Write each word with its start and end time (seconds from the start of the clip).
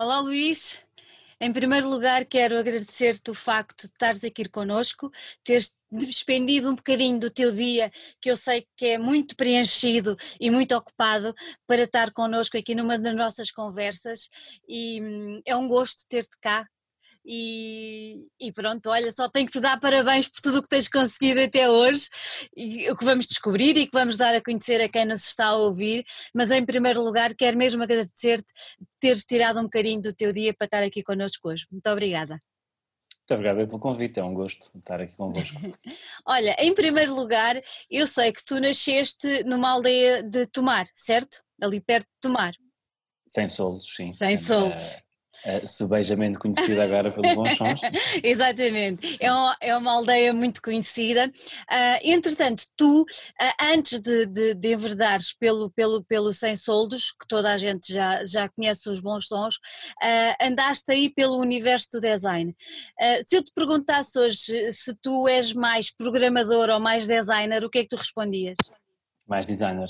Olá 0.00 0.20
Luís, 0.20 0.80
em 1.40 1.52
primeiro 1.52 1.90
lugar 1.90 2.24
quero 2.24 2.56
agradecer-te 2.56 3.32
o 3.32 3.34
facto 3.34 3.80
de 3.80 3.86
estares 3.86 4.22
aqui 4.22 4.48
connosco, 4.48 5.10
teres 5.42 5.76
despendido 5.90 6.70
um 6.70 6.76
bocadinho 6.76 7.18
do 7.18 7.28
teu 7.28 7.52
dia, 7.52 7.90
que 8.20 8.30
eu 8.30 8.36
sei 8.36 8.64
que 8.76 8.86
é 8.86 8.98
muito 8.98 9.34
preenchido 9.34 10.16
e 10.38 10.52
muito 10.52 10.70
ocupado, 10.76 11.34
para 11.66 11.82
estar 11.82 12.12
connosco 12.12 12.56
aqui 12.56 12.76
numa 12.76 12.96
das 12.96 13.16
nossas 13.16 13.50
conversas. 13.50 14.30
E 14.68 15.02
hum, 15.02 15.42
é 15.44 15.56
um 15.56 15.66
gosto 15.66 16.06
ter-te 16.08 16.38
cá 16.40 16.64
e, 17.30 18.26
e, 18.40 18.50
pronto, 18.52 18.88
olha, 18.88 19.12
só 19.12 19.28
tenho 19.28 19.44
que 19.44 19.52
te 19.52 19.60
dar 19.60 19.78
parabéns 19.78 20.26
por 20.28 20.40
tudo 20.40 20.60
o 20.60 20.62
que 20.62 20.68
tens 20.68 20.88
conseguido 20.88 21.42
até 21.42 21.68
hoje 21.68 22.08
e 22.56 22.90
o 22.90 22.96
que 22.96 23.04
vamos 23.04 23.26
descobrir 23.26 23.76
e 23.76 23.84
que 23.84 23.92
vamos 23.92 24.16
dar 24.16 24.34
a 24.34 24.42
conhecer 24.42 24.80
a 24.80 24.88
quem 24.88 25.04
nos 25.04 25.26
está 25.26 25.48
a 25.48 25.56
ouvir, 25.58 26.06
mas 26.34 26.50
em 26.50 26.64
primeiro 26.64 27.02
lugar 27.02 27.34
quero 27.34 27.58
mesmo 27.58 27.82
agradecer-te 27.82 28.46
teres 28.98 29.26
tirado 29.26 29.60
um 29.60 29.64
bocadinho 29.64 30.00
do 30.00 30.14
teu 30.14 30.32
dia 30.32 30.54
para 30.54 30.64
estar 30.64 30.82
aqui 30.82 31.02
connosco 31.02 31.50
hoje. 31.50 31.66
Muito 31.70 31.86
obrigada. 31.90 32.40
Muito 33.18 33.34
obrigada 33.34 33.66
pelo 33.66 33.78
convite, 33.78 34.18
é 34.18 34.24
um 34.24 34.32
gosto 34.32 34.70
estar 34.78 34.98
aqui 34.98 35.14
convosco. 35.14 35.54
Olha, 36.24 36.56
em 36.58 36.72
primeiro 36.72 37.14
lugar, 37.14 37.60
eu 37.90 38.06
sei 38.06 38.32
que 38.32 38.42
tu 38.42 38.58
nasceste 38.58 39.44
numa 39.44 39.68
aldeia 39.68 40.22
de 40.22 40.46
Tomar, 40.46 40.86
certo? 40.96 41.44
Ali 41.60 41.78
perto 41.78 42.06
de 42.06 42.20
Tomar. 42.22 42.54
Sem 43.26 43.46
soldos, 43.46 43.94
sim. 43.94 44.12
Sem 44.12 44.34
soldos 44.38 45.02
uh, 45.44 45.66
subejamente 45.66 46.38
conhecida 46.38 46.84
agora 46.84 47.10
pelos 47.10 47.34
Bons 47.34 47.56
Sons. 47.56 47.80
Exatamente, 48.22 49.16
é 49.20 49.32
uma, 49.32 49.56
é 49.60 49.76
uma 49.76 49.92
aldeia 49.92 50.32
muito 50.32 50.62
conhecida. 50.62 51.30
Uh, 51.70 51.98
entretanto, 52.02 52.64
tu, 52.76 53.02
uh, 53.02 53.72
antes 53.74 54.00
de, 54.00 54.26
de, 54.26 54.54
de 54.54 54.72
enverdares 54.72 55.32
pelo, 55.32 55.70
pelo, 55.70 56.04
pelo 56.04 56.32
Sem 56.32 56.56
Soldos, 56.56 57.12
que 57.12 57.26
toda 57.28 57.52
a 57.52 57.58
gente 57.58 57.92
já, 57.92 58.24
já 58.24 58.48
conhece 58.48 58.88
os 58.88 59.00
Bons 59.00 59.26
Sons, 59.26 59.56
uh, 59.56 60.44
andaste 60.44 60.90
aí 60.92 61.08
pelo 61.08 61.38
universo 61.38 61.88
do 61.92 62.00
design. 62.00 62.54
se 63.26 63.36
eu 63.36 63.42
te 63.42 63.52
perguntasse 63.52 64.18
hoje 64.18 64.72
se 64.72 64.94
tu 65.00 65.28
és 65.28 65.52
mais 65.52 65.94
programador 65.94 66.68
ou 66.70 66.80
mais 66.80 67.06
designer, 67.06 67.64
o 67.64 67.70
que 67.70 67.78
é 67.78 67.82
que 67.82 67.88
tu 67.88 67.96
respondias? 67.96 68.56
Mais 69.26 69.46
designer. 69.46 69.88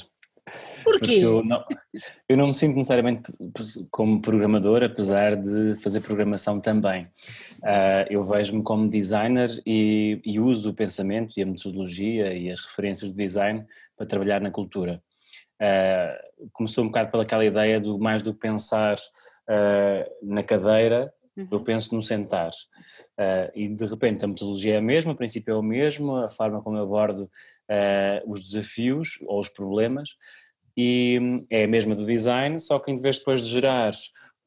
Porquê? 0.85 1.21
Eu 1.23 1.45
não, 1.45 1.65
eu 2.29 2.37
não 2.37 2.47
me 2.49 2.55
sinto 2.55 2.77
necessariamente 2.77 3.33
como 3.91 4.21
programador, 4.21 4.83
apesar 4.83 5.37
de 5.37 5.77
fazer 5.83 6.01
programação 6.01 6.61
também. 6.61 7.05
Uh, 7.63 8.07
eu 8.09 8.25
vejo-me 8.25 8.63
como 8.63 8.89
designer 8.89 9.51
e, 9.67 10.21
e, 10.25 10.41
uso 10.41 10.71
o 10.71 10.75
pensamento 10.75 11.39
e 11.39 11.43
a 11.43 11.47
metodologia 11.47 12.33
e 12.33 12.51
as 12.51 12.65
referências 12.65 13.11
do 13.11 13.17
design 13.17 13.67
para 13.97 14.07
trabalhar 14.07 14.41
na 14.41 14.51
cultura. 14.51 15.03
Uh, 15.61 16.49
começou 16.53 16.85
um 16.85 16.89
bocado 16.89 17.11
pelaquela 17.11 17.45
ideia 17.45 17.81
do 17.81 17.99
mais 17.99 18.23
do 18.23 18.33
que 18.33 18.41
pensar 18.41 18.97
uh, 18.97 20.11
na 20.23 20.43
cadeira, 20.43 21.13
uhum. 21.37 21.49
eu 21.51 21.61
penso 21.61 21.95
no 21.95 22.03
sentar. 22.03 22.51
e 23.55 23.69
de 23.69 23.85
repente 23.85 24.25
a 24.25 24.29
metodologia 24.29 24.75
é 24.75 24.79
a 24.79 24.83
mesma, 24.83 25.13
o 25.13 25.17
princípio 25.17 25.53
é 25.53 25.57
o 25.57 25.63
mesmo, 25.63 26.17
a 26.17 26.31
forma 26.31 26.63
como 26.63 26.77
eu 26.77 26.85
abordo 26.85 27.29
os 28.27 28.51
desafios 28.51 29.19
ou 29.27 29.41
os 29.41 29.49
problemas, 29.49 30.11
e 30.81 31.19
hum, 31.21 31.47
é 31.51 31.65
a 31.65 31.69
mesma 31.69 31.95
do 31.97 32.07
design, 32.07 32.59
só 32.61 32.79
que 32.79 32.91
em 32.93 33.01
vez 33.01 33.17
de 33.17 33.23
depois 33.23 33.43
de 33.43 33.51
gerar 33.51 33.93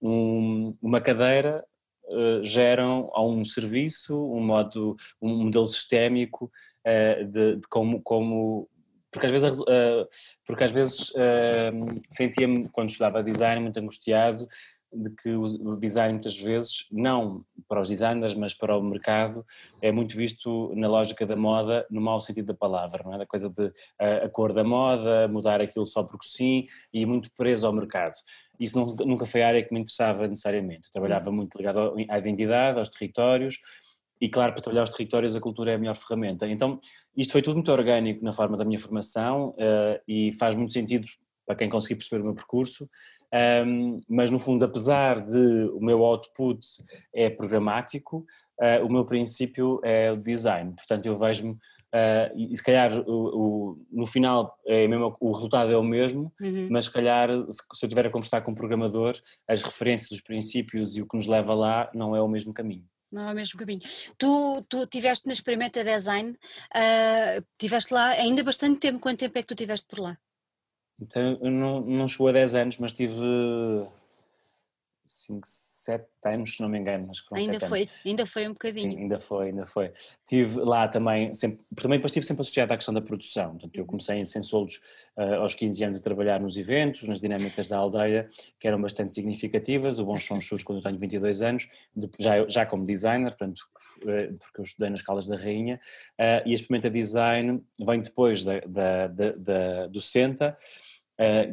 um, 0.01 0.73
uma 0.81 1.01
cadeira, 1.01 1.61
uh, 2.05 2.41
geram 2.41 3.11
a 3.13 3.21
um 3.21 3.43
serviço, 3.43 4.17
um 4.33 4.39
modo, 4.39 4.95
um 5.21 5.43
modelo 5.43 5.67
sistémico 5.67 6.49
uh, 6.87 7.25
de, 7.25 7.57
de, 7.57 7.67
como, 7.67 8.01
como 8.01 8.69
porque 9.11 9.25
às 9.25 9.31
vezes, 9.33 9.59
uh, 9.59 10.07
porque 10.45 10.63
às 10.63 10.71
vezes 10.71 11.11
sentia-me, 12.09 12.69
quando 12.69 12.89
estudava 12.89 13.21
design, 13.21 13.61
muito 13.61 13.77
angustiado 13.77 14.47
de 14.93 15.09
que 15.11 15.29
o 15.35 15.75
design 15.75 16.13
muitas 16.13 16.37
vezes, 16.37 16.87
não 16.91 17.45
para 17.67 17.79
os 17.79 17.87
designers, 17.87 18.35
mas 18.35 18.53
para 18.53 18.75
o 18.77 18.83
mercado, 18.83 19.45
é 19.81 19.91
muito 19.91 20.15
visto 20.15 20.73
na 20.75 20.87
lógica 20.87 21.25
da 21.25 21.35
moda, 21.35 21.85
no 21.89 22.01
mau 22.01 22.19
sentido 22.19 22.47
da 22.47 22.53
palavra, 22.53 23.03
não 23.03 23.13
é? 23.13 23.17
Da 23.19 23.25
coisa 23.25 23.49
de 23.49 23.71
a, 23.97 24.25
a 24.25 24.29
cor 24.29 24.53
da 24.53 24.63
moda, 24.63 25.27
mudar 25.27 25.61
aquilo 25.61 25.85
só 25.85 26.03
porque 26.03 26.27
sim, 26.27 26.67
e 26.93 27.05
muito 27.05 27.31
preso 27.37 27.65
ao 27.65 27.73
mercado. 27.73 28.13
Isso 28.59 28.77
não, 28.77 28.93
nunca 29.05 29.25
foi 29.25 29.41
a 29.41 29.47
área 29.47 29.63
que 29.63 29.73
me 29.73 29.79
interessava 29.79 30.27
necessariamente. 30.27 30.91
Trabalhava 30.91 31.29
hum. 31.29 31.33
muito 31.33 31.57
ligado 31.57 31.95
à 32.09 32.17
identidade, 32.17 32.77
aos 32.77 32.89
territórios, 32.89 33.59
e 34.19 34.29
claro, 34.29 34.53
para 34.53 34.61
trabalhar 34.61 34.83
os 34.83 34.91
territórios 34.91 35.35
a 35.35 35.41
cultura 35.41 35.71
é 35.71 35.75
a 35.75 35.77
melhor 35.79 35.95
ferramenta. 35.95 36.47
Então, 36.47 36.79
isto 37.17 37.31
foi 37.31 37.41
tudo 37.41 37.55
muito 37.55 37.71
orgânico 37.71 38.23
na 38.23 38.31
forma 38.31 38.55
da 38.55 38.63
minha 38.63 38.77
formação 38.77 39.49
uh, 39.49 39.99
e 40.07 40.31
faz 40.33 40.53
muito 40.53 40.73
sentido 40.73 41.07
para 41.45 41.55
quem 41.55 41.69
conseguir 41.69 41.95
perceber 41.95 42.21
o 42.21 42.25
meu 42.25 42.35
percurso 42.35 42.87
um, 43.33 44.01
mas 44.09 44.29
no 44.29 44.39
fundo, 44.39 44.65
apesar 44.65 45.21
de 45.21 45.69
o 45.73 45.79
meu 45.79 46.03
output 46.03 46.65
é 47.13 47.29
programático, 47.29 48.25
uh, 48.59 48.85
o 48.85 48.91
meu 48.91 49.05
princípio 49.05 49.79
é 49.83 50.11
o 50.11 50.17
design, 50.17 50.73
portanto 50.75 51.05
eu 51.05 51.15
vejo-me, 51.15 51.51
uh, 51.53 52.35
e, 52.35 52.55
se 52.55 52.63
calhar 52.63 52.99
o, 52.99 53.11
o, 53.11 53.85
no 53.91 54.05
final 54.05 54.57
é 54.67 54.87
mesmo, 54.87 55.15
o 55.19 55.31
resultado 55.31 55.71
é 55.71 55.77
o 55.77 55.83
mesmo, 55.83 56.33
uhum. 56.41 56.67
mas 56.69 56.85
se 56.85 56.91
calhar 56.91 57.29
se, 57.29 57.59
se 57.73 57.85
eu 57.85 57.87
estiver 57.87 58.07
a 58.07 58.11
conversar 58.11 58.41
com 58.41 58.51
um 58.51 58.55
programador, 58.55 59.17
as 59.47 59.61
referências, 59.61 60.11
os 60.11 60.21
princípios 60.21 60.97
e 60.97 61.01
o 61.01 61.07
que 61.07 61.15
nos 61.15 61.27
leva 61.27 61.53
lá 61.53 61.89
não 61.93 62.15
é 62.15 62.21
o 62.21 62.27
mesmo 62.27 62.53
caminho. 62.53 62.85
Não 63.11 63.27
é 63.27 63.31
o 63.33 63.35
mesmo 63.35 63.59
caminho. 63.59 63.81
Tu, 64.17 64.65
tu 64.69 64.87
tiveste 64.87 65.27
na 65.27 65.33
Experimenta 65.33 65.83
Design, 65.83 66.31
uh, 66.31 67.45
tiveste 67.57 67.93
lá 67.93 68.07
ainda 68.11 68.41
bastante 68.41 68.79
tempo, 68.79 68.99
quanto 68.99 69.19
tempo 69.19 69.37
é 69.37 69.41
que 69.41 69.47
tu 69.47 69.55
tiveste 69.55 69.85
por 69.87 69.99
lá? 69.99 70.17
Então 71.01 71.39
não, 71.41 71.81
não 71.81 72.07
chegou 72.07 72.27
a 72.27 72.31
10 72.31 72.55
anos, 72.55 72.77
mas 72.77 72.91
tive 72.91 73.15
5, 75.11 75.41
7 75.45 76.05
anos, 76.25 76.55
se 76.55 76.61
não 76.61 76.69
me 76.69 76.77
engano, 76.77 77.09
acho 77.09 77.23
que 77.23 77.29
foram 77.29 77.41
ainda 77.41 77.59
foi, 77.59 77.81
anos. 77.81 77.93
Ainda 78.05 78.25
foi 78.25 78.47
um 78.47 78.53
bocadinho. 78.53 78.91
Sim, 78.91 78.97
ainda 78.99 79.19
foi, 79.19 79.47
ainda 79.47 79.65
foi. 79.65 79.91
Tive 80.25 80.59
lá 80.59 80.87
também, 80.87 81.33
sempre, 81.33 81.59
também 81.75 81.97
depois 81.97 82.11
estive 82.11 82.25
sempre 82.25 82.41
associado 82.41 82.73
à 82.73 82.77
questão 82.77 82.93
da 82.93 83.01
produção, 83.01 83.51
portanto 83.51 83.75
eu 83.75 83.81
uhum. 83.81 83.87
comecei 83.87 84.17
em 84.17 84.25
Sensoldos 84.25 84.79
uh, 85.17 85.41
aos 85.41 85.55
15 85.55 85.83
anos 85.83 85.99
a 85.99 86.03
trabalhar 86.03 86.39
nos 86.39 86.57
eventos, 86.57 87.07
nas 87.07 87.19
dinâmicas 87.19 87.67
da 87.67 87.77
aldeia, 87.77 88.29
que 88.59 88.67
eram 88.67 88.81
bastante 88.81 89.15
significativas, 89.15 89.99
o 89.99 90.05
Bons 90.05 90.25
São 90.25 90.39
Chus 90.39 90.63
quando 90.63 90.77
eu 90.79 90.83
tenho 90.83 90.97
22 90.97 91.41
anos, 91.41 91.67
já, 92.19 92.47
já 92.47 92.65
como 92.65 92.83
designer, 92.83 93.29
portanto, 93.31 93.59
uh, 94.03 94.37
porque 94.37 94.61
eu 94.61 94.63
estudei 94.63 94.89
nas 94.89 95.01
Caldas 95.01 95.27
da 95.27 95.35
Rainha, 95.35 95.79
uh, 96.19 96.47
e 96.47 96.51
a 96.51 96.55
Experimenta 96.55 96.89
Design 96.89 97.61
vem 97.79 98.01
depois 98.01 98.43
da, 98.43 98.59
da, 98.59 99.07
da, 99.07 99.31
da 99.31 99.87
do 99.87 99.99
Senta, 99.99 100.57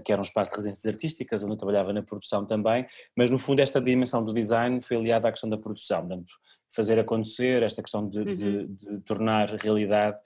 que 0.05 0.13
era 0.13 0.21
um 0.21 0.23
espaço 0.23 0.51
de 0.51 0.57
residências 0.57 0.87
artísticas, 0.87 1.45
onde 1.45 1.53
eu 1.53 1.57
trabalhava 1.57 1.93
na 1.93 2.03
produção 2.03 2.47
também, 2.47 2.87
mas 3.17 3.31
no 3.31 3.39
fundo 3.39 3.61
esta 3.61 3.81
dimensão 3.81 4.25
do 4.25 4.33
design 4.33 4.81
foi 4.81 4.97
aliada 4.97 5.29
à 5.29 5.31
questão 5.31 5.51
da 5.51 5.59
produção, 5.59 6.01
portanto, 6.01 6.33
fazer 6.75 6.99
acontecer, 6.99 7.63
esta 7.63 7.83
questão 7.83 8.09
de, 8.09 8.19
uhum. 8.19 8.25
de, 8.25 8.67
de 8.67 9.01
tornar 9.01 9.49
realidade 9.57 10.17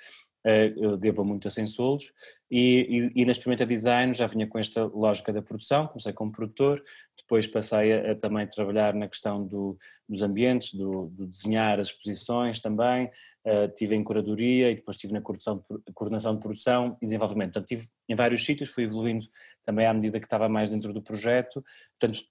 uh, 0.47 0.73
eu 0.77 0.97
devo 0.97 1.25
muito 1.25 1.49
a 1.49 1.51
Sensolos 1.51 2.13
e, 2.51 3.11
e, 3.15 3.23
e, 3.23 3.25
na 3.25 3.33
Experimenta 3.33 3.65
Design 3.65 4.13
já 4.13 4.27
vinha 4.27 4.47
com 4.47 4.59
esta 4.59 4.85
lógica 4.85 5.33
da 5.33 5.41
produção, 5.41 5.87
comecei 5.87 6.13
como 6.13 6.33
produtor, 6.33 6.83
depois 7.17 7.47
passei 7.47 7.93
a, 7.93 8.13
a 8.13 8.15
também 8.15 8.47
trabalhar 8.47 8.95
na 8.95 9.09
questão 9.09 9.47
do, 9.47 9.79
dos 10.09 10.23
ambientes, 10.23 10.75
do, 10.75 11.07
do, 11.07 11.27
desenhar 11.27 11.81
as 11.81 11.89
exposições 11.89 12.61
também, 12.61 13.11
uh, 13.47 13.69
tive 13.75 13.95
em 13.95 14.03
curadoria 14.03 14.71
e 14.71 14.75
depois 14.75 14.97
estive 14.97 15.13
na 15.13 15.21
coordenação 15.21 15.59
de, 15.59 15.93
coordenação 15.93 16.35
de 16.35 16.41
produção 16.41 16.95
e 17.01 17.07
desenvolvimento. 17.07 17.53
Portanto, 17.53 17.73
estive 17.73 17.91
em 18.09 18.15
vários 18.15 18.45
sítios, 18.45 18.71
fui 18.71 18.85
evoluindo 18.85 19.27
também 19.65 19.87
à 19.87 19.95
medida 19.95 20.19
que 20.19 20.27
estava 20.27 20.49
mais 20.49 20.71
dentro 20.71 20.93
do 20.93 21.03
projeto. 21.03 21.65
Portanto, 21.99 22.25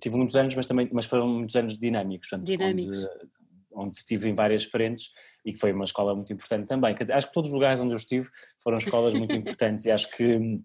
tive 0.00 0.16
muitos 0.16 0.36
anos, 0.36 0.54
mas 0.54 0.66
também 0.66 0.88
mas 0.92 1.06
foram 1.06 1.28
muitos 1.28 1.56
anos 1.56 1.78
dinâmicos. 1.78 2.28
Portanto, 2.28 2.46
dinâmicos. 2.46 3.04
Onde, 3.04 3.30
onde 3.72 3.98
estive 3.98 4.28
em 4.28 4.34
várias 4.34 4.64
frentes 4.64 5.10
e 5.44 5.52
que 5.52 5.58
foi 5.58 5.72
uma 5.72 5.84
escola 5.84 6.14
muito 6.14 6.32
importante 6.32 6.66
também. 6.66 6.94
Quer 6.94 7.04
dizer, 7.04 7.14
acho 7.14 7.28
que 7.28 7.32
todos 7.32 7.50
os 7.50 7.54
lugares 7.54 7.80
onde 7.80 7.92
eu 7.92 7.96
estive 7.96 8.28
foram 8.58 8.78
escolas 8.78 9.14
muito 9.14 9.34
importantes 9.36 9.86
e 9.86 9.90
acho 9.90 10.10
que 10.10 10.60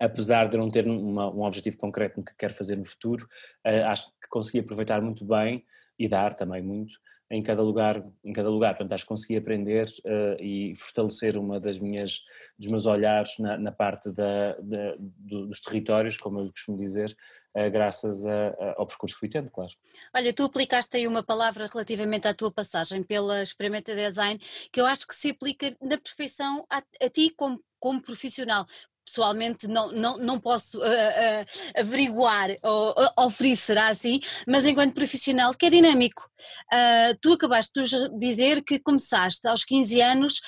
apesar 0.00 0.48
de 0.48 0.56
não 0.56 0.68
ter 0.68 0.86
uma, 0.86 1.30
um 1.30 1.42
objetivo 1.42 1.78
concreto 1.78 2.18
no 2.18 2.24
que 2.24 2.34
quero 2.36 2.52
fazer 2.52 2.76
no 2.76 2.84
futuro, 2.84 3.26
uh, 3.66 3.86
acho 3.86 4.08
que 4.20 4.28
consegui 4.28 4.60
aproveitar 4.60 5.00
muito 5.00 5.24
bem 5.24 5.64
e 5.98 6.08
dar 6.08 6.34
também 6.34 6.62
muito 6.62 6.94
em 7.34 7.42
cada 7.42 7.62
lugar, 7.62 8.04
em 8.24 8.32
cada 8.32 8.48
lugar. 8.48 8.74
Portanto, 8.74 8.92
acho 8.92 9.04
que 9.04 9.08
consegui 9.08 9.36
aprender 9.36 9.86
uh, 10.04 10.40
e 10.40 10.74
fortalecer 10.76 11.36
uma 11.36 11.58
das 11.58 11.78
minhas, 11.78 12.20
dos 12.58 12.68
meus 12.68 12.86
olhares 12.86 13.36
na, 13.38 13.58
na 13.58 13.72
parte 13.72 14.10
da, 14.12 14.52
da, 14.60 14.94
dos 14.98 15.60
territórios, 15.60 16.16
como 16.16 16.40
eu 16.40 16.50
costumo 16.50 16.78
dizer, 16.78 17.16
uh, 17.56 17.70
graças 17.70 18.24
a, 18.24 18.48
a, 18.48 18.74
ao 18.78 18.86
percurso 18.86 19.16
que 19.16 19.20
fui 19.20 19.28
tendo, 19.28 19.50
claro. 19.50 19.72
Olha, 20.14 20.32
tu 20.32 20.44
aplicaste 20.44 20.96
aí 20.96 21.06
uma 21.08 21.24
palavra 21.24 21.68
relativamente 21.70 22.28
à 22.28 22.34
tua 22.34 22.52
passagem 22.52 23.02
pela 23.02 23.42
Experimenta 23.42 23.94
Design, 23.94 24.38
que 24.70 24.80
eu 24.80 24.86
acho 24.86 25.06
que 25.06 25.14
se 25.14 25.30
aplica 25.30 25.76
na 25.82 25.98
perfeição 25.98 26.64
a, 26.70 26.78
a 26.78 27.10
ti 27.10 27.30
como, 27.30 27.60
como 27.80 28.00
profissional, 28.00 28.64
pessoalmente 29.04 29.68
não, 29.68 29.92
não, 29.92 30.18
não 30.18 30.40
posso 30.40 30.78
uh, 30.78 30.82
uh, 30.82 31.80
averiguar 31.80 32.50
ou, 32.62 32.94
ou 33.16 33.26
oferir, 33.26 33.56
será 33.56 33.88
assim, 33.88 34.20
mas 34.46 34.66
enquanto 34.66 34.94
profissional 34.94 35.52
que 35.54 35.66
é 35.66 35.70
dinâmico. 35.70 36.28
Uh, 36.72 37.16
tu 37.20 37.32
acabaste 37.32 37.72
de 37.82 38.18
dizer 38.18 38.62
que 38.62 38.78
começaste 38.78 39.46
aos 39.46 39.64
15 39.64 40.00
anos 40.00 40.40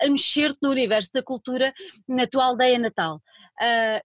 a 0.00 0.08
mexer-te 0.08 0.58
no 0.62 0.70
universo 0.70 1.10
da 1.12 1.22
cultura 1.22 1.72
na 2.06 2.26
tua 2.26 2.46
aldeia 2.46 2.78
natal. 2.78 3.20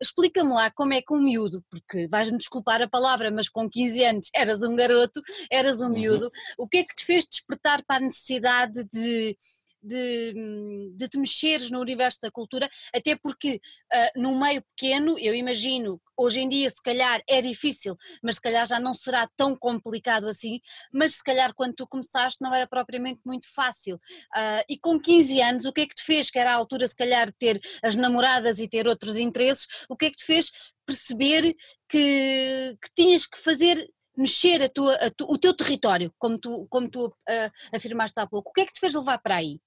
Explica-me 0.02 0.52
lá 0.52 0.72
como 0.72 0.94
é 0.94 1.02
que 1.02 1.14
um 1.14 1.22
miúdo, 1.22 1.64
porque 1.70 2.08
vais-me 2.08 2.38
desculpar 2.38 2.82
a 2.82 2.88
palavra, 2.88 3.32
mas 3.32 3.50
com 3.50 3.70
15 3.70 4.04
anos 4.04 4.30
eras 4.34 4.64
um 4.64 4.76
garoto, 4.76 5.22
eras 5.50 5.82
um 5.82 5.88
uhum. 5.88 5.94
miúdo, 5.94 6.32
o 6.58 6.68
que 6.68 6.78
é 6.78 6.84
que 6.84 6.96
te 6.96 7.06
fez 7.06 7.26
despertar 7.26 7.84
para 7.86 7.98
a 7.98 8.08
necessidade 8.08 8.84
de 8.92 9.38
de, 9.84 10.94
de 10.96 11.10
te 11.10 11.18
mexeres 11.18 11.70
no 11.70 11.80
universo 11.80 12.20
da 12.22 12.32
cultura, 12.32 12.70
até 12.96 13.16
porque 13.16 13.60
uh, 13.94 14.22
num 14.22 14.40
meio 14.40 14.64
pequeno, 14.76 15.18
eu 15.20 15.36
imagino, 15.36 16.02
hoje 16.18 16.42
em 16.42 16.50
dia 16.50 16.70
se 16.70 16.82
calhar 16.82 17.22
é 17.28 17.42
difícil, 17.42 17.96
mas 18.22 18.36
se 18.36 18.42
calhar 18.42 18.66
já 18.66 18.80
não 18.80 18.94
será 18.94 19.28
tão 19.36 19.56
complicado 19.56 20.28
assim, 20.28 20.60
mas 20.94 21.16
se 21.16 21.24
calhar 21.24 21.54
quando 21.54 21.74
tu 21.76 21.88
começaste 21.88 22.42
não 22.42 22.54
era 22.54 22.68
propriamente 22.68 23.22
muito 23.26 23.52
fácil. 23.54 23.96
Uh, 23.96 24.64
e 24.70 24.78
com 24.78 25.00
15 25.00 25.42
anos, 25.42 25.66
o 25.66 25.74
que 25.74 25.82
é 25.82 25.88
que 25.88 25.96
te 25.96 26.04
fez, 26.04 26.30
que 26.30 26.40
era 26.40 26.52
a 26.52 26.56
altura 26.56 26.88
se 26.88 26.96
calhar 26.96 27.28
de 27.28 27.36
ter 27.38 27.60
as 27.84 27.96
namoradas 27.96 28.60
e 28.60 28.68
ter 28.68 28.88
outros 28.88 29.18
interesses, 29.18 29.68
o 29.90 29.98
que 29.98 30.06
é 30.06 30.10
que 30.10 30.18
te 30.18 30.26
fez 30.26 30.52
perceber 30.86 31.56
que, 31.90 32.78
que 32.82 32.90
tinhas 32.96 33.26
que 33.26 33.38
fazer 33.40 33.88
mexer 34.16 34.62
a 34.64 34.70
tua, 34.70 34.96
a 34.96 35.10
tu, 35.10 35.26
o 35.30 35.38
teu 35.38 35.56
território, 35.56 36.14
como 36.20 36.38
tu, 36.38 36.68
como 36.70 36.90
tu 36.90 37.08
uh, 37.08 37.76
afirmaste 37.76 38.20
há 38.20 38.28
pouco. 38.28 38.50
O 38.50 38.54
que 38.54 38.62
é 38.62 38.66
que 38.66 38.74
te 38.74 38.80
fez 38.80 38.94
levar 38.94 39.18
para 39.20 39.38
aí? 39.38 39.60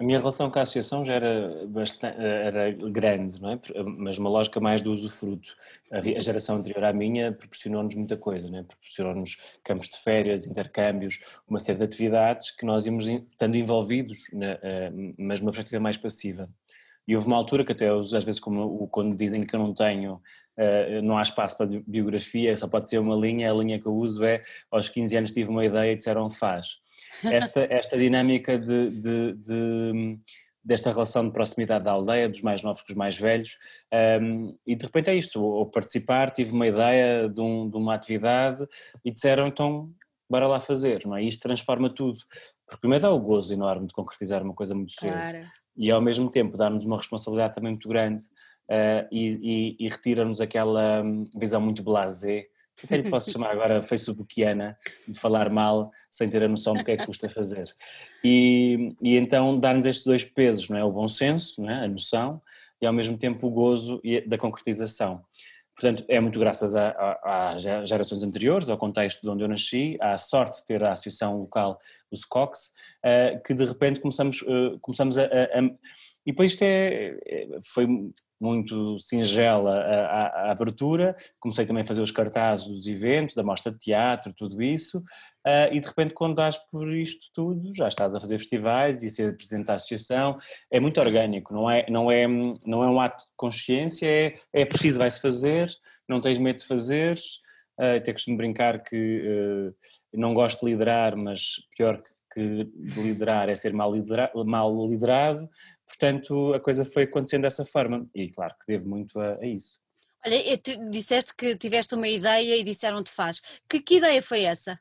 A 0.00 0.02
minha 0.02 0.18
relação 0.18 0.50
com 0.50 0.58
a 0.58 0.62
associação 0.62 1.04
já 1.04 1.12
era, 1.16 1.66
bastante, 1.66 2.16
era 2.18 2.72
grande, 2.72 3.38
não 3.38 3.50
é? 3.50 3.60
mas 3.98 4.16
uma 4.16 4.30
lógica 4.30 4.58
mais 4.58 4.80
do 4.80 4.90
usufruto. 4.90 5.54
A 5.92 6.00
geração 6.00 6.56
anterior 6.56 6.84
à 6.84 6.92
minha 6.92 7.32
proporcionou-nos 7.32 7.94
muita 7.94 8.16
coisa, 8.16 8.48
é? 8.48 8.62
proporcionou-nos 8.62 9.36
campos 9.62 9.90
de 9.90 9.98
férias, 9.98 10.46
intercâmbios, 10.46 11.20
uma 11.46 11.60
série 11.60 11.76
de 11.76 11.84
atividades 11.84 12.50
que 12.50 12.64
nós 12.64 12.86
íamos 12.86 13.06
estando 13.06 13.56
envolvidos, 13.56 14.20
eh, 14.32 14.90
mas 15.18 15.38
numa 15.40 15.52
perspectiva 15.52 15.82
mais 15.82 15.98
passiva. 15.98 16.48
E 17.06 17.14
houve 17.14 17.26
uma 17.26 17.36
altura 17.36 17.62
que 17.62 17.72
até 17.72 17.90
às 17.90 18.24
vezes 18.24 18.40
como, 18.40 18.88
quando 18.88 19.14
dizem 19.14 19.42
que 19.42 19.54
eu 19.54 19.60
não 19.60 19.74
tenho, 19.74 20.18
eh, 20.56 21.02
não 21.02 21.18
há 21.18 21.22
espaço 21.22 21.58
para 21.58 21.66
biografia, 21.86 22.56
só 22.56 22.66
pode 22.66 22.88
ser 22.88 22.96
uma 22.96 23.16
linha, 23.16 23.50
a 23.50 23.54
linha 23.54 23.78
que 23.78 23.86
eu 23.86 23.94
uso 23.94 24.24
é 24.24 24.42
aos 24.70 24.88
15 24.88 25.14
anos 25.18 25.30
tive 25.32 25.50
uma 25.50 25.62
ideia 25.62 25.92
e 25.92 25.96
disseram 25.96 26.30
faz 26.30 26.80
esta, 27.24 27.66
esta 27.70 27.98
dinâmica 27.98 28.58
de, 28.58 28.90
de, 29.00 29.32
de, 29.34 30.18
desta 30.64 30.90
relação 30.90 31.26
de 31.26 31.32
proximidade 31.32 31.84
da 31.84 31.92
aldeia, 31.92 32.28
dos 32.28 32.42
mais 32.42 32.62
novos 32.62 32.82
com 32.82 32.92
os 32.92 32.96
mais 32.96 33.18
velhos, 33.18 33.56
um, 34.22 34.56
e 34.66 34.76
de 34.76 34.84
repente 34.84 35.10
é 35.10 35.14
isto, 35.14 35.42
ao 35.42 35.66
participar 35.66 36.30
tive 36.30 36.52
uma 36.52 36.66
ideia 36.66 37.28
de, 37.28 37.40
um, 37.40 37.68
de, 37.68 37.76
uma 37.76 37.94
atividade 37.94 38.66
e 39.04 39.10
disseram 39.10 39.46
então 39.46 39.90
bora 40.28 40.46
lá 40.46 40.60
fazer, 40.60 41.04
não 41.06 41.16
é? 41.16 41.24
Isto 41.24 41.42
transforma 41.42 41.90
tudo, 41.90 42.20
porque 42.64 42.80
primeiro 42.80 43.02
dá 43.02 43.10
o 43.10 43.18
gozo 43.18 43.52
enorme 43.52 43.88
de 43.88 43.92
concretizar 43.92 44.42
uma 44.44 44.54
coisa 44.54 44.74
muito 44.74 44.92
cedo 44.92 45.12
claro. 45.12 45.44
e 45.76 45.90
ao 45.90 46.00
mesmo 46.00 46.30
tempo 46.30 46.56
dá-nos 46.56 46.84
uma 46.84 46.96
responsabilidade 46.96 47.54
também 47.54 47.72
muito 47.72 47.88
grande 47.88 48.22
uh, 48.70 49.08
e, 49.10 49.76
e, 49.80 49.86
e 49.86 49.88
retira-nos 49.88 50.40
aquela 50.40 51.02
hum, 51.02 51.28
visão 51.34 51.60
muito 51.60 51.82
blasé 51.82 52.46
até 52.82 52.96
lhe 52.96 53.10
posso 53.10 53.30
chamar 53.32 53.50
agora 53.50 53.82
facebookiana, 53.82 54.76
de 55.06 55.18
falar 55.18 55.50
mal 55.50 55.90
sem 56.10 56.28
ter 56.28 56.42
a 56.42 56.48
noção 56.48 56.74
do 56.74 56.84
que 56.84 56.92
é 56.92 56.96
que 56.96 57.06
custa 57.06 57.28
fazer. 57.28 57.72
E, 58.24 58.94
e 59.02 59.16
então 59.16 59.58
dá-nos 59.58 59.86
estes 59.86 60.04
dois 60.04 60.24
pesos, 60.24 60.68
não 60.68 60.78
é? 60.78 60.84
O 60.84 60.92
bom 60.92 61.08
senso, 61.08 61.62
não 61.62 61.70
é? 61.70 61.84
a 61.84 61.88
noção, 61.88 62.40
e 62.80 62.86
ao 62.86 62.92
mesmo 62.92 63.16
tempo 63.16 63.46
o 63.46 63.50
gozo 63.50 64.00
da 64.26 64.38
concretização. 64.38 65.22
Portanto, 65.74 66.04
é 66.08 66.20
muito 66.20 66.38
graças 66.38 66.74
às 66.76 67.62
gerações 67.88 68.22
anteriores, 68.22 68.68
ao 68.68 68.76
contexto 68.76 69.22
de 69.22 69.28
onde 69.30 69.42
eu 69.42 69.48
nasci, 69.48 69.96
à 70.00 70.18
sorte 70.18 70.58
de 70.58 70.66
ter 70.66 70.84
a 70.84 70.92
associação 70.92 71.38
local, 71.38 71.80
o 72.10 72.16
SCOX, 72.16 72.72
eh, 73.02 73.40
que 73.46 73.54
de 73.54 73.64
repente 73.64 73.98
começamos, 73.98 74.44
eh, 74.46 74.76
começamos 74.82 75.16
a, 75.16 75.22
a, 75.22 75.26
a 75.26 75.62
e 76.26 76.32
depois 76.32 76.52
isto 76.52 76.62
é, 76.62 77.16
é 77.26 77.48
foi 77.64 77.86
muito 78.40 78.98
singela 78.98 79.74
a, 79.74 80.06
a, 80.06 80.26
a, 80.26 80.50
abertura, 80.50 81.14
comecei 81.38 81.66
também 81.66 81.82
a 81.82 81.86
fazer 81.86 82.00
os 82.00 82.10
cartazes 82.10 82.66
dos 82.66 82.86
eventos, 82.86 83.34
da 83.34 83.42
mostra 83.42 83.70
de 83.70 83.78
teatro, 83.78 84.32
tudo 84.32 84.62
isso, 84.62 84.98
uh, 84.98 85.68
e 85.70 85.78
de 85.78 85.86
repente 85.86 86.14
quando 86.14 86.36
dás 86.36 86.56
por 86.56 86.90
isto 86.92 87.28
tudo, 87.34 87.70
já 87.74 87.86
estás 87.86 88.14
a 88.14 88.20
fazer 88.20 88.38
festivais 88.38 89.02
e 89.02 89.10
ser 89.10 89.36
presidente 89.36 89.66
da 89.66 89.74
associação, 89.74 90.38
é 90.70 90.80
muito 90.80 90.98
orgânico, 91.00 91.52
não 91.52 91.70
é, 91.70 91.84
não 91.90 92.10
é, 92.10 92.26
não 92.64 92.82
é 92.82 92.88
um 92.88 93.00
ato 93.00 93.18
de 93.18 93.30
consciência, 93.36 94.06
é, 94.06 94.34
é 94.52 94.64
preciso, 94.64 94.98
vai-se 94.98 95.20
fazer, 95.20 95.70
não 96.08 96.20
tens 96.20 96.38
medo 96.38 96.58
de 96.58 96.66
fazer, 96.66 97.18
uh, 97.78 97.96
até 97.98 98.10
costumo 98.12 98.38
brincar 98.38 98.82
que 98.82 99.22
uh, 99.22 99.74
não 100.14 100.32
gosto 100.32 100.64
de 100.64 100.72
liderar, 100.72 101.14
mas 101.14 101.56
pior 101.76 102.00
que 102.32 102.64
de 102.64 103.02
liderar 103.02 103.48
é 103.48 103.56
ser 103.56 103.72
mal, 103.72 103.92
lidera 103.92 104.30
mal 104.46 104.86
liderado, 104.86 105.48
Portanto, 105.90 106.54
a 106.54 106.60
coisa 106.60 106.84
foi 106.84 107.02
acontecendo 107.02 107.42
dessa 107.42 107.64
forma 107.64 108.08
e 108.14 108.30
claro 108.30 108.54
que 108.60 108.72
devo 108.72 108.88
muito 108.88 109.18
a, 109.18 109.34
a 109.34 109.46
isso. 109.46 109.78
Olha, 110.24 110.58
tu 110.58 110.90
disseste 110.90 111.34
que 111.34 111.56
tiveste 111.56 111.94
uma 111.94 112.08
ideia 112.08 112.56
e 112.56 112.62
disseram-te 112.62 113.10
faz. 113.10 113.40
Que, 113.68 113.80
que 113.80 113.96
ideia 113.96 114.22
foi 114.22 114.42
essa? 114.42 114.78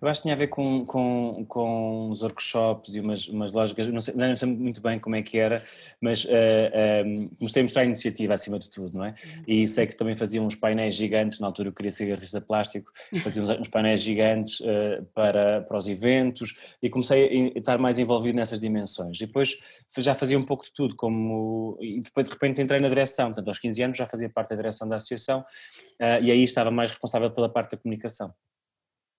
Eu 0.00 0.08
acho 0.08 0.20
que 0.20 0.24
tinha 0.24 0.34
a 0.34 0.38
ver 0.38 0.48
com, 0.48 0.84
com, 0.84 1.44
com 1.48 2.10
uns 2.10 2.22
workshops 2.22 2.94
e 2.94 3.00
umas, 3.00 3.28
umas 3.28 3.52
lógicas, 3.52 3.86
não 3.88 4.00
sei, 4.00 4.14
não 4.14 4.36
sei 4.36 4.48
muito 4.48 4.80
bem 4.80 4.98
como 4.98 5.16
é 5.16 5.22
que 5.22 5.38
era, 5.38 5.62
mas 6.00 6.24
uh, 6.24 6.28
eh, 6.30 7.02
um, 7.04 7.22
ehm, 7.22 7.30
mostrei 7.40 7.62
a 7.62 7.64
mostrar 7.64 7.82
a 7.82 7.84
iniciativa 7.84 8.34
acima 8.34 8.58
de 8.58 8.70
tudo, 8.70 8.96
não 8.96 9.04
é? 9.04 9.14
E 9.46 9.66
sei 9.66 9.86
que 9.86 9.96
também 9.96 10.14
faziam 10.14 10.44
uns 10.44 10.54
painéis 10.54 10.94
gigantes, 10.94 11.38
na 11.40 11.46
altura 11.46 11.68
eu 11.68 11.72
queria 11.72 11.90
ser 11.90 12.10
artista 12.12 12.40
plástico, 12.40 12.92
faziam 13.22 13.44
uns, 13.44 13.50
uns 13.50 13.68
painéis 13.68 14.00
gigantes 14.00 14.60
uh, 14.60 15.04
para, 15.14 15.62
para 15.62 15.76
os 15.76 15.88
eventos 15.88 16.54
e 16.82 16.90
comecei 16.90 17.52
a 17.54 17.58
estar 17.58 17.78
mais 17.78 17.98
envolvido 17.98 18.36
nessas 18.36 18.60
dimensões. 18.60 19.16
E 19.20 19.26
depois 19.26 19.56
já 19.98 20.14
fazia 20.14 20.38
um 20.38 20.44
pouco 20.44 20.64
de 20.64 20.72
tudo, 20.72 20.94
como, 20.94 21.78
e 21.80 22.00
depois 22.00 22.26
de 22.26 22.32
repente 22.32 22.60
entrei 22.60 22.80
na 22.80 22.88
direção, 22.88 23.26
portanto 23.26 23.48
aos 23.48 23.58
15 23.58 23.82
anos 23.82 23.96
já 23.96 24.06
fazia 24.06 24.28
parte 24.28 24.50
da 24.50 24.56
direção 24.56 24.88
da 24.88 24.96
associação 24.96 25.40
uh, 25.40 26.22
e 26.22 26.30
aí 26.30 26.42
estava 26.42 26.70
mais 26.70 26.90
responsável 26.90 27.30
pela 27.30 27.48
parte 27.48 27.72
da 27.72 27.76
comunicação 27.78 28.34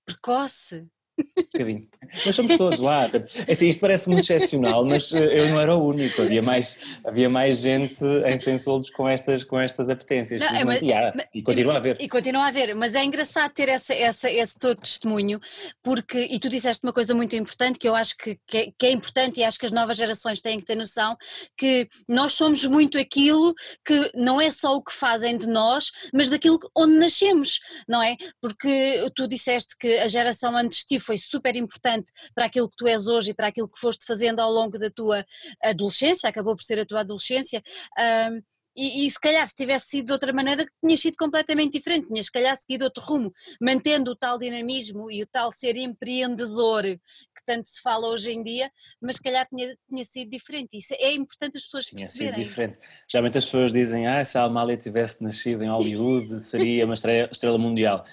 precoce. 0.07 0.87
Um 1.19 1.43
bocadinho. 1.43 1.87
Mas 2.25 2.35
somos 2.35 2.57
todos 2.57 2.79
lá. 2.79 3.09
É 3.47 3.53
assim, 3.53 3.67
isto 3.67 3.79
parece 3.79 4.09
muito 4.09 4.21
excepcional, 4.21 4.85
mas 4.85 5.11
eh, 5.13 5.39
eu 5.39 5.49
não 5.49 5.59
era 5.59 5.75
o 5.75 5.87
único. 5.87 6.21
Havia 6.21 6.41
mais, 6.41 6.99
havia 7.03 7.29
mais 7.29 7.59
gente 7.59 8.03
em 8.25 8.37
Sensoldos 8.37 8.89
com 8.89 9.07
estas, 9.07 9.43
com 9.43 9.59
estas 9.59 9.89
apetências. 9.89 10.41
Não, 10.41 10.47
é, 10.47 10.63
mas, 10.63 10.81
e, 10.81 10.93
há, 10.93 11.13
e 11.33 11.41
continua 11.41 11.73
a 11.73 11.77
haver. 11.77 11.97
E 11.99 12.07
continua 12.07 12.43
a 12.43 12.47
haver. 12.47 12.75
Mas 12.75 12.95
é 12.95 13.03
engraçado 13.03 13.51
ter 13.51 13.69
essa, 13.69 13.93
essa, 13.93 14.29
esse 14.29 14.57
todo 14.57 14.79
testemunho, 14.79 15.39
porque, 15.83 16.19
e 16.19 16.39
tu 16.39 16.49
disseste 16.49 16.85
uma 16.85 16.93
coisa 16.93 17.13
muito 17.13 17.35
importante 17.35 17.79
que 17.79 17.87
eu 17.87 17.95
acho 17.95 18.15
que, 18.17 18.37
que 18.47 18.57
é, 18.57 18.71
que, 18.77 18.85
é, 18.85 18.91
importante 18.91 19.39
e 19.39 19.43
acho 19.43 19.59
que 19.59 19.65
as 19.65 19.71
novas 19.71 19.97
gerações 19.97 20.41
têm 20.41 20.59
que 20.59 20.65
ter 20.65 20.75
noção, 20.75 21.15
que 21.57 21.87
nós 22.07 22.33
somos 22.33 22.65
muito 22.65 22.97
aquilo 22.97 23.53
que 23.85 24.11
não 24.15 24.39
é 24.39 24.49
só 24.51 24.75
o 24.75 24.83
que 24.83 24.93
fazem 24.93 25.37
de 25.37 25.47
nós, 25.47 25.91
mas 26.13 26.29
daquilo 26.29 26.59
onde 26.75 26.93
nascemos, 26.93 27.59
não 27.87 28.01
é? 28.01 28.15
Porque 28.41 29.09
tu 29.15 29.27
disseste 29.27 29.75
que 29.79 29.97
a 29.97 30.07
geração 30.07 30.55
antes 30.55 30.79
de 30.79 30.87
ti 30.87 30.99
foi 31.07 31.17
super 31.17 31.55
importante 31.55 32.11
para 32.35 32.45
aquilo 32.45 32.69
que 32.69 32.77
tu 32.77 32.87
és 32.87 33.07
hoje 33.07 33.31
e 33.31 33.33
para 33.33 33.47
aquilo 33.47 33.69
que 33.69 33.79
foste 33.79 34.05
fazendo 34.05 34.39
ao 34.39 34.51
longo 34.51 34.77
da 34.77 34.91
tua 34.91 35.25
adolescência, 35.63 36.29
acabou 36.29 36.55
por 36.55 36.63
ser 36.63 36.79
a 36.79 36.85
tua 36.85 36.99
adolescência. 36.99 37.63
Um, 37.97 38.41
e, 38.77 39.07
e, 39.07 39.09
se 39.09 39.19
calhar 39.19 39.45
se 39.47 39.55
tivesse 39.55 39.87
sido 39.87 40.05
de 40.05 40.13
outra 40.13 40.31
maneira 40.31 40.63
tinha 40.85 40.95
sido 40.95 41.15
completamente 41.17 41.73
diferente, 41.73 42.07
tinha 42.07 42.21
se 42.21 42.31
calhar 42.31 42.55
seguido 42.55 42.85
outro 42.85 43.03
rumo, 43.03 43.33
mantendo 43.59 44.11
o 44.11 44.15
tal 44.15 44.37
dinamismo 44.37 45.09
e 45.09 45.23
o 45.23 45.25
tal 45.25 45.51
ser 45.51 45.75
empreendedor 45.77 46.83
que 46.83 47.43
tanto 47.43 47.67
se 47.67 47.81
fala 47.81 48.07
hoje 48.07 48.31
em 48.31 48.43
dia, 48.43 48.69
mas 49.01 49.15
se 49.15 49.23
calhar 49.23 49.47
tinha, 49.47 49.75
tinha 49.89 50.05
sido 50.05 50.29
diferente, 50.29 50.77
isso 50.77 50.93
é 50.93 51.11
importante 51.11 51.57
as 51.57 51.63
pessoas 51.63 51.85
tinha 51.85 52.01
perceberem. 52.01 52.35
Sido 52.35 52.43
diferente, 52.43 52.77
geralmente 53.07 53.37
as 53.39 53.45
pessoas 53.45 53.73
dizem, 53.73 54.05
ah 54.05 54.23
se 54.23 54.37
a 54.37 54.43
Amália 54.43 54.77
tivesse 54.77 55.23
nascido 55.23 55.63
em 55.63 55.69
Hollywood 55.69 56.39
seria 56.43 56.85
uma 56.85 56.93
estrela 56.93 57.57
mundial, 57.57 58.05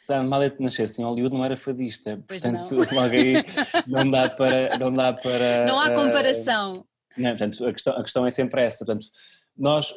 se 0.00 0.12
a 0.12 0.18
Amália 0.18 0.54
nascesse 0.58 1.00
em 1.00 1.04
Hollywood 1.04 1.34
não 1.34 1.44
era 1.44 1.56
fadista, 1.56 2.18
pois 2.26 2.42
portanto 2.42 2.74
não. 2.74 2.78
logo 3.02 3.14
aí 3.14 3.34
não 3.86 4.10
dá 4.10 4.30
para... 4.30 4.78
Não, 4.78 4.92
dá 4.92 5.12
para, 5.12 5.66
não 5.66 5.78
há 5.78 5.90
comparação. 5.90 6.72
Uh, 6.72 6.84
não, 7.18 7.30
portanto 7.30 7.66
a 7.66 7.72
questão, 7.72 7.92
a 7.96 8.02
questão 8.02 8.26
é 8.26 8.30
sempre 8.30 8.62
essa, 8.62 8.84
portanto 8.84 9.06
nós, 9.56 9.94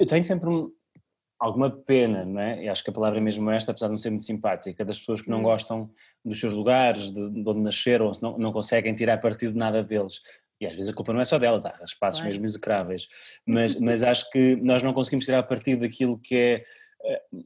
eu 0.00 0.06
tenho 0.06 0.24
sempre 0.24 0.48
um, 0.48 0.70
alguma 1.38 1.70
pena, 1.70 2.24
não 2.24 2.40
é? 2.40 2.64
E 2.64 2.68
acho 2.68 2.82
que 2.82 2.88
a 2.88 2.92
palavra 2.92 3.18
é 3.18 3.22
mesmo 3.22 3.50
esta, 3.50 3.70
apesar 3.70 3.86
de 3.88 3.92
não 3.92 3.98
ser 3.98 4.10
muito 4.10 4.24
simpática, 4.24 4.84
das 4.84 4.98
pessoas 4.98 5.20
que 5.20 5.28
não 5.28 5.40
hum. 5.40 5.42
gostam 5.42 5.90
dos 6.24 6.40
seus 6.40 6.54
lugares, 6.54 7.10
de, 7.10 7.30
de 7.30 7.48
onde 7.48 7.62
nasceram, 7.62 8.10
não, 8.22 8.38
não 8.38 8.52
conseguem 8.52 8.94
tirar 8.94 9.18
partido 9.18 9.52
de 9.52 9.58
nada 9.58 9.84
deles. 9.84 10.22
E 10.60 10.66
às 10.66 10.74
vezes 10.74 10.90
a 10.90 10.94
culpa 10.94 11.12
não 11.12 11.20
é 11.20 11.24
só 11.24 11.38
delas, 11.38 11.66
há 11.66 11.74
espaços 11.84 12.20
claro. 12.20 12.32
mesmo 12.32 12.44
execráveis. 12.46 13.08
Mas, 13.46 13.74
mas 13.78 14.02
acho 14.02 14.30
que 14.30 14.56
nós 14.62 14.82
não 14.82 14.94
conseguimos 14.94 15.26
tirar 15.26 15.42
partido 15.42 15.80
daquilo 15.80 16.18
que 16.18 16.34
é 16.34 16.64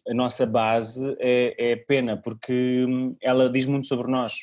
a 0.08 0.14
nossa 0.14 0.46
base 0.46 1.16
é, 1.18 1.72
é, 1.72 1.76
pena, 1.76 2.16
porque 2.16 2.84
hum, 2.88 3.16
ela 3.20 3.50
diz 3.50 3.66
muito 3.66 3.86
sobre 3.86 4.10
nós. 4.10 4.34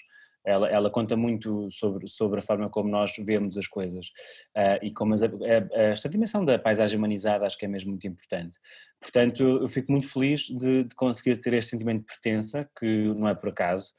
ela, 0.46 0.70
ela 0.70 0.90
conta 0.92 1.18
muito 1.18 1.70
sobre, 1.72 2.08
sobre 2.08 2.40
a 2.40 2.44
forma 2.44 2.70
como 2.70 2.90
nós 2.90 3.14
vemos 3.18 3.58
as 3.58 3.68
coisas 3.68 4.08
uh, 4.56 4.78
e 4.82 4.92
como 4.92 5.14
as, 5.14 5.24
a, 5.24 5.28
a, 5.28 5.82
esta 5.82 6.08
dimensão 6.08 6.46
da 6.46 6.60
paisagem 6.60 6.98
humanizada 6.98 7.46
acho 7.46 7.58
que 7.58 7.66
é 7.66 7.68
mesmo 7.68 7.92
muito 7.92 8.08
importante. 8.08 8.58
Portanto, 9.02 9.42
eu 9.42 9.68
fico 9.68 9.92
muito 9.92 10.08
feliz 10.08 10.48
de, 10.48 10.84
de 10.84 10.96
conseguir 10.96 11.38
ter 11.38 11.54
este 11.54 11.72
sentimento 11.72 12.02
de 12.02 12.06
pertença, 12.06 12.70
que 12.80 13.14
não 13.16 13.28
é 13.28 13.34
por 13.34 13.50
acaso, 13.50 13.94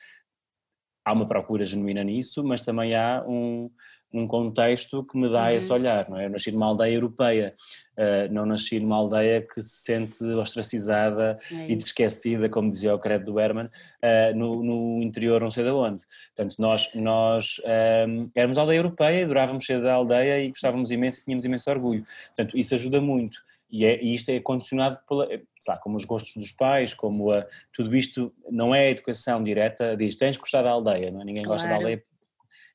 há 1.07 1.13
uma 1.13 1.27
procura 1.27 1.63
genuína 1.63 2.03
nisso, 2.03 2.43
mas 2.43 2.63
também 2.63 2.97
há 2.97 3.25
um, 3.29 3.71
um 4.13 4.27
contexto 4.27 5.05
que 5.05 5.17
me 5.17 5.31
dá 5.31 5.45
uhum. 5.45 5.51
esse 5.51 5.73
olhar, 5.73 6.11
não 6.11 6.19
é? 6.19 6.27
Eu 6.27 6.31
nasci 6.31 6.51
numa 6.51 6.67
aldeia 6.67 6.95
europeia, 6.95 7.55
uh, 7.97 8.33
não 8.35 8.45
nasci 8.45 8.81
numa 8.81 8.97
aldeia 8.97 9.41
que 9.41 9.63
se 9.63 9.85
sente 9.85 10.25
ostracizada 10.25 11.39
é 11.53 11.71
e 11.71 11.75
esquecida, 11.75 12.49
como 12.49 12.71
dizia 12.71 12.93
o 12.93 12.99
credo 12.99 13.27
do 13.27 13.39
Herman, 13.39 13.67
uh, 13.67 14.37
no, 14.37 14.65
no, 14.65 15.01
interior 15.01 15.41
não 15.41 15.51
sei 15.51 15.63
de 15.63 15.71
onde. 15.71 16.03
Portanto, 16.35 16.57
nós, 16.59 16.93
nós 16.97 17.61
um, 18.09 18.25
eh, 18.25 18.27
éramos 18.35 18.59
aldeia 18.59 18.79
europeia, 18.79 19.25
adorávamos 19.25 19.65
ser 19.65 19.81
da 19.81 19.95
aldeia 19.95 20.43
e 20.43 20.49
gostávamos 20.49 20.91
imenso 20.91 21.21
e 21.21 21.25
tínhamos 21.25 21.45
imenso 21.45 21.71
orgulho. 21.71 22.05
Portanto, 22.35 22.59
isso 22.59 22.75
ajuda 22.75 23.01
muito. 23.01 23.39
E, 23.71 23.85
é, 23.85 24.03
e, 24.03 24.15
isto 24.15 24.31
é 24.31 24.41
condicionado 24.41 24.99
pela, 25.09 25.29
lá, 25.67 25.77
como 25.79 25.97
os 25.97 26.05
gostos 26.05 26.35
dos 26.35 26.53
pais, 26.53 26.95
como 26.95 27.33
a, 27.33 27.47
tudo 27.73 27.95
isto 27.97 28.33
não 28.51 28.75
é 28.75 28.91
educação 28.91 29.43
direta, 29.43 29.97
diz 29.97 30.17
tens 30.17 30.37
que 30.37 30.43
gostar 30.43 30.63
da 30.63 30.71
aldeia, 30.71 31.11
não 31.11 31.21
é? 31.21 31.25
ninguém 31.25 31.43
claro. 31.43 31.61
gosta 31.61 31.69
da 31.69 31.75
aldeia 31.77 32.03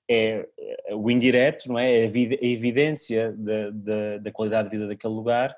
é, 0.10 0.46
é 0.88 0.96
o 0.96 1.10
indireto, 1.10 1.70
não 1.70 1.80
é? 1.80 1.88
A, 1.88 2.04
evidência 2.04 3.34
da, 3.38 3.70
da, 3.72 4.18
da, 4.18 4.32
qualidade 4.32 4.70
de 4.70 4.76
vida 4.76 4.88
daquele 4.88 5.14
lugar 5.14 5.56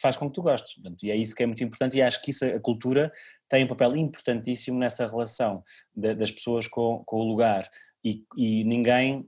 faz 0.00 0.16
com 0.16 0.28
que 0.28 0.34
tu 0.34 0.42
gostes. 0.42 0.74
Portanto, 0.74 1.02
e 1.04 1.10
é 1.10 1.16
isso 1.16 1.34
que 1.34 1.42
é 1.42 1.46
muito 1.46 1.64
importante 1.64 1.96
e 1.96 2.02
acho 2.02 2.22
que 2.22 2.30
isso, 2.30 2.44
a 2.44 2.60
cultura 2.60 3.12
tem 3.48 3.64
um 3.64 3.68
papel 3.68 3.96
importantíssimo 3.96 4.78
nessa 4.78 5.06
relação 5.06 5.62
de, 5.94 6.14
das 6.14 6.30
pessoas 6.30 6.68
com, 6.68 7.02
com 7.04 7.16
o 7.16 7.28
lugar 7.28 7.68
e, 8.04 8.24
e, 8.36 8.64
ninguém 8.64 9.26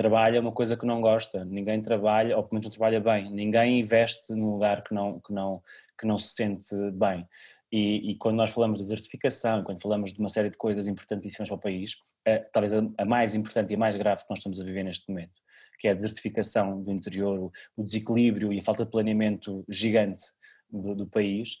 trabalha 0.00 0.40
uma 0.40 0.50
coisa 0.50 0.78
que 0.78 0.86
não 0.86 0.98
gosta, 0.98 1.44
ninguém 1.44 1.78
trabalha, 1.82 2.34
ou 2.34 2.42
pelo 2.42 2.54
menos 2.54 2.68
não 2.68 2.72
trabalha 2.72 2.98
bem, 2.98 3.30
ninguém 3.30 3.80
investe 3.80 4.32
num 4.32 4.52
lugar 4.52 4.82
que 4.82 4.94
não, 4.94 5.20
que 5.20 5.30
não, 5.30 5.62
que 5.98 6.06
não 6.06 6.16
se 6.16 6.34
sente 6.34 6.74
bem. 6.92 7.28
E, 7.70 8.10
e, 8.10 8.16
quando 8.16 8.36
nós 8.36 8.48
falamos 8.48 8.78
de 8.78 8.84
desertificação, 8.84 9.62
quando 9.62 9.82
falamos 9.82 10.10
de 10.10 10.18
uma 10.18 10.30
série 10.30 10.48
de 10.48 10.56
coisas 10.56 10.88
importantíssimas 10.88 11.50
para 11.50 11.56
o 11.56 11.60
país, 11.60 11.98
é, 12.24 12.38
talvez 12.38 12.72
a, 12.72 12.80
a, 12.96 13.04
mais 13.04 13.34
importante 13.34 13.72
e 13.72 13.76
a 13.76 13.78
mais 13.78 13.94
grave 13.94 14.22
que 14.22 14.30
nós 14.30 14.38
estamos 14.38 14.58
a 14.58 14.64
viver 14.64 14.84
neste 14.84 15.06
momento, 15.06 15.34
que 15.78 15.86
é 15.86 15.90
a 15.90 15.94
desertificação 15.94 16.82
do 16.82 16.90
interior, 16.90 17.52
o, 17.76 17.84
desequilíbrio 17.84 18.54
e 18.54 18.58
a 18.58 18.62
falta 18.62 18.86
de 18.86 18.90
planeamento 18.90 19.62
gigante 19.68 20.22
do, 20.70 20.94
do 20.94 21.06
país, 21.06 21.58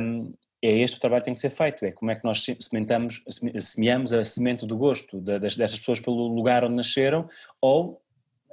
um, 0.00 0.32
é 0.66 0.78
este 0.78 0.96
o 0.96 1.00
trabalho 1.00 1.22
que 1.22 1.26
tem 1.26 1.34
que 1.34 1.40
ser 1.40 1.50
feito, 1.50 1.84
é 1.84 1.92
como 1.92 2.10
é 2.10 2.16
que 2.16 2.24
nós 2.24 2.44
sementamos, 2.60 3.22
semeamos 3.60 4.12
a 4.12 4.24
semente 4.24 4.66
do 4.66 4.76
gosto 4.76 5.20
destas 5.20 5.78
pessoas 5.78 6.00
pelo 6.00 6.28
lugar 6.28 6.64
onde 6.64 6.74
nasceram, 6.74 7.28
ou, 7.60 8.00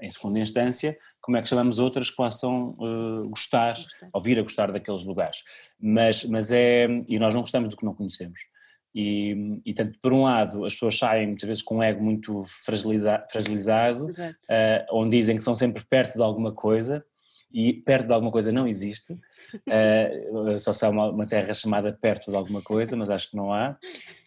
em 0.02 0.12
segunda 0.12 0.40
instância, 0.40 0.98
como 1.22 1.38
é 1.38 1.42
que 1.42 1.48
chamamos 1.48 1.80
outras 1.80 2.10
que 2.10 2.16
possam 2.16 2.76
uh, 2.80 3.30
gostar, 3.30 3.76
gostar, 3.76 4.10
ou 4.12 4.22
vir 4.22 4.38
a 4.38 4.42
gostar 4.42 4.72
daqueles 4.72 5.06
lugares. 5.06 5.44
Mas, 5.80 6.26
mas 6.26 6.52
é, 6.52 6.88
e 7.08 7.18
nós 7.18 7.34
não 7.34 7.42
gostamos 7.42 7.70
do 7.70 7.78
que 7.78 7.86
não 7.86 7.96
conhecemos. 7.96 8.42
E, 8.94 9.62
e 9.66 9.74
tanto, 9.74 9.98
por 10.00 10.14
um 10.14 10.24
lado, 10.24 10.66
as 10.66 10.74
pessoas 10.74 11.00
saem 11.00 11.28
muitas 11.28 11.48
vezes 11.48 11.64
com 11.64 11.78
um 11.78 11.84
ego 11.84 12.04
muito 12.04 12.44
fragilizado, 12.66 14.06
uh, 14.06 14.86
onde 14.92 15.12
dizem 15.18 15.36
que 15.36 15.42
são 15.42 15.56
sempre 15.56 15.84
perto 15.84 16.14
de 16.14 16.22
alguma 16.22 16.52
coisa, 16.52 17.04
e 17.54 17.74
perto 17.74 18.08
de 18.08 18.14
alguma 18.14 18.32
coisa 18.32 18.52
não 18.52 18.68
existe, 18.68 19.14
uh, 19.14 20.60
só 20.60 20.74
se 20.74 20.86
há 20.86 20.90
uma, 20.90 21.12
uma, 21.12 21.28
terra 21.28 21.54
chamada 21.54 21.94
perto 21.94 22.32
de 22.32 22.38
alguma 22.38 22.62
coisa, 22.62 22.96
mas 22.96 23.10
acho 23.10 23.30
que 23.30 23.38
não 23.38 23.54
há, 23.54 23.78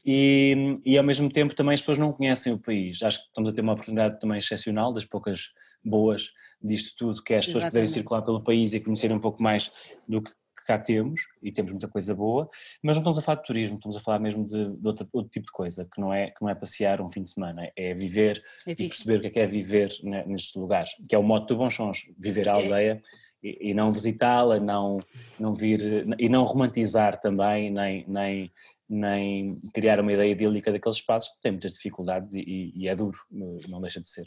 e, 0.04 0.78
e 0.85 0.97
ao 0.97 1.04
mesmo 1.04 1.28
tempo 1.28 1.54
também 1.54 1.75
as 1.75 1.80
pessoas 1.80 1.99
não 1.99 2.12
conhecem 2.12 2.52
o 2.52 2.59
país, 2.59 3.02
acho 3.02 3.18
que 3.18 3.26
estamos 3.26 3.50
a 3.50 3.52
ter 3.52 3.62
uma 3.62 3.73
oportunidade 3.73 4.21
também 4.21 4.38
excepcional, 4.38 4.92
das 4.92 5.04
poucas 5.04 5.50
boas 5.85 6.30
disto 6.62 6.97
tudo, 6.97 7.23
que 7.23 7.35
é 7.35 7.38
as 7.38 7.47
pessoas 7.47 7.64
Exatamente. 7.64 7.73
poderem 7.73 7.87
circular 7.87 8.23
pelo 8.23 8.42
país 8.42 8.75
e 8.75 8.80
conhecerem 8.80 9.16
um 9.16 9.21
pouco 9.21 9.42
mais 9.42 9.71
do 10.09 10.23
que 10.23 10.30
cá 10.66 10.78
temos, 10.78 11.20
e 11.42 11.52
temos 11.52 11.73
muita 11.73 11.88
coisa 11.88 12.14
boa, 12.14 12.49
mas 12.82 12.96
não 12.96 13.02
estamos 13.02 13.18
a 13.18 13.23
falar 13.23 13.40
de 13.40 13.46
turismo, 13.46 13.76
estamos 13.76 13.96
a 13.96 14.00
falar 14.00 14.18
mesmo 14.18 14.44
de, 14.46 14.76
de 14.76 14.87
outro, 14.87 15.08
outro, 15.12 15.30
tipo 15.30 15.46
de 15.46 15.52
coisa, 15.52 15.85
que 15.85 16.00
não, 16.00 16.12
é, 16.12 16.30
que 16.30 16.42
não 16.42 16.50
é 16.50 16.54
passear 16.54 17.00
um 17.00 17.11
fim 17.11 17.23
de 17.23 17.30
semana, 17.30 17.70
é 17.76 17.94
viver 17.94 18.42
é 18.66 18.73
e 18.73 18.88
perceber 18.88 19.18
o 19.18 19.20
que 19.20 19.26
é 19.28 19.30
que 19.30 19.40
é 19.40 19.46
viver 19.46 19.90
nestes 20.02 20.54
lugares, 20.54 20.90
que 21.08 21.14
é 21.14 21.18
o 21.18 21.23
modo 21.23 21.46
do 21.46 21.56
Bons 21.56 21.75
Sons, 21.75 22.02
viver 22.18 22.49
a 22.49 22.52
é. 22.52 22.54
aldeia 22.54 23.02
e, 23.42 23.70
e 23.70 23.75
não 23.75 23.92
visitá-la, 23.92 24.58
não, 24.58 24.99
não 25.38 25.52
vir, 25.52 25.80
e 26.18 26.28
não 26.28 26.44
romantizar 26.44 27.20
também, 27.20 27.70
nem, 27.70 28.04
nem, 28.08 28.52
nem 28.88 29.58
criar 29.73 30.00
uma 30.00 30.12
ideia 30.12 30.32
idílica 30.32 30.73
daqueles 30.73 30.99
espaços, 30.99 31.28
porque 31.30 31.42
tem 31.42 31.52
muitas 31.52 31.73
dificuldades 31.73 32.35
e, 32.35 32.73
e 32.75 32.88
é 32.88 32.94
duro, 32.94 33.18
não 33.30 33.80
deixa 33.80 34.00
de 34.00 34.08
ser. 34.08 34.26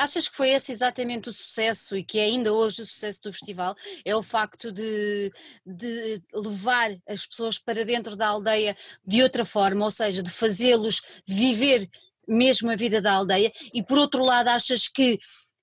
Achas 0.00 0.26
que 0.26 0.34
foi 0.34 0.48
esse 0.48 0.72
exatamente 0.72 1.28
o 1.28 1.32
sucesso 1.32 1.94
e 1.94 2.02
que 2.02 2.18
é 2.18 2.24
ainda 2.24 2.54
hoje 2.54 2.80
o 2.80 2.86
sucesso 2.86 3.20
do 3.24 3.32
festival? 3.34 3.74
É 4.02 4.16
o 4.16 4.22
facto 4.22 4.72
de, 4.72 5.30
de 5.66 6.22
levar 6.32 6.96
as 7.06 7.26
pessoas 7.26 7.58
para 7.58 7.84
dentro 7.84 8.16
da 8.16 8.28
aldeia 8.28 8.74
de 9.06 9.22
outra 9.22 9.44
forma, 9.44 9.84
ou 9.84 9.90
seja, 9.90 10.22
de 10.22 10.30
fazê-los 10.30 11.02
viver 11.26 11.86
mesmo 12.26 12.70
a 12.70 12.76
vida 12.76 13.02
da 13.02 13.12
aldeia, 13.12 13.52
e 13.74 13.82
por 13.82 13.98
outro 13.98 14.24
lado, 14.24 14.48
achas 14.48 14.88
que 14.88 15.18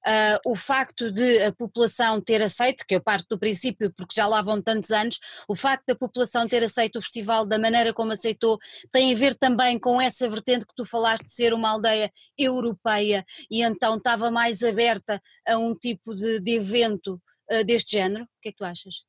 uh, 0.07 0.39
o 0.51 0.55
facto 0.55 1.11
de 1.11 1.43
a 1.43 1.51
população 1.51 2.21
ter 2.21 2.41
aceito, 2.41 2.85
que 2.87 2.95
eu 2.95 3.03
parto 3.03 3.27
do 3.29 3.39
princípio 3.39 3.91
porque 3.93 4.15
já 4.15 4.25
lá 4.25 4.41
vão 4.41 4.61
tantos 4.61 4.91
anos, 4.91 5.19
o 5.47 5.55
facto 5.55 5.85
da 5.87 5.95
população 5.95 6.47
ter 6.47 6.63
aceito 6.63 6.97
o 6.97 7.01
festival 7.01 7.45
da 7.45 7.59
maneira 7.59 7.93
como 7.93 8.13
aceitou 8.13 8.57
tem 8.91 9.13
a 9.13 9.17
ver 9.17 9.35
também 9.35 9.77
com 9.77 9.99
essa 9.99 10.29
vertente 10.29 10.65
que 10.65 10.75
tu 10.75 10.85
falaste 10.85 11.25
de 11.25 11.33
ser 11.33 11.53
uma 11.53 11.69
aldeia 11.69 12.11
europeia 12.37 13.25
e 13.51 13.61
então 13.61 13.97
estava 13.97 14.31
mais 14.31 14.63
aberta 14.63 15.21
a 15.45 15.57
um 15.57 15.75
tipo 15.75 16.15
de, 16.15 16.39
de 16.39 16.51
evento 16.51 17.21
uh, 17.51 17.63
deste 17.65 17.91
género? 17.91 18.23
O 18.23 18.27
que 18.41 18.49
é 18.49 18.51
que 18.51 18.57
tu 18.57 18.65
achas? 18.65 19.03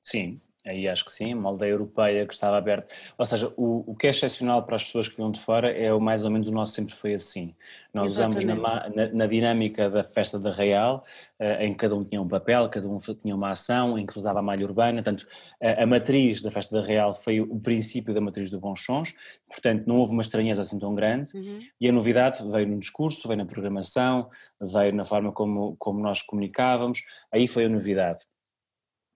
Sim, 0.00 0.40
Aí 0.64 0.86
acho 0.86 1.04
que 1.04 1.10
sim, 1.10 1.34
uma 1.34 1.48
aldeia 1.48 1.72
europeia 1.72 2.24
que 2.24 2.32
estava 2.32 2.56
aberta. 2.56 2.94
Ou 3.18 3.26
seja, 3.26 3.52
o, 3.56 3.82
o 3.90 3.96
que 3.96 4.06
é 4.06 4.10
excepcional 4.10 4.62
para 4.62 4.76
as 4.76 4.84
pessoas 4.84 5.08
que 5.08 5.16
vinham 5.16 5.30
de 5.30 5.40
fora 5.40 5.68
é 5.70 5.92
o 5.92 6.00
mais 6.00 6.24
ou 6.24 6.30
menos 6.30 6.46
o 6.46 6.52
nosso 6.52 6.72
sempre 6.72 6.94
foi 6.94 7.14
assim. 7.14 7.52
Nós 7.92 8.12
Exatamente. 8.12 8.46
usamos 8.46 8.62
na, 8.62 8.90
na, 8.90 9.12
na, 9.12 9.26
dinâmica 9.26 9.90
da 9.90 10.04
festa 10.04 10.38
da 10.38 10.52
Real, 10.52 11.02
uh, 11.40 11.62
em 11.62 11.72
que 11.72 11.78
cada 11.78 11.96
um 11.96 12.04
tinha 12.04 12.22
um 12.22 12.28
papel, 12.28 12.68
cada 12.68 12.88
um 12.88 12.96
tinha 12.98 13.34
uma 13.34 13.50
ação, 13.50 13.98
em 13.98 14.06
que 14.06 14.16
usava 14.16 14.38
a 14.38 14.42
malha 14.42 14.64
urbana. 14.64 15.02
Portanto, 15.02 15.26
a, 15.60 15.82
a, 15.82 15.86
matriz 15.86 16.42
da 16.42 16.50
festa 16.50 16.80
da 16.80 16.86
Real 16.86 17.12
foi 17.12 17.40
o 17.40 17.58
princípio 17.58 18.14
da 18.14 18.20
matriz 18.20 18.48
do 18.48 18.60
Bons 18.60 18.84
Sons, 18.84 19.12
portanto, 19.50 19.84
não 19.86 19.96
houve 19.96 20.12
uma 20.12 20.22
estranheza 20.22 20.62
assim 20.62 20.78
tão 20.78 20.94
grande. 20.94 21.36
Uhum. 21.36 21.58
E 21.80 21.88
a 21.88 21.92
novidade 21.92 22.38
veio 22.48 22.68
no 22.68 22.78
discurso, 22.78 23.26
veio 23.26 23.38
na 23.38 23.46
programação, 23.46 24.28
veio 24.60 24.94
na 24.94 25.04
forma 25.04 25.32
como, 25.32 25.74
como 25.76 26.00
nós 26.00 26.22
comunicávamos. 26.22 27.02
Aí 27.32 27.48
foi 27.48 27.64
a 27.64 27.68
novidade. 27.68 28.24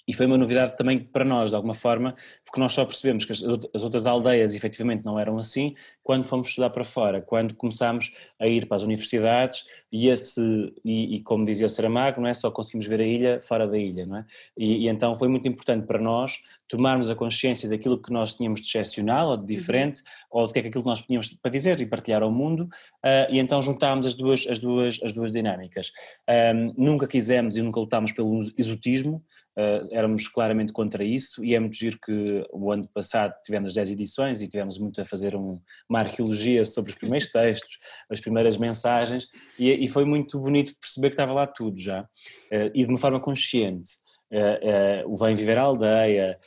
E 0.06 0.12
foi 0.12 0.26
uma 0.26 0.38
novidade 0.38 0.76
também 0.76 0.98
para 0.98 1.24
nós, 1.24 1.50
de 1.50 1.56
alguma 1.56 1.74
forma, 1.74 2.14
porque 2.44 2.60
nós 2.60 2.72
só 2.72 2.84
percebemos 2.84 3.24
que 3.24 3.32
as 3.32 3.82
outras 3.82 4.06
aldeias 4.06 4.54
efetivamente 4.54 5.04
não 5.04 5.18
eram 5.18 5.36
assim 5.36 5.74
quando 6.02 6.24
fomos 6.24 6.48
estudar 6.48 6.70
para 6.70 6.84
fora, 6.84 7.20
quando 7.20 7.54
começámos 7.54 8.12
a 8.38 8.46
ir 8.46 8.66
para 8.66 8.76
as 8.76 8.82
universidades 8.82 9.64
e, 9.90 10.08
esse, 10.08 10.72
e, 10.84 11.16
e 11.16 11.22
como 11.22 11.44
dizia 11.44 11.66
o 11.66 11.68
Saramago, 11.68 12.20
não 12.20 12.28
é 12.28 12.34
só 12.34 12.50
conseguimos 12.50 12.86
ver 12.86 13.00
a 13.00 13.04
ilha 13.06 13.40
fora 13.40 13.66
da 13.66 13.76
ilha, 13.76 14.06
não 14.06 14.18
é? 14.18 14.24
E, 14.56 14.84
e, 14.84 14.88
então 14.88 15.16
foi 15.16 15.26
muito 15.26 15.48
importante 15.48 15.86
para 15.86 15.98
nós 15.98 16.40
tomarmos 16.68 17.10
a 17.10 17.14
consciência 17.14 17.68
daquilo 17.68 18.00
que 18.00 18.12
nós 18.12 18.34
tínhamos 18.34 18.60
de 18.60 18.68
excepcional 18.68 19.30
ou 19.30 19.36
de 19.36 19.46
diferente, 19.46 20.00
uhum. 20.00 20.40
ou 20.40 20.46
do 20.46 20.52
que 20.52 20.58
é 20.58 20.62
aquilo 20.62 20.82
que 20.82 20.90
nós 20.90 21.00
tínhamos 21.00 21.28
para 21.34 21.50
dizer 21.50 21.80
e 21.80 21.86
partilhar 21.86 22.22
ao 22.22 22.30
mundo, 22.30 22.62
uh, 23.04 23.30
e 23.30 23.38
então 23.38 23.62
juntámos 23.62 24.06
as 24.06 24.14
duas, 24.14 24.46
as 24.48 24.58
duas, 24.58 25.00
as 25.02 25.12
duas 25.12 25.32
dinâmicas. 25.32 25.92
Um, 26.28 26.74
nunca 26.76 27.06
quisemos 27.06 27.56
e 27.56 27.62
nunca 27.62 27.80
lutámos 27.80 28.12
pelo 28.12 28.40
exotismo, 28.56 29.24
Uh, 29.56 29.88
éramos 29.90 30.28
claramente 30.28 30.70
contra 30.70 31.02
isso 31.02 31.42
e 31.42 31.54
é 31.54 31.58
muito 31.58 31.76
giro 31.76 31.98
que 31.98 32.46
o 32.52 32.70
ano 32.70 32.86
passado 32.92 33.32
tivemos 33.42 33.72
10 33.72 33.92
edições 33.92 34.42
e 34.42 34.48
tivemos 34.48 34.78
muito 34.78 35.00
a 35.00 35.04
fazer 35.04 35.34
um, 35.34 35.58
uma 35.88 36.00
arqueologia 36.00 36.62
sobre 36.62 36.90
os 36.90 36.98
primeiros 36.98 37.28
textos, 37.32 37.78
as 38.10 38.20
primeiras 38.20 38.58
mensagens 38.58 39.26
e, 39.58 39.72
e, 39.72 39.88
foi 39.88 40.04
muito 40.04 40.38
bonito 40.38 40.74
perceber 40.78 41.08
que 41.08 41.14
estava 41.14 41.32
lá 41.32 41.46
tudo 41.46 41.80
já 41.80 42.02
uh, 42.02 42.70
e 42.74 42.84
de 42.84 42.88
uma 42.90 42.98
forma 42.98 43.18
consciente. 43.18 43.92
Uh, 44.30 45.10
o 45.10 45.16
Vem 45.16 45.34
Viver 45.34 45.56
à 45.56 45.62
Aldeia, 45.62 46.38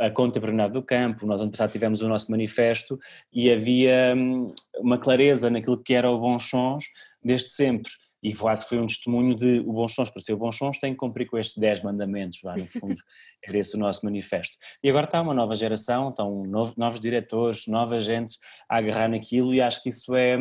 a 0.00 0.10
contemporaneidade 0.10 0.74
do 0.74 0.82
campo, 0.82 1.26
nós 1.26 1.40
ano 1.40 1.50
passado 1.50 1.72
tivemos 1.72 2.00
o 2.00 2.08
nosso 2.08 2.30
manifesto 2.30 2.96
e 3.32 3.50
havia 3.50 4.14
um, 4.14 4.54
uma 4.78 4.98
clareza 4.98 5.50
naquilo 5.50 5.82
que 5.82 5.94
era 5.94 6.10
o 6.10 6.20
Bons 6.20 6.48
Sons 6.48 6.84
desde 7.24 7.48
sempre 7.48 7.90
e 8.22 8.34
quase 8.34 8.66
foi 8.66 8.78
um 8.78 8.86
testemunho 8.86 9.34
de 9.34 9.60
o 9.60 9.72
Bons 9.72 9.94
Sons, 9.94 10.10
para 10.10 10.22
ser 10.22 10.32
o 10.32 10.36
Bons 10.36 10.56
Sons 10.56 10.78
tem 10.78 10.92
que 10.92 10.98
cumprir 10.98 11.28
com 11.28 11.36
estes 11.36 11.58
10 11.58 11.82
mandamentos, 11.82 12.40
lá 12.42 12.56
no 12.56 12.66
fundo, 12.66 12.96
era 13.44 13.58
esse 13.58 13.74
o 13.74 13.78
nosso 13.78 14.04
manifesto. 14.04 14.56
E 14.82 14.88
agora 14.88 15.06
está 15.06 15.20
uma 15.20 15.34
nova 15.34 15.54
geração, 15.54 16.10
estão 16.10 16.42
novos, 16.46 16.76
novos 16.76 17.00
diretores, 17.00 17.66
novas 17.66 18.04
gentes 18.04 18.38
a 18.68 18.78
agarrar 18.78 19.08
naquilo 19.08 19.52
e 19.52 19.60
acho 19.60 19.82
que 19.82 19.88
isso 19.88 20.14
é 20.14 20.36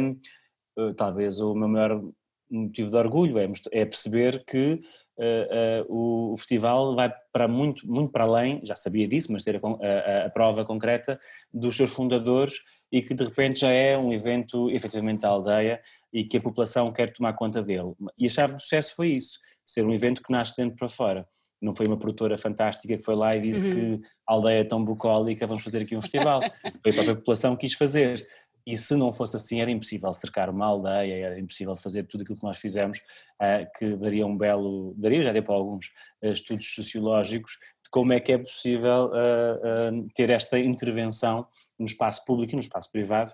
eh, 0.77 0.93
talvez 0.95 1.39
o 1.39 1.55
meu 1.55 1.67
maior 1.67 2.01
motivo 2.49 2.91
de 2.91 2.97
orgulho, 2.97 3.39
é, 3.39 3.49
é 3.71 3.85
perceber 3.85 4.43
que 4.45 4.81
uh, 5.17 5.85
o, 5.87 6.33
o, 6.33 6.37
festival 6.37 6.95
vai 6.95 7.13
para 7.31 7.47
muito, 7.47 7.87
muito 7.87 8.11
para 8.11 8.23
além, 8.23 8.61
já 8.63 8.75
sabia 8.75 9.07
disso, 9.07 9.31
mas 9.31 9.43
ter 9.43 9.55
a, 9.55 9.59
a, 9.59 10.25
a, 10.25 10.29
prova 10.29 10.65
concreta 10.65 11.19
dos 11.53 11.75
seus 11.75 11.91
fundadores 11.91 12.55
e 12.91 13.01
que 13.01 13.13
de 13.13 13.23
repente 13.23 13.59
já 13.59 13.69
é 13.69 13.97
um 13.97 14.11
evento 14.11 14.69
efetivamente 14.69 15.21
da 15.21 15.29
aldeia 15.29 15.81
e 16.11 16.23
que 16.23 16.37
a 16.37 16.41
população 16.41 16.91
quer 16.91 17.11
tomar 17.11 17.33
conta 17.33 17.61
dele. 17.61 17.93
E 18.17 18.25
a 18.25 18.29
chave 18.29 18.53
do 18.53 18.61
sucesso 18.61 18.95
foi 18.95 19.09
isso, 19.09 19.39
ser 19.63 19.85
um 19.85 19.93
evento 19.93 20.21
que 20.21 20.31
nasce 20.31 20.55
dentro 20.55 20.75
para 20.77 20.89
fora. 20.89 21.27
Não 21.61 21.75
foi 21.75 21.85
uma 21.85 21.97
produtora 21.97 22.37
fantástica 22.37 22.97
que 22.97 23.03
foi 23.03 23.15
lá 23.15 23.35
e 23.35 23.39
disse 23.39 23.67
uhum. 23.67 23.99
que 23.99 24.07
a 24.27 24.33
aldeia 24.33 24.61
é 24.61 24.63
tão 24.63 24.83
bucólica, 24.83 25.45
vamos 25.45 25.63
fazer 25.63 25.83
aqui 25.83 25.95
um 25.95 26.01
festival. 26.01 26.41
foi 26.81 26.91
a 26.91 26.93
própria 26.93 27.15
população 27.15 27.55
que 27.55 27.67
quis 27.67 27.75
fazer. 27.75 28.27
E 28.65 28.77
se 28.77 28.95
não 28.95 29.11
fosse 29.11 29.35
assim, 29.35 29.61
era 29.61 29.71
impossível 29.71 30.11
cercar 30.13 30.49
uma 30.49 30.65
aldeia, 30.65 31.25
era 31.25 31.39
impossível 31.39 31.75
fazer 31.75 32.03
tudo 32.03 32.21
aquilo 32.21 32.37
que 32.37 32.45
nós 32.45 32.57
fizemos, 32.57 32.99
uh, 32.99 33.67
que 33.77 33.95
daria 33.97 34.25
um 34.25 34.37
belo, 34.37 34.93
daria, 34.97 35.23
já 35.23 35.31
deu 35.31 35.43
para 35.43 35.55
alguns 35.55 35.87
uh, 36.21 36.31
estudos 36.31 36.73
sociológicos, 36.73 37.53
de 37.83 37.89
como 37.89 38.13
é 38.13 38.19
que 38.19 38.31
é 38.31 38.37
possível 38.37 39.07
uh, 39.07 40.07
ter 40.15 40.29
esta 40.29 40.59
intervenção 40.59 41.47
no 41.77 41.85
espaço 41.85 42.23
público 42.25 42.53
e 42.53 42.55
no 42.55 42.61
espaço 42.61 42.91
privado 42.91 43.31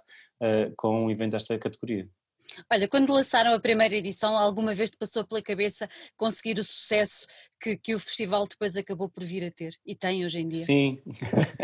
com 0.77 1.05
um 1.05 1.09
evento 1.09 1.31
desta 1.31 1.57
categoria. 1.57 2.07
Olha, 2.71 2.87
quando 2.87 3.13
lançaram 3.13 3.53
a 3.53 3.59
primeira 3.59 3.95
edição, 3.95 4.35
alguma 4.35 4.73
vez 4.73 4.91
te 4.91 4.97
passou 4.97 5.25
pela 5.25 5.41
cabeça 5.41 5.89
conseguir 6.15 6.59
o 6.59 6.63
sucesso 6.63 7.27
que, 7.59 7.75
que 7.75 7.95
o 7.95 7.99
festival 7.99 8.45
depois 8.47 8.75
acabou 8.75 9.09
por 9.09 9.23
vir 9.23 9.43
a 9.45 9.51
ter 9.51 9.75
e 9.85 9.95
tem 9.95 10.23
hoje 10.25 10.39
em 10.39 10.47
dia? 10.47 10.63
Sim, 10.63 11.01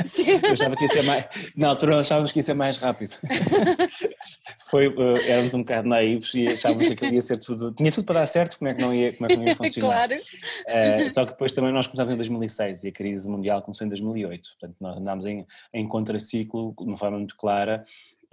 Sim. 0.05 0.39
eu 0.43 0.51
achava 0.51 0.75
que 0.75 0.83
ia 0.83 0.87
ser 0.87 1.03
mais, 1.03 1.25
na 1.55 1.67
altura 1.69 1.99
achávamos 1.99 2.31
que 2.31 2.39
ia 2.39 2.43
ser 2.43 2.53
mais 2.53 2.77
rápido. 2.77 3.15
Foi, 4.69 4.87
uh, 4.87 5.17
éramos 5.27 5.53
um 5.53 5.59
bocado 5.59 5.87
naivos 5.87 6.33
e 6.33 6.47
achávamos 6.47 6.87
que 6.87 6.93
aquilo 6.93 7.13
ia 7.13 7.21
ser 7.21 7.37
tudo, 7.37 7.71
tinha 7.73 7.91
tudo 7.91 8.05
para 8.05 8.21
dar 8.21 8.25
certo, 8.25 8.57
como 8.57 8.69
é 8.69 8.73
que 8.73 8.81
não 8.81 8.93
ia, 8.93 9.13
como 9.13 9.25
é 9.25 9.29
que 9.29 9.37
não 9.37 9.47
ia 9.47 9.55
funcionar? 9.55 10.07
claro. 10.07 10.15
Uh, 10.15 11.09
só 11.11 11.25
que 11.25 11.31
depois 11.31 11.51
também 11.51 11.71
nós 11.71 11.85
começámos 11.85 12.13
em 12.13 12.17
2006 12.17 12.83
e 12.83 12.87
a 12.87 12.91
crise 12.91 13.29
mundial 13.29 13.61
começou 13.61 13.85
em 13.85 13.89
2008, 13.89 14.49
portanto 14.59 14.75
nós 14.79 14.97
andámos 14.97 15.25
em, 15.25 15.45
em 15.73 15.87
contraciclo 15.87 16.73
de 16.77 16.83
uma 16.83 16.97
forma 16.97 17.17
muito 17.17 17.35
clara 17.35 17.83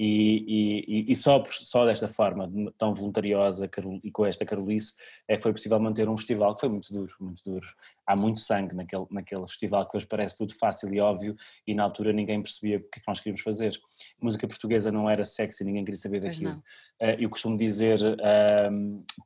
e, 0.02 0.84
e, 0.88 1.12
e, 1.12 1.16
só, 1.16 1.44
só 1.50 1.84
desta 1.84 2.08
forma, 2.08 2.50
tão 2.78 2.94
voluntariosa 2.94 3.68
e 4.02 4.10
com 4.10 4.24
esta 4.24 4.46
carolice, 4.46 4.94
é 5.28 5.36
que 5.36 5.42
foi 5.42 5.52
possível 5.52 5.78
manter 5.78 6.08
um 6.08 6.16
festival 6.16 6.54
que 6.54 6.60
foi 6.60 6.70
muito 6.70 6.90
duro, 6.90 7.12
muito 7.20 7.42
duro. 7.44 7.66
Há 8.06 8.16
muito 8.16 8.40
sangue 8.40 8.74
naquele, 8.74 9.04
naquele 9.10 9.46
festival 9.46 9.86
que 9.86 9.98
hoje 9.98 10.06
parece 10.06 10.38
tudo 10.38 10.54
fácil 10.54 10.92
e 10.94 11.00
óbvio 11.00 11.36
e 11.66 11.74
na 11.74 11.82
altura 11.82 12.14
ninguém 12.14 12.42
percebia 12.42 12.78
o 12.78 12.80
que 12.80 12.98
é 12.98 13.00
que 13.00 13.06
nós 13.06 13.20
queríamos 13.20 13.42
fazer. 13.42 13.78
Música 14.18 14.48
portuguesa 14.48 14.90
não 14.90 15.08
era 15.08 15.22
sexy, 15.22 15.64
ninguém 15.64 15.84
queria 15.84 16.00
saber 16.00 16.20
daquilo. 16.20 16.52
Uh, 16.98 17.16
eu 17.18 17.28
costumo 17.28 17.58
dizer, 17.58 18.00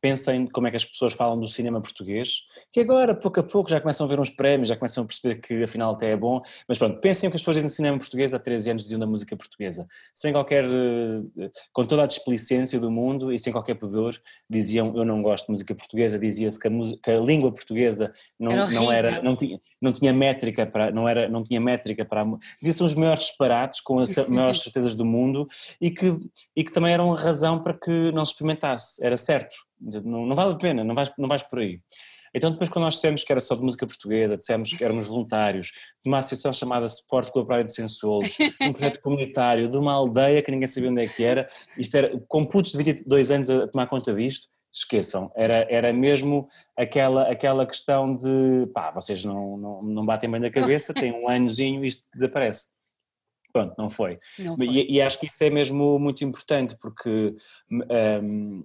pensem 0.04 0.46
como 0.48 0.66
é 0.66 0.70
que 0.70 0.76
as 0.76 0.84
pessoas 0.84 1.14
falam 1.14 1.40
do 1.40 1.48
cinema 1.48 1.80
português, 1.80 2.42
que 2.70 2.78
agora, 2.78 3.14
pouco 3.14 3.40
a 3.40 3.42
pouco, 3.42 3.70
já 3.70 3.80
começam 3.80 4.04
a 4.04 4.08
ver 4.08 4.20
uns 4.20 4.28
prémios, 4.28 4.68
já 4.68 4.76
começam 4.76 5.02
a 5.02 5.06
perceber 5.06 5.36
que 5.36 5.62
afinal 5.62 5.94
até 5.94 6.10
é 6.10 6.16
bom, 6.16 6.42
mas 6.68 6.76
pronto, 6.76 7.00
pensem 7.00 7.26
o 7.26 7.30
que 7.30 7.36
as 7.36 7.40
pessoas 7.40 7.56
dizem 7.56 7.70
do 7.70 7.72
cinema 7.72 7.96
português 7.96 8.34
há 8.34 8.38
13 8.38 8.72
anos 8.72 8.82
diziam 8.82 9.00
da 9.00 9.06
música 9.06 9.34
portuguesa, 9.34 9.86
sem 10.12 10.30
qualquer, 10.34 10.66
uh, 10.66 11.50
com 11.72 11.86
toda 11.86 12.02
a 12.02 12.06
desplicência 12.06 12.78
do 12.78 12.90
mundo 12.90 13.32
e 13.32 13.38
sem 13.38 13.50
qualquer 13.50 13.76
pudor, 13.76 14.14
diziam 14.48 14.92
eu 14.94 15.06
não 15.06 15.22
gosto 15.22 15.46
de 15.46 15.52
música 15.52 15.74
portuguesa, 15.74 16.18
dizia-se 16.18 16.60
que, 16.60 16.68
que, 17.02 17.10
a 17.10 17.18
língua 17.18 17.50
portuguesa 17.50 18.12
não 18.38 18.52
era, 18.52 18.70
não, 18.70 18.92
era 18.92 19.22
não, 19.22 19.34
tinha, 19.34 19.58
não 19.80 19.90
tinha 19.90 20.12
métrica 20.12 20.66
para, 20.66 20.90
não 20.90 21.08
era, 21.08 21.30
não 21.30 21.42
tinha 21.42 21.62
métrica 21.62 22.04
para, 22.04 22.26
dizia-se 22.60 22.82
os 22.82 22.94
maiores 22.94 23.20
disparates 23.20 23.80
com 23.80 24.00
as 24.00 24.14
maiores 24.28 24.60
certezas 24.60 24.94
do 24.94 25.06
mundo 25.06 25.48
e 25.80 25.90
que, 25.90 26.14
e 26.54 26.62
que 26.62 26.72
também 26.74 26.92
eram 26.92 27.10
razão 27.14 27.62
para 27.62 27.72
que 27.72 28.12
não 28.12 28.22
se 28.22 28.32
experimentasse, 28.32 29.02
era 29.02 29.16
certo, 29.16 29.54
não, 29.84 30.26
não 30.26 30.34
vale 30.34 30.52
a 30.52 30.56
pena, 30.56 30.84
não 30.84 30.94
vais, 30.94 31.12
não 31.18 31.28
vais 31.28 31.42
por 31.42 31.58
aí. 31.58 31.80
Então 32.34 32.50
depois 32.50 32.68
quando 32.68 32.84
nós 32.84 32.94
dissemos 32.94 33.22
que 33.22 33.30
era 33.30 33.40
só 33.40 33.54
de 33.54 33.62
música 33.62 33.86
portuguesa, 33.86 34.36
dissemos 34.36 34.72
que 34.72 34.82
éramos 34.82 35.06
voluntários, 35.06 35.68
de 36.02 36.10
uma 36.10 36.18
associação 36.18 36.52
chamada 36.52 36.88
Suporte 36.88 37.30
Colaborário 37.30 37.64
de 37.64 37.72
Sensolos, 37.72 38.36
um 38.60 38.72
projeto 38.72 39.00
comunitário, 39.00 39.68
de 39.68 39.76
uma 39.76 39.92
aldeia 39.92 40.42
que 40.42 40.50
ninguém 40.50 40.66
sabia 40.66 40.90
onde 40.90 41.04
é 41.04 41.08
que 41.08 41.22
era, 41.22 41.48
isto 41.78 41.96
era, 41.96 42.20
com 42.26 42.44
putos 42.44 42.72
de 42.72 42.78
22 42.78 43.30
anos 43.30 43.50
a 43.50 43.68
tomar 43.68 43.86
conta 43.86 44.12
disto, 44.12 44.48
esqueçam, 44.72 45.30
era, 45.36 45.64
era 45.70 45.92
mesmo 45.92 46.48
aquela, 46.76 47.30
aquela 47.30 47.64
questão 47.64 48.16
de 48.16 48.66
pá, 48.74 48.90
vocês 48.90 49.24
não, 49.24 49.56
não, 49.56 49.82
não 49.82 50.04
batem 50.04 50.28
bem 50.28 50.40
na 50.40 50.50
cabeça, 50.50 50.92
têm 50.92 51.12
um 51.12 51.28
anozinho 51.28 51.84
e 51.84 51.86
isto 51.86 52.04
desaparece. 52.12 52.74
Pronto, 53.52 53.72
não 53.78 53.88
foi. 53.88 54.18
Não 54.36 54.56
foi. 54.56 54.66
E, 54.66 54.96
e, 54.96 55.00
acho 55.00 55.16
que 55.20 55.26
isso 55.26 55.44
é 55.44 55.48
mesmo 55.48 55.96
muito 55.96 56.24
importante 56.24 56.76
porque 56.76 57.36
um, 57.70 58.64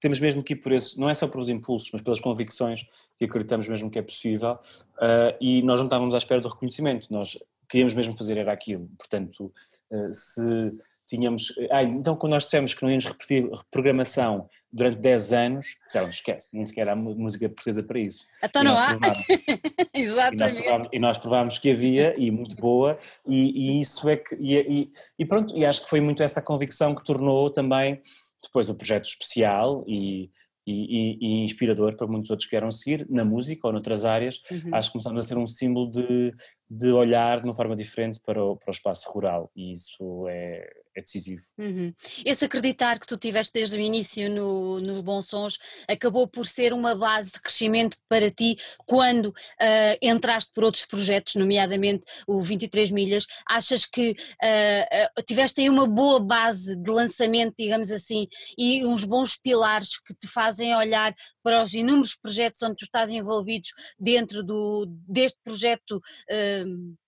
temos 0.00 0.20
mesmo 0.20 0.42
que 0.42 0.52
ir 0.52 0.56
por 0.56 0.72
esse, 0.72 0.98
não 0.98 1.08
é 1.08 1.14
só 1.14 1.26
pelos 1.26 1.48
impulsos, 1.48 1.90
mas 1.92 2.02
pelas 2.02 2.20
convicções 2.20 2.86
que 3.16 3.24
acreditamos 3.24 3.68
mesmo 3.68 3.90
que 3.90 3.98
é 3.98 4.02
possível 4.02 4.52
uh, 4.52 5.36
e 5.40 5.62
nós 5.62 5.80
não 5.80 5.86
estávamos 5.86 6.14
à 6.14 6.18
espera 6.18 6.40
do 6.40 6.48
reconhecimento, 6.48 7.08
nós 7.10 7.38
queríamos 7.68 7.94
mesmo 7.94 8.16
fazer 8.16 8.36
era 8.36 8.52
aquilo, 8.52 8.88
portanto 8.98 9.52
uh, 9.90 10.12
se 10.12 10.72
tínhamos, 11.10 11.52
ah, 11.72 11.82
então 11.82 12.14
quando 12.14 12.32
nós 12.32 12.44
dissemos 12.44 12.72
que 12.72 12.82
não 12.82 12.90
íamos 12.90 13.06
repetir 13.06 13.48
reprogramação 13.50 14.48
durante 14.72 14.98
10 15.00 15.32
anos, 15.32 15.66
disseram, 15.84 16.08
esquece, 16.08 16.54
nem 16.54 16.64
sequer 16.64 16.88
há 16.88 16.94
música 16.94 17.48
portuguesa 17.48 17.82
para 17.82 17.98
isso. 17.98 18.24
Então 18.42 18.62
não 18.62 18.78
há. 18.78 18.96
Exatamente. 19.92 20.62
E 20.62 20.70
nós, 20.70 20.88
e 20.92 20.98
nós, 21.00 21.18
provámos 21.18 21.58
que 21.58 21.72
havia, 21.72 22.14
e 22.16 22.30
muito 22.30 22.54
boa, 22.54 22.96
e, 23.26 23.78
e 23.78 23.80
isso 23.80 24.08
é 24.08 24.16
que, 24.16 24.36
e, 24.36 24.92
e, 25.18 25.26
pronto, 25.26 25.56
e 25.56 25.64
acho 25.64 25.82
que 25.82 25.90
foi 25.90 26.00
muito 26.00 26.22
essa 26.22 26.40
convicção 26.40 26.94
que 26.94 27.04
tornou 27.04 27.50
também 27.50 28.00
depois 28.42 28.68
o 28.68 28.74
projeto 28.74 29.06
especial 29.06 29.84
e, 29.86 30.30
e, 30.66 31.18
e, 31.20 31.44
inspirador 31.44 31.96
para 31.96 32.06
muitos 32.06 32.30
outros 32.30 32.48
que 32.48 32.56
vieram 32.56 32.70
seguir, 32.70 33.06
na 33.08 33.24
música 33.24 33.66
ou 33.66 33.72
noutras 33.72 34.04
áreas, 34.04 34.40
uhum. 34.50 34.74
acho 34.74 34.88
que 34.88 34.92
começamos 34.92 35.22
a 35.22 35.26
ser 35.26 35.38
um 35.38 35.46
símbolo 35.46 35.90
de, 35.90 36.32
de 36.70 36.92
olhar 36.92 37.40
de 37.40 37.46
uma 37.46 37.54
forma 37.54 37.74
diferente 37.74 38.20
para 38.20 38.42
o, 38.42 38.56
para 38.56 38.70
o 38.70 38.72
espaço 38.72 39.10
rural 39.10 39.50
e 39.56 39.72
isso 39.72 40.28
é, 40.28 40.70
é 40.94 41.00
decisivo. 41.00 41.42
Uhum. 41.58 41.92
Esse 42.24 42.44
acreditar 42.44 42.98
que 43.00 43.06
tu 43.06 43.16
tiveste 43.16 43.52
desde 43.52 43.76
o 43.76 43.80
início 43.80 44.30
no, 44.30 44.80
nos 44.80 45.00
Bons 45.00 45.26
Sons 45.26 45.58
acabou 45.88 46.28
por 46.28 46.46
ser 46.46 46.72
uma 46.72 46.94
base 46.94 47.32
de 47.32 47.40
crescimento 47.40 47.96
para 48.08 48.30
ti 48.30 48.56
quando 48.86 49.26
uh, 49.26 49.34
entraste 50.00 50.52
por 50.54 50.62
outros 50.62 50.86
projetos, 50.86 51.34
nomeadamente 51.34 52.04
o 52.26 52.40
23 52.40 52.90
Milhas. 52.92 53.26
Achas 53.48 53.84
que 53.84 54.12
uh, 54.12 55.22
tiveste 55.26 55.60
aí 55.60 55.68
uma 55.68 55.88
boa 55.88 56.20
base 56.20 56.76
de 56.76 56.90
lançamento, 56.90 57.54
digamos 57.58 57.90
assim, 57.90 58.28
e 58.56 58.86
uns 58.86 59.04
bons 59.04 59.36
pilares 59.36 59.98
que 60.00 60.14
te 60.14 60.28
fazem 60.28 60.74
olhar 60.76 61.14
para 61.42 61.62
os 61.62 61.74
inúmeros 61.74 62.14
projetos 62.14 62.62
onde 62.62 62.76
tu 62.76 62.84
estás 62.84 63.10
envolvidos 63.10 63.70
dentro 63.98 64.42
do, 64.44 64.86
deste 65.08 65.40
projeto 65.42 65.96
uh, 65.96 66.59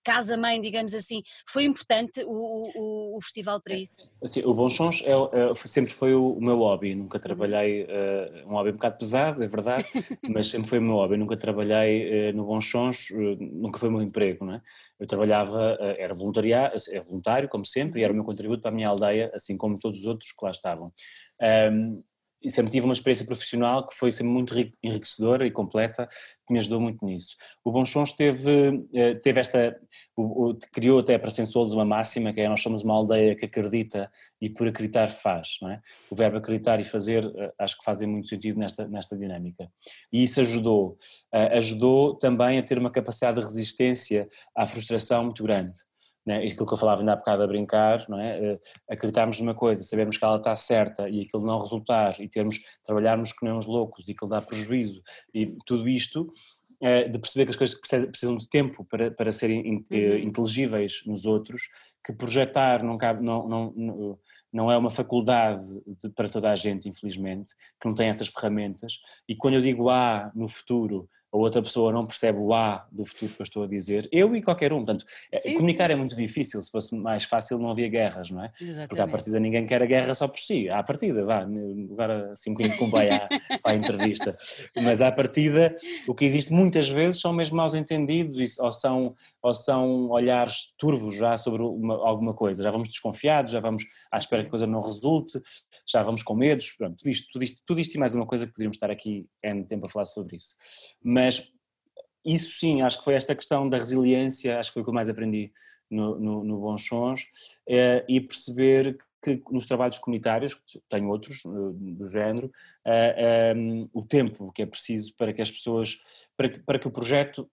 casa-mãe, 0.03 0.61
digamos 0.61 0.93
assim. 0.93 1.21
Foi 1.47 1.63
importante 1.63 2.23
o, 2.23 2.71
o, 2.75 3.17
o 3.17 3.21
festival 3.21 3.61
para 3.61 3.75
isso? 3.75 4.07
Assim, 4.21 4.41
o 4.43 4.53
Bons 4.53 4.75
Sons 4.75 5.01
é, 5.05 5.11
é, 5.11 5.53
sempre 5.55 5.91
foi 5.91 6.13
o, 6.13 6.39
meu 6.39 6.57
hobby, 6.57 6.95
nunca 6.95 7.19
trabalhei, 7.19 7.83
uh, 7.83 8.47
um 8.47 8.53
hobby 8.53 8.71
um 8.71 8.73
bocado 8.73 8.97
pesado, 8.97 9.43
é 9.43 9.47
verdade, 9.47 9.83
mas 10.29 10.47
sempre 10.47 10.69
foi 10.69 10.79
o 10.79 10.81
meu 10.81 10.95
hobby, 10.95 11.17
nunca 11.17 11.37
trabalhei 11.37 12.31
uh, 12.31 12.35
no 12.35 12.45
Bons 12.45 12.69
Sons, 12.69 13.09
uh, 13.11 13.37
nunca 13.39 13.79
foi 13.79 13.89
o 13.89 13.91
meu 13.91 14.01
emprego, 14.01 14.45
não 14.45 14.55
é? 14.55 14.61
Eu 14.99 15.07
trabalhava, 15.07 15.77
era 15.97 16.13
voluntário, 16.13 16.53
era 16.53 17.03
voluntário, 17.03 17.49
como 17.49 17.65
sempre, 17.65 17.99
e 17.99 18.03
era 18.03 18.13
o 18.13 18.15
meu 18.15 18.23
contributo 18.23 18.61
para 18.61 18.71
a 18.71 18.73
minha 18.73 18.87
aldeia, 18.87 19.31
assim 19.33 19.57
como 19.57 19.77
todos 19.77 20.01
os 20.01 20.05
outros 20.05 20.31
que 20.31 20.45
lá 20.45 20.51
estavam. 20.51 20.93
Um, 21.41 22.01
e 22.43 22.49
sempre 22.49 22.71
tive 22.71 22.85
uma 22.85 22.93
experiência 22.93 23.25
profissional 23.25 23.87
que 23.87 23.95
foi 23.95 24.11
sempre 24.11 24.33
muito 24.33 24.53
enriquecedora 24.83 25.47
e 25.47 25.51
completa, 25.51 26.07
que 26.45 26.53
me 26.53 26.59
ajudou 26.59 26.79
muito 26.79 27.05
nisso. 27.05 27.35
O 27.63 27.71
Bons 27.71 27.89
Sons 27.89 28.11
teve, 28.11 28.85
eh, 28.93 29.15
teve 29.15 29.39
esta, 29.39 29.79
o, 30.15 30.49
o, 30.49 30.59
criou 30.73 30.99
até 30.99 31.17
para 31.17 31.29
Sensolos 31.29 31.73
uma 31.73 31.85
máxima 31.85 32.33
que 32.33 32.41
é 32.41 32.49
nós 32.49 32.61
somos 32.61 32.83
uma 32.83 32.93
aldeia 32.93 33.35
que 33.35 33.45
acredita 33.45 34.11
e 34.41 34.49
por 34.49 34.67
acreditar 34.67 35.09
faz, 35.09 35.57
é? 35.69 35.79
O 36.11 36.15
verbo 36.15 36.37
acreditar 36.37 36.79
e 36.79 36.83
fazer 36.83 37.25
eh, 37.35 37.53
acho 37.59 37.77
que 37.77 37.85
fazem 37.85 38.07
muito 38.07 38.27
sentido 38.27 38.59
nesta, 38.59 38.87
nesta 38.87 39.17
dinâmica. 39.17 39.71
E 40.11 40.23
isso 40.23 40.41
ajudou, 40.41 40.97
eh, 41.33 41.57
ajudou 41.57 42.15
também 42.15 42.59
a 42.59 42.63
ter 42.63 42.77
uma 42.77 42.91
capacidade 42.91 43.39
de 43.39 43.45
resistência 43.45 44.27
à 44.55 44.65
frustração 44.65 45.23
muito 45.23 45.43
grande 45.43 45.79
né, 46.25 46.37
aquilo 46.37 46.65
que 46.65 46.73
eu 46.73 46.77
falava 46.77 47.01
ainda 47.01 47.13
há 47.13 47.15
bocado 47.15 47.43
a 47.43 47.47
brincar, 47.47 48.03
não 48.07 48.19
é? 48.19 48.53
Uh, 48.53 48.59
acreditarmos 48.89 49.39
numa 49.39 49.53
coisa, 49.53 49.83
sabermos 49.83 50.17
que 50.17 50.23
ela 50.23 50.37
está 50.37 50.55
certa 50.55 51.09
e 51.09 51.21
aquilo 51.21 51.45
não 51.45 51.59
resultar 51.59 52.19
e 52.19 52.27
termos, 52.27 52.59
trabalharmos 52.85 53.33
que 53.33 53.43
nem 53.43 53.53
uns 53.53 53.65
loucos 53.65 54.07
e 54.07 54.13
aquilo 54.13 54.29
dá 54.29 54.41
prejuízo 54.41 55.01
e 55.33 55.55
tudo 55.65 55.87
isto, 55.87 56.33
uh, 56.81 57.09
de 57.09 57.19
perceber 57.19 57.45
que 57.45 57.51
as 57.51 57.55
coisas 57.55 57.79
precisam 57.79 58.37
de 58.37 58.47
tempo 58.47 58.85
para, 58.85 59.11
para 59.11 59.31
serem 59.31 59.67
in, 59.67 59.75
uh, 59.75 59.83
uhum. 59.91 60.17
inteligíveis 60.19 61.03
nos 61.05 61.25
outros, 61.25 61.63
que 62.05 62.13
projetar 62.13 62.83
não, 62.83 62.97
cabe, 62.97 63.23
não, 63.23 63.47
não, 63.47 64.19
não, 64.51 64.71
é 64.71 64.77
uma 64.77 64.89
faculdade 64.89 65.67
de, 66.01 66.09
para 66.09 66.29
toda 66.29 66.51
a 66.51 66.55
gente, 66.55 66.87
infelizmente, 66.87 67.53
que 67.79 67.87
não 67.87 67.93
tem 67.93 68.09
essas 68.09 68.27
ferramentas 68.27 68.99
e 69.27 69.35
quando 69.35 69.55
eu 69.55 69.61
digo 69.61 69.89
há 69.89 70.31
no 70.35 70.47
futuro 70.47 71.09
a 71.33 71.37
outra 71.37 71.63
pessoa 71.63 71.91
não 71.91 72.05
percebe 72.05 72.37
o 72.37 72.53
A 72.53 72.85
do 72.91 73.03
futuro 73.03 73.33
que 73.33 73.41
eu 73.41 73.43
estou 73.43 73.63
a 73.63 73.67
dizer, 73.67 74.07
eu 74.11 74.35
e 74.35 74.41
qualquer 74.41 74.71
um. 74.71 74.77
Portanto, 74.77 75.03
é, 75.31 75.39
sim, 75.39 75.55
comunicar 75.55 75.87
sim. 75.87 75.93
é 75.93 75.95
muito 75.95 76.15
difícil, 76.15 76.61
se 76.61 76.69
fosse 76.69 76.95
mais 76.95 77.23
fácil 77.23 77.57
não 77.57 77.71
havia 77.71 77.89
guerras, 77.89 78.29
não 78.29 78.43
é? 78.43 78.51
Exatamente. 78.61 78.87
Porque 78.89 79.01
à 79.01 79.07
partida 79.07 79.39
ninguém 79.39 79.65
quer 79.65 79.81
a 79.81 79.85
guerra 79.87 80.13
só 80.13 80.27
por 80.27 80.39
si, 80.39 80.69
à 80.69 80.83
partida, 80.83 81.25
vá, 81.25 81.47
agora 81.91 82.31
assim 82.31 82.53
como 82.77 82.91
vai 82.91 83.09
à, 83.09 83.27
à 83.65 83.73
entrevista, 83.73 84.37
mas 84.75 85.01
à 85.01 85.11
partida 85.11 85.75
o 86.07 86.13
que 86.13 86.23
existe 86.23 86.53
muitas 86.53 86.87
vezes 86.87 87.19
são 87.19 87.33
mesmo 87.33 87.57
maus 87.57 87.73
entendidos 87.73 88.59
ou 88.59 88.71
são, 88.71 89.15
ou 89.43 89.53
são 89.53 90.09
olhares 90.09 90.73
turvos 90.77 91.15
já 91.15 91.35
sobre 91.35 91.61
uma, 91.61 91.95
alguma 91.95 92.33
coisa, 92.33 92.63
já 92.63 92.71
vamos 92.71 92.87
desconfiados, 92.87 93.51
já 93.51 93.59
vamos 93.59 93.83
à 94.09 94.17
espera 94.17 94.41
que 94.41 94.47
a 94.47 94.49
coisa 94.49 94.65
não 94.65 94.79
resulte, 94.79 95.39
já 95.85 96.01
vamos 96.01 96.23
com 96.23 96.33
medos, 96.33 96.71
pronto, 96.71 96.95
tudo 96.95 97.09
isto, 97.09 97.27
tudo 97.31 97.43
isto, 97.43 97.61
tudo 97.67 97.81
isto 97.81 97.95
e 97.95 97.99
mais 97.99 98.15
uma 98.15 98.25
coisa 98.25 98.47
que 98.47 98.53
poderíamos 98.53 98.77
estar 98.77 98.89
aqui 98.89 99.27
em 99.43 99.63
tempo 99.65 99.85
a 99.85 99.89
falar 99.89 100.05
sobre 100.05 100.37
isso. 100.37 100.55
Mas 101.03 101.51
isso 102.25 102.57
sim, 102.57 102.81
acho 102.81 102.99
que 102.99 103.03
foi 103.03 103.15
esta 103.15 103.35
questão 103.35 103.67
da 103.67 103.75
resiliência, 103.75 104.57
acho 104.57 104.69
que 104.69 104.75
foi 104.75 104.81
o 104.81 104.85
que 104.85 104.89
eu 104.89 104.95
mais 104.95 105.09
aprendi 105.09 105.51
no, 105.91 106.17
no, 106.17 106.43
no 106.45 106.61
Bons 106.61 106.87
Sons, 106.87 107.25
é, 107.67 108.05
e 108.07 108.21
perceber 108.21 108.97
que 109.23 109.41
nos 109.51 109.65
trabalhos 109.65 109.97
comunitários, 109.97 110.61
tenho 110.89 111.09
outros 111.09 111.43
eh, 111.45 111.49
do 111.49 112.05
género, 112.07 112.51
uh, 112.85 113.57
um, 113.57 113.81
o 113.93 114.01
tempo 114.01 114.51
que 114.51 114.61
é 114.61 114.65
preciso 114.65 115.15
para 115.15 115.31
que 115.33 115.41
as 115.41 115.49
pessoas, 115.49 115.97
para 116.35 116.49
que, 116.49 116.59
para 116.59 116.77
que 116.77 116.87
o 116.87 116.91
projeto 116.91 117.49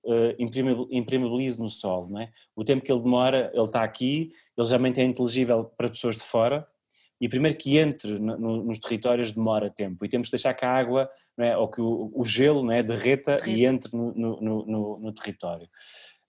imprimibilize 0.90 1.58
no 1.58 1.68
solo, 1.68 2.10
não 2.10 2.20
é? 2.20 2.30
o 2.56 2.64
tempo 2.64 2.84
que 2.84 2.92
ele 2.92 3.02
demora, 3.02 3.50
ele 3.54 3.64
está 3.64 3.84
aqui, 3.84 4.32
ele 4.56 4.66
geralmente 4.66 5.00
é 5.00 5.04
inteligível 5.04 5.64
para 5.64 5.88
pessoas 5.88 6.16
de 6.16 6.22
fora, 6.22 6.66
e 7.20 7.28
primeiro 7.28 7.56
que 7.56 7.78
entre 7.78 8.18
no, 8.18 8.38
no, 8.38 8.64
nos 8.64 8.78
territórios 8.78 9.30
demora 9.30 9.70
tempo, 9.70 10.04
e 10.04 10.08
temos 10.08 10.28
que 10.28 10.32
deixar 10.32 10.54
que 10.54 10.64
a 10.64 10.72
água, 10.72 11.08
não 11.36 11.44
é? 11.44 11.56
ou 11.56 11.68
que 11.68 11.80
o, 11.80 12.10
o 12.14 12.24
gelo 12.24 12.64
não 12.64 12.72
é? 12.72 12.82
derreta, 12.82 13.36
derreta. 13.36 13.50
e 13.50 13.64
entre 13.64 13.90
no, 13.94 14.98
no 14.98 15.12
território. 15.12 15.68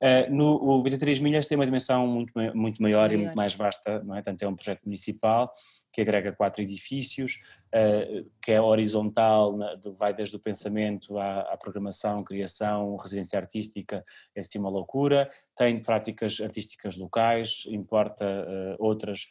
Uh, 0.02 0.34
no, 0.34 0.56
o 0.56 0.82
23 0.82 1.20
Milhas 1.20 1.46
tem 1.46 1.56
uma 1.56 1.66
dimensão 1.66 2.08
muito, 2.08 2.34
muito 2.56 2.82
maior, 2.82 3.02
maior, 3.02 3.12
e 3.12 3.18
muito 3.18 3.36
mais 3.36 3.54
vasta, 3.54 4.02
não 4.04 4.16
é? 4.16 4.22
Tanto 4.24 4.42
é 4.42 4.48
um 4.48 4.56
projeto 4.56 4.82
municipal 4.84 5.52
que 5.94 6.02
agrega 6.02 6.32
quatro 6.32 6.62
edifícios, 6.64 7.38
uh, 7.68 8.28
que 8.42 8.52
é 8.52 8.60
horizontal, 8.60 9.60
vai 9.98 10.14
desde 10.14 10.36
o 10.36 10.40
pensamento 10.40 11.20
à, 11.20 11.42
à, 11.42 11.58
programação, 11.58 12.24
criação, 12.24 12.96
residência 12.96 13.38
artística, 13.38 14.04
é 14.34 14.40
assim 14.40 14.58
uma 14.58 14.70
loucura, 14.70 15.30
tem 15.56 15.80
práticas 15.80 16.40
artísticas 16.42 16.98
locais, 16.98 17.66
importa 17.68 18.26
uh, 18.26 18.76
outras, 18.80 19.28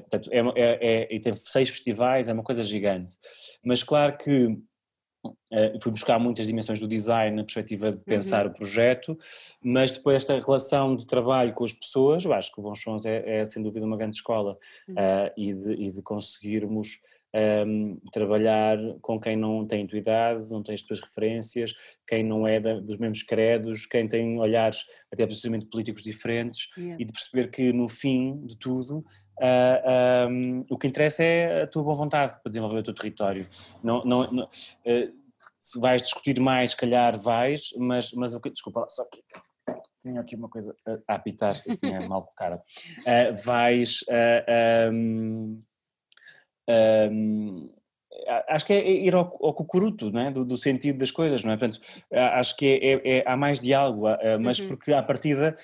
portanto, 0.00 0.30
é, 0.32 0.38
é, 0.38 0.78
é, 0.80 1.14
e 1.14 1.20
tem 1.20 1.34
seis 1.34 1.68
festivais, 1.68 2.28
é 2.28 2.32
uma 2.32 2.42
coisa 2.42 2.64
gigante. 2.64 3.16
Mas 3.64 3.84
claro 3.84 4.16
que 4.16 4.58
Uh, 5.24 5.78
fui 5.80 5.92
buscar 5.92 6.18
muitas 6.18 6.46
dimensões 6.46 6.78
do 6.78 6.88
design 6.88 7.36
na 7.36 7.42
perspectiva 7.42 7.92
de 7.92 7.98
pensar 7.98 8.46
uhum. 8.46 8.52
o 8.52 8.54
projeto, 8.54 9.18
mas 9.62 9.90
depois 9.90 10.16
esta 10.16 10.38
relação 10.40 10.96
de 10.96 11.06
trabalho 11.06 11.52
com 11.52 11.64
as 11.64 11.72
pessoas, 11.72 12.24
eu 12.24 12.32
acho 12.32 12.52
que 12.52 12.60
o 12.60 12.62
Bons 12.62 12.80
Sons 12.80 13.04
é, 13.04 13.40
é 13.40 13.44
sem 13.44 13.62
dúvida 13.62 13.84
uma 13.84 13.96
grande 13.96 14.16
escola 14.16 14.56
uhum. 14.88 14.94
uh, 14.94 15.30
e, 15.36 15.52
de, 15.52 15.72
e, 15.74 15.92
de, 15.92 16.00
conseguirmos 16.02 16.98
um, 17.34 17.38
ehm, 17.38 17.96
trabalhar 18.12 18.78
com 19.02 19.20
quem 19.20 19.36
não 19.36 19.66
tem 19.66 19.86
idade, 19.92 20.50
não 20.50 20.62
tem 20.62 20.74
as 20.74 20.82
tuas 20.82 21.00
referências, 21.00 21.74
quem 22.06 22.24
não 22.24 22.46
é 22.46 22.58
da, 22.58 22.80
dos 22.80 22.96
mesmos 22.96 23.22
credos, 23.22 23.86
quem 23.86 24.08
tem 24.08 24.38
olhares 24.38 24.84
até 25.12 25.24
absolutamente 25.24 25.66
políticos 25.66 26.02
diferentes 26.02 26.68
yeah. 26.78 26.96
e 27.00 27.04
de 27.04 27.12
perceber 27.12 27.50
que 27.50 27.72
no 27.72 27.88
fim 27.88 28.40
de 28.46 28.56
tudo 28.56 29.04
Uh, 29.40 29.80
ah, 29.86 30.28
um, 30.30 30.64
o 30.68 30.76
que 30.76 30.86
interessa 30.86 31.24
é 31.24 31.62
a 31.62 31.66
tua 31.66 31.82
boa 31.82 31.96
vontade 31.96 32.34
para 32.42 32.50
desenvolver 32.50 32.78
o 32.78 32.82
teu 32.82 32.94
território. 32.94 33.48
Não, 33.82 34.04
não, 34.04 34.30
não 34.30 34.44
uh, 34.44 35.20
se 35.58 35.80
vais 35.80 36.02
discutir 36.02 36.38
mais, 36.38 36.72
se 36.72 36.76
calhar 36.76 37.18
vais, 37.18 37.72
mas, 37.78 38.12
mas 38.12 38.34
o 38.34 38.40
que, 38.40 38.50
desculpa, 38.50 38.86
só 38.88 39.04
que 39.06 39.22
tinha 40.02 40.20
aqui 40.20 40.36
uma 40.36 40.48
coisa 40.48 40.74
a, 41.08 41.14
apitar, 41.14 41.60
eu 41.66 41.76
tinha 41.80 42.06
mal 42.08 42.22
colocada. 42.22 42.62
Uh, 43.00 43.34
vais. 43.44 44.04
Um, 44.92 45.62
um, 46.68 47.70
acho 48.48 48.66
que 48.66 48.72
é 48.72 48.90
ir 48.90 49.14
ao, 49.14 49.36
ao 49.40 49.54
cucuruto, 49.54 50.10
não 50.10 50.20
é? 50.20 50.30
do, 50.30 50.44
do, 50.44 50.58
sentido 50.58 50.98
das 50.98 51.10
coisas, 51.10 51.44
não 51.44 51.52
é? 51.52 51.56
Portanto, 51.56 51.80
acho 52.12 52.56
que 52.56 52.66
é, 52.66 52.92
é, 52.92 53.18
é 53.18 53.24
há 53.26 53.36
mais 53.36 53.60
diálogo, 53.60 54.06
mas 54.40 54.58
uhum. 54.58 54.68
porque 54.68 54.92
à 54.92 55.02
partida 55.02 55.54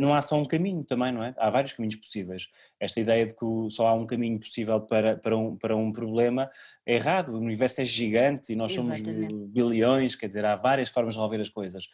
não 0.00 0.14
há 0.14 0.22
só 0.22 0.36
um 0.36 0.44
caminho 0.44 0.84
também, 0.84 1.12
não 1.12 1.22
é? 1.22 1.34
Há 1.36 1.50
vários 1.50 1.72
caminhos 1.72 1.96
possíveis. 1.96 2.48
Esta 2.80 3.00
ideia 3.00 3.26
de 3.26 3.34
que 3.34 3.44
só 3.70 3.88
há 3.88 3.94
um 3.94 4.06
caminho 4.06 4.38
possível 4.38 4.80
para, 4.80 5.16
para, 5.16 5.36
um, 5.36 5.56
para 5.56 5.76
um 5.76 5.92
problema 5.92 6.50
é 6.86 6.94
errado, 6.94 7.34
o 7.34 7.38
universo 7.38 7.80
é 7.80 7.84
gigante 7.84 8.52
e 8.52 8.56
nós 8.56 8.72
somos 8.72 9.00
bilhões, 9.00 10.16
quer 10.16 10.26
dizer, 10.26 10.44
há 10.44 10.56
várias 10.56 10.88
formas 10.88 11.14
de 11.14 11.20
resolver 11.20 11.40
as 11.40 11.48
coisas. 11.48 11.88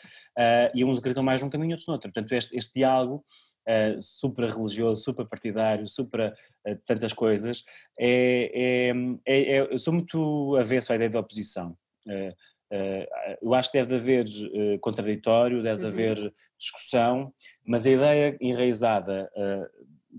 e 0.74 0.84
uns 0.84 0.98
acreditam 0.98 1.22
mais 1.22 1.42
num 1.42 1.50
caminho, 1.50 1.72
outros 1.72 1.88
no 1.88 1.94
outro. 1.94 2.12
Portanto, 2.12 2.32
este, 2.32 2.56
este 2.56 2.74
diálogo 2.74 3.24
uh, 3.68 4.00
super 4.00 4.48
religioso, 4.48 5.02
super 5.02 5.26
partidário, 5.26 5.86
super 5.86 6.32
uh, 6.66 6.76
tantas 6.86 7.12
coisas, 7.12 7.64
é, 7.98 8.50
é, 8.54 8.92
é, 9.26 9.56
é, 9.56 9.72
eu 9.72 9.78
sou 9.78 9.94
muito 9.94 10.56
avesso 10.56 10.92
à 10.92 10.96
ideia 10.96 11.10
da 11.10 11.20
oposição. 11.20 11.76
Uh, 12.06 12.34
eu 13.40 13.54
acho 13.54 13.70
que 13.70 13.80
deve 13.80 13.94
haver 13.94 14.80
contraditório, 14.80 15.62
deve 15.62 15.82
uhum. 15.82 15.88
haver 15.88 16.34
discussão, 16.58 17.32
mas 17.64 17.86
a 17.86 17.90
ideia 17.90 18.36
enraizada 18.40 19.30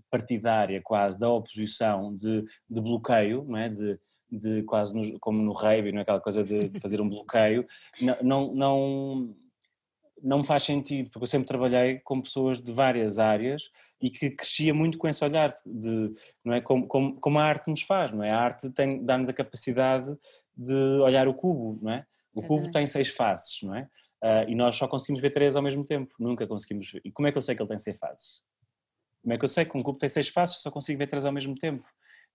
partidária 0.10 0.80
quase 0.82 1.20
da 1.20 1.30
oposição 1.30 2.16
de, 2.16 2.46
de 2.70 2.82
bloqueio, 2.82 3.44
não 3.44 3.58
é? 3.58 3.68
de, 3.68 4.00
de 4.32 4.64
quase 4.64 4.96
no, 4.96 5.20
como 5.20 5.42
no 5.42 5.52
rave, 5.52 5.92
não 5.92 6.00
é 6.00 6.02
aquela 6.04 6.22
coisa 6.22 6.46
de, 6.46 6.70
de 6.70 6.80
fazer 6.80 7.02
um 7.02 7.10
bloqueio, 7.10 7.66
não, 8.02 8.24
não, 8.24 8.54
não 8.54 9.36
me 10.23 10.45
faz 10.45 10.63
sentido, 10.63 11.10
porque 11.10 11.23
eu 11.23 11.28
sempre 11.28 11.47
trabalhei 11.47 11.99
com 11.99 12.21
pessoas 12.21 12.62
de 12.62 12.71
várias 12.71 13.19
áreas 13.19 13.69
e 14.01 14.10
que 14.10 14.30
crescia 14.30 14.73
muito 14.73 14.97
com 14.97 15.08
esse 15.08 15.23
olhar 15.23 15.56
de, 15.65 16.13
não 16.43 16.54
é, 16.54 16.62
como, 16.62 16.88
como, 16.88 17.19
como 17.19 17.39
a 17.39 17.43
arte 17.43 17.69
nos 17.69 17.82
faz, 17.82 18.12
não 18.12 18.23
é? 18.23 18.32
A 18.32 18.39
arte 18.39 18.69
tem 18.71 19.04
dá-nos 19.04 19.30
a 19.30 19.34
capacidade 19.34 20.15
de 20.56 20.73
olhar 21.01 21.28
o 21.28 21.34
cubo, 21.34 21.80
não 21.82 21.91
é? 21.91 22.06
O 22.34 22.41
cubo 22.41 22.69
tem 22.71 22.86
seis 22.86 23.10
faces, 23.10 23.62
não 23.63 23.75
é? 23.75 23.88
Uh, 24.23 24.49
e 24.49 24.56
nós 24.56 24.75
só 24.75 24.88
conseguimos 24.88 25.21
ver 25.21 25.30
três 25.30 25.56
ao 25.56 25.62
mesmo 25.62 25.86
tempo, 25.86 26.13
nunca 26.19 26.45
conseguimos 26.47 26.91
ver. 26.91 27.01
E 27.06 27.12
como 27.12 27.28
é 27.28 27.32
que 27.32 27.38
eu 27.38 27.41
sei 27.41 27.56
que 27.56 27.62
ele 27.62 27.69
tem 27.69 27.78
seis 27.78 27.97
faces? 27.97 28.41
Como 29.21 29.34
é 29.34 29.38
que 29.38 29.43
eu 29.43 29.49
sei 29.49 29.65
que 29.65 29.78
um 29.78 29.82
cubo 29.82 29.97
tem 29.97 30.10
seis 30.10 30.28
faces 30.28 30.62
só 30.62 30.69
consigo 30.69 30.99
ver 30.99 31.08
três 31.08 31.25
ao 31.25 31.32
mesmo 31.32 31.56
tempo? 31.56 31.86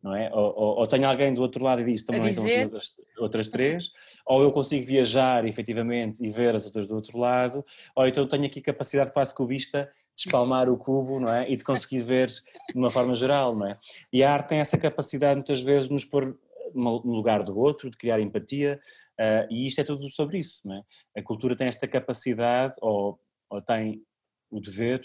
Não 0.03 0.15
é? 0.15 0.31
Ou, 0.33 0.55
ou, 0.57 0.79
ou 0.79 0.87
tenho 0.87 1.07
alguém 1.07 1.33
do 1.33 1.43
outro 1.43 1.63
lado 1.63 1.83
e 1.83 1.85
diz 1.85 2.03
também 2.05 2.31
estão 2.31 2.45
outras, 2.45 2.95
outras 3.19 3.49
três, 3.49 3.91
ou 4.27 4.43
eu 4.43 4.51
consigo 4.51 4.87
viajar 4.87 5.45
efetivamente 5.47 6.25
e 6.25 6.31
ver 6.31 6.55
as 6.55 6.65
outras 6.65 6.87
do 6.87 6.95
outro 6.95 7.19
lado, 7.19 7.65
ou 7.95 8.07
então 8.07 8.27
tenho 8.27 8.47
aqui 8.47 8.61
capacidade 8.61 9.13
quase 9.13 9.35
cubista 9.35 9.91
de 10.15 10.23
espalmar 10.27 10.69
o 10.69 10.77
cubo, 10.77 11.21
não 11.21 11.33
é? 11.33 11.51
E 11.51 11.57
de 11.57 11.65
conseguir 11.65 12.03
ver 12.03 12.29
de 12.29 12.77
uma 12.77 12.91
forma 12.91 13.15
geral, 13.15 13.55
não 13.55 13.67
é? 13.67 13.79
E 14.13 14.23
a 14.23 14.33
arte 14.33 14.49
tem 14.49 14.59
essa 14.59 14.79
capacidade 14.79 15.37
muitas 15.37 15.61
vezes 15.61 15.89
de 15.89 15.95
nos 15.95 16.05
pôr 16.05 16.39
no 16.75 17.03
lugar 17.05 17.43
do 17.43 17.59
outro, 17.59 17.91
de 17.91 17.97
criar 17.97 18.21
empatia, 18.21 18.81
uh, 19.19 19.47
e 19.51 19.67
isto 19.67 19.81
é 19.81 19.85
tudo 19.85 20.09
sobre 20.09 20.39
isso, 20.39 20.67
não 20.67 20.77
é? 20.77 20.83
A 21.17 21.23
cultura 21.23 21.57
tem 21.57 21.67
esta 21.67 21.87
capacidade, 21.89 22.75
ou, 22.81 23.19
ou 23.49 23.61
tem 23.61 24.03
o 24.51 24.61
dever, 24.61 25.01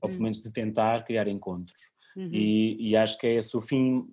ou 0.00 0.08
pelo 0.08 0.20
hum. 0.20 0.24
menos 0.24 0.40
de 0.40 0.50
tentar 0.50 1.04
criar 1.04 1.28
encontros. 1.28 1.80
Uhum. 2.16 2.30
E, 2.32 2.90
e, 2.90 2.96
acho 2.96 3.16
que 3.18 3.26
é 3.26 3.34
esse 3.34 3.56
o 3.56 3.60
fim 3.60 4.04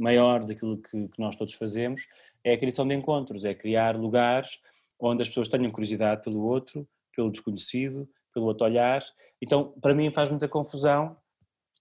maior 0.00 0.44
daquilo 0.44 0.78
que, 0.78 1.08
que, 1.08 1.18
nós 1.18 1.36
todos 1.36 1.54
fazemos 1.54 2.06
é 2.42 2.52
a 2.54 2.58
criação 2.58 2.86
de 2.86 2.94
encontros, 2.94 3.44
é 3.44 3.54
criar 3.54 3.96
lugares 3.96 4.58
onde 4.98 5.22
as 5.22 5.28
pessoas 5.28 5.48
tenham 5.48 5.70
curiosidade 5.70 6.22
pelo 6.22 6.40
outro, 6.40 6.88
pelo 7.14 7.30
desconhecido, 7.30 8.08
pelo 8.32 8.46
outro 8.46 8.64
olhar. 8.64 9.00
Então, 9.40 9.74
para 9.80 9.94
mim 9.94 10.10
faz 10.10 10.28
muita 10.28 10.48
confusão 10.48 11.16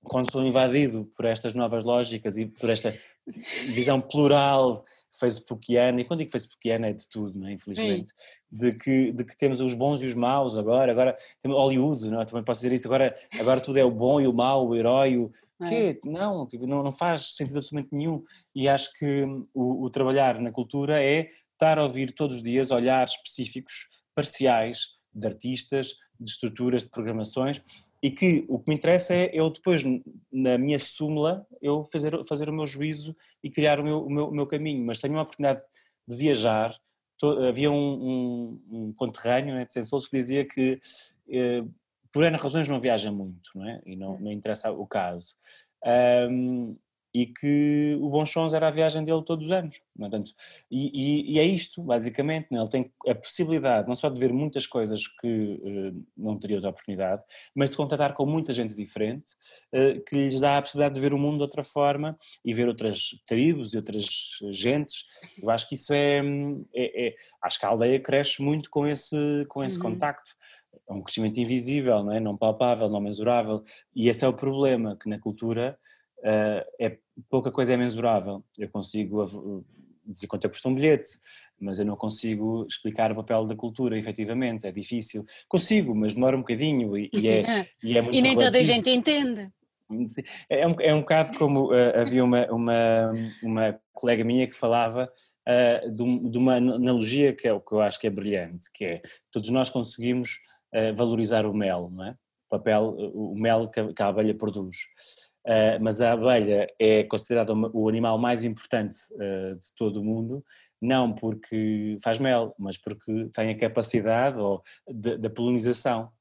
quando 0.03 0.31
sou 0.31 0.43
invadido 0.43 1.09
por 1.15 1.25
estas 1.25 1.53
novas 1.53 1.83
lógicas 1.83 2.37
e 2.37 2.45
por 2.45 2.69
esta 2.69 2.97
visão 3.73 3.99
plural 3.99 4.85
facebookiana, 5.19 5.99
e 5.99 6.05
quando 6.05 6.19
digo 6.19 6.31
facebookiana 6.31 6.87
é 6.87 6.93
de 6.93 7.07
tudo, 7.07 7.37
não 7.37 7.47
é? 7.47 7.51
infelizmente, 7.51 8.13
de 8.49 8.73
que, 8.73 9.11
de 9.11 9.25
que 9.25 9.35
temos 9.35 9.59
os 9.59 9.73
bons 9.73 10.01
e 10.01 10.05
os 10.05 10.13
maus 10.13 10.57
agora, 10.57 10.91
agora 10.91 11.17
temos 11.41 11.57
Hollywood, 11.57 12.09
não 12.09 12.21
é? 12.21 12.25
também 12.25 12.43
posso 12.43 12.61
dizer 12.61 12.73
isso, 12.73 12.87
agora, 12.87 13.13
agora 13.37 13.59
tudo 13.59 13.77
é 13.77 13.83
o 13.83 13.91
bom 13.91 14.21
e 14.21 14.27
o 14.27 14.33
mau, 14.33 14.67
o 14.67 14.75
herói, 14.75 15.17
o, 15.17 15.31
é. 15.61 15.99
Não, 16.03 16.47
tipo, 16.47 16.65
não, 16.65 16.81
não 16.81 16.91
faz 16.91 17.35
sentido 17.35 17.57
absolutamente 17.57 17.93
nenhum. 17.93 18.23
E 18.55 18.67
acho 18.67 18.91
que 18.97 19.23
o, 19.53 19.85
o, 19.85 19.89
trabalhar 19.89 20.39
na 20.39 20.51
cultura 20.51 21.03
é 21.03 21.29
estar 21.53 21.77
a 21.77 21.83
ouvir 21.83 22.13
todos 22.13 22.37
os 22.37 22.43
dias 22.43 22.71
olhares 22.71 23.13
específicos, 23.13 23.87
parciais, 24.15 24.97
de 25.13 25.27
artistas, 25.27 25.95
de 26.19 26.31
estruturas, 26.31 26.83
de 26.83 26.89
programações, 26.89 27.61
e 28.01 28.09
que 28.09 28.45
o 28.47 28.59
que 28.59 28.69
me 28.69 28.75
interessa 28.75 29.13
é 29.13 29.29
eu 29.33 29.49
depois, 29.49 29.83
na 30.31 30.57
minha 30.57 30.79
súmula, 30.79 31.45
eu 31.61 31.83
fazer, 31.83 32.23
fazer 32.23 32.49
o 32.49 32.53
meu 32.53 32.65
juízo 32.65 33.15
e 33.43 33.49
criar 33.49 33.79
o 33.79 33.83
meu, 33.83 34.05
o 34.05 34.09
meu, 34.09 34.27
o 34.29 34.33
meu 34.33 34.47
caminho. 34.47 34.85
Mas 34.85 34.99
tenho 34.99 35.13
uma 35.13 35.23
oportunidade 35.23 35.61
de 36.07 36.15
viajar. 36.15 36.73
havia 37.47 37.69
um, 37.69 37.75
um, 37.75 38.61
um 38.71 38.93
conterrâneo 38.93 39.55
né, 39.55 39.65
de 39.65 39.73
Sensoulos 39.73 40.07
que 40.07 40.17
dizia 40.17 40.45
que 40.45 40.79
eh, 41.29 41.63
por 42.11 42.23
N 42.23 42.37
razões 42.37 42.67
não 42.67 42.79
viaja 42.79 43.11
muito, 43.11 43.51
não 43.55 43.69
é? 43.69 43.81
E 43.85 43.95
não, 43.95 44.19
não 44.19 44.31
interessa 44.31 44.71
o 44.71 44.87
caso. 44.87 45.35
Um, 45.85 46.75
e 47.13 47.25
que 47.25 47.97
o 47.99 48.09
Bons 48.09 48.29
Sons 48.29 48.53
era 48.53 48.67
a 48.67 48.71
viagem 48.71 49.03
dele 49.03 49.23
todos 49.23 49.47
os 49.47 49.51
anos. 49.51 49.81
Portanto, 49.97 50.31
e, 50.69 50.91
e, 50.93 51.33
e, 51.33 51.39
é 51.39 51.43
isto, 51.43 51.81
basicamente. 51.81 52.47
Né? 52.51 52.59
Ele 52.59 52.69
tem 52.69 52.91
a 53.07 53.15
possibilidade 53.15 53.87
não 53.87 53.95
só 53.95 54.09
de 54.09 54.19
ver 54.19 54.31
muitas 54.31 54.67
coisas 54.67 55.07
que 55.07 55.27
uh, 55.27 56.05
não 56.15 56.37
teria 56.37 56.57
outra 56.57 56.69
oportunidade, 56.69 57.23
mas 57.55 57.71
de 57.71 57.77
contatar 57.77 58.13
com 58.13 58.25
muita 58.25 58.53
gente 58.53 58.75
diferente, 58.75 59.33
uh, 59.73 59.99
que 60.05 60.15
lhes 60.15 60.39
dá 60.39 60.57
a 60.57 60.61
possibilidade 60.61 60.95
de 60.95 61.01
ver 61.01 61.13
o 61.13 61.17
mundo 61.17 61.37
de 61.37 61.43
outra 61.43 61.63
forma 61.63 62.17
e 62.45 62.53
ver 62.53 62.67
outras 62.67 63.09
tribos 63.25 63.73
e 63.73 63.77
outras 63.77 64.05
gentes. 64.51 65.05
Eu 65.41 65.49
acho 65.49 65.67
que 65.67 65.75
isso 65.75 65.91
é. 65.93 66.21
é, 66.75 67.07
é 67.07 67.15
acho 67.41 67.59
que 67.59 67.65
a 67.65 67.69
aldeia 67.69 67.99
cresce 67.99 68.41
muito 68.41 68.69
com 68.69 68.85
esse, 68.85 69.45
com 69.47 69.63
esse 69.63 69.77
uhum. 69.77 69.93
contacto 69.93 70.31
é 70.89 70.93
um 70.93 71.01
crescimento 71.01 71.39
invisível, 71.39 72.03
não, 72.03 72.11
é? 72.11 72.19
não 72.19 72.35
palpável, 72.35 72.89
não 72.89 72.99
mensurável, 72.99 73.63
e 73.95 74.09
esse 74.09 74.25
é 74.25 74.27
o 74.27 74.33
problema, 74.33 74.97
que 75.01 75.07
na 75.07 75.19
cultura 75.19 75.77
uh, 76.19 76.65
é, 76.79 76.97
pouca 77.29 77.51
coisa 77.51 77.73
é 77.73 77.77
mensurável. 77.77 78.43
Eu 78.57 78.69
consigo 78.69 79.63
dizer 80.05 80.27
quanto 80.27 80.45
é 80.45 80.49
que 80.49 80.55
custa 80.55 80.69
um 80.69 80.73
bilhete, 80.73 81.19
mas 81.59 81.77
eu 81.77 81.85
não 81.85 81.95
consigo 81.95 82.65
explicar 82.67 83.11
o 83.11 83.15
papel 83.15 83.45
da 83.45 83.55
cultura, 83.55 83.97
efetivamente, 83.97 84.65
é 84.65 84.71
difícil. 84.71 85.25
Consigo, 85.47 85.93
mas 85.93 86.13
demora 86.13 86.35
um 86.35 86.39
bocadinho 86.41 86.97
e, 86.97 87.09
e 87.13 87.27
é, 87.27 87.67
e 87.83 87.97
é 87.97 88.01
muito 88.01 88.17
E 88.17 88.21
nem 88.21 88.31
relativo. 88.31 88.45
toda 88.45 88.57
a 88.57 88.63
gente 88.63 88.89
entende. 88.89 89.51
É 90.47 90.67
um, 90.67 90.75
é 90.79 90.93
um 90.93 90.99
bocado 90.99 91.37
como 91.37 91.71
uh, 91.71 91.99
havia 91.99 92.23
uma, 92.23 92.45
uma, 92.51 93.13
uma 93.41 93.79
colega 93.91 94.23
minha 94.23 94.47
que 94.47 94.55
falava 94.55 95.11
uh, 95.47 95.89
de, 95.93 96.29
de, 96.29 96.37
uma 96.37 96.55
analogia 96.55 97.33
que, 97.33 97.47
é, 97.47 97.59
que 97.59 97.71
eu 97.71 97.81
acho 97.81 97.99
que 97.99 98.05
é 98.05 98.09
brilhante, 98.09 98.71
que 98.71 98.85
é 98.85 99.01
todos 99.31 99.49
nós 99.49 99.69
conseguimos 99.69 100.37
valorizar 100.95 101.45
o 101.45 101.53
mel, 101.53 101.89
não 101.91 102.05
é? 102.05 102.11
O 102.11 102.57
papel, 102.57 102.95
o 103.13 103.35
mel 103.35 103.69
que 103.69 103.79
a, 103.79 104.07
abelha 104.07 104.35
produz. 104.35 104.77
Uh, 105.45 105.81
mas 105.81 106.01
a 106.01 106.11
abelha 106.11 106.67
é 106.77 107.03
considerada 107.03 107.53
o 107.53 107.87
animal 107.87 108.17
mais 108.17 108.43
importante 108.43 108.97
uh, 109.13 109.57
de 109.57 109.73
todo 109.75 110.01
o 110.01 110.03
mundo, 110.03 110.43
não 110.81 111.13
porque 111.13 111.97
faz 112.03 112.19
mel, 112.19 112.53
mas 112.57 112.77
porque 112.77 113.29
tem 113.33 113.49
a 113.49 113.57
capacidade 113.57 114.37
da 114.87 115.29
polinização. 115.29 116.11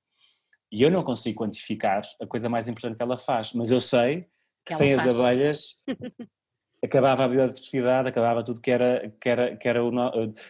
E 0.70 0.82
eu 0.82 0.90
não 0.90 1.02
consigo 1.02 1.38
quantificar 1.38 2.02
a 2.20 2.26
coisa 2.26 2.48
mais 2.48 2.68
importante 2.68 2.96
que 2.96 3.02
ela 3.02 3.16
faz, 3.16 3.52
mas 3.52 3.70
eu 3.70 3.80
sei 3.80 4.22
que, 4.22 4.28
que 4.66 4.74
sem 4.74 4.92
as 4.92 5.06
abelhas 5.06 5.82
acabava 6.82 7.24
a 7.24 7.28
biodiversidade, 7.28 8.08
acabava 8.08 8.42
tudo 8.42 8.60
que 8.60 8.70
era, 8.70 9.12
que 9.20 9.28
era, 9.28 9.56
que 9.56 9.68
era 9.68 9.84
o, 9.84 9.90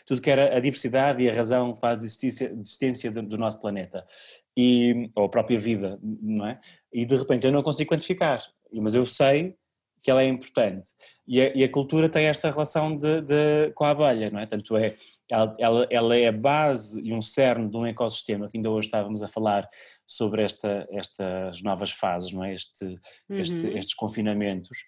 tudo 0.06 0.20
que 0.20 0.30
era 0.30 0.56
a 0.56 0.60
diversidade 0.60 1.22
e 1.22 1.28
a 1.28 1.34
razão 1.34 1.74
para 1.74 1.94
a 1.94 1.96
existência, 1.96 2.52
existência 2.52 3.10
do, 3.10 3.22
do 3.22 3.38
nosso 3.38 3.60
planeta 3.60 4.04
e, 4.56 5.10
ou 5.14 5.24
a 5.24 5.28
própria 5.28 5.58
vida, 5.58 5.98
não 6.02 6.46
é? 6.46 6.60
E 6.92 7.06
de 7.06 7.16
repente 7.16 7.46
eu 7.46 7.52
não 7.52 7.62
consigo 7.62 7.90
quantificar, 7.90 8.42
mas 8.72 8.94
eu 8.94 9.06
sei 9.06 9.56
que 10.02 10.10
ela 10.10 10.22
é 10.22 10.26
importante. 10.26 10.90
E 11.26 11.40
a, 11.40 11.52
e 11.54 11.64
a 11.64 11.70
cultura 11.70 12.08
tem 12.08 12.26
esta 12.26 12.50
relação 12.50 12.96
de, 12.96 13.20
de, 13.22 13.72
com 13.74 13.84
a 13.84 13.90
abelha, 13.90 14.30
não 14.30 14.40
é? 14.40 14.46
Tanto 14.46 14.76
é, 14.76 14.94
ela, 15.30 15.56
ela, 15.58 15.86
ela, 15.90 16.16
é 16.16 16.28
a 16.28 16.32
base 16.32 17.00
e 17.02 17.12
um 17.12 17.20
cerne 17.20 17.68
de 17.68 17.76
um 17.76 17.86
ecossistema, 17.86 18.48
que 18.48 18.56
ainda 18.56 18.70
hoje 18.70 18.88
estávamos 18.88 19.22
a 19.22 19.28
falar 19.28 19.68
sobre 20.06 20.42
esta, 20.42 20.86
estas 20.90 21.62
novas 21.62 21.90
fases, 21.90 22.32
não 22.32 22.44
é? 22.44 22.54
Este, 22.54 22.84
uhum. 22.84 22.98
este, 23.30 23.66
estes 23.76 23.94
confinamentos. 23.94 24.78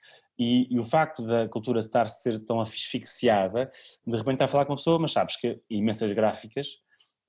E, 0.42 0.66
e, 0.74 0.80
o 0.80 0.84
facto 0.84 1.22
da 1.22 1.46
cultura 1.46 1.80
estar 1.80 2.04
a 2.06 2.08
ser 2.08 2.38
tão 2.38 2.58
asfixiada, 2.58 3.70
de 4.06 4.16
repente 4.16 4.36
está 4.36 4.46
a 4.46 4.48
falar 4.48 4.64
com 4.64 4.72
uma 4.72 4.78
pessoa, 4.78 4.98
mas 4.98 5.12
sabes 5.12 5.36
que 5.36 5.60
imensas 5.68 6.10
gráficas 6.12 6.78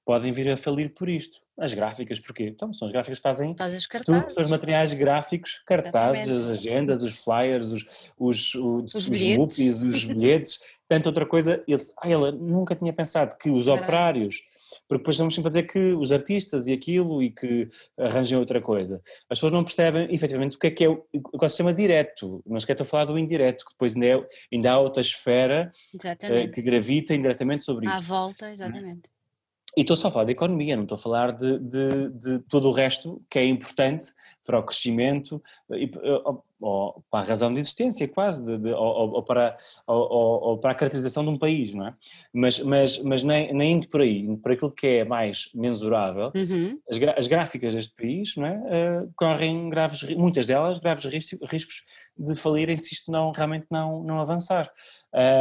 podem 0.05 0.31
vir 0.31 0.49
a 0.49 0.55
falir 0.57 0.93
por 0.93 1.09
isto. 1.09 1.39
As 1.59 1.73
gráficas, 1.73 2.19
porquê? 2.19 2.45
Então, 2.47 2.73
são 2.73 2.85
as 2.87 2.91
gráficas 2.91 3.19
que 3.19 3.23
fazem 3.23 3.55
Faz 3.55 3.73
tudo, 4.05 4.25
os 4.37 4.47
materiais 4.47 4.93
gráficos, 4.93 5.61
cartazes, 5.65 6.29
Exatamente. 6.29 6.49
as 6.49 6.57
agendas, 6.57 7.03
os 7.03 7.17
flyers, 7.17 7.71
os, 7.71 8.11
os, 8.17 8.55
os, 8.55 8.95
os, 8.95 9.07
bilhetes. 9.07 9.81
os 9.81 10.05
bilhetes, 10.05 10.59
tanta 10.87 11.09
outra 11.09 11.25
coisa. 11.25 11.63
Eles, 11.67 11.93
ah, 12.01 12.09
ela 12.09 12.31
nunca 12.31 12.75
tinha 12.75 12.93
pensado 12.93 13.37
que 13.37 13.49
os 13.49 13.67
operários, 13.67 14.41
porque 14.91 15.03
depois 15.03 15.15
estamos 15.15 15.33
sempre 15.33 15.47
a 15.47 15.51
dizer 15.51 15.63
que 15.63 15.93
os 15.93 16.11
artistas 16.11 16.67
e 16.67 16.73
aquilo 16.73 17.23
e 17.23 17.31
que 17.31 17.69
arranjem 17.97 18.37
outra 18.37 18.59
coisa. 18.59 19.01
As 19.29 19.37
pessoas 19.37 19.53
não 19.53 19.63
percebem 19.63 20.13
efetivamente 20.13 20.57
o 20.57 20.59
que 20.59 20.67
é 20.67 20.71
que 20.71 20.83
é 20.83 20.89
o 20.89 21.01
ecossistema 21.33 21.73
direto, 21.73 22.43
mas 22.45 22.65
que 22.65 22.73
é 22.73 22.75
a 22.77 22.83
falar 22.83 23.05
do 23.05 23.17
indireto, 23.17 23.63
que 23.63 23.71
depois 23.71 23.95
ainda, 23.95 24.05
é, 24.05 24.27
ainda 24.53 24.71
há 24.73 24.79
outra 24.79 24.99
esfera 24.99 25.71
uh, 25.95 26.51
que 26.51 26.61
gravita 26.61 27.15
indiretamente 27.15 27.63
sobre 27.63 27.87
isso. 27.87 27.95
À 27.95 28.01
volta, 28.01 28.51
exatamente. 28.51 29.03
E 29.77 29.81
estou 29.81 29.95
só 29.95 30.09
a 30.09 30.11
falar 30.11 30.25
de 30.25 30.33
economia, 30.33 30.75
não 30.75 30.83
estou 30.83 30.97
a 30.97 31.01
falar 31.01 31.31
de, 31.31 31.57
de, 31.59 32.09
de 32.09 32.39
todo 32.49 32.67
o 32.67 32.73
resto 32.73 33.23
que 33.29 33.39
é 33.39 33.45
importante 33.45 34.07
para 34.45 34.59
o 34.59 34.63
crescimento 34.63 35.41
e, 35.71 35.91
ou, 36.23 36.43
ou 36.61 37.03
para 37.09 37.23
a 37.23 37.27
razão 37.27 37.53
de 37.53 37.59
existência 37.59 38.07
quase, 38.07 38.45
de, 38.45 38.57
de, 38.57 38.73
ou, 38.73 39.13
ou, 39.13 39.23
para, 39.23 39.55
ou, 39.87 40.57
para 40.57 40.71
a 40.71 40.75
caracterização 40.75 41.23
de 41.23 41.29
um 41.29 41.37
país, 41.37 41.73
não 41.73 41.87
é? 41.87 41.95
Mas, 42.33 42.59
mas, 42.59 42.99
mas 42.99 43.23
nem, 43.23 43.53
nem 43.53 43.73
indo 43.73 43.87
por 43.87 44.01
aí, 44.01 44.19
indo 44.19 44.37
por 44.37 44.51
aquilo 44.51 44.71
que 44.71 44.87
é 44.87 45.05
mais 45.05 45.49
mensurável, 45.53 46.31
uhum. 46.35 46.79
as, 46.89 46.97
as, 47.17 47.27
gráficas 47.27 47.73
deste 47.73 47.95
país 47.95 48.35
não 48.35 48.45
é? 48.45 48.57
Uh, 48.57 49.11
correm 49.15 49.69
graves, 49.69 50.03
muitas 50.15 50.45
delas 50.45 50.79
graves 50.79 51.05
riscos 51.05 51.83
de 52.17 52.35
falirem 52.35 52.75
se 52.75 52.93
isto 52.93 53.11
não, 53.11 53.31
realmente 53.31 53.67
não, 53.69 54.03
não 54.03 54.19
avançar. 54.19 54.71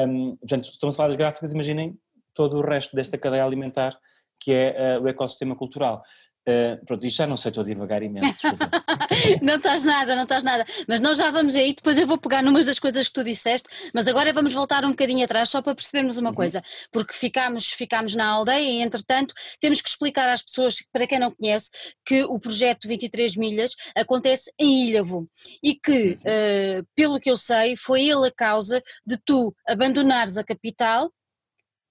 Um, 0.06 0.36
portanto, 0.36 0.70
estamos 0.70 0.94
a 0.94 0.96
falar 0.96 1.08
das 1.08 1.16
gráficas, 1.16 1.52
imaginem 1.52 1.98
todo 2.34 2.58
o 2.58 2.62
resto 2.62 2.94
desta 2.94 3.18
cadeia 3.18 3.44
alimentar 3.44 3.98
que 4.40 4.52
é 4.52 4.98
uh, 4.98 5.02
o 5.02 5.08
ecossistema 5.08 5.54
cultural. 5.54 6.02
Uh, 6.48 6.82
pronto, 6.86 7.04
isto 7.04 7.18
já 7.18 7.26
não 7.26 7.36
sei, 7.36 7.50
estou 7.50 7.62
a 7.62 7.66
divagar 7.66 8.02
imenso, 8.02 8.46
não 9.42 9.56
estás 9.56 9.84
nada, 9.84 10.16
não 10.16 10.22
estás 10.22 10.42
nada, 10.42 10.64
mas 10.88 10.98
nós 10.98 11.18
já 11.18 11.30
vamos 11.30 11.54
aí, 11.54 11.74
depois 11.74 11.98
eu 11.98 12.06
vou 12.06 12.16
pegar 12.16 12.42
numas 12.42 12.64
das 12.64 12.78
coisas 12.78 13.08
que 13.08 13.12
tu 13.12 13.22
disseste, 13.22 13.68
mas 13.92 14.08
agora 14.08 14.32
vamos 14.32 14.54
voltar 14.54 14.82
um 14.86 14.90
bocadinho 14.90 15.22
atrás 15.22 15.50
só 15.50 15.60
para 15.60 15.74
percebermos 15.74 16.16
uma 16.16 16.30
uhum. 16.30 16.34
coisa, 16.34 16.62
porque 16.90 17.12
ficámos, 17.12 17.70
ficámos 17.70 18.14
na 18.14 18.26
aldeia 18.26 18.70
e 18.70 18.80
entretanto 18.80 19.34
temos 19.60 19.82
que 19.82 19.90
explicar 19.90 20.30
às 20.30 20.42
pessoas, 20.42 20.76
para 20.90 21.06
quem 21.06 21.18
não 21.18 21.30
conhece, 21.30 21.70
que 22.06 22.24
o 22.24 22.40
projeto 22.40 22.88
23 22.88 23.36
milhas 23.36 23.76
acontece 23.94 24.50
em 24.58 24.88
Ilhavo 24.88 25.28
e 25.62 25.74
que, 25.74 26.12
uh, 26.12 26.86
pelo 26.96 27.20
que 27.20 27.30
eu 27.30 27.36
sei, 27.36 27.76
foi 27.76 28.06
ele 28.06 28.28
a 28.28 28.32
causa 28.32 28.82
de 29.06 29.18
tu 29.26 29.54
abandonares 29.68 30.38
a 30.38 30.44
capital, 30.44 31.12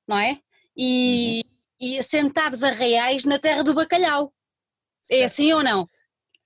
não 0.07 0.17
é? 0.17 0.39
E... 0.75 1.43
Uhum 1.45 1.59
e 1.79 1.97
assentares 1.97 2.61
arraiais 2.61 3.23
na 3.23 3.39
terra 3.39 3.63
do 3.63 3.73
bacalhau. 3.73 4.33
É 5.09 5.23
assim 5.23 5.51
ou 5.53 5.63
não? 5.63 5.87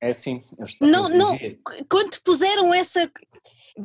É 0.02 0.10
assim. 0.10 0.44
não, 0.82 1.08
não, 1.08 1.40
quando 1.90 2.22
puseram 2.24 2.74
essa. 2.74 3.10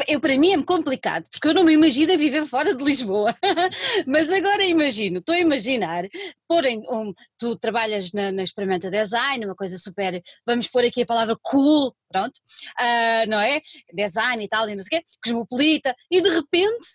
Eu, 0.06 0.20
para 0.20 0.36
mim 0.36 0.52
é 0.52 0.62
complicado, 0.62 1.26
porque 1.30 1.48
eu 1.48 1.54
não 1.54 1.64
me 1.64 1.72
imagino 1.72 2.12
a 2.12 2.16
viver 2.16 2.44
fora 2.44 2.74
de 2.74 2.84
Lisboa. 2.84 3.34
Mas 4.06 4.30
agora 4.30 4.62
imagino, 4.64 5.20
estou 5.20 5.34
a 5.34 5.38
imaginar, 5.38 6.04
porém, 6.46 6.82
um, 6.90 7.10
tu 7.38 7.56
trabalhas 7.56 8.12
na, 8.12 8.30
na, 8.30 8.42
Experimenta 8.42 8.90
Design, 8.90 9.46
uma 9.46 9.54
coisa 9.54 9.78
super, 9.78 10.22
vamos 10.46 10.68
pôr 10.68 10.84
aqui 10.84 11.02
a 11.02 11.06
palavra 11.06 11.38
cool, 11.40 11.94
pronto, 12.06 12.34
uh, 12.78 13.30
não 13.30 13.40
é? 13.40 13.62
Design 13.94 14.44
e 14.44 14.48
tal, 14.48 14.68
e 14.68 14.74
não 14.74 14.82
sei 14.82 14.98
o 14.98 15.00
quê, 15.00 15.06
cosmopolita, 15.24 15.94
e 16.10 16.20
de 16.20 16.28
repente 16.28 16.86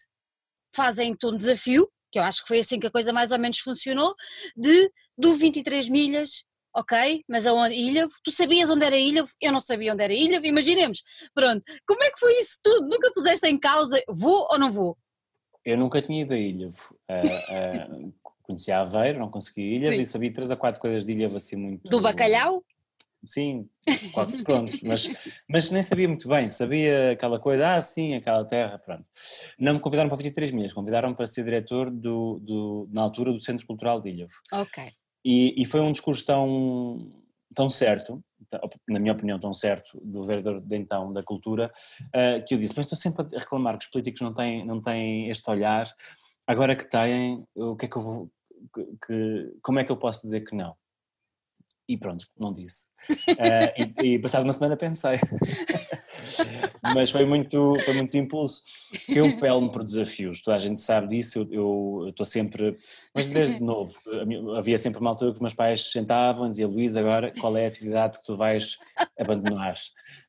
fazem-te 0.76 1.26
um 1.26 1.36
desafio 1.36 1.90
que 2.14 2.20
eu 2.20 2.24
acho 2.24 2.44
que 2.44 2.48
foi 2.48 2.60
assim 2.60 2.80
que 2.80 2.86
a 2.86 2.92
coisa 2.92 3.12
mais 3.12 3.32
ou 3.32 3.40
menos 3.40 3.58
funcionou, 3.58 4.14
de 4.56 4.92
do 5.18 5.34
23 5.34 5.90
milhas, 5.90 6.44
ok, 6.76 7.24
mas 7.28 7.46
aonde 7.46 7.76
Ilha, 7.76 8.08
tu 8.24 8.32
sabias 8.32 8.70
onde 8.70 8.86
era 8.86 8.98
Ilha, 8.98 9.26
eu 9.42 9.52
não 9.52 9.60
sabia 9.60 9.94
onde 9.94 10.04
era 10.04 10.14
Ilha, 10.14 10.42
imaginemos, 10.44 11.04
pronto, 11.34 11.64
como 11.88 12.04
é 12.04 12.12
que 12.12 12.20
foi 12.20 12.34
isso 12.38 12.58
tudo? 12.64 12.88
Nunca 12.90 13.12
puseste 13.12 13.48
em 13.48 13.58
causa, 13.58 14.02
vou 14.08 14.48
ou 14.50 14.58
não 14.58 14.72
vou? 14.72 14.98
Eu 15.64 15.78
nunca 15.78 16.02
tinha 16.02 16.22
ido 16.22 16.34
a 16.34 16.38
Ilha, 16.38 16.68
uh, 16.70 16.72
uh, 16.72 18.14
conhecia 18.44 18.80
Aveiro, 18.80 19.20
não 19.20 19.30
consegui 19.30 19.76
Ilha, 19.76 19.96
e 19.96 20.06
sabia 20.06 20.34
três 20.34 20.52
a 20.52 20.56
quatro 20.56 20.82
coisas 20.82 21.06
de 21.06 21.12
Ilha 21.14 21.28
assim 21.28 21.56
muito... 21.56 21.88
Do 21.90 22.02
bacalhau? 22.02 22.64
Sim, 23.26 23.70
pronto, 24.44 24.78
mas, 24.84 25.10
mas 25.50 25.72
nem 25.72 25.82
sabia 25.82 26.10
muito 26.10 26.28
bem, 26.28 26.50
sabia 26.50 27.12
aquela 27.12 27.40
coisa, 27.40 27.76
ah 27.76 27.82
sim, 27.82 28.16
aquela 28.16 28.44
terra, 28.44 28.78
pronto. 28.78 29.06
Não 29.58 29.76
me 29.76 29.80
convidaram 29.80 30.10
para 30.10 30.18
23 30.18 30.52
milhas, 30.52 30.74
convidaram 30.74 31.14
para 31.14 31.26
ser 31.26 31.46
diretor 31.46 31.90
do, 31.90 32.40
do, 32.40 32.90
na 32.92 33.02
altura 33.02 33.32
do 33.32 33.40
Centro 33.40 33.66
Cultural 33.66 34.02
de 34.02 34.10
Ilhavo. 34.10 34.34
Ok. 34.52 34.92
E, 35.24 35.62
e 35.62 35.66
foi 35.66 35.80
um 35.80 35.92
discurso 35.92 36.26
tão, 36.26 37.12
tão 37.56 37.70
certo, 37.70 38.24
na 38.88 39.00
minha 39.00 39.14
opinião 39.14 39.40
tão 39.40 39.54
certo, 39.54 40.00
do 40.04 40.24
vereador 40.26 40.62
de 40.62 40.76
então 40.76 41.12
da 41.12 41.24
cultura, 41.24 41.72
uh, 42.08 42.46
que 42.46 42.54
eu 42.54 42.60
disse, 42.60 42.74
mas 42.76 42.86
estou 42.86 42.98
sempre 42.98 43.36
a 43.36 43.40
reclamar 43.40 43.78
que 43.78 43.86
os 43.86 43.92
políticos 43.92 44.22
não 44.22 44.34
têm, 44.34 44.66
não 44.66 44.82
têm 44.82 45.30
este 45.30 45.50
olhar, 45.50 45.88
agora 46.46 46.76
que 46.76 46.90
têm, 46.90 47.46
o 47.56 47.76
que 47.76 47.86
é 47.86 47.90
que 47.90 47.96
eu 47.96 48.02
vou, 48.02 48.32
que, 49.06 49.58
como 49.62 49.80
é 49.80 49.84
que 49.84 49.92
eu 49.92 49.98
posso 49.98 50.22
dizer 50.22 50.42
que 50.42 50.56
não? 50.56 50.76
E 51.88 51.98
pronto, 51.98 52.28
não 52.38 52.54
disse. 52.54 52.88
Uh, 53.30 54.02
e, 54.02 54.14
e 54.14 54.20
passado 54.20 54.44
uma 54.44 54.54
semana 54.54 54.78
pensei. 54.78 55.20
Mas 56.94 57.10
foi 57.10 57.26
muito, 57.26 57.78
foi 57.80 57.94
muito 57.94 58.18
impulso. 58.18 58.64
Eu 59.08 59.38
pelo-me 59.38 59.72
por 59.72 59.84
desafios, 59.84 60.42
toda 60.42 60.58
a 60.58 60.60
gente 60.60 60.82
sabe 60.82 61.16
disso, 61.16 61.48
eu 61.50 62.08
estou 62.10 62.26
sempre. 62.26 62.78
Mas 63.16 63.28
desde 63.28 63.60
novo, 63.64 63.94
havia 64.58 64.78
sempre 64.78 65.00
uma 65.00 65.12
altura 65.12 65.32
que 65.32 65.36
os 65.36 65.42
meus 65.42 65.54
pais 65.54 65.92
sentavam 65.92 66.48
e 66.48 66.50
diziam: 66.50 66.70
Luís, 66.70 66.98
agora 66.98 67.32
qual 67.40 67.56
é 67.56 67.66
a 67.66 67.68
atividade 67.68 68.18
que 68.18 68.24
tu 68.26 68.36
vais 68.36 68.78
abandonar? 69.18 69.76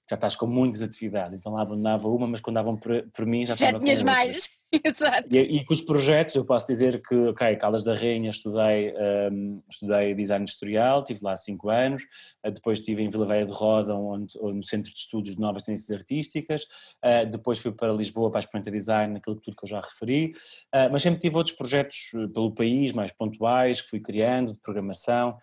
já 0.09 0.17
estás 0.17 0.37
com 0.37 0.47
muitas 0.47 0.83
atividades, 0.83 1.39
então 1.39 1.53
lá 1.53 1.63
abandonava 1.63 2.09
uma, 2.09 2.27
mas 2.27 2.41
quando 2.41 2.57
davam 2.57 2.77
por, 2.77 3.09
por 3.11 3.25
mim 3.25 3.47
já, 3.47 3.57
já 3.57 3.79
tinhas 3.79 4.03
mais. 4.03 4.51
Exato. 4.85 5.29
E, 5.31 5.39
e, 5.39 5.65
com 5.65 5.75
os 5.75 5.83
projetos 5.83 6.35
eu 6.35 6.45
posso 6.45 6.67
dizer 6.67 7.01
que, 7.03 7.15
ok, 7.15 7.57
Caldas 7.57 7.85
da 7.85 7.95
Rainha 7.95 8.31
estudei, 8.31 8.95
um, 9.31 9.63
estudei 9.71 10.15
design 10.15 10.43
industrial, 10.43 11.01
estive 11.01 11.21
lá 11.23 11.37
cinco 11.37 11.69
anos, 11.69 12.03
uh, 12.45 12.51
depois 12.51 12.79
estive 12.79 13.03
em 13.03 13.11
Vila 13.11 13.27
Velha 13.27 13.47
de 13.47 13.53
Roda, 13.53 13.95
onde, 13.95 14.35
onde, 14.41 14.57
no 14.57 14.63
Centro 14.63 14.93
de 14.93 14.99
Estudos 14.99 15.35
de 15.35 15.41
Novas 15.41 15.65
Tendências 15.65 15.91
Artísticas, 15.91 16.65
uh, 17.05 17.29
depois 17.31 17.59
fui 17.59 17.73
para 17.73 17.93
Lisboa 17.93 18.31
para 18.31 18.41
experimentar 18.41 18.73
design, 18.73 19.17
aquilo 19.17 19.37
tudo 19.37 19.57
que 19.57 19.65
eu 19.65 19.69
já 19.69 19.81
referi, 19.81 20.33
uh, 20.75 20.91
mas 20.91 21.03
sempre 21.03 21.21
tive 21.21 21.37
outros 21.37 21.57
projetos 21.57 22.11
pelo 22.33 22.53
país, 22.53 22.93
mais 22.93 23.13
pontuais, 23.13 23.81
que 23.81 23.91
fui 23.91 24.01
criando, 24.01 24.55
de 24.55 24.61
programação 24.61 25.37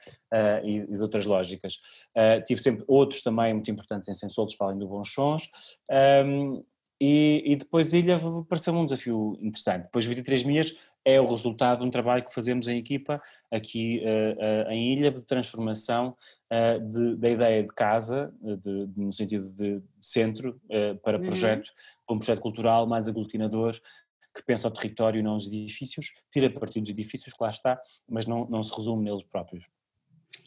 e, 0.63 0.77
e, 0.77 0.95
de 0.95 1.01
outras 1.01 1.25
lógicas. 1.25 1.79
tive 2.45 2.61
sempre 2.61 2.85
outros 2.87 3.21
também 3.21 3.53
muito 3.53 3.69
importantes 3.69 4.07
em 4.07 4.13
Sensolos, 4.13 4.55
para 4.55 4.67
além 4.67 4.79
do 4.79 4.87
Bons 4.87 5.11
Sons, 5.11 5.49
um, 6.25 6.63
e, 7.03 7.41
e 7.43 7.55
depois 7.55 7.91
Ilha 7.93 8.19
pareceu-me 8.47 8.79
um 8.79 8.85
desafio 8.85 9.35
interessante. 9.41 9.85
Depois 9.85 10.05
23 10.05 10.43
milhas 10.43 10.77
é 11.03 11.19
o 11.19 11.25
resultado 11.25 11.79
de 11.79 11.85
um 11.85 11.89
trabalho 11.89 12.23
que 12.23 12.31
fazemos 12.31 12.67
em 12.67 12.77
equipa 12.77 13.19
aqui 13.49 14.03
uh, 14.05 14.69
uh, 14.69 14.71
em 14.71 14.93
Ilha 14.93 15.09
de 15.09 15.25
transformação 15.25 16.15
uh, 16.53 16.79
de, 16.79 17.15
da 17.15 17.27
ideia 17.27 17.63
de 17.63 17.69
casa, 17.69 18.31
de, 18.39 18.85
de, 18.85 18.99
no 18.99 19.11
sentido 19.11 19.49
de, 19.49 19.81
centro, 19.99 20.61
para 21.01 21.17
uhum. 21.17 21.25
projeto, 21.25 21.71
um 22.07 22.19
projeto 22.19 22.39
cultural 22.39 22.85
mais 22.85 23.07
aglutinador, 23.07 23.73
que 24.35 24.43
pensa 24.45 24.67
o 24.67 24.71
território 24.71 25.19
e 25.19 25.23
não 25.23 25.37
os 25.37 25.47
edifícios, 25.47 26.13
tira 26.31 26.51
partido 26.51 26.83
dos 26.83 26.91
edifícios, 26.91 27.33
que 27.33 27.43
lá 27.43 27.49
está, 27.49 27.81
mas 28.07 28.27
não, 28.27 28.45
não 28.47 28.61
se 28.61 28.75
resume 28.75 29.05
neles 29.05 29.23
próprios. 29.23 29.65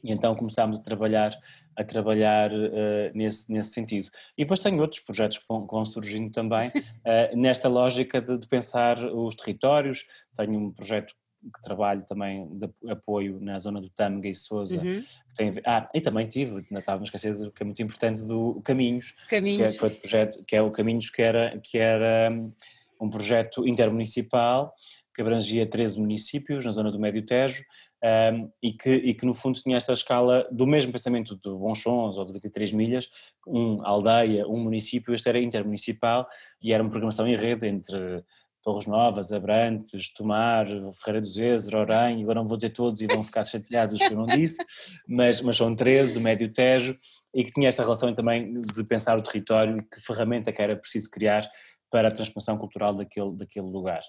E 0.05 0.13
então 0.13 0.37
começámos 0.37 0.79
a 0.79 0.83
trabalhar, 0.83 1.35
a 1.75 1.83
trabalhar 1.83 2.53
uh, 2.53 3.11
nesse, 3.15 3.51
nesse 3.51 3.71
sentido. 3.71 4.11
E 4.37 4.45
depois 4.45 4.61
tenho 4.61 4.79
outros 4.81 5.01
projetos 5.01 5.39
que 5.39 5.45
vão, 5.49 5.67
que 5.67 5.73
vão 5.73 5.85
surgindo 5.87 6.31
também 6.31 6.69
uh, 6.69 7.35
nesta 7.35 7.69
lógica 7.69 8.21
de, 8.21 8.39
de, 8.39 8.47
pensar 8.47 9.03
os 9.03 9.35
territórios. 9.35 10.05
Tenho 10.37 10.59
um 10.59 10.71
projeto 10.71 11.15
que 11.43 11.63
trabalho 11.63 12.03
também 12.07 12.49
de 12.59 12.91
apoio 12.91 13.39
na 13.41 13.59
zona 13.59 13.81
do 13.81 13.89
Tâmega 13.89 14.29
e 14.29 14.35
Sousa. 14.35 14.81
Uhum. 14.81 15.03
Que 15.29 15.35
tem, 15.35 15.53
ah, 15.67 15.89
e 15.95 16.01
também 16.01 16.27
tive, 16.27 16.65
estava 16.71 17.03
a 17.03 17.05
esquecer 17.05 17.35
que 17.53 17.63
é 17.63 17.67
muito 17.67 17.83
importante, 17.83 18.25
do 18.25 18.61
Caminhos. 18.63 19.15
Caminhos. 19.29 19.59
Que 19.59 19.77
é, 19.77 19.79
foi 19.79 19.89
o 19.89 20.01
projeto, 20.01 20.45
que 20.45 20.57
é 20.57 20.63
o 20.63 20.71
Caminhos 20.71 21.11
que 21.11 21.23
era, 21.23 21.59
que 21.63 21.79
era 21.79 22.31
um 23.01 23.09
projeto 23.09 23.67
intermunicipal 23.67 24.75
que 25.15 25.23
abrangia 25.23 25.67
13 25.67 26.01
municípios 26.01 26.65
na 26.65 26.73
zona 26.73 26.91
do 26.91 26.99
Médio 26.99 27.25
Tejo 27.25 27.63
um, 28.05 28.51
e, 28.63 28.73
que, 28.73 28.91
e 28.91 29.15
que 29.15 29.25
no 29.25 29.33
fundo 29.33 29.59
tinha 29.59 29.77
esta 29.77 29.93
escala 29.93 30.47
do 30.53 30.67
mesmo 30.67 30.93
pensamento 30.93 31.35
de 31.37 31.51
Bonchons 31.51 32.19
ou 32.19 32.25
de 32.27 32.35
23 32.35 32.73
milhas, 32.75 33.09
um 33.47 33.85
aldeia, 33.85 34.47
um 34.47 34.59
município, 34.63 35.15
este 35.15 35.29
era 35.29 35.41
intermunicipal 35.41 36.29
e 36.63 36.73
era 36.73 36.83
uma 36.83 36.91
programação 36.91 37.27
em 37.27 37.35
rede 37.35 37.67
entre 37.67 38.23
Torres 38.63 38.87
Novas, 38.87 39.33
Abrantes, 39.33 40.13
Tomar, 40.13 40.67
Ferreira 41.03 41.21
do 41.21 41.27
Zezer, 41.27 41.75
Orem, 41.75 42.23
agora 42.23 42.41
não 42.41 42.47
vou 42.47 42.59
dizer 42.59 42.71
todos 42.71 43.01
e 43.01 43.07
vão 43.07 43.25
ficar 43.25 43.45
chateados 43.45 43.99
que 43.99 44.05
eu 44.05 44.17
não 44.17 44.27
disse, 44.27 44.63
mas, 45.09 45.41
mas 45.41 45.57
são 45.57 45.75
13 45.75 46.13
do 46.13 46.21
Médio 46.21 46.53
Tejo 46.53 46.99
e 47.35 47.43
que 47.43 47.53
tinha 47.53 47.69
esta 47.69 47.83
relação 47.83 48.15
também 48.15 48.59
de 48.61 48.85
pensar 48.85 49.19
o 49.19 49.23
território 49.23 49.79
e 49.79 49.83
que 49.83 50.01
ferramenta 50.01 50.53
que 50.53 50.61
era 50.61 50.77
preciso 50.77 51.11
criar 51.11 51.47
para 51.91 52.09
a 52.09 52.11
transformação 52.11 52.59
cultural 52.59 52.95
daquele, 52.95 53.33
daquele 53.37 53.67
lugar. 53.67 54.03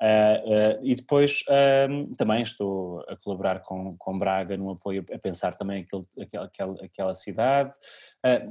Uh, 0.00 0.78
uh, 0.78 0.78
e 0.82 0.94
depois 0.94 1.42
uh, 1.48 2.16
também 2.16 2.42
estou 2.42 3.00
a 3.08 3.16
colaborar 3.16 3.60
com, 3.60 3.96
com 3.96 4.18
Braga 4.18 4.54
no 4.56 4.70
apoio 4.70 5.04
a 5.10 5.18
pensar 5.18 5.54
também 5.54 5.82
aquele, 5.84 6.04
aquela, 6.44 6.84
aquela 6.84 7.14
cidade. 7.14 7.72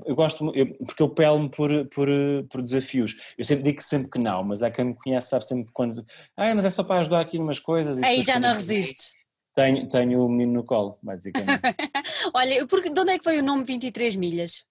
eu 0.06 0.16
gosto, 0.16 0.52
eu, 0.56 0.74
porque 0.86 1.04
eu 1.04 1.10
pelo-me 1.10 1.50
por, 1.50 1.70
por, 1.90 2.08
por 2.50 2.62
desafios. 2.62 3.16
Eu 3.38 3.46
sempre 3.46 3.64
digo 3.64 3.82
sempre 3.82 4.10
que 4.10 4.20
não, 4.20 4.44
mas 4.44 4.64
há 4.64 4.72
quem 4.72 4.86
me 4.86 4.96
conhece 4.96 5.30
sabe 5.30 5.46
sempre 5.46 5.72
quando. 5.72 6.04
Ah, 6.36 6.56
mas 6.56 6.66
é 6.66 6.70
só 6.70 6.84
para 6.84 7.00
ajudar 7.00 7.22
aqui 7.22 7.38
umas 7.38 7.60
coisas. 7.60 8.02
Aí 8.02 8.24
já 8.24 8.40
não 8.40 8.54
resistes. 8.54 9.14
Tenho, 9.56 9.88
tenho 9.88 10.26
o 10.26 10.30
menino 10.30 10.52
no 10.52 10.64
colo, 10.66 10.98
basicamente. 11.02 11.62
Olha, 12.34 12.68
porque, 12.68 12.90
de 12.90 13.00
onde 13.00 13.12
é 13.14 13.18
que 13.18 13.24
foi 13.24 13.40
o 13.40 13.44
nome 13.44 13.64
23 13.64 14.16
milhas? 14.18 14.66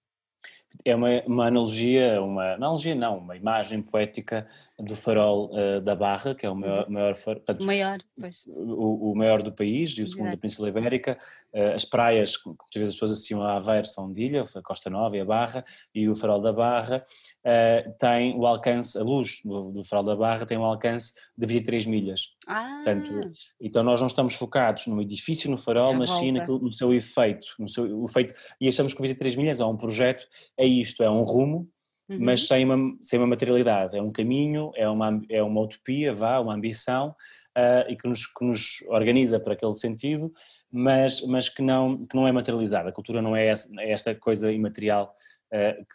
É 0.83 0.95
uma, 0.95 1.07
uma 1.25 1.47
analogia, 1.47 2.21
uma, 2.21 2.53
analogia 2.53 2.95
não, 2.95 3.19
uma 3.19 3.35
imagem 3.35 3.81
poética 3.81 4.47
do 4.77 4.95
farol 4.95 5.51
uh, 5.53 5.79
da 5.79 5.95
Barra, 5.95 6.35
que 6.35 6.45
é 6.45 6.49
o 6.49 6.55
maior, 6.55 6.85
uhum. 6.85 6.93
maior, 6.93 7.15
portanto, 7.15 7.63
maior. 7.63 7.99
O, 8.47 9.11
o, 9.11 9.15
maior 9.15 9.41
do 9.41 9.51
país 9.51 9.91
e 9.91 10.03
o 10.03 10.07
segundo 10.07 10.27
Exato. 10.27 10.37
da 10.37 10.41
Península 10.41 10.69
Ibérica. 10.69 11.17
Uh, 11.53 11.73
as 11.73 11.85
praias, 11.85 12.35
que 12.35 12.47
muitas 12.47 12.67
vezes 12.73 12.89
as 12.89 12.95
pessoas 12.95 13.11
associam 13.11 13.41
a 13.41 13.55
Aveiro, 13.55 13.85
são 13.85 14.11
de 14.11 14.21
Ilha, 14.21 14.43
a 14.43 14.61
Costa 14.61 14.89
Nova 14.89 15.15
e 15.15 15.21
a 15.21 15.25
Barra, 15.25 15.63
e 15.93 16.09
o 16.09 16.15
farol 16.15 16.41
da 16.41 16.51
Barra 16.51 17.05
uh, 17.45 17.91
tem 17.97 18.37
o 18.37 18.45
alcance, 18.45 18.97
a 18.97 19.03
luz 19.03 19.41
do, 19.45 19.71
do, 19.71 19.83
farol 19.83 20.03
da 20.03 20.15
Barra 20.15 20.45
tem 20.45 20.57
um 20.57 20.65
alcance 20.65 21.13
de 21.37 21.45
23 21.45 21.85
milhas. 21.85 22.29
Ah. 22.47 22.81
Portanto, 22.83 23.31
então 23.59 23.83
nós 23.83 23.99
não 23.99 24.07
estamos 24.07 24.35
focados 24.35 24.87
no 24.87 25.01
edifício, 25.01 25.49
no 25.49 25.57
farol, 25.57 25.93
mas 25.93 26.09
sim 26.09 26.31
naquilo, 26.31 26.59
no 26.59 26.71
seu 26.71 26.93
efeito, 26.93 27.47
no 27.59 27.67
seu 27.67 28.05
efeito, 28.05 28.33
e 28.59 28.67
achamos 28.67 28.93
que 28.93 29.01
23 29.01 29.35
milhas 29.35 29.59
é 29.59 29.65
um 29.65 29.75
projeto, 29.75 30.25
é 30.57 30.65
isto, 30.65 31.03
é 31.03 31.09
um 31.09 31.21
rumo, 31.21 31.69
uhum. 32.09 32.19
mas 32.21 32.47
sem 32.47 32.63
uma, 32.65 32.97
sem 33.01 33.19
uma 33.19 33.27
materialidade. 33.27 33.97
É 33.97 34.01
um 34.01 34.11
caminho, 34.11 34.71
é 34.75 34.87
uma, 34.87 35.21
é 35.29 35.43
uma 35.43 35.61
utopia, 35.61 36.13
vá, 36.13 36.39
uma 36.39 36.53
ambição, 36.53 37.15
uh, 37.57 37.89
e 37.89 37.95
que 37.95 38.07
nos, 38.07 38.27
que 38.27 38.45
nos 38.45 38.81
organiza 38.87 39.39
para 39.39 39.53
aquele 39.53 39.75
sentido, 39.75 40.31
mas, 40.71 41.21
mas 41.21 41.49
que, 41.49 41.61
não, 41.61 41.97
que 41.97 42.15
não 42.15 42.27
é 42.27 42.31
materializada. 42.31 42.89
A 42.89 42.93
cultura 42.93 43.21
não 43.21 43.35
é, 43.35 43.47
essa, 43.47 43.69
é 43.79 43.91
esta 43.91 44.13
coisa 44.13 44.51
imaterial 44.51 45.15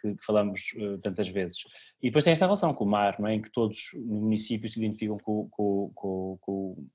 que, 0.01 0.15
que, 0.15 0.25
falamos 0.25 0.73
uh, 0.75 0.97
tantas 0.99 1.27
vezes. 1.29 1.63
E 2.01 2.07
depois 2.07 2.23
tem 2.23 2.31
esta 2.31 2.45
relação 2.45 2.73
com 2.73 2.83
o 2.83 2.89
mar, 2.89 3.19
não 3.19 3.27
é? 3.27 3.35
em 3.35 3.41
que 3.41 3.51
todos 3.51 3.91
no 3.95 4.21
município 4.21 4.69
se 4.69 4.79
identificam 4.79 5.17
com, 5.17 5.47
com, 5.49 5.91
com, 5.93 6.37
com 6.41 6.87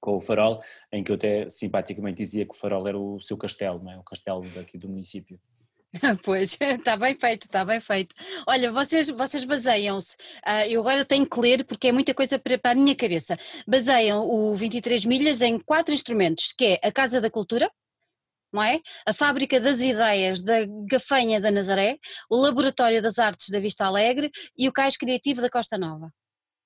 com 0.00 0.16
o 0.16 0.20
farol, 0.20 0.60
em 0.90 1.04
que 1.04 1.12
eu 1.12 1.16
até 1.16 1.48
simpaticamente 1.48 2.16
dizia 2.16 2.46
que 2.46 2.52
o 2.52 2.56
farol 2.56 2.88
era 2.88 2.98
o 2.98 3.20
seu 3.20 3.36
castelo, 3.36 3.82
não 3.84 3.92
é? 3.92 3.98
o 3.98 4.02
castelo 4.02 4.40
daqui 4.54 4.78
do 4.78 4.88
município. 4.88 5.38
Pois, 6.24 6.56
está 6.60 6.96
bem 6.96 7.16
feito, 7.16 7.42
está 7.42 7.64
bem 7.64 7.80
feito. 7.80 8.14
Olha, 8.46 8.70
vocês, 8.70 9.10
vocês 9.10 9.44
baseiam-se, 9.44 10.14
uh, 10.46 10.66
eu 10.68 10.80
agora 10.80 11.04
tenho 11.04 11.28
que 11.28 11.40
ler 11.40 11.64
porque 11.64 11.88
é 11.88 11.92
muita 11.92 12.14
coisa 12.14 12.38
para, 12.38 12.56
para 12.56 12.70
a 12.70 12.74
minha 12.74 12.94
cabeça. 12.94 13.36
Baseiam 13.66 14.24
o 14.24 14.54
23 14.54 15.04
milhas 15.04 15.42
em 15.42 15.58
quatro 15.58 15.92
instrumentos, 15.92 16.52
que 16.56 16.64
é 16.64 16.80
a 16.88 16.92
Casa 16.92 17.20
da 17.20 17.28
Cultura, 17.28 17.70
não 18.52 18.62
é? 18.62 18.80
A 19.06 19.12
Fábrica 19.12 19.60
das 19.60 19.80
Ideias 19.80 20.42
da 20.42 20.66
Gafanha 20.90 21.40
da 21.40 21.50
Nazaré, 21.50 21.98
o 22.28 22.36
Laboratório 22.36 23.00
das 23.02 23.18
Artes 23.18 23.48
da 23.48 23.60
Vista 23.60 23.86
Alegre 23.86 24.30
e 24.56 24.68
o 24.68 24.72
Cais 24.72 24.96
Criativo 24.96 25.40
da 25.40 25.50
Costa 25.50 25.78
Nova. 25.78 26.12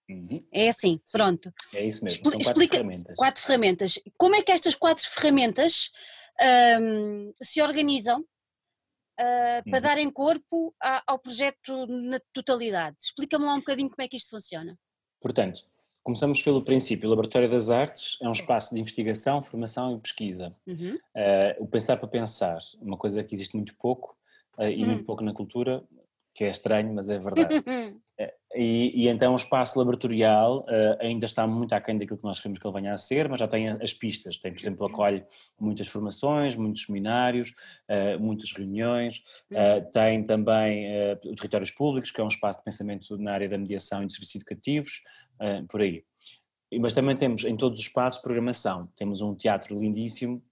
Uhum. 0.08 0.46
É 0.52 0.68
assim, 0.68 1.00
pronto. 1.10 1.52
É 1.74 1.86
isso 1.86 2.04
mesmo, 2.04 2.18
Expl 2.18 2.30
quatro 2.30 2.40
explica, 2.40 2.76
ferramentas. 2.76 3.16
Quatro 3.16 3.42
ferramentas. 3.42 3.98
Como 4.18 4.36
é 4.36 4.42
que 4.42 4.52
estas 4.52 4.74
quatro 4.74 5.04
ferramentas 5.08 5.90
um, 6.80 7.32
se 7.42 7.62
organizam 7.62 8.20
uh, 8.20 9.70
para 9.70 9.76
uhum. 9.76 9.80
darem 9.80 10.10
corpo 10.10 10.74
a, 10.82 11.02
ao 11.06 11.18
projeto 11.18 11.86
na 11.86 12.20
totalidade. 12.32 12.96
Explica-me 13.00 13.44
lá 13.44 13.54
um 13.54 13.58
bocadinho 13.58 13.90
como 13.90 14.02
é 14.02 14.08
que 14.08 14.16
isto 14.16 14.30
funciona. 14.30 14.78
Portanto, 15.20 15.62
começamos 16.04 16.42
pelo 16.42 16.62
princípio. 16.62 17.06
O 17.06 17.10
Laboratório 17.10 17.50
das 17.50 17.70
Artes 17.70 18.18
é 18.20 18.28
um 18.28 18.32
espaço 18.32 18.74
de 18.74 18.80
investigação, 18.80 19.40
formação 19.40 19.96
e 19.96 19.98
pesquisa. 19.98 20.54
Uhum. 20.66 20.96
Uh, 21.16 21.64
o 21.64 21.66
pensar 21.66 21.96
para 21.96 22.06
pensar, 22.06 22.58
uma 22.80 22.96
coisa 22.96 23.24
que 23.24 23.34
existe 23.34 23.56
muito 23.56 23.74
pouco 23.76 24.14
uh, 24.58 24.64
e 24.64 24.82
uhum. 24.82 24.90
muito 24.90 25.04
pouco 25.04 25.24
na 25.24 25.32
cultura, 25.32 25.82
que 26.34 26.44
é 26.44 26.50
estranho, 26.50 26.92
mas 26.94 27.08
é 27.10 27.18
verdade. 27.18 27.54
Eh, 28.16 28.32
e, 28.54 29.06
e, 29.06 29.08
então 29.08 29.32
o 29.32 29.34
espaço 29.34 29.76
laboratorial 29.76 30.64
ainda 31.00 31.26
está 31.26 31.48
muito 31.48 31.72
aquém 31.72 31.98
daquilo 31.98 32.16
que 32.16 32.22
nós 32.22 32.38
queremos 32.38 32.60
que 32.60 32.64
ele 32.64 32.74
venha 32.74 32.92
a 32.92 32.96
ser, 32.96 33.28
mas 33.28 33.40
já 33.40 33.48
tem 33.48 33.68
as 33.68 33.92
pistas. 33.92 34.38
Tem, 34.38 34.52
por 34.52 34.60
exemplo, 34.60 34.86
acolhe 34.86 35.24
muitas 35.58 35.88
formações, 35.88 36.54
muitos 36.54 36.82
seminários, 36.82 37.52
muitas 38.20 38.52
reuniões. 38.52 39.18
Uh, 39.50 39.90
tem 39.90 40.22
também 40.22 40.86
o 41.24 41.34
Territórios 41.34 41.72
Públicos, 41.72 42.12
que 42.12 42.20
é 42.20 42.24
um 42.24 42.28
espaço 42.28 42.58
de 42.58 42.64
pensamento 42.64 43.18
na 43.18 43.32
área 43.32 43.48
da 43.48 43.58
mediação 43.58 44.04
e 44.04 44.06
de 44.06 44.12
serviços 44.12 44.36
educativos, 44.36 45.02
por 45.68 45.80
aí. 45.80 46.04
Mas 46.80 46.92
também 46.92 47.16
temos 47.16 47.44
em 47.44 47.56
todos 47.56 47.78
os 47.78 47.86
espaços 47.86 48.20
programação. 48.20 48.88
Temos 48.96 49.20
um 49.20 49.34
teatro 49.34 49.78
lindíssimo 49.78 50.42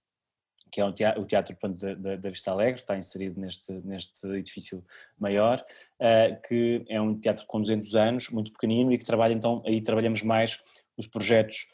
que 0.73 0.81
é 0.81 0.85
o 0.85 0.91
teatro, 0.91 1.21
o 1.21 1.25
teatro 1.25 1.55
da, 1.69 2.15
da, 2.15 2.29
Vista 2.31 2.49
Alegre, 2.49 2.81
está 2.81 2.97
inserido 2.97 3.39
neste, 3.39 3.71
neste 3.85 4.25
edifício 4.25 4.83
maior, 5.19 5.63
uh, 6.01 6.41
que 6.47 6.83
é 6.89 6.99
um 6.99 7.19
teatro 7.19 7.45
com 7.45 7.61
200 7.61 7.95
anos, 7.95 8.29
muito 8.31 8.51
pequenino 8.51 8.91
e 8.91 8.97
que 8.97 9.05
trabalha 9.05 9.33
então, 9.33 9.61
aí 9.67 9.79
trabalhamos 9.81 10.23
mais 10.23 10.59
os 10.97 11.05
projetos 11.05 11.67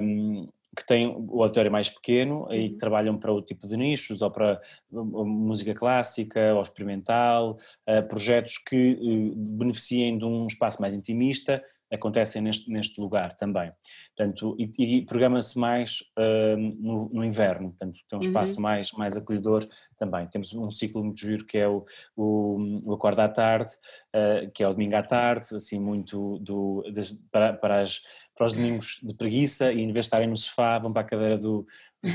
um, 0.00 0.48
que 0.76 0.86
têm 0.86 1.08
o 1.08 1.42
auditório 1.42 1.70
mais 1.70 1.90
pequeno, 1.90 2.46
aí 2.48 2.68
que 2.68 2.74
uhum. 2.74 2.78
trabalham 2.78 3.18
para 3.18 3.32
outro 3.32 3.54
tipo 3.54 3.66
de 3.66 3.76
nichos, 3.76 4.22
ou 4.22 4.30
para 4.30 4.60
música 4.90 5.74
clássica, 5.74 6.54
ou 6.54 6.62
experimental, 6.62 7.58
uh, 7.88 8.06
projetos 8.08 8.56
que 8.56 8.98
uh, 9.02 9.34
beneficiem 9.58 10.16
de 10.16 10.24
um 10.24 10.46
espaço 10.46 10.80
mais 10.80 10.94
intimista, 10.94 11.60
acontecem 11.92 12.40
neste, 12.40 12.70
neste 12.70 13.00
lugar 13.00 13.34
também. 13.34 13.70
Portanto, 14.16 14.56
e, 14.58 14.72
e 14.78 15.04
programa-se 15.04 15.58
mais 15.58 16.00
uh, 16.18 16.56
no, 16.56 17.10
no, 17.12 17.24
inverno, 17.24 17.70
portanto 17.70 18.00
tem 18.08 18.18
um 18.18 18.22
espaço 18.22 18.56
uhum. 18.56 18.62
mais, 18.62 18.92
mais 18.92 19.16
acolhedor 19.16 19.68
também. 19.98 20.26
Temos 20.28 20.52
um 20.54 20.70
ciclo 20.70 21.04
muito 21.04 21.20
giro 21.20 21.44
que 21.44 21.58
é 21.58 21.68
o, 21.68 21.84
o, 22.16 22.80
o 22.84 22.94
Acorda 22.94 23.24
à 23.24 23.28
Tarde, 23.28 23.70
uh, 24.14 24.50
que 24.54 24.62
é 24.62 24.68
o 24.68 24.72
domingo 24.72 24.96
à 24.96 25.02
tarde, 25.02 25.54
assim 25.54 25.78
muito 25.78 26.38
do, 26.38 26.82
das, 26.92 27.12
para, 27.30 27.52
para, 27.52 27.80
as, 27.80 28.00
para 28.34 28.46
os 28.46 28.52
domingos 28.52 28.98
de 29.02 29.14
preguiça 29.14 29.72
e 29.72 29.80
em 29.80 29.92
vez 29.92 30.06
de 30.06 30.08
estarem 30.08 30.28
no 30.28 30.36
sofá 30.36 30.78
vão 30.78 30.92
para 30.92 31.02
a 31.02 31.06
cadeira 31.06 31.36
do, 31.36 31.66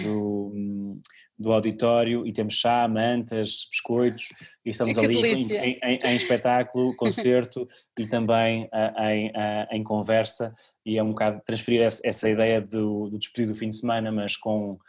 do, 0.03 0.99
do 1.37 1.53
auditório 1.53 2.25
e 2.25 2.33
temos 2.33 2.55
chá, 2.55 2.87
mantas, 2.87 3.67
biscoitos 3.69 4.29
e 4.65 4.71
estamos 4.71 4.97
ali 4.97 5.17
em, 5.17 5.79
em, 5.83 5.99
em, 6.03 6.15
espetáculo, 6.15 6.95
concerto 6.97 7.67
e 7.97 8.07
também 8.07 8.67
em, 8.97 9.31
em, 9.71 9.83
conversa. 9.83 10.55
E 10.85 10.97
é 10.97 11.03
um 11.03 11.09
bocado 11.09 11.41
transferir 11.45 11.81
essa, 11.81 12.01
essa 12.03 12.29
ideia 12.29 12.59
do, 12.59 13.09
do 13.09 13.19
despedido 13.19 13.53
do 13.53 13.59
fim 13.59 13.69
de 13.69 13.75
semana, 13.75 14.11
mas 14.11 14.35
com, 14.35 14.79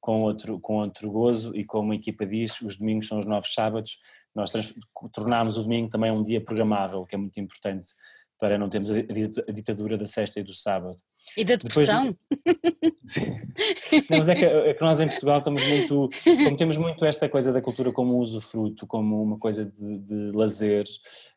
com, 0.00 0.22
outro, 0.22 0.58
com 0.58 0.78
outro 0.78 1.10
gozo 1.10 1.54
e 1.54 1.64
como 1.64 1.92
a 1.92 1.96
equipa 1.96 2.26
diz, 2.26 2.60
os 2.60 2.76
domingos 2.76 3.06
são 3.06 3.18
os 3.18 3.26
novos 3.26 3.54
sábados, 3.54 3.98
nós 4.34 4.50
tornámos 5.12 5.56
o 5.56 5.62
domingo 5.62 5.90
também 5.90 6.10
um 6.10 6.22
dia 6.22 6.40
programável, 6.40 7.04
que 7.04 7.14
é 7.14 7.18
muito 7.18 7.38
importante 7.38 7.90
para 8.42 8.58
não 8.58 8.68
termos 8.68 8.90
a 8.90 9.52
ditadura 9.52 9.96
da 9.96 10.04
sexta 10.04 10.40
e 10.40 10.42
do 10.42 10.52
sábado. 10.52 10.96
E 11.36 11.44
da 11.44 11.54
depressão? 11.54 12.12
Depois, 12.28 12.94
sim. 13.06 13.40
Não, 14.10 14.18
mas 14.18 14.28
é 14.28 14.34
que, 14.34 14.44
é 14.44 14.74
que, 14.74 14.80
nós 14.80 14.98
em 14.98 15.06
Portugal 15.06 15.38
estamos 15.38 15.62
muito, 15.68 16.08
como 16.24 16.56
temos 16.56 16.76
muito 16.76 17.04
esta 17.04 17.28
coisa 17.28 17.52
da 17.52 17.62
cultura 17.62 17.92
como 17.92 18.18
usufruto, 18.18 18.84
como 18.84 19.22
uma 19.22 19.38
coisa 19.38 19.64
de, 19.64 19.98
de 20.00 20.32
lazer 20.32 20.82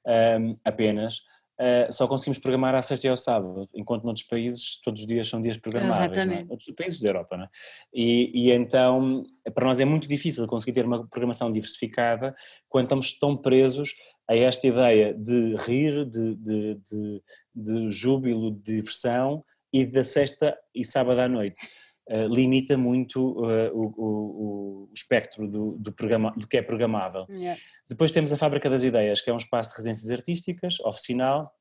um, 0.08 0.54
apenas, 0.66 1.22
Uh, 1.58 1.88
só 1.90 2.06
conseguimos 2.06 2.38
programar 2.38 2.76
à 2.76 2.82
sexta 2.82 3.08
e 3.08 3.10
ao 3.10 3.16
sábado, 3.16 3.66
enquanto 3.74 4.04
noutros 4.04 4.28
países 4.28 4.78
todos 4.84 5.00
os 5.00 5.08
dias 5.08 5.30
são 5.30 5.42
dias 5.42 5.56
programáveis, 5.56 6.02
é? 6.02 6.12
Exatamente. 6.12 6.50
É? 6.50 6.52
outros 6.52 6.76
países 6.76 7.00
da 7.00 7.08
Europa, 7.08 7.38
não 7.38 7.46
é? 7.46 7.50
E, 7.94 8.30
e, 8.34 8.52
então 8.52 9.24
para 9.54 9.66
nós 9.66 9.80
é 9.80 9.86
muito 9.86 10.06
difícil 10.06 10.46
conseguir 10.48 10.74
ter 10.74 10.86
uma 10.86 11.08
programação 11.08 11.50
diversificada 11.54 12.36
quando 12.68 12.84
estamos 12.86 13.18
tão 13.18 13.38
presos 13.38 13.96
a 14.28 14.36
esta 14.36 14.68
ideia 14.68 15.14
de 15.14 15.56
rir, 15.56 16.06
de, 16.06 16.36
de, 16.36 16.76
de, 16.76 17.22
de 17.54 17.92
júbilo, 17.92 18.52
de 18.52 18.76
diversão 18.78 19.44
e 19.72 19.86
da 19.86 20.04
sexta 20.04 20.58
e 20.74 20.84
sábado 20.84 21.20
à 21.20 21.28
noite. 21.28 21.60
Uh, 22.08 22.28
limita 22.28 22.78
muito 22.78 23.32
uh, 23.42 23.72
o, 23.74 23.94
o, 23.98 24.86
o, 24.86 24.90
espectro 24.94 25.48
do, 25.48 25.72
do, 25.80 25.92
programa, 25.92 26.32
do 26.38 26.48
que 26.48 26.58
é 26.58 26.62
programável. 26.62 27.26
Yeah. 27.30 27.60
Depois 27.90 28.12
temos 28.12 28.32
a 28.32 28.38
Fábrica 28.38 28.70
das 28.70 28.84
Ideias, 28.84 29.22
que 29.22 29.30
é 29.30 29.34
um 29.34 29.38
espaço 29.38 29.72
de 29.72 29.78
residências 29.78 30.12
artísticas, 30.12 30.80
oficinal, 30.82 31.52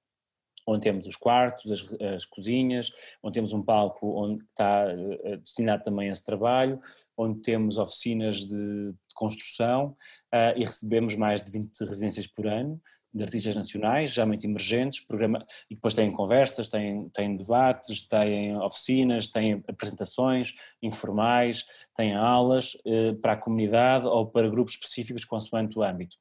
onde 0.67 0.81
temos 0.81 1.07
os 1.07 1.17
quartos, 1.17 1.71
as, 1.71 2.03
as 2.15 2.25
cozinhas, 2.25 2.91
onde 3.23 3.35
temos 3.35 3.53
um 3.53 3.63
palco 3.63 4.07
onde 4.23 4.43
está 4.45 4.87
uh, 4.87 5.37
destinado 5.39 5.85
também 5.85 6.09
a 6.09 6.13
esse 6.13 6.25
trabalho, 6.25 6.81
onde 7.19 7.41
temos 7.41 7.79
oficinas 7.79 8.37
de, 8.37 8.47
de 8.93 9.15
construção 9.15 9.97
uh, 10.35 10.57
e 10.57 10.65
recebemos 10.65 11.15
mais 11.15 11.41
de 11.41 11.51
20 11.51 11.81
residências 11.81 12.27
por 12.27 12.47
ano 12.47 12.81
de 13.15 13.23
artistas 13.23 13.55
nacionais, 13.55 14.11
geralmente 14.11 14.45
emergentes, 14.45 15.07
programa, 15.07 15.47
e 15.71 15.77
depois 15.77 15.95
têm 15.95 16.11
conversas, 16.11 16.69
têm, 16.69 17.09
têm 17.11 17.37
debates, 17.37 18.03
têm 18.03 18.57
oficinas, 18.57 19.29
têm 19.29 19.63
apresentações 19.69 20.55
informais, 20.83 21.65
têm 21.97 22.17
aulas 22.17 22.77
eh, 22.85 23.13
para 23.23 23.35
a 23.35 23.37
comunidade 23.37 24.07
ou 24.07 24.27
para 24.27 24.49
grupos 24.49 24.75
específicos 24.75 25.25
consoante 25.25 25.79
o 25.79 25.83
âmbito. 25.85 26.17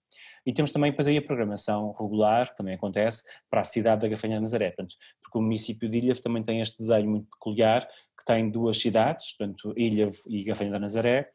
E 0.45 0.53
temos 0.53 0.71
também 0.71 0.91
depois 0.91 1.07
aí 1.07 1.17
a 1.17 1.21
programação 1.21 1.93
regular, 1.93 2.49
que 2.49 2.57
também 2.57 2.75
acontece, 2.75 3.23
para 3.49 3.61
a 3.61 3.63
cidade 3.63 4.01
da 4.01 4.07
Gafanha 4.07 4.35
de 4.35 4.41
Nazaré, 4.41 4.67
portanto, 4.67 4.95
porque 5.21 5.37
o 5.37 5.41
município 5.41 5.89
de 5.89 5.97
Ilhavo 5.97 6.21
também 6.21 6.43
tem 6.43 6.59
este 6.59 6.77
desenho 6.77 7.09
muito 7.09 7.29
peculiar, 7.29 7.87
que 8.17 8.25
tem 8.25 8.49
duas 8.49 8.77
cidades, 8.77 9.35
portanto, 9.37 9.73
Ilhavo 9.77 10.17
e 10.27 10.43
Gafanha 10.43 10.71
da 10.71 10.79
Nazaré, 10.79 11.29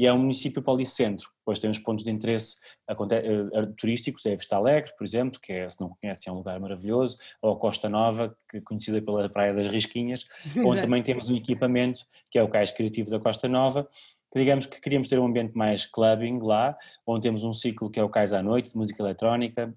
e 0.00 0.06
é 0.06 0.12
um 0.14 0.18
município 0.18 0.62
policentro, 0.62 1.28
depois 1.40 1.58
tem 1.58 1.68
uns 1.68 1.78
pontos 1.78 2.06
de 2.06 2.10
interesse 2.10 2.56
eh, 2.88 3.66
turísticos, 3.76 4.24
é 4.24 4.32
a 4.32 4.36
Vista 4.36 4.56
Alegre, 4.56 4.90
por 4.96 5.04
exemplo, 5.04 5.38
que 5.38 5.52
é, 5.52 5.68
se 5.68 5.78
não 5.78 5.90
conhecem, 6.00 6.30
é 6.30 6.32
um 6.32 6.38
lugar 6.38 6.58
maravilhoso, 6.58 7.18
ou 7.42 7.52
a 7.52 7.58
Costa 7.58 7.86
Nova, 7.86 8.34
que 8.48 8.56
é 8.56 8.60
conhecida 8.62 9.02
pela 9.02 9.28
Praia 9.28 9.52
das 9.52 9.66
Risquinhas, 9.66 10.24
onde 10.64 10.80
também 10.80 11.02
temos 11.02 11.28
um 11.28 11.36
equipamento, 11.36 12.06
que 12.30 12.38
é 12.38 12.42
o 12.42 12.48
Cais 12.48 12.70
Criativo 12.70 13.10
da 13.10 13.20
Costa 13.20 13.46
Nova, 13.46 13.86
que 14.32 14.38
digamos 14.38 14.66
que 14.66 14.80
queríamos 14.80 15.08
ter 15.08 15.18
um 15.18 15.26
ambiente 15.26 15.56
mais 15.56 15.86
clubbing 15.86 16.38
lá, 16.40 16.76
onde 17.06 17.22
temos 17.22 17.42
um 17.42 17.52
ciclo 17.52 17.90
que 17.90 17.98
é 17.98 18.04
o 18.04 18.08
Cais 18.08 18.32
à 18.32 18.42
Noite, 18.42 18.70
de 18.70 18.76
música 18.76 19.02
eletrónica, 19.02 19.74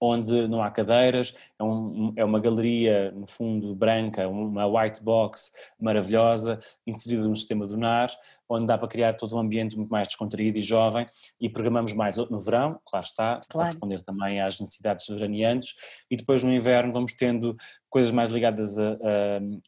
onde 0.00 0.48
não 0.48 0.62
há 0.62 0.70
cadeiras, 0.70 1.34
é, 1.58 1.62
um, 1.62 2.12
é, 2.16 2.24
uma 2.24 2.40
galeria, 2.40 3.12
no 3.12 3.26
fundo, 3.26 3.74
branca, 3.74 4.28
uma 4.28 4.66
white 4.66 5.02
box 5.02 5.52
maravilhosa, 5.80 6.58
inserida 6.86 7.26
no 7.26 7.36
sistema 7.36 7.66
do 7.66 7.76
NAR, 7.76 8.10
onde 8.48 8.66
dá 8.66 8.78
para 8.78 8.88
criar 8.88 9.14
todo 9.14 9.36
um 9.36 9.40
ambiente 9.40 9.76
muito 9.76 9.90
mais 9.90 10.06
descontraído 10.06 10.58
e 10.58 10.62
jovem, 10.62 11.06
e 11.40 11.48
programamos 11.48 11.92
mais 11.92 12.16
no 12.16 12.38
verão, 12.38 12.80
claro 12.84 13.04
está, 13.04 13.24
claro. 13.24 13.48
para 13.48 13.64
responder 13.64 14.02
também 14.02 14.40
às 14.40 14.60
necessidades 14.60 15.04
soberaniantes, 15.04 15.74
e 16.10 16.16
depois 16.16 16.42
no 16.42 16.52
inverno 16.52 16.92
vamos 16.92 17.12
tendo 17.12 17.56
coisas 17.88 18.12
mais 18.12 18.30
ligadas 18.30 18.78
a, 18.78 18.92
a, 18.92 18.96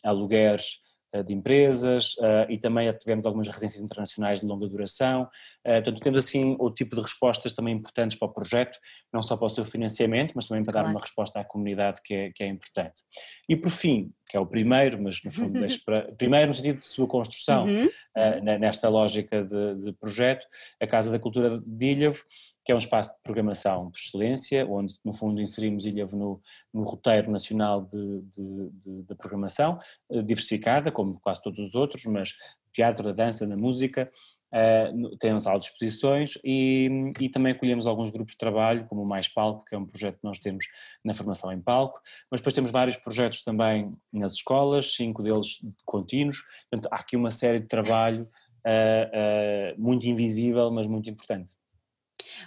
a 0.04 0.10
alugueres, 0.10 0.80
de 1.24 1.32
empresas 1.32 2.14
uh, 2.18 2.50
e 2.50 2.58
também 2.58 2.92
tivemos 2.92 3.24
algumas 3.26 3.48
residências 3.48 3.82
internacionais 3.82 4.40
de 4.40 4.46
longa 4.46 4.68
duração. 4.68 5.22
Uh, 5.66 5.74
portanto, 5.74 6.00
temos 6.00 6.24
assim 6.24 6.56
o 6.58 6.70
tipo 6.70 6.94
de 6.94 7.02
respostas 7.02 7.52
também 7.52 7.74
importantes 7.74 8.18
para 8.18 8.28
o 8.28 8.32
projeto, 8.32 8.78
não 9.12 9.22
só 9.22 9.36
para 9.36 9.46
o 9.46 9.48
seu 9.48 9.64
financiamento, 9.64 10.32
mas 10.34 10.46
também 10.48 10.62
para 10.62 10.72
claro. 10.72 10.88
dar 10.88 10.94
uma 10.94 11.00
resposta 11.00 11.40
à 11.40 11.44
comunidade 11.44 12.00
que 12.04 12.14
é, 12.14 12.30
que 12.32 12.44
é 12.44 12.46
importante. 12.46 13.02
E 13.48 13.56
por 13.56 13.70
fim, 13.70 14.10
que 14.28 14.36
é 14.36 14.40
o 14.40 14.46
primeiro, 14.46 15.02
mas 15.02 15.22
no 15.24 15.30
fundo, 15.30 15.58
para, 15.86 16.12
primeiro 16.12 16.48
no 16.48 16.54
sentido 16.54 16.80
de 16.80 16.86
sua 16.86 17.06
construção, 17.06 17.66
uhum. 17.66 17.86
uh, 17.86 18.58
nesta 18.58 18.88
lógica 18.88 19.42
de, 19.42 19.74
de, 19.76 19.92
projeto, 19.94 20.46
a 20.80 20.86
Casa 20.86 21.10
da 21.10 21.18
Cultura 21.18 21.60
de 21.64 21.86
Ilhavo, 21.86 22.22
que 22.68 22.72
é 22.72 22.74
um 22.74 22.78
espaço 22.78 23.14
de 23.14 23.22
programação 23.24 23.90
por 23.90 23.98
excelência, 23.98 24.66
onde 24.66 24.94
no 25.02 25.14
fundo 25.14 25.40
inserimos 25.40 25.86
Ilhavo 25.86 26.18
no, 26.18 26.42
no 26.74 26.82
roteiro 26.82 27.30
nacional 27.30 27.80
de, 27.80 28.20
de, 28.24 28.70
de, 28.84 29.02
de 29.04 29.14
programação, 29.14 29.78
uh, 30.10 30.22
diversificada, 30.22 30.92
como 30.92 31.18
quase 31.18 31.42
todos 31.42 31.60
os 31.60 31.74
outros, 31.74 32.04
mas 32.04 32.34
teatro, 32.74 33.08
a 33.08 33.12
dança, 33.12 33.46
na 33.46 33.56
música, 33.56 34.10
Uh, 34.50 35.14
temos 35.18 35.46
aulas 35.46 35.66
de 35.66 35.70
exposições 35.72 36.38
e, 36.42 37.10
e, 37.20 37.28
também 37.28 37.52
acolhemos 37.52 37.86
alguns 37.86 38.08
grupos 38.08 38.32
de 38.32 38.38
trabalho, 38.38 38.86
como 38.86 39.02
o 39.02 39.06
Mais 39.06 39.28
Palco, 39.28 39.62
que 39.66 39.74
é 39.74 39.78
um 39.78 39.84
projeto 39.84 40.14
que 40.14 40.24
nós 40.24 40.38
temos 40.38 40.64
na 41.04 41.12
formação 41.12 41.52
em 41.52 41.60
palco, 41.60 42.00
mas 42.30 42.40
depois 42.40 42.54
temos 42.54 42.70
vários 42.70 42.96
projetos 42.96 43.42
também 43.42 43.94
nas 44.10 44.32
escolas, 44.32 44.94
cinco 44.94 45.22
deles 45.22 45.58
contínuos, 45.84 46.42
portanto 46.70 46.90
há 46.90 46.96
aqui 46.96 47.14
uma 47.14 47.30
série 47.30 47.60
de 47.60 47.66
trabalho 47.66 48.26
uh, 48.66 49.76
uh, 49.76 49.78
muito 49.78 50.08
invisível, 50.08 50.70
mas 50.70 50.86
muito 50.86 51.10
importante. 51.10 51.52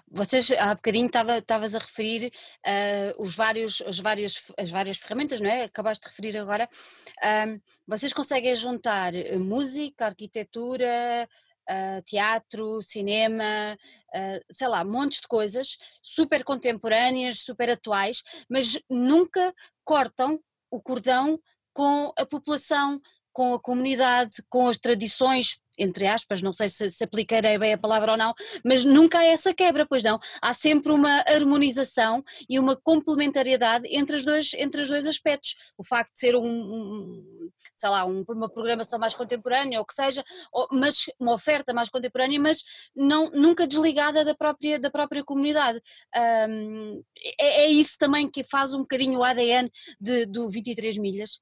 Vocês, 0.09 0.51
há 0.51 0.76
bocadinho 0.76 1.07
estavas 1.07 1.76
a 1.76 1.80
referir 1.80 2.32
uh, 2.65 3.22
os 3.22 3.36
vários, 3.36 3.82
os 3.82 3.99
vários, 3.99 4.51
as 4.57 4.69
várias 4.69 4.97
ferramentas, 4.97 5.39
não 5.39 5.49
é? 5.49 5.63
Acabaste 5.63 6.03
de 6.03 6.09
referir 6.09 6.38
agora. 6.38 6.67
Uh, 7.24 7.61
vocês 7.88 8.13
conseguem 8.13 8.55
juntar 8.55 9.13
música, 9.39 10.07
arquitetura, 10.07 11.28
uh, 11.69 12.01
teatro, 12.03 12.82
cinema, 12.82 13.78
sei 14.49 14.67
lá, 14.67 14.84
montes 14.84 15.22
de 15.22 15.28
coisas 15.28 15.78
super 16.03 16.43
contemporâneas, 16.43 17.39
super 17.39 17.69
atuais, 17.69 18.24
mas 18.49 18.78
nunca 18.89 19.53
cortam 19.86 20.39
o 20.69 20.82
cordão 20.82 21.39
com 21.74 22.11
a 22.17 22.26
população, 22.26 22.99
com 23.34 23.53
a 23.53 23.59
comunidade, 23.59 24.43
com 24.49 24.67
as 24.67 24.78
tradições 24.78 25.61
entre 25.82 26.08
aspas, 26.08 26.42
não 26.42 26.54
sei 26.54 26.70
se, 26.70 26.90
se 26.90 27.04
aplicarei 27.04 27.58
bem 27.58 27.74
a 27.74 27.78
palavra 27.78 28.12
ou 28.12 28.18
não, 28.18 28.34
mas 28.64 28.86
nunca 28.86 29.20
há 29.20 29.26
essa 29.26 29.54
quebra, 29.54 29.86
pois 29.86 30.04
não. 30.04 30.20
Há 30.42 30.54
sempre 30.54 30.92
uma 30.92 31.24
harmonização 31.28 32.24
e 32.50 32.60
uma 32.60 32.76
complementariedade 32.76 33.88
entre, 33.92 34.16
os 34.16 34.24
dois, 34.24 34.54
entre 34.56 34.82
os 34.82 34.90
dois 34.90 35.08
aspectos. 35.08 35.56
O 35.78 35.84
facto 35.84 36.14
de 36.14 36.20
ser 36.20 36.36
um, 36.36 36.46
um 36.46 37.50
sei 37.76 37.90
lá, 37.90 38.06
um, 38.06 38.24
uma 38.30 38.50
programação 38.50 39.00
mais 39.00 39.14
contemporânea, 39.14 39.80
ou 39.80 39.86
que 39.86 39.94
seja, 39.94 40.24
ou, 40.52 40.68
mas 40.72 41.06
uma 41.20 41.34
oferta 41.34 41.74
mais 41.74 41.90
contemporânea, 41.90 42.40
mas 42.40 42.64
não, 42.96 43.32
nunca 43.32 43.66
desligada 43.68 44.24
da 44.24 44.36
própria, 44.36 44.80
da 44.80 44.92
própria 44.92 45.24
comunidade. 45.24 45.82
Um, 46.16 47.04
é, 47.40 47.64
é, 47.64 47.68
isso 47.68 47.98
também 47.98 48.30
que 48.30 48.44
faz 48.44 48.74
um 48.74 48.82
bocadinho 48.82 49.20
o 49.20 49.24
ADN 49.24 49.70
de, 50.00 50.26
do 50.26 50.50
23 50.50 50.98
milhas. 50.98 51.40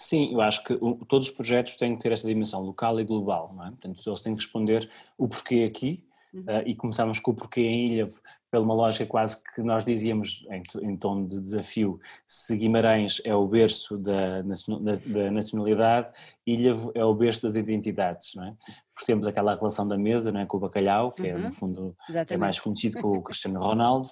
Sim, 0.00 0.32
eu 0.32 0.40
acho 0.40 0.62
que 0.62 0.74
o, 0.74 0.94
todos 0.94 1.28
os 1.28 1.34
projetos 1.34 1.74
têm 1.74 1.96
que 1.96 2.02
ter 2.02 2.12
esta 2.12 2.28
dimensão 2.28 2.62
local 2.62 3.00
e 3.00 3.04
global, 3.04 3.52
não 3.52 3.66
é? 3.66 3.70
Portanto, 3.70 4.00
eles 4.06 4.20
têm 4.20 4.36
que 4.36 4.42
responder 4.42 4.88
o 5.18 5.28
porquê 5.28 5.64
aqui, 5.68 6.04
Uhum. 6.32 6.42
Uh, 6.42 6.62
e 6.66 6.74
começámos 6.74 7.18
com 7.18 7.30
o 7.30 7.34
porquê 7.34 7.62
em 7.62 7.92
Ilha, 7.92 8.08
pela 8.50 8.62
uma 8.62 8.74
lógica 8.74 9.06
quase 9.06 9.42
que 9.54 9.62
nós 9.62 9.84
dizíamos 9.84 10.46
em, 10.50 10.62
em 10.82 10.96
tom 10.96 11.24
de 11.24 11.40
desafio, 11.40 11.98
se 12.26 12.54
Guimarães 12.56 13.20
é 13.24 13.34
o 13.34 13.46
berço 13.46 13.96
da, 13.96 14.42
da 14.42 15.30
nacionalidade, 15.30 16.08
Ilhavo 16.48 16.90
é 16.94 17.04
o 17.04 17.14
berço 17.14 17.42
das 17.42 17.56
identidades, 17.56 18.30
não 18.34 18.44
é? 18.44 18.54
Porque 18.94 19.06
temos 19.06 19.26
aquela 19.26 19.54
relação 19.54 19.86
da 19.86 19.96
mesa, 19.96 20.32
não 20.32 20.40
é, 20.40 20.46
com 20.46 20.56
o 20.56 20.60
bacalhau, 20.60 21.12
que 21.12 21.22
uhum. 21.22 21.28
é 21.28 21.38
no 21.38 21.52
fundo 21.52 21.96
é 22.28 22.36
mais 22.36 22.58
conhecido 22.58 23.00
com 23.00 23.12
o 23.12 23.22
Cristiano 23.22 23.60
Ronaldo, 23.60 24.06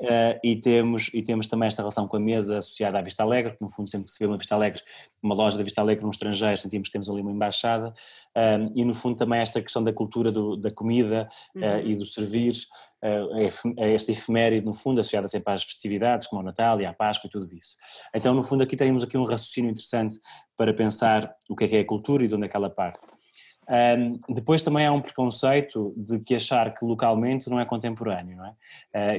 uh, 0.00 0.38
e 0.42 0.56
temos 0.56 1.10
e 1.12 1.22
temos 1.22 1.46
também 1.46 1.66
esta 1.66 1.82
relação 1.82 2.06
com 2.06 2.16
a 2.16 2.20
mesa 2.20 2.58
associada 2.58 2.98
à 2.98 3.02
Vista 3.02 3.22
Alegre, 3.22 3.52
que 3.52 3.60
no 3.60 3.68
fundo 3.68 3.90
sempre 3.90 4.06
que 4.06 4.12
se 4.12 4.18
vê 4.18 4.26
uma 4.26 4.38
Vista 4.38 4.54
Alegre, 4.54 4.80
uma 5.22 5.34
loja 5.34 5.58
da 5.58 5.64
Vista 5.64 5.80
Alegre 5.80 6.04
no 6.04 6.10
estrangeiro, 6.10 6.56
sentimos 6.56 6.88
que 6.88 6.92
temos 6.92 7.10
ali 7.10 7.20
uma 7.20 7.32
embaixada, 7.32 7.90
uh, 7.90 8.72
e 8.74 8.84
no 8.84 8.94
fundo 8.94 9.16
também 9.16 9.40
esta 9.40 9.60
questão 9.60 9.82
da 9.82 9.92
cultura 9.92 10.30
do, 10.30 10.56
da 10.56 10.70
comida 10.70 11.28
uh, 11.56 11.58
uhum. 11.58 11.80
e 11.80 11.96
do 11.96 12.06
servir, 12.06 12.54
é 13.02 13.94
esta 13.94 14.12
efeméride, 14.12 14.66
no 14.66 14.74
fundo, 14.74 15.00
associada 15.00 15.26
sempre 15.26 15.52
às 15.52 15.64
festividades, 15.64 16.26
como 16.26 16.42
o 16.42 16.44
Natal 16.44 16.80
e 16.80 16.86
a 16.86 16.92
Páscoa 16.92 17.28
e 17.28 17.30
tudo 17.30 17.48
isso. 17.54 17.76
Então, 18.14 18.34
no 18.34 18.42
fundo, 18.42 18.62
aqui 18.62 18.76
temos 18.76 19.02
aqui 19.02 19.16
um 19.16 19.24
raciocínio 19.24 19.70
interessante 19.70 20.18
para 20.60 20.74
pensar 20.74 21.34
o 21.48 21.56
que 21.56 21.64
é 21.64 21.68
que 21.68 21.76
é 21.78 21.80
a 21.80 21.86
cultura 21.86 22.22
e 22.22 22.28
de 22.28 22.34
onde 22.34 22.44
é 22.44 22.48
que 22.48 22.54
ela 22.54 22.68
parte. 22.68 23.00
Um, 23.66 24.34
depois 24.34 24.60
também 24.60 24.84
há 24.84 24.92
um 24.92 25.00
preconceito 25.00 25.94
de 25.96 26.18
que 26.18 26.34
achar 26.34 26.74
que 26.74 26.84
localmente 26.84 27.48
não 27.48 27.58
é 27.58 27.64
contemporâneo, 27.64 28.36
não 28.36 28.44
é? 28.44 28.50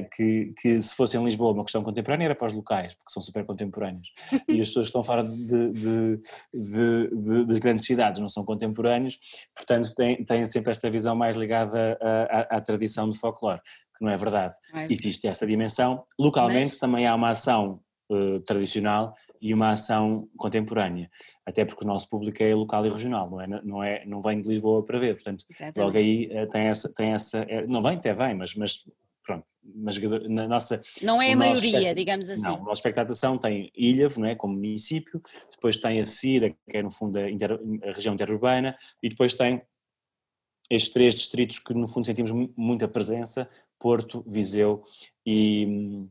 Uh, 0.02 0.08
que, 0.14 0.54
que, 0.60 0.80
se 0.80 0.94
fosse 0.94 1.16
em 1.16 1.24
Lisboa 1.24 1.52
uma 1.52 1.64
questão 1.64 1.82
contemporânea 1.82 2.26
era 2.26 2.34
para 2.36 2.46
os 2.46 2.52
locais, 2.52 2.94
porque 2.94 3.12
são 3.12 3.20
super 3.20 3.44
contemporâneos. 3.44 4.12
E 4.46 4.60
as 4.60 4.68
pessoas 4.68 4.86
que 4.86 4.90
estão 4.90 5.02
fora 5.02 5.24
de, 5.24 5.72
de, 5.72 6.22
de, 6.54 7.44
das 7.44 7.58
grandes 7.58 7.86
cidades 7.86 8.20
não 8.20 8.28
são 8.28 8.44
contemporâneos, 8.44 9.18
portanto 9.52 9.92
têm, 9.96 10.24
têm 10.24 10.46
sempre 10.46 10.70
esta 10.70 10.88
visão 10.88 11.16
mais 11.16 11.34
ligada 11.34 11.98
à, 12.00 12.54
à, 12.54 12.58
à 12.58 12.60
tradição 12.60 13.08
do 13.08 13.16
folclore, 13.16 13.60
que 13.98 14.04
não 14.04 14.12
é 14.12 14.16
verdade. 14.16 14.54
É. 14.74 14.86
Existe 14.88 15.26
essa 15.26 15.44
dimensão. 15.44 16.04
Localmente 16.16 16.70
Mas... 16.70 16.76
também 16.76 17.04
há 17.04 17.16
uma 17.16 17.30
ação 17.30 17.80
uh, 18.10 18.38
tradicional 18.40 19.12
e 19.42 19.52
uma 19.52 19.70
ação 19.70 20.28
contemporânea, 20.36 21.10
até 21.44 21.64
porque 21.64 21.84
o 21.84 21.86
nosso 21.86 22.08
público 22.08 22.40
é 22.40 22.54
local 22.54 22.86
e 22.86 22.88
regional, 22.88 23.28
não 23.28 23.40
é, 23.40 23.46
não, 23.64 23.82
é, 23.82 24.06
não 24.06 24.20
vem 24.20 24.40
de 24.40 24.48
Lisboa 24.48 24.84
para 24.84 25.00
ver, 25.00 25.14
portanto, 25.14 25.44
Exatamente. 25.50 25.80
logo 25.80 25.96
aí 25.98 26.28
eh, 26.30 26.46
tem 26.46 26.62
essa, 26.62 26.94
tem 26.94 27.12
essa 27.12 27.38
é, 27.38 27.66
não 27.66 27.82
vem, 27.82 27.96
até 27.96 28.14
vem, 28.14 28.36
mas, 28.36 28.54
mas 28.54 28.88
pronto, 29.24 29.44
mas 29.74 29.98
na 30.28 30.46
nossa... 30.46 30.80
Não 31.02 31.20
é 31.20 31.32
a 31.32 31.36
maioria, 31.36 31.92
digamos 31.92 32.30
assim. 32.30 32.42
Não, 32.42 32.54
a 32.54 32.60
nossa 32.60 32.78
expectação 32.78 33.36
tem 33.36 33.72
Ilhavo, 33.76 34.20
não 34.20 34.28
é, 34.28 34.36
como 34.36 34.54
município, 34.54 35.20
depois 35.50 35.76
tem 35.76 35.98
a 35.98 36.06
Cira, 36.06 36.50
que 36.50 36.76
é 36.76 36.82
no 36.82 36.90
fundo 36.90 37.18
a, 37.18 37.28
inter, 37.28 37.58
a 37.82 37.90
região 37.90 38.14
interurbana, 38.14 38.78
e 39.02 39.08
depois 39.08 39.34
tem 39.34 39.60
estes 40.70 40.92
três 40.92 41.14
distritos 41.14 41.58
que 41.58 41.74
no 41.74 41.88
fundo 41.88 42.06
sentimos 42.06 42.30
muita 42.56 42.86
presença, 42.86 43.48
Porto, 43.76 44.24
Viseu 44.24 44.84
e 45.26 46.06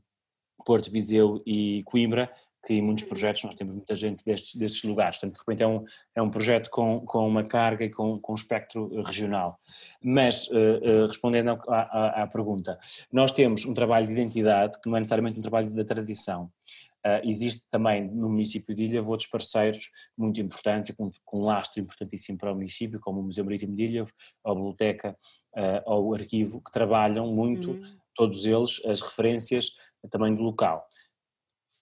Porto, 0.66 0.92
Viseu 0.92 1.42
e 1.46 1.82
Coimbra, 1.86 2.30
que 2.66 2.76
em 2.76 2.82
muitos 2.82 3.04
projetos 3.06 3.44
nós 3.44 3.56
temos 3.56 3.76
muita 3.76 3.96
gente 3.96 4.24
destes, 4.24 4.56
destes 4.56 4.84
lugares, 4.84 5.18
portanto 5.18 5.36
de 5.36 5.40
repente 5.40 5.64
é 5.64 5.68
um, 5.68 5.84
é 6.16 6.22
um 6.22 6.30
projeto 6.30 6.70
com, 6.70 7.00
com 7.02 7.28
uma 7.28 7.44
carga 7.44 7.84
e 7.84 7.90
com, 7.90 8.20
com 8.20 8.32
um 8.34 8.36
espectro 8.36 9.02
regional. 9.02 9.60
Mas, 10.04 10.48
uh, 10.48 10.54
uh, 10.54 11.08
respondendo 11.08 11.50
à, 11.50 11.60
à, 11.68 12.24
à, 12.24 12.28
pergunta, 12.28 12.78
nós 13.12 13.32
temos 13.32 13.66
um 13.66 13.74
trabalho 13.74 14.06
de 14.06 14.14
identidade 14.14 14.80
que 14.80 14.90
não 14.90 14.98
é 14.98 15.00
necessariamente 15.00 15.40
um 15.40 15.42
trabalho 15.42 15.70
da 15.72 15.84
tradição. 15.84 16.52
Uh, 17.04 17.18
existe 17.24 17.66
também 17.72 18.08
no 18.08 18.30
município 18.30 18.76
de 18.76 18.84
Ilhavo 18.84 19.10
outros 19.10 19.28
parceiros 19.28 19.90
muito 20.16 20.40
importantes, 20.40 20.96
com, 20.96 21.10
com 21.26 21.40
um 21.40 21.46
lastro 21.46 21.82
importantíssimo 21.82 22.38
para 22.38 22.52
o 22.52 22.56
município, 22.56 23.00
como 23.00 23.22
o 23.22 23.24
Museu 23.24 23.44
Marítimo 23.44 23.76
de 23.76 23.84
Ilhavo, 23.86 24.12
a 24.46 24.54
Biblioteca, 24.54 25.18
ou 25.86 26.10
o 26.10 26.14
Arquivo, 26.14 26.62
que 26.62 26.72
trabalham 26.72 27.28
muito, 27.28 27.72
uhum. 27.72 27.98
todos 28.16 28.46
eles, 28.46 28.80
as 28.86 29.02
referências 29.02 29.72
também 30.10 30.34
do 30.34 30.42
local. 30.42 30.88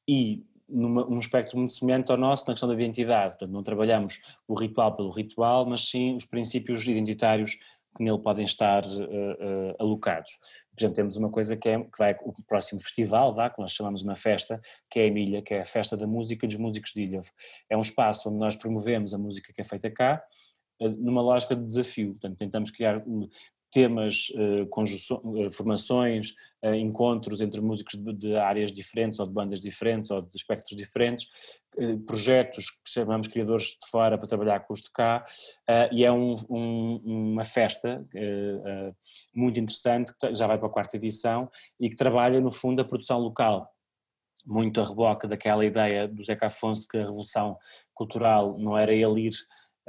E 0.08 0.44
numa, 0.70 1.06
num 1.06 1.20
espectro 1.20 1.58
muito 1.58 1.74
semelhante 1.74 2.12
ao 2.12 2.18
nosso 2.18 2.46
na 2.48 2.54
questão 2.54 2.70
da 2.70 2.76
identidade. 2.76 3.36
Portanto, 3.36 3.52
não 3.52 3.64
trabalhamos 3.64 4.20
o 4.48 4.54
ritual 4.54 4.96
pelo 4.96 5.10
ritual, 5.10 5.66
mas 5.66 5.90
sim 5.90 6.16
os 6.16 6.26
princípios 6.26 6.86
identitários 6.88 7.58
que 7.96 8.04
nele 8.04 8.20
podem 8.20 8.46
estar 8.46 8.86
uh, 8.86 9.02
uh, 9.02 9.76
alocados. 9.80 10.40
Já 10.80 10.90
temos 10.90 11.18
uma 11.18 11.30
coisa 11.30 11.58
que, 11.58 11.68
é, 11.68 11.80
que 11.80 11.98
vai 11.98 12.16
o 12.22 12.34
próximo 12.44 12.80
festival, 12.80 13.34
vá, 13.34 13.50
que 13.50 13.60
nós 13.60 13.72
chamamos 13.72 14.02
uma 14.02 14.16
festa, 14.16 14.62
que 14.90 15.00
é 15.00 15.04
a 15.04 15.08
Emília, 15.08 15.42
que 15.42 15.54
é 15.54 15.62
a 15.62 15.66
festa 15.66 15.98
da 15.98 16.08
música 16.08 16.48
dos 16.48 16.56
músicos 16.56 16.92
de 16.94 17.02
Ilhavo. 17.02 17.30
É 17.70 17.76
um 17.76 17.82
espaço 17.82 18.30
onde 18.30 18.38
nós 18.38 18.56
promovemos 18.56 19.14
a 19.14 19.18
música 19.18 19.52
que 19.52 19.60
é 19.60 19.64
feita 19.64 19.92
cá, 19.92 20.24
numa 20.80 21.22
lógica 21.22 21.56
de 21.56 21.66
desafio. 21.66 22.12
Portanto, 22.12 22.38
tentamos 22.38 22.72
criar 22.72 23.04
temas, 23.72 24.30
uh, 24.30 25.50
formações, 25.52 26.32
uh, 26.64 26.74
encontros 26.74 27.42
entre 27.42 27.62
músicos 27.62 27.96
de, 27.96 28.36
áreas 28.36 28.72
diferentes 28.72 29.20
ou 29.20 29.28
de 29.28 29.34
bandas 29.34 29.60
diferentes 29.60 30.10
ou 30.12 30.22
de 30.22 30.36
espectros 30.36 30.76
diferentes, 30.76 31.28
projetos 32.06 32.72
que 32.72 32.92
chamamos 32.92 33.28
criadores 33.28 33.68
de 33.68 33.90
fora 33.90 34.18
para 34.18 34.28
trabalhar 34.28 34.60
com 34.62 34.74
os 34.74 34.82
de 34.82 34.92
cá 34.92 35.24
e 35.94 36.04
é 36.04 36.12
um, 36.12 36.36
um, 36.50 37.32
uma 37.32 37.46
festa 37.46 38.06
muito 39.34 39.60
interessante 39.60 40.12
que 40.20 40.36
já 40.36 40.46
vai 40.46 40.58
para 40.58 40.68
a 40.68 40.72
quarta 40.72 40.98
edição 40.98 41.50
e 41.80 41.90
que 41.90 41.96
trabalha 41.96 42.42
no 42.42 42.52
fundo 42.52 42.82
a 42.82 42.86
produção 42.86 43.20
local. 43.20 43.70
Muito 44.46 44.82
a 44.82 44.84
reboca 44.84 45.28
daquela 45.28 45.66
ideia 45.66 46.08
do 46.08 46.24
Zeca 46.24 46.48
Afonso 46.48 46.82
de 46.82 46.88
que 46.88 46.98
a 46.98 47.02
revolução 47.02 47.58
cultural 47.94 48.58
não 48.58 48.78
era 48.78 48.94
ele 48.94 49.28
ir 49.28 49.34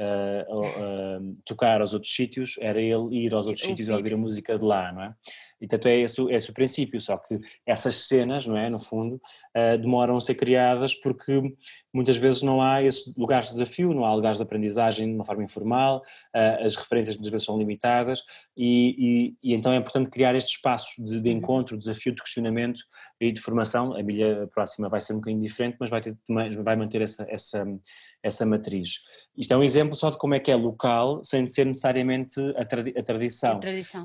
uh, 0.01 0.59
uh, 0.59 1.37
tocar 1.45 1.81
aos 1.81 1.93
outros 1.93 2.15
sítios, 2.15 2.57
era 2.61 2.81
ele 2.81 3.25
ir 3.25 3.35
aos 3.35 3.47
outros 3.47 3.65
sítios 3.65 3.89
e 3.89 3.93
ouvir 3.93 4.15
a 4.15 4.17
música 4.17 4.59
de 4.59 4.65
lá, 4.65 4.93
não 4.93 5.03
é? 5.03 5.15
E 5.61 5.67
tanto 5.67 5.89
é 5.89 5.99
esse, 5.99 6.21
é 6.33 6.37
esse 6.37 6.51
o 6.51 6.55
princípio, 6.55 6.99
só 7.01 7.19
que 7.19 7.39
essas 7.67 7.95
cenas, 8.07 8.47
não 8.47 8.57
é, 8.57 8.71
no 8.71 8.79
fundo, 8.79 9.17
uh, 9.17 9.79
demoram 9.79 10.17
a 10.17 10.21
ser 10.21 10.35
criadas 10.35 10.95
porque 10.95 11.43
muitas 11.93 12.17
vezes 12.17 12.41
não 12.41 12.63
há 12.63 12.83
esses 12.83 13.15
lugares 13.15 13.49
de 13.49 13.55
desafio, 13.55 13.93
não 13.93 14.07
há 14.07 14.15
lugares 14.15 14.39
de 14.39 14.43
aprendizagem 14.43 15.07
de 15.07 15.15
uma 15.15 15.25
forma 15.25 15.45
informal, 15.45 15.99
uh, 16.35 16.65
as 16.65 16.77
referências 16.77 17.17
muitas 17.17 17.31
vezes 17.31 17.45
são 17.45 17.59
limitadas 17.59 18.23
e, 18.57 19.35
e, 19.43 19.51
e 19.51 19.55
então 19.55 19.73
é 19.73 19.77
importante 19.77 20.09
criar 20.09 20.35
estes 20.35 20.55
espaços 20.55 20.95
de, 20.97 21.21
de, 21.21 21.31
uhum. 21.31 21.37
encontro, 21.37 21.77
de 21.77 21.81
desafio, 21.81 22.15
de 22.15 22.23
questionamento 22.23 22.81
e 23.21 23.31
de 23.31 23.41
formação. 23.41 23.95
A 23.95 24.03
milha 24.03 24.49
próxima 24.55 24.89
vai 24.89 25.01
ser 25.01 25.13
um 25.13 25.17
bocadinho 25.17 25.43
diferente, 25.43 25.77
mas 25.79 25.91
vai, 25.91 26.01
ter, 26.01 26.17
vai 26.63 26.77
manter 26.77 27.03
essa, 27.03 27.27
essa 27.29 27.67
essa 28.23 28.45
matriz. 28.45 29.01
Isto 29.37 29.55
é 29.55 29.57
um 29.57 29.63
exemplo 29.63 29.95
só 29.95 30.11
de 30.11 30.19
como 30.19 30.35
é 30.35 30.41
que 30.41 30.51
é 30.51 30.57
local, 30.57 31.23
sem 31.25 31.47
ser 31.49 31.67
necessariamente 31.67 32.41
a, 32.57 32.65
tradi 32.65 32.95
a 32.97 33.03
tradição. 33.03 33.57
A 33.57 33.61
tradição. 33.61 34.05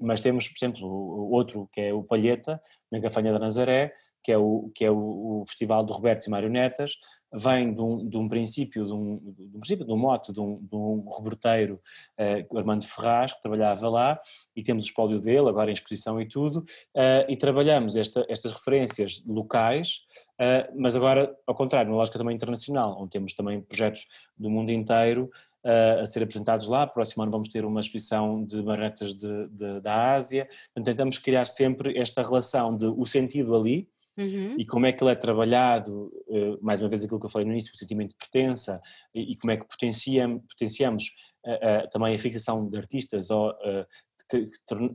mas 0.00 0.20
temos, 0.20 0.48
por 0.48 0.56
exemplo, 0.56 0.88
outro 1.30 1.68
que 1.72 1.80
é 1.80 1.92
o 1.92 2.02
Palheta, 2.02 2.60
na 2.90 2.98
Gafanha 2.98 3.32
da 3.32 3.38
Nazaré, 3.38 3.92
que 4.22 4.32
é 4.32 4.38
o, 4.38 4.70
que 4.74 4.84
é 4.84 4.90
o, 4.90 5.40
o 5.40 5.44
Festival 5.46 5.84
de 5.84 5.92
Robertos 5.92 6.26
e 6.26 6.30
Marionetas, 6.30 6.92
vem 7.32 7.72
de 7.72 7.80
um, 7.80 8.08
de 8.08 8.16
um 8.16 8.28
princípio, 8.28 8.84
de 8.86 8.92
um, 8.92 9.16
de 9.18 9.56
um 9.56 9.60
princípio, 9.60 9.86
de 9.86 9.92
um 9.92 9.96
mote 9.96 10.32
de 10.32 10.40
um, 10.40 10.58
de 10.58 10.74
um 10.74 11.04
uh, 12.18 12.58
Armando 12.58 12.84
Ferraz, 12.84 13.32
que 13.32 13.40
trabalhava 13.40 13.88
lá, 13.88 14.20
e 14.54 14.62
temos 14.62 14.84
o 14.84 14.86
espólio 14.86 15.18
dele, 15.18 15.48
agora 15.48 15.70
em 15.70 15.72
exposição 15.72 16.20
e 16.20 16.26
tudo, 16.26 16.58
uh, 16.58 17.24
e 17.28 17.36
trabalhamos 17.36 17.96
esta, 17.96 18.24
estas 18.28 18.52
referências 18.52 19.22
locais, 19.26 20.02
uh, 20.38 20.72
mas 20.76 20.94
agora 20.94 21.34
ao 21.46 21.54
contrário, 21.54 21.88
numa 21.88 21.98
lógica 21.98 22.18
também 22.18 22.34
internacional, 22.34 22.96
onde 23.00 23.10
temos 23.10 23.32
também 23.32 23.60
projetos 23.60 24.06
do 24.36 24.50
mundo 24.50 24.70
inteiro 24.70 25.30
a 26.00 26.04
ser 26.04 26.24
apresentados 26.24 26.66
lá. 26.66 26.88
Próximo 26.88 27.22
ano 27.22 27.30
vamos 27.30 27.48
ter 27.48 27.64
uma 27.64 27.78
exposição 27.78 28.44
de 28.44 28.60
de, 29.46 29.80
da 29.80 30.12
Ásia. 30.12 30.48
Então, 30.72 30.82
tentamos 30.82 31.18
criar 31.18 31.46
sempre 31.46 31.96
esta 31.96 32.20
relação 32.20 32.76
de 32.76 32.86
o 32.86 33.06
sentido 33.06 33.54
ali, 33.54 33.88
Uhum. 34.16 34.56
E 34.58 34.66
como 34.66 34.86
é 34.86 34.92
que 34.92 35.02
ele 35.02 35.10
é 35.12 35.14
trabalhado, 35.14 36.12
eh, 36.28 36.56
mais 36.60 36.80
uma 36.80 36.88
vez 36.88 37.02
aquilo 37.04 37.18
que 37.18 37.26
eu 37.26 37.30
falei 37.30 37.46
no 37.46 37.52
início, 37.52 37.72
o 37.72 37.76
sentimento 37.76 38.10
de 38.10 38.16
pertença, 38.16 38.80
e, 39.14 39.36
como 39.36 39.50
é 39.52 39.56
que 39.56 39.66
potenciamos, 39.66 40.42
potenciamos 40.48 41.04
também 41.90 42.14
a 42.14 42.18
fixação 42.18 42.68
de 42.68 42.78
artistas 42.78 43.30
ou 43.30 43.52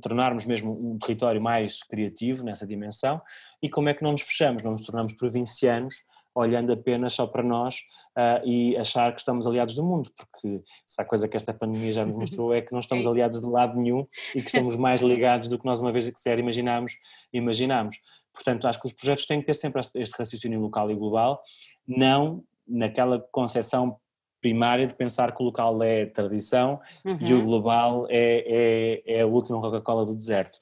tornarmos 0.02 0.46
mesmo 0.46 0.72
um 0.72 0.98
território 0.98 1.42
mais 1.42 1.84
criativo 1.84 2.44
nessa 2.44 2.66
dimensão, 2.66 3.22
e 3.62 3.70
como 3.70 3.90
é 3.90 3.94
que 3.94 4.02
não 4.04 4.14
nos 4.14 4.22
fechamos, 4.22 4.64
não 4.64 4.72
nos 4.72 4.86
tornamos 4.86 5.14
provincianos 5.14 6.04
olhando 6.38 6.72
apenas 6.72 7.14
só 7.14 7.26
para 7.26 7.42
nós 7.42 7.78
uh, 8.16 8.46
e 8.46 8.78
achar 8.78 9.12
que 9.12 9.20
estamos 9.20 9.48
aliados 9.48 9.76
do 9.76 9.84
mundo, 9.84 10.12
porque 10.16 10.62
se 10.86 11.02
há 11.02 11.06
coisa 11.06 11.28
que 11.28 11.36
esta 11.36 11.54
pandemia 11.54 11.92
já 11.92 12.06
nos 12.06 12.16
mostrou 12.18 12.54
é 12.54 12.62
que 12.62 12.72
não 12.72 12.80
estamos 12.80 13.08
aliados 13.08 13.42
de 13.42 13.48
lado 13.48 13.80
nenhum 13.80 14.06
e 14.36 14.42
que 14.42 14.48
estamos 14.48 14.76
mais 14.78 15.02
ligados 15.02 15.50
do 15.50 15.58
que 15.58 15.66
nós 15.66 15.80
uma 15.82 15.92
vez 15.92 16.08
que 16.10 16.20
sequer 16.20 16.38
imaginámos, 16.38 16.94
imaginámos. 17.34 17.98
Portanto, 18.34 18.68
acho 18.68 18.80
que 18.80 18.88
os 18.88 18.94
projetos 18.94 19.26
têm 19.26 19.40
que 19.40 19.48
ter 19.48 19.56
sempre 19.56 19.82
este 19.96 20.18
raciocínio 20.18 20.60
local 20.60 20.92
e 20.92 20.96
global, 20.96 21.42
não 21.88 22.44
naquela 22.68 23.20
concepção 23.32 23.98
primária 24.40 24.86
de 24.86 24.94
pensar 24.94 25.36
que 25.36 25.42
o 25.42 25.46
local 25.46 25.82
é 25.82 26.06
tradição 26.06 26.80
uhum. 27.04 27.18
e 27.20 27.34
o 27.34 27.38
uhum. 27.38 27.44
global 27.44 28.08
é, 28.10 29.02
é, 29.08 29.18
é 29.18 29.22
a 29.22 29.28
última 29.28 29.60
Coca-Cola 29.60 30.06
do 30.06 30.14
deserto. 30.14 30.60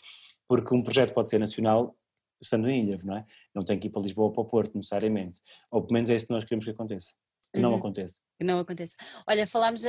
Porque 0.48 0.74
um 0.74 0.82
projeto 0.82 1.14
pode 1.14 1.30
ser 1.30 1.40
nacional 1.40 1.94
estando 2.42 2.70
em 2.70 2.84
Ilha, 2.84 2.98
não 3.04 3.18
é? 3.18 3.26
Não 3.54 3.64
tem 3.64 3.80
que 3.80 3.88
ir 3.88 3.90
para 3.90 4.02
Lisboa 4.02 4.28
ou 4.28 4.34
para 4.34 4.42
o 4.42 4.46
Porto, 4.46 4.76
necessariamente. 4.76 5.42
Ou 5.72 5.82
pelo 5.82 5.94
menos 5.94 6.10
é 6.10 6.16
isso 6.16 6.28
que 6.28 6.34
nós 6.34 6.44
queremos 6.44 6.66
que 6.66 6.72
aconteça. 6.72 7.14
que 7.54 7.60
uhum. 7.60 7.70
não 7.70 7.76
aconteça. 7.76 8.16
Que 8.38 8.46
não 8.46 8.60
aconteça. 8.60 8.96
Olha, 9.28 9.48
falámos, 9.48 9.84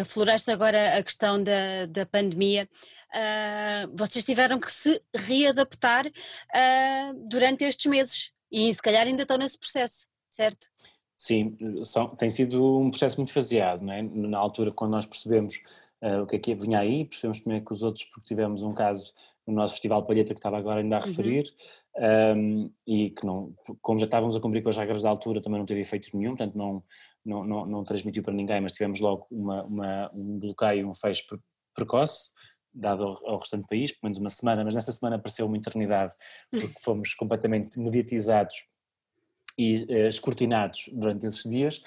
afloraste 0.00 0.50
agora 0.50 0.98
a 0.98 1.02
questão 1.02 1.42
da, 1.42 1.86
da 1.86 2.04
pandemia. 2.06 2.68
Uh, 3.14 3.96
vocês 3.96 4.24
tiveram 4.24 4.58
que 4.58 4.72
se 4.72 5.00
readaptar 5.14 6.06
uh, 6.06 7.28
durante 7.28 7.64
estes 7.64 7.86
meses 7.86 8.32
e 8.50 8.72
se 8.72 8.82
calhar 8.82 9.06
ainda 9.06 9.22
estão 9.22 9.38
nesse 9.38 9.58
processo, 9.58 10.08
certo? 10.28 10.68
Sim, 11.16 11.56
são, 11.84 12.08
tem 12.16 12.28
sido 12.28 12.80
um 12.80 12.90
processo 12.90 13.16
muito 13.16 13.32
faseado, 13.32 13.82
não 13.82 13.92
é? 13.92 14.02
Na 14.02 14.38
altura, 14.38 14.72
quando 14.72 14.90
nós 14.90 15.06
percebemos 15.06 15.60
uh, 16.02 16.22
o 16.22 16.26
que 16.26 16.34
é 16.34 16.38
que 16.40 16.54
vinha 16.54 16.80
aí, 16.80 17.04
percebemos 17.04 17.38
primeiro 17.38 17.64
que 17.64 17.72
os 17.72 17.82
outros, 17.82 18.04
porque 18.06 18.26
tivemos 18.26 18.62
um 18.62 18.74
caso 18.74 19.14
no 19.46 19.54
nosso 19.54 19.74
Festival 19.74 20.04
Palheta 20.04 20.34
que 20.34 20.38
estava 20.38 20.58
agora 20.58 20.80
ainda 20.80 20.96
a 20.96 21.00
uhum. 21.00 21.06
referir, 21.06 21.44
uhum. 21.44 21.81
Um, 21.96 22.70
e 22.86 23.10
que 23.10 23.26
não, 23.26 23.54
como 23.80 23.98
já 23.98 24.06
estávamos 24.06 24.36
a 24.36 24.40
cumprir 24.40 24.62
com 24.62 24.70
as 24.70 24.76
regras 24.76 25.02
da 25.02 25.10
altura, 25.10 25.42
também 25.42 25.58
não 25.58 25.66
teve 25.66 25.80
efeito 25.80 26.16
nenhum, 26.16 26.36
portanto 26.36 26.56
não, 26.56 26.82
não, 27.24 27.44
não, 27.44 27.66
não 27.66 27.84
transmitiu 27.84 28.22
para 28.22 28.32
ninguém, 28.32 28.60
mas 28.60 28.72
tivemos 28.72 29.00
logo 29.00 29.26
uma, 29.30 29.62
uma, 29.64 30.10
um 30.14 30.38
bloqueio, 30.38 30.88
um 30.88 30.94
fecho 30.94 31.38
precoce, 31.74 32.30
dado 32.74 33.04
ao, 33.04 33.28
ao, 33.28 33.38
restante 33.38 33.66
país, 33.68 33.92
pelo 33.92 34.04
menos 34.04 34.18
uma 34.18 34.30
semana, 34.30 34.64
mas 34.64 34.74
nessa 34.74 34.92
semana 34.92 35.16
apareceu 35.16 35.46
uma 35.46 35.56
eternidade, 35.56 36.14
porque 36.50 36.74
fomos 36.82 37.14
completamente 37.14 37.78
mediatizados 37.78 38.66
e 39.58 39.84
uh, 39.84 40.08
escrutinados 40.08 40.88
durante 40.92 41.26
esses 41.26 41.42
dias, 41.42 41.82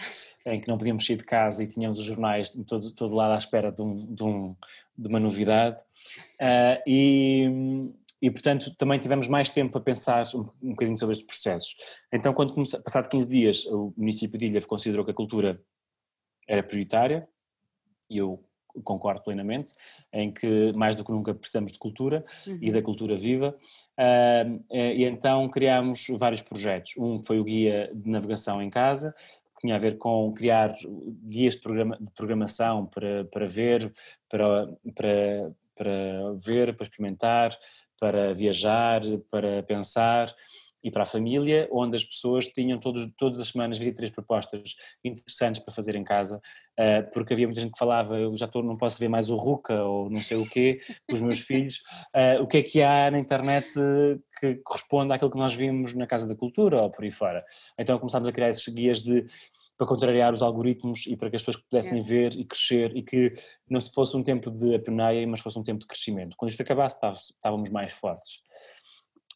em 0.45 0.61
que 0.61 0.67
não 0.67 0.77
podíamos 0.77 1.05
sair 1.05 1.17
de 1.17 1.23
casa 1.23 1.63
e 1.63 1.67
tínhamos 1.67 1.97
os 1.97 2.05
jornais 2.05 2.51
de 2.51 2.63
todo, 2.63 2.91
todo 2.91 3.15
lado 3.15 3.33
à 3.33 3.37
espera 3.37 3.71
de, 3.71 3.81
um, 3.81 4.05
de, 4.13 4.23
um, 4.23 4.55
de 4.95 5.07
uma 5.07 5.19
novidade. 5.19 5.77
Uh, 6.39 6.81
e, 6.85 7.91
e, 8.25 8.31
portanto, 8.31 8.75
também 8.75 8.99
tivemos 8.99 9.27
mais 9.27 9.49
tempo 9.49 9.77
a 9.77 9.81
pensar 9.81 10.23
um, 10.33 10.49
um 10.59 10.69
bocadinho 10.71 10.97
sobre 10.97 11.13
estes 11.13 11.27
processos. 11.27 11.75
Então, 12.11 12.33
quando 12.33 12.55
comece, 12.55 12.75
passado 12.81 13.07
15 13.07 13.29
dias, 13.29 13.65
o 13.67 13.93
município 13.95 14.39
de 14.39 14.47
Ilha 14.47 14.59
considerou 14.61 15.05
que 15.05 15.11
a 15.11 15.13
cultura 15.13 15.61
era 16.47 16.63
prioritária, 16.63 17.27
e 18.09 18.17
eu 18.17 18.43
concordo 18.83 19.21
plenamente, 19.21 19.73
em 20.11 20.33
que 20.33 20.73
mais 20.73 20.95
do 20.95 21.05
que 21.05 21.11
nunca 21.11 21.35
precisamos 21.35 21.71
de 21.71 21.77
cultura 21.77 22.25
uhum. 22.47 22.57
e 22.59 22.71
da 22.71 22.81
cultura 22.81 23.15
viva, 23.15 23.55
uh, 23.99 24.63
e 24.73 25.05
então 25.05 25.47
criámos 25.47 26.07
vários 26.17 26.41
projetos. 26.41 26.97
Um 26.97 27.23
foi 27.23 27.39
o 27.39 27.43
guia 27.43 27.91
de 27.93 28.09
navegação 28.09 28.59
em 28.59 28.71
casa, 28.71 29.13
que 29.53 29.61
tinha 29.61 29.75
a 29.75 29.79
ver 29.79 29.99
com 29.99 30.33
criar 30.33 30.73
guias 31.27 31.53
de, 31.53 31.61
programa, 31.61 31.95
de 32.01 32.11
programação 32.15 32.87
para, 32.87 33.25
para 33.25 33.45
ver, 33.45 33.93
para, 34.27 34.67
para, 34.95 35.53
para 35.75 36.33
ver, 36.39 36.75
para 36.75 36.83
experimentar, 36.83 37.55
para 37.99 38.33
viajar, 38.33 39.01
para 39.29 39.63
pensar, 39.63 40.27
e 40.85 40.91
para 40.91 41.01
a 41.01 41.05
família, 41.05 41.67
onde 41.71 41.95
as 41.95 42.05
pessoas 42.05 42.45
tinham 42.45 42.77
todos, 42.77 43.11
todas 43.17 43.39
as 43.39 43.47
semanas 43.47 43.79
23 43.79 44.11
propostas 44.11 44.75
interessantes 45.03 45.59
para 45.59 45.73
fazer 45.73 45.95
em 45.95 46.03
casa, 46.03 46.39
uh, 46.79 47.11
porque 47.11 47.33
havia 47.33 47.47
muita 47.47 47.59
gente 47.59 47.71
que 47.71 47.79
falava, 47.79 48.19
eu 48.19 48.35
já 48.35 48.45
estou, 48.45 48.61
não 48.61 48.77
posso 48.77 48.99
ver 48.99 49.09
mais 49.09 49.31
o 49.31 49.35
Ruca 49.35 49.83
ou 49.83 50.11
não 50.11 50.21
sei 50.21 50.37
o 50.37 50.47
quê, 50.47 50.77
com 51.09 51.15
os 51.15 51.21
meus 51.21 51.39
filhos, 51.39 51.81
uh, 52.15 52.39
o 52.39 52.45
que 52.45 52.57
é 52.57 52.61
que 52.61 52.83
há 52.83 53.09
na 53.09 53.17
internet 53.17 53.67
que 54.39 54.55
corresponde 54.63 55.11
àquilo 55.11 55.31
que 55.31 55.39
nós 55.39 55.55
vimos 55.55 55.95
na 55.95 56.05
Casa 56.05 56.27
da 56.27 56.35
Cultura 56.35 56.79
ou 56.83 56.91
por 56.91 57.03
aí 57.03 57.09
fora. 57.09 57.43
Então 57.79 57.97
começámos 57.97 58.29
a 58.29 58.31
criar 58.31 58.49
esses 58.49 58.71
guias 58.71 59.01
de 59.01 59.25
para 59.77 59.87
contrariar 59.87 60.33
os 60.33 60.41
algoritmos 60.41 61.05
e 61.07 61.17
para 61.17 61.29
que 61.29 61.35
as 61.35 61.41
pessoas 61.41 61.63
pudessem 61.63 61.99
é. 61.99 62.01
ver 62.01 62.33
e 62.35 62.45
crescer 62.45 62.95
e 62.95 63.03
que 63.03 63.33
não 63.69 63.81
fosse 63.81 64.15
um 64.15 64.23
tempo 64.23 64.49
de 64.49 64.75
apeneia, 64.75 65.25
mas 65.27 65.39
fosse 65.39 65.59
um 65.59 65.63
tempo 65.63 65.81
de 65.81 65.87
crescimento. 65.87 66.35
Quando 66.37 66.51
isto 66.51 66.61
acabasse, 66.61 66.97
estávamos 67.05 67.69
mais 67.69 67.91
fortes. 67.91 68.43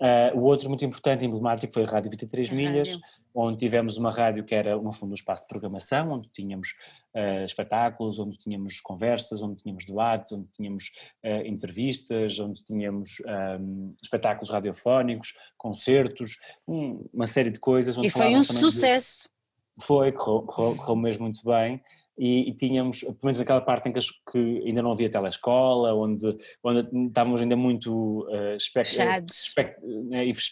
Uh, 0.02 0.38
o 0.38 0.44
outro 0.44 0.70
muito 0.70 0.86
importante 0.86 1.24
e 1.24 1.28
emblemático 1.28 1.74
foi 1.74 1.84
a 1.84 1.88
Rádio 1.88 2.10
23 2.10 2.50
a 2.50 2.56
Milhas, 2.56 2.90
rádio. 2.92 3.04
onde 3.36 3.58
tivemos 3.58 3.98
uma 3.98 4.10
rádio 4.10 4.46
que 4.46 4.56
era, 4.56 4.78
no 4.78 4.94
fundo, 4.94 5.12
um 5.12 5.14
espaço 5.14 5.44
de 5.44 5.50
programação, 5.50 6.12
onde 6.14 6.30
tínhamos 6.30 6.70
uh, 7.14 7.44
espetáculos, 7.44 8.18
onde 8.18 8.38
tínhamos 8.38 8.80
conversas, 8.80 9.42
onde 9.42 9.58
tínhamos 9.58 9.86
debates, 9.86 10.32
onde 10.32 10.48
tínhamos 10.56 10.86
uh, 11.26 11.46
entrevistas, 11.46 12.40
onde 12.40 12.64
tínhamos 12.64 13.18
um, 13.60 13.94
espetáculos 14.02 14.50
radiofónicos, 14.50 15.34
concertos, 15.58 16.38
um, 16.66 17.06
uma 17.14 17.28
série 17.28 17.50
de 17.50 17.60
coisas. 17.60 17.98
e 17.98 18.10
foi 18.10 18.38
um 18.38 18.44
sucesso. 18.44 19.24
De... 19.24 19.39
Foi, 19.82 20.12
correu, 20.12 20.42
correu, 20.44 20.76
correu 20.76 20.96
mesmo 20.96 21.24
muito 21.24 21.44
bem 21.44 21.82
e, 22.20 22.50
e, 22.50 22.54
tínhamos, 22.54 23.00
pelo 23.00 23.18
menos 23.24 23.40
aquela 23.40 23.62
parte 23.62 23.88
em 23.88 23.94
que, 23.94 24.00
que 24.30 24.64
ainda 24.68 24.82
não 24.82 24.92
havia 24.92 25.10
telescola, 25.10 25.96
onde, 25.96 26.38
onde 26.62 27.08
estávamos 27.08 27.40
ainda 27.40 27.56
muito 27.56 28.28
uh, 28.28 28.56
expect, 28.58 28.98
expect, 29.26 29.80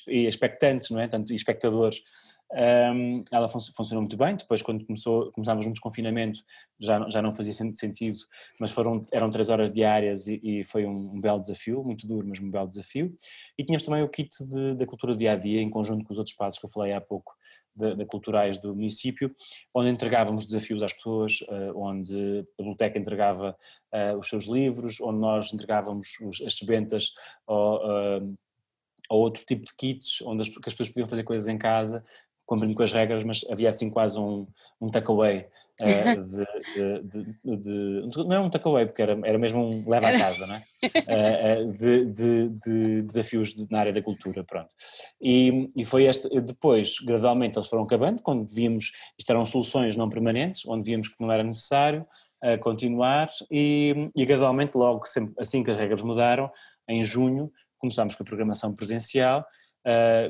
e 0.08 0.26
expectantes, 0.26 0.90
não 0.90 1.02
é? 1.02 1.10
Tanto 1.10 1.34
espectadores. 1.34 2.02
Um, 2.50 3.26
ela 3.30 3.50
fun 3.50 3.60
funcionou 3.76 4.04
muito 4.04 4.16
bem, 4.16 4.38
depois 4.38 4.62
quando 4.62 4.86
começou, 4.86 5.30
começámos 5.34 5.66
um 5.66 5.72
desconfinamento 5.72 6.40
já, 6.80 7.06
já 7.10 7.22
não 7.22 7.34
fazia 7.34 7.52
sentido, 7.54 8.18
mas 8.58 8.72
foram, 8.72 9.06
eram 9.12 9.30
três 9.30 9.50
horas 9.50 9.70
diárias 9.70 10.28
e, 10.30 10.40
e 10.42 10.64
foi 10.64 10.86
um, 10.86 11.16
um, 11.16 11.20
belo 11.20 11.42
desafio, 11.42 11.84
muito 11.84 12.08
duro, 12.08 12.26
mas 12.26 12.40
um 12.40 12.50
belo 12.50 12.70
desafio. 12.70 13.14
E 13.58 13.66
tínhamos 13.66 13.84
também 13.84 14.02
o 14.02 14.08
kit 14.08 14.30
da 14.78 14.86
cultura 14.86 15.14
do 15.14 15.20
dia-a-dia, 15.20 15.60
-dia, 15.60 15.62
em 15.62 15.70
conjunto 15.70 16.06
com 16.06 16.14
os 16.14 16.18
outros 16.18 16.38
passos 16.38 16.58
que 16.58 16.66
eu 16.66 16.70
falei 16.70 16.94
há 16.94 17.02
pouco, 17.02 17.34
de, 17.78 18.06
culturais 18.06 18.58
do 18.58 18.76
município, 18.76 19.34
onde 19.74 19.90
entregávamos 19.90 20.46
desafios 20.46 20.82
às 20.82 20.94
pessoas, 20.94 21.42
uh, 21.42 21.78
onde 21.78 22.40
a 22.40 22.44
biblioteca 22.58 22.98
entregava 23.00 23.56
uh, 23.94 24.18
os 24.18 24.28
seus 24.28 24.46
livros, 24.46 25.00
onde 25.00 25.20
nós 25.20 25.54
entregávamos 25.54 26.20
os, 26.22 26.42
as 26.42 26.58
sebentas 26.58 27.12
ou, 27.46 27.78
uh, 27.78 28.38
ou 29.10 29.22
outro 29.22 29.46
tipo 29.46 29.66
de 29.66 29.74
kits, 29.76 30.22
onde 30.24 30.42
as, 30.42 30.48
as 30.48 30.74
pessoas 30.74 30.90
podiam 30.90 31.10
fazer 31.10 31.24
coisas 31.24 31.48
em 31.48 31.58
casa, 31.58 32.04
cumprindo 32.48 32.74
com 32.74 32.82
as 32.82 32.94
regras, 32.94 33.24
mas 33.24 33.46
havia 33.52 33.70
assim 33.70 33.90
quase 33.90 34.18
um, 34.18 34.48
um 34.82 34.90
takeaway 34.90 35.46
uh, 35.84 36.24
de, 36.24 37.04
de, 37.04 37.44
de, 37.44 38.24
não 38.24 38.34
é 38.34 38.40
um 38.40 38.50
takeaway, 38.50 38.88
porque 38.88 39.02
era, 39.02 39.20
era 39.24 39.38
mesmo 39.38 39.64
um 39.64 39.88
leva 39.88 40.08
a 40.08 40.18
casa, 40.18 40.48
não 40.48 40.56
é? 40.56 40.64
Uh, 41.62 41.72
de, 41.74 43.02
desafios 43.04 43.54
na 43.70 43.80
área 43.80 43.94
da 43.94 44.02
cultura, 44.02 44.44
pronto. 44.44 44.70
E, 45.22 45.70
e 45.76 45.86
foi 45.86 46.06
este, 46.06 46.28
depois, 46.42 46.96
gradualmente, 47.00 47.60
eles 47.60 47.68
foram 47.68 47.84
acabando, 47.84 48.22
quando 48.24 48.48
vimos, 48.48 48.92
isto 49.20 49.30
eram 49.30 49.46
soluções 49.46 49.96
não 49.96 50.10
permanentes, 50.10 50.66
onde 50.66 50.90
víamos 50.90 51.10
que 51.10 51.22
não 51.22 51.32
era 51.32 51.44
necessário 51.44 52.08
uh, 52.44 52.58
continuar, 52.60 53.30
e, 53.52 54.10
e 54.16 54.26
gradualmente, 54.26 54.76
logo 54.76 55.06
sempre, 55.06 55.36
assim 55.38 55.64
que 55.64 55.70
as 55.70 55.76
regras 55.76 56.02
mudaram, 56.02 56.50
em 56.90 57.04
junho, 57.04 57.52
começámos 57.78 58.16
com 58.16 58.24
a 58.24 58.26
programação 58.26 58.74
presencial, 58.74 59.46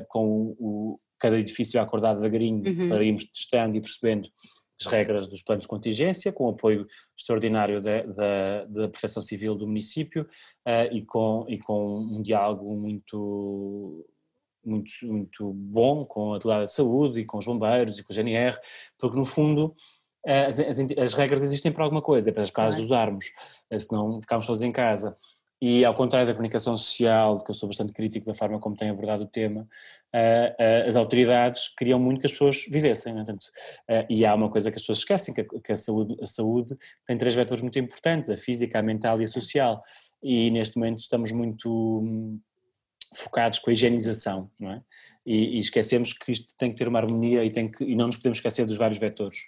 com 0.08 0.54
o, 0.58 1.00
cada 1.18 1.38
edifício 1.38 1.80
acordado 1.80 2.16
devagarinho 2.16 2.62
uhum. 2.66 2.88
para 2.88 3.04
irmos 3.04 3.24
testando 3.24 3.76
e 3.76 3.80
percebendo 3.80 4.28
as 4.80 4.86
regras 4.86 5.26
dos 5.26 5.42
planos 5.42 5.64
de 5.64 5.68
contingência, 5.68 6.32
com 6.32 6.46
o 6.46 6.50
apoio 6.50 6.86
extraordinário 7.16 7.80
da, 7.80 8.02
da, 8.02 8.64
da 8.64 8.88
Proteção 8.88 9.20
Civil 9.20 9.54
do 9.56 9.66
município 9.66 10.22
uh, 10.66 10.94
e, 10.94 11.04
com, 11.04 11.44
e 11.48 11.58
com 11.58 11.98
um 11.98 12.22
diálogo 12.22 12.72
muito, 12.76 14.06
muito, 14.64 14.90
muito 15.02 15.52
bom 15.52 16.04
com 16.04 16.34
a 16.34 16.38
delegada 16.38 16.66
de 16.66 16.72
saúde 16.72 17.20
e 17.20 17.24
com 17.24 17.38
os 17.38 17.44
bombeiros 17.44 17.98
e 17.98 18.04
com 18.04 18.12
a 18.12 18.14
GNR, 18.14 18.56
porque 18.96 19.18
no 19.18 19.26
fundo 19.26 19.74
uh, 20.24 20.46
as, 20.46 20.60
as, 20.60 20.78
as, 20.78 21.14
regras 21.14 21.42
existem 21.42 21.72
para 21.72 21.82
alguma 21.82 22.02
coisa, 22.02 22.30
é 22.30 22.32
para, 22.32 22.48
claro. 22.48 22.68
as 22.68 22.78
usarmos, 22.78 23.26
uh, 23.72 23.80
senão 23.80 24.20
ficamos 24.20 24.46
todos 24.46 24.62
em 24.62 24.70
casa. 24.70 25.16
E 25.60 25.84
ao 25.84 25.94
contrário 25.94 26.26
da 26.26 26.34
comunicação 26.34 26.76
social, 26.76 27.38
que 27.38 27.50
eu 27.50 27.54
sou 27.54 27.68
bastante 27.68 27.92
crítico 27.92 28.26
da 28.26 28.34
forma 28.34 28.60
como 28.60 28.76
tem 28.76 28.90
abordado 28.90 29.24
o 29.24 29.26
tema, 29.26 29.66
as 30.86 30.96
autoridades 30.96 31.68
queriam 31.68 31.98
muito 31.98 32.20
que 32.20 32.26
as 32.26 32.32
pessoas 32.32 32.64
vivessem. 32.70 33.12
Né? 33.12 33.24
Portanto, 33.24 33.46
e 34.08 34.24
há 34.24 34.34
uma 34.34 34.50
coisa 34.50 34.70
que 34.70 34.76
as 34.76 34.82
pessoas 34.82 34.98
esquecem, 34.98 35.34
que 35.34 35.72
a 35.72 35.76
saúde, 35.76 36.16
a 36.22 36.26
saúde 36.26 36.76
tem 37.06 37.18
três 37.18 37.34
vetores 37.34 37.62
muito 37.62 37.78
importantes, 37.78 38.30
a 38.30 38.36
física, 38.36 38.78
a 38.78 38.82
mental 38.82 39.20
e 39.20 39.24
a 39.24 39.26
social. 39.26 39.82
E 40.22 40.50
neste 40.50 40.76
momento 40.76 41.00
estamos 41.00 41.32
muito 41.32 42.00
hum, 42.00 42.40
focados 43.14 43.58
com 43.58 43.70
a 43.70 43.72
higienização, 43.72 44.50
não 44.58 44.72
é? 44.72 44.82
E, 45.24 45.56
e, 45.56 45.58
esquecemos 45.58 46.14
que 46.14 46.32
isto 46.32 46.54
tem 46.56 46.70
que 46.70 46.76
ter 46.76 46.88
uma 46.88 46.98
harmonia 46.98 47.44
e, 47.44 47.50
tem 47.50 47.70
que, 47.70 47.84
e 47.84 47.94
não 47.94 48.06
nos 48.06 48.16
podemos 48.16 48.38
esquecer 48.38 48.64
dos 48.64 48.78
vários 48.78 48.98
vetores. 48.98 49.40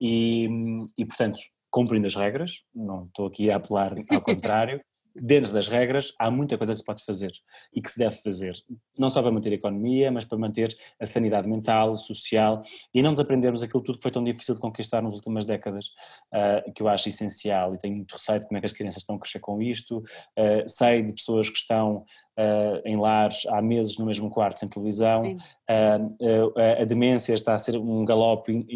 E, 0.00 0.48
hum, 0.48 0.82
e 0.98 1.04
portanto, 1.06 1.40
cumprindo 1.70 2.06
as 2.06 2.16
regras, 2.16 2.64
não 2.74 3.04
estou 3.04 3.26
aqui 3.26 3.50
a 3.50 3.56
apelar 3.56 3.94
ao 4.10 4.20
contrário, 4.20 4.80
dentro 5.14 5.52
das 5.52 5.68
regras, 5.68 6.12
há 6.18 6.30
muita 6.30 6.56
coisa 6.56 6.72
que 6.72 6.78
se 6.78 6.84
pode 6.84 7.04
fazer 7.04 7.32
e 7.74 7.80
que 7.80 7.90
se 7.90 7.98
deve 7.98 8.16
fazer, 8.16 8.52
não 8.98 9.10
só 9.10 9.22
para 9.22 9.30
manter 9.30 9.50
a 9.50 9.54
economia, 9.54 10.10
mas 10.10 10.24
para 10.24 10.38
manter 10.38 10.76
a 11.00 11.06
sanidade 11.06 11.48
mental, 11.48 11.96
social 11.96 12.62
e 12.94 13.02
não 13.02 13.12
desaprendermos 13.12 13.62
aquilo 13.62 13.82
tudo 13.82 13.98
que 13.98 14.02
foi 14.02 14.10
tão 14.10 14.22
difícil 14.22 14.54
de 14.54 14.60
conquistar 14.60 15.02
nas 15.02 15.14
últimas 15.14 15.44
décadas, 15.44 15.86
uh, 16.32 16.72
que 16.72 16.82
eu 16.82 16.88
acho 16.88 17.08
essencial. 17.08 17.74
E 17.74 17.78
tenho 17.78 17.96
muito 17.96 18.12
receio 18.12 18.40
de 18.40 18.46
como 18.46 18.58
é 18.58 18.60
que 18.60 18.66
as 18.66 18.72
crianças 18.72 19.02
estão 19.02 19.16
a 19.16 19.18
crescer 19.18 19.40
com 19.40 19.60
isto, 19.60 19.98
uh, 19.98 20.68
sei 20.68 21.02
de 21.02 21.14
pessoas 21.14 21.48
que 21.48 21.58
estão 21.58 22.04
Uh, 22.38 22.80
em 22.86 22.96
lares 22.96 23.44
há 23.48 23.60
meses 23.60 23.98
no 23.98 24.06
mesmo 24.06 24.30
quarto 24.30 24.60
sem 24.60 24.68
televisão, 24.68 25.20
uh, 25.20 26.06
uh, 26.48 26.80
a 26.80 26.84
demência 26.86 27.34
está 27.34 27.52
a 27.52 27.58
ser 27.58 27.76
um 27.76 28.02
galope 28.02 28.66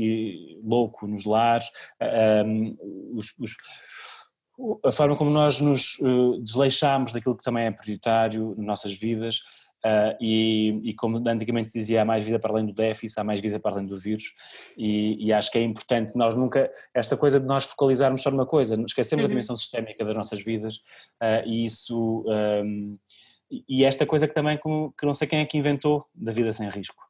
louco 0.63 1.07
nos 1.07 1.25
lares, 1.25 1.71
um, 2.45 2.77
os, 3.15 3.33
os 3.39 3.57
a 4.85 4.93
forma 4.93 5.17
como 5.17 5.31
nós 5.31 5.61
nos 5.61 5.99
uh, 5.99 6.41
desleixamos 6.41 7.13
daquilo 7.13 7.37
que 7.37 7.43
também 7.43 7.67
é 7.67 7.71
prioritário 7.71 8.55
nas 8.57 8.67
nossas 8.67 8.95
vidas 8.95 9.41
Uh, 9.85 10.17
e, 10.19 10.81
e, 10.83 10.95
como 10.95 11.19
antigamente 11.29 11.71
dizia, 11.71 12.01
há 12.01 12.05
mais 12.07 12.25
vida 12.25 12.39
para 12.39 12.53
além 12.53 12.65
do 12.65 12.73
déficit, 12.73 13.21
há 13.21 13.25
mais 13.25 13.39
vida 13.39 13.61
para 13.61 13.73
além 13.73 13.85
do 13.85 13.99
vírus, 13.99 14.33
e, 14.79 15.27
e, 15.27 15.31
acho 15.31 15.53
que 15.53 15.59
é 15.59 15.63
importante 15.63 16.17
nós 16.17 16.35
nunca, 16.35 16.73
esta 16.95 17.19
coisa 17.19 17.39
de 17.39 17.45
nós 17.45 17.65
focalizarmos 17.65 18.23
só 18.23 18.31
numa 18.31 18.47
coisa, 18.47 18.83
esquecemos 18.87 19.23
uhum. 19.23 19.27
a 19.27 19.29
dimensão 19.29 19.55
sistémica 19.55 20.03
das 20.03 20.15
nossas 20.15 20.43
vidas, 20.43 20.77
uh, 21.23 21.45
e 21.45 21.67
isso, 21.67 22.25
um, 22.27 22.97
e 23.69 23.85
esta 23.85 24.07
coisa 24.07 24.27
que 24.27 24.33
também, 24.33 24.57
que 24.57 25.05
não 25.05 25.13
sei 25.13 25.29
quem 25.29 25.41
é 25.41 25.45
que 25.45 25.59
inventou, 25.59 26.07
da 26.15 26.33
vida 26.33 26.51
sem 26.51 26.67
risco, 26.71 27.05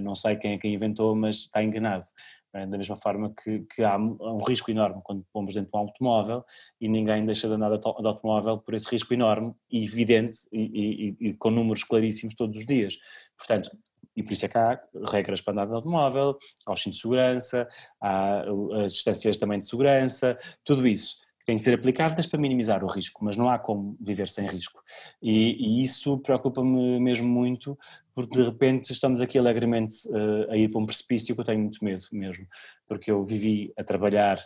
não 0.00 0.14
sei 0.14 0.34
quem 0.36 0.54
é 0.54 0.58
que 0.58 0.66
inventou, 0.66 1.14
mas 1.14 1.36
está 1.36 1.62
enganado. 1.62 2.04
É? 2.52 2.66
Da 2.66 2.76
mesma 2.76 2.96
forma 2.96 3.32
que, 3.32 3.60
que, 3.60 3.82
há 3.82 3.96
um 3.96 4.42
risco 4.46 4.70
enorme 4.70 5.00
quando 5.04 5.24
pomos 5.32 5.54
dentro 5.54 5.70
de 5.70 5.76
um 5.76 5.80
automóvel 5.80 6.44
e 6.80 6.88
ninguém 6.88 7.24
deixa 7.24 7.46
de 7.46 7.54
andar 7.54 7.76
de 7.76 7.86
automóvel 7.86 8.58
por 8.58 8.74
esse 8.74 8.88
risco 8.90 9.14
enorme 9.14 9.54
e 9.70 9.84
evidente 9.84 10.38
e, 10.52 11.16
e, 11.20 11.28
e, 11.28 11.34
com 11.34 11.50
números 11.50 11.84
claríssimos 11.84 12.34
todos 12.34 12.56
os 12.56 12.66
dias. 12.66 12.98
Portanto, 13.38 13.70
e 14.16 14.22
por 14.22 14.32
isso 14.32 14.46
é 14.46 14.48
que 14.48 14.58
há 14.58 14.80
regras 15.12 15.40
para 15.40 15.52
andar 15.52 15.66
de 15.66 15.74
automóvel, 15.74 16.36
há 16.66 16.72
os 16.72 16.82
cintos 16.82 16.98
de 16.98 17.02
segurança, 17.02 17.68
há 18.00 18.42
as 18.84 18.94
distâncias 18.94 19.36
também 19.36 19.60
de 19.60 19.66
segurança, 19.66 20.36
tudo 20.64 20.88
isso 20.88 21.20
têm 21.44 21.56
que 21.56 21.62
ser 21.62 21.74
aplicadas 21.74 22.26
para 22.26 22.38
minimizar 22.38 22.84
o 22.84 22.88
risco, 22.88 23.24
mas 23.24 23.36
não 23.36 23.48
há 23.48 23.58
como 23.58 23.96
viver 24.00 24.28
sem 24.28 24.46
risco. 24.46 24.80
E, 25.22 25.56
e 25.58 25.82
isso 25.82 26.18
preocupa-me 26.18 27.00
mesmo 27.00 27.28
muito, 27.28 27.78
porque 28.26 28.38
de 28.38 28.44
repente 28.44 28.92
estamos 28.92 29.20
aqui 29.20 29.38
alegremente 29.38 30.08
uh, 30.08 30.50
a 30.50 30.56
ir 30.56 30.68
para 30.70 30.80
um 30.80 30.86
precipício 30.86 31.34
que 31.34 31.40
eu 31.40 31.44
tenho 31.44 31.60
muito 31.60 31.84
medo 31.84 32.04
mesmo, 32.12 32.46
porque 32.86 33.10
eu 33.10 33.22
vivi 33.22 33.72
a 33.76 33.84
trabalhar 33.84 34.38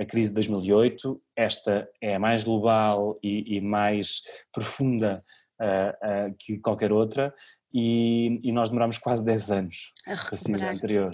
a 0.00 0.04
crise 0.04 0.28
de 0.28 0.36
2008, 0.36 1.20
esta 1.36 1.88
é 2.00 2.18
mais 2.18 2.44
global 2.44 3.18
e, 3.22 3.56
e 3.56 3.60
mais 3.60 4.22
profunda 4.52 5.24
uh, 5.60 6.28
uh, 6.30 6.36
que 6.38 6.58
qualquer 6.58 6.92
outra, 6.92 7.34
e, 7.74 8.40
e, 8.42 8.52
nós 8.52 8.70
demoramos 8.70 8.96
quase 8.96 9.22
10 9.24 9.50
anos 9.50 9.92
a 10.06 10.12
assim, 10.12 10.54
anterior. 10.54 11.12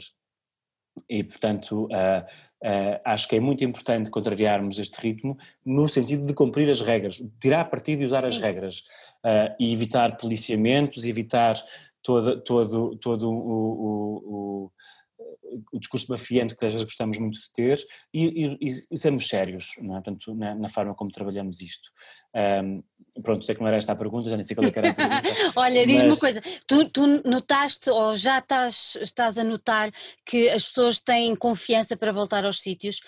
E, 1.08 1.24
portanto, 1.24 1.86
uh, 1.86 2.24
uh, 2.64 3.00
acho 3.04 3.28
que 3.28 3.36
é 3.36 3.40
muito 3.40 3.64
importante 3.64 4.10
contrariarmos 4.10 4.78
este 4.78 5.00
ritmo 5.00 5.36
no 5.64 5.88
sentido 5.88 6.26
de 6.26 6.34
cumprir 6.34 6.70
as 6.70 6.80
regras, 6.80 7.22
tirar 7.40 7.64
partido 7.64 8.02
e 8.02 8.04
usar 8.04 8.22
Sim. 8.22 8.28
as 8.28 8.38
regras 8.38 8.78
uh, 9.24 9.54
e 9.58 9.72
evitar 9.72 10.16
policiamentos, 10.16 11.04
evitar 11.04 11.54
todo, 12.02 12.40
todo, 12.42 12.96
todo 12.96 13.28
o, 13.28 14.66
o, 14.66 14.72
o 15.72 15.78
discurso 15.78 16.10
mafiante 16.10 16.56
que 16.56 16.64
às 16.64 16.72
vezes 16.72 16.84
gostamos 16.84 17.18
muito 17.18 17.38
de 17.38 17.50
ter 17.52 17.84
e, 18.12 18.56
e, 18.60 18.68
e 18.90 18.96
sermos 18.96 19.28
sérios, 19.28 19.72
é? 19.78 19.82
Portanto, 19.82 20.34
na, 20.34 20.54
na, 20.54 20.68
forma 20.68 20.94
como 20.94 21.10
trabalhamos 21.10 21.60
isto. 21.60 21.90
Um, 22.34 22.82
pronto, 23.22 23.44
sei 23.44 23.54
que 23.54 23.60
não 23.60 23.68
era 23.68 23.76
esta 23.76 23.92
a 23.92 23.96
pergunta, 23.96 24.28
já 24.28 24.36
nem 24.36 24.42
sei 24.44 24.56
qual 24.56 24.66
é 24.66 24.70
que 24.70 24.78
era 24.78 24.90
a 24.90 24.94
pergunta. 24.94 25.52
Olha, 25.56 25.86
diz-me 25.86 26.08
uma 26.08 26.16
coisa, 26.16 26.40
tu, 26.66 26.88
tu, 26.88 27.06
notaste 27.24 27.90
ou 27.90 28.16
já 28.16 28.38
estás, 28.38 28.96
estás 29.00 29.38
a 29.38 29.44
notar 29.44 29.92
que 30.26 30.48
as 30.48 30.64
pessoas 30.66 31.00
têm 31.00 31.34
confiança 31.36 31.96
para 31.96 32.12
voltar 32.12 32.44
aos 32.44 32.60
sítios? 32.60 33.00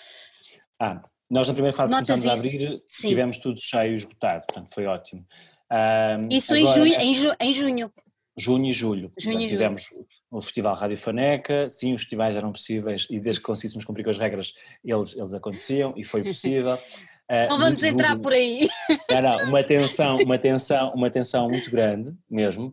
Ah, 0.79 1.01
nós 1.29 1.47
na 1.47 1.53
primeira 1.53 1.75
fase 1.75 1.93
que 1.93 2.05
começámos 2.05 2.27
a 2.27 2.33
abrir 2.33 2.81
Sim. 2.87 3.09
tivemos 3.09 3.37
tudo 3.39 3.59
cheio, 3.59 3.93
esgotado, 3.93 4.45
portanto 4.47 4.73
foi 4.73 4.85
ótimo. 4.85 5.25
Um, 5.69 6.29
Isso 6.31 6.55
agora, 6.55 6.69
em, 6.69 6.73
junho, 6.73 7.01
em, 7.01 7.13
ju, 7.13 7.35
em 7.39 7.53
junho? 7.53 7.93
Junho 8.37 8.65
e 8.67 8.73
julho. 8.73 9.11
Junho 9.19 9.47
tivemos 9.47 9.83
julho. 9.83 10.05
o 10.29 10.41
Festival 10.41 10.75
Rádio 10.75 10.97
Faneca, 10.97 11.67
sim, 11.69 11.93
os 11.93 12.01
festivais 12.01 12.37
eram 12.37 12.51
possíveis 12.51 13.07
e 13.09 13.19
desde 13.19 13.41
que 13.41 13.47
conseguíssemos 13.47 13.83
cumprir 13.83 14.03
com 14.03 14.11
as 14.11 14.17
regras, 14.17 14.53
eles, 14.85 15.17
eles 15.17 15.33
aconteciam 15.33 15.93
e 15.97 16.03
foi 16.03 16.23
possível. 16.23 16.75
Uh, 16.75 17.49
não 17.49 17.57
vamos 17.57 17.81
entrar 17.81 18.09
julho, 18.09 18.21
por 18.21 18.33
aí. 18.33 18.69
Não, 19.09 19.21
não, 19.21 19.49
uma 19.49 19.63
tensão, 19.63 20.17
uma 20.17 20.37
tensão, 20.37 20.93
uma 20.93 21.09
tensão 21.09 21.49
muito 21.49 21.71
grande 21.71 22.13
mesmo, 22.29 22.67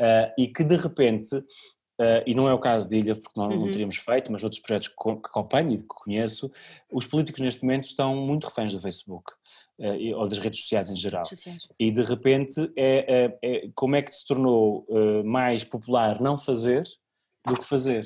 uh, 0.00 0.32
e 0.38 0.48
que 0.48 0.64
de 0.64 0.76
repente, 0.76 1.36
uh, 1.36 2.22
e 2.26 2.34
não 2.34 2.48
é 2.48 2.54
o 2.54 2.58
caso 2.58 2.88
de 2.88 2.96
Ilha, 2.96 3.14
porque 3.14 3.38
nós 3.38 3.54
uhum. 3.54 3.66
não 3.66 3.70
teríamos 3.70 3.96
feito, 3.96 4.32
mas 4.32 4.42
outros 4.42 4.62
projetos 4.62 4.88
que 4.88 4.94
acompanho 5.10 5.72
e 5.72 5.78
que 5.78 5.84
conheço, 5.86 6.50
os 6.90 7.06
políticos 7.06 7.40
neste 7.40 7.62
momento 7.62 7.84
estão 7.84 8.16
muito 8.16 8.46
reféns 8.46 8.72
do 8.72 8.80
Facebook. 8.80 9.32
Uh, 9.80 10.14
ou 10.14 10.28
das 10.28 10.38
redes 10.38 10.60
sociais 10.60 10.90
em 10.90 10.94
geral. 10.94 11.24
Sociais. 11.24 11.66
E 11.78 11.90
de 11.90 12.02
repente, 12.02 12.70
é, 12.76 13.32
é, 13.32 13.38
é, 13.42 13.70
como 13.74 13.96
é 13.96 14.02
que 14.02 14.14
se 14.14 14.26
tornou 14.26 14.84
uh, 14.90 15.24
mais 15.24 15.64
popular 15.64 16.20
não 16.20 16.36
fazer 16.36 16.86
do 17.46 17.58
que 17.58 17.64
fazer? 17.64 18.04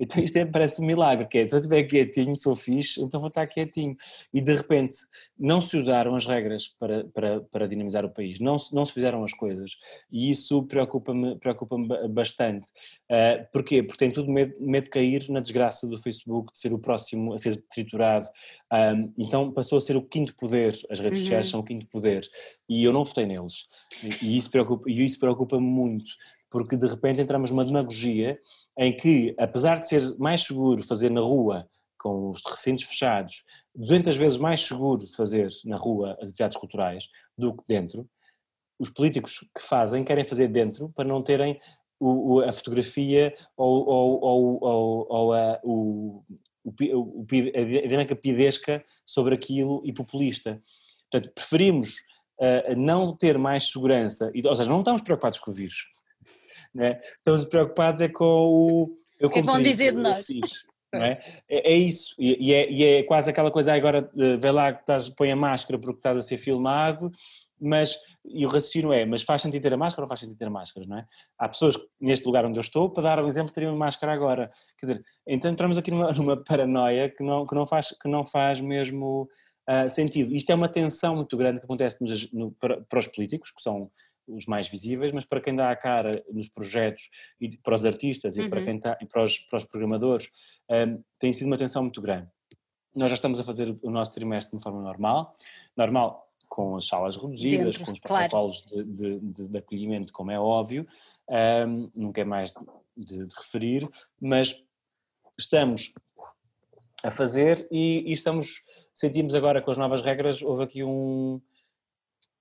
Então 0.00 0.22
isto 0.22 0.36
é, 0.36 0.44
parece 0.44 0.80
um 0.80 0.86
milagre, 0.86 1.26
que 1.26 1.38
é, 1.38 1.46
se 1.46 1.54
eu 1.54 1.58
estiver 1.58 1.82
quietinho, 1.84 2.34
sou 2.34 2.56
fixe, 2.56 3.00
então 3.02 3.20
vou 3.20 3.28
estar 3.28 3.46
quietinho. 3.46 3.96
E 4.32 4.40
de 4.40 4.54
repente 4.54 4.96
não 5.38 5.60
se 5.60 5.76
usaram 5.76 6.14
as 6.14 6.26
regras 6.26 6.68
para, 6.68 7.04
para, 7.04 7.40
para 7.42 7.68
dinamizar 7.68 8.04
o 8.04 8.10
país, 8.10 8.40
não 8.40 8.58
se, 8.58 8.74
não 8.74 8.84
se 8.84 8.92
fizeram 8.92 9.22
as 9.22 9.32
coisas. 9.32 9.72
E 10.10 10.30
isso 10.30 10.62
preocupa-me 10.64 11.38
preocupa 11.38 11.76
bastante. 12.08 12.70
Uh, 13.10 13.46
porquê? 13.52 13.82
Porque 13.82 13.98
tem 13.98 14.10
tudo 14.10 14.30
medo, 14.30 14.54
medo 14.58 14.84
de 14.84 14.90
cair 14.90 15.28
na 15.28 15.40
desgraça 15.40 15.86
do 15.86 15.98
Facebook, 15.98 16.52
de 16.52 16.58
ser 16.58 16.72
o 16.72 16.78
próximo 16.78 17.34
a 17.34 17.38
ser 17.38 17.62
triturado. 17.70 18.28
Um, 18.72 19.12
então 19.18 19.52
passou 19.52 19.78
a 19.78 19.80
ser 19.80 19.96
o 19.96 20.02
quinto 20.02 20.34
poder, 20.36 20.76
as 20.90 21.00
redes 21.00 21.20
uhum. 21.20 21.24
sociais 21.24 21.48
são 21.48 21.60
o 21.60 21.64
quinto 21.64 21.86
poder. 21.86 22.26
E 22.68 22.84
eu 22.84 22.92
não 22.92 23.04
votei 23.04 23.26
neles. 23.26 23.66
E, 24.02 24.26
e 24.26 24.36
isso 24.36 24.50
preocupa-me 24.50 25.40
preocupa 25.40 25.60
muito, 25.60 26.10
porque 26.50 26.76
de 26.76 26.86
repente 26.86 27.22
entramos 27.22 27.50
numa 27.50 27.64
demagogia 27.64 28.38
em 28.76 28.94
que, 28.94 29.34
apesar 29.38 29.78
de 29.78 29.88
ser 29.88 30.18
mais 30.18 30.42
seguro 30.42 30.82
fazer 30.82 31.10
na 31.10 31.20
rua, 31.20 31.68
com 31.96 32.30
os 32.30 32.42
recintos 32.44 32.84
fechados, 32.84 33.44
200 33.74 34.16
vezes 34.16 34.38
mais 34.38 34.60
seguro 34.60 35.06
fazer 35.06 35.48
na 35.64 35.76
rua 35.76 36.16
as 36.20 36.28
atividades 36.28 36.56
culturais 36.56 37.08
do 37.36 37.54
que 37.54 37.62
dentro, 37.68 38.08
os 38.78 38.88
políticos 38.88 39.40
que 39.54 39.62
fazem 39.62 40.02
querem 40.02 40.24
fazer 40.24 40.48
dentro 40.48 40.88
para 40.90 41.06
não 41.06 41.22
terem 41.22 41.60
o, 42.00 42.36
o, 42.36 42.40
a 42.40 42.50
fotografia 42.50 43.36
ou, 43.54 43.86
ou, 43.86 44.24
ou, 44.62 45.06
ou 45.10 45.32
a, 45.34 45.60
o, 45.62 46.24
a 46.66 47.88
dinâmica 47.88 48.16
pidesca 48.16 48.82
sobre 49.04 49.34
aquilo 49.34 49.82
e 49.84 49.92
populista. 49.92 50.60
Portanto, 51.10 51.32
preferimos 51.34 51.98
uh, 52.40 52.74
não 52.76 53.14
ter 53.14 53.36
mais 53.36 53.70
segurança, 53.70 54.32
ou 54.46 54.54
seja, 54.54 54.70
não 54.70 54.78
estamos 54.78 55.02
preocupados 55.02 55.38
com 55.38 55.50
o 55.50 55.54
vírus, 55.54 55.86
né? 56.74 56.98
Estamos 57.18 57.44
preocupados 57.44 58.00
é 58.00 58.08
com 58.08 58.24
o. 58.24 58.96
Eu 59.18 59.30
vão 59.44 59.62
dizer 59.62 59.94
de 59.94 60.00
nós. 60.00 60.26
é? 60.94 61.20
É, 61.48 61.72
é? 61.72 61.74
isso, 61.74 62.14
e, 62.18 62.52
é, 62.52 62.70
e, 62.70 62.84
é, 62.84 63.02
quase 63.04 63.30
aquela 63.30 63.50
coisa, 63.50 63.74
agora 63.74 64.10
vê 64.14 64.50
lá 64.50 64.72
que 64.72 64.80
estás, 64.80 65.08
põe 65.08 65.30
a 65.30 65.36
máscara 65.36 65.78
porque 65.78 65.98
estás 65.98 66.18
a 66.18 66.22
ser 66.22 66.38
filmado, 66.38 67.12
mas, 67.60 67.98
e 68.24 68.46
o 68.46 68.48
raciocínio 68.48 68.92
é, 68.92 69.04
mas 69.04 69.22
faz 69.22 69.42
sentido 69.42 69.62
ter 69.62 69.74
a 69.74 69.76
máscara 69.76 70.04
ou 70.04 70.08
faz 70.08 70.20
sentido 70.20 70.38
ter 70.38 70.46
a 70.46 70.50
máscara, 70.50 70.86
não 70.86 70.98
é? 70.98 71.06
Há 71.38 71.48
pessoas 71.48 71.76
neste 72.00 72.24
lugar 72.24 72.44
onde 72.44 72.58
eu 72.58 72.62
estou, 72.62 72.88
para 72.90 73.02
dar 73.02 73.22
um 73.22 73.28
exemplo, 73.28 73.52
teriam 73.52 73.76
máscara 73.76 74.12
agora, 74.12 74.50
quer 74.78 74.86
dizer, 74.86 75.04
então 75.26 75.50
entramos 75.50 75.76
aqui 75.76 75.90
numa, 75.90 76.10
numa 76.12 76.42
paranoia 76.42 77.08
que 77.08 77.22
não, 77.22 77.46
que 77.46 77.54
não, 77.54 77.66
faz, 77.66 77.90
que 77.90 78.08
não 78.08 78.24
faz 78.24 78.60
mesmo 78.60 79.28
uh, 79.68 79.88
sentido. 79.88 80.34
Isto 80.34 80.50
é 80.50 80.54
uma 80.54 80.68
tensão 80.68 81.16
muito 81.16 81.36
grande 81.36 81.60
que 81.60 81.66
acontece 81.66 82.02
nos, 82.02 82.32
no, 82.32 82.52
para, 82.52 82.80
para 82.82 82.98
os 82.98 83.06
políticos, 83.06 83.50
que 83.50 83.62
são 83.62 83.90
os 84.34 84.46
mais 84.46 84.68
visíveis, 84.68 85.12
mas 85.12 85.24
para 85.24 85.40
quem 85.40 85.54
dá 85.54 85.70
a 85.70 85.76
cara 85.76 86.10
nos 86.30 86.48
projetos 86.48 87.10
e 87.40 87.56
para 87.58 87.74
os 87.74 87.84
artistas 87.84 88.36
e, 88.36 88.42
uhum. 88.42 88.50
para, 88.50 88.64
quem 88.64 88.76
está, 88.76 88.98
e 89.00 89.06
para, 89.06 89.22
os, 89.22 89.38
para 89.38 89.56
os 89.58 89.64
programadores, 89.64 90.30
um, 90.70 91.02
tem 91.18 91.32
sido 91.32 91.46
uma 91.46 91.56
atenção 91.56 91.82
muito 91.82 92.00
grande. 92.00 92.28
Nós 92.94 93.10
já 93.10 93.14
estamos 93.14 93.38
a 93.38 93.44
fazer 93.44 93.76
o 93.82 93.90
nosso 93.90 94.12
trimestre 94.12 94.56
de 94.56 94.62
forma 94.62 94.82
normal, 94.82 95.34
normal 95.76 96.30
com 96.48 96.76
as 96.76 96.86
salas 96.86 97.16
reduzidas, 97.16 97.76
Dentro, 97.76 97.84
com 97.84 97.92
os 97.92 98.00
protocolos 98.00 98.62
claro. 98.62 98.84
de, 98.84 99.20
de, 99.20 99.48
de, 99.48 99.58
acolhimento, 99.58 100.12
como 100.12 100.32
é 100.32 100.40
óbvio, 100.40 100.86
um, 101.68 101.90
nunca 101.94 102.20
é 102.20 102.24
mais 102.24 102.52
de, 102.96 103.24
de, 103.24 103.34
referir, 103.36 103.88
mas 104.20 104.60
estamos 105.38 105.94
a 107.04 107.10
fazer 107.10 107.66
e, 107.70 108.02
e, 108.10 108.12
estamos, 108.12 108.64
sentimos 108.92 109.34
agora 109.34 109.62
com 109.62 109.70
as 109.70 109.78
novas 109.78 110.02
regras, 110.02 110.42
houve 110.42 110.64
aqui 110.64 110.82
um 110.82 111.40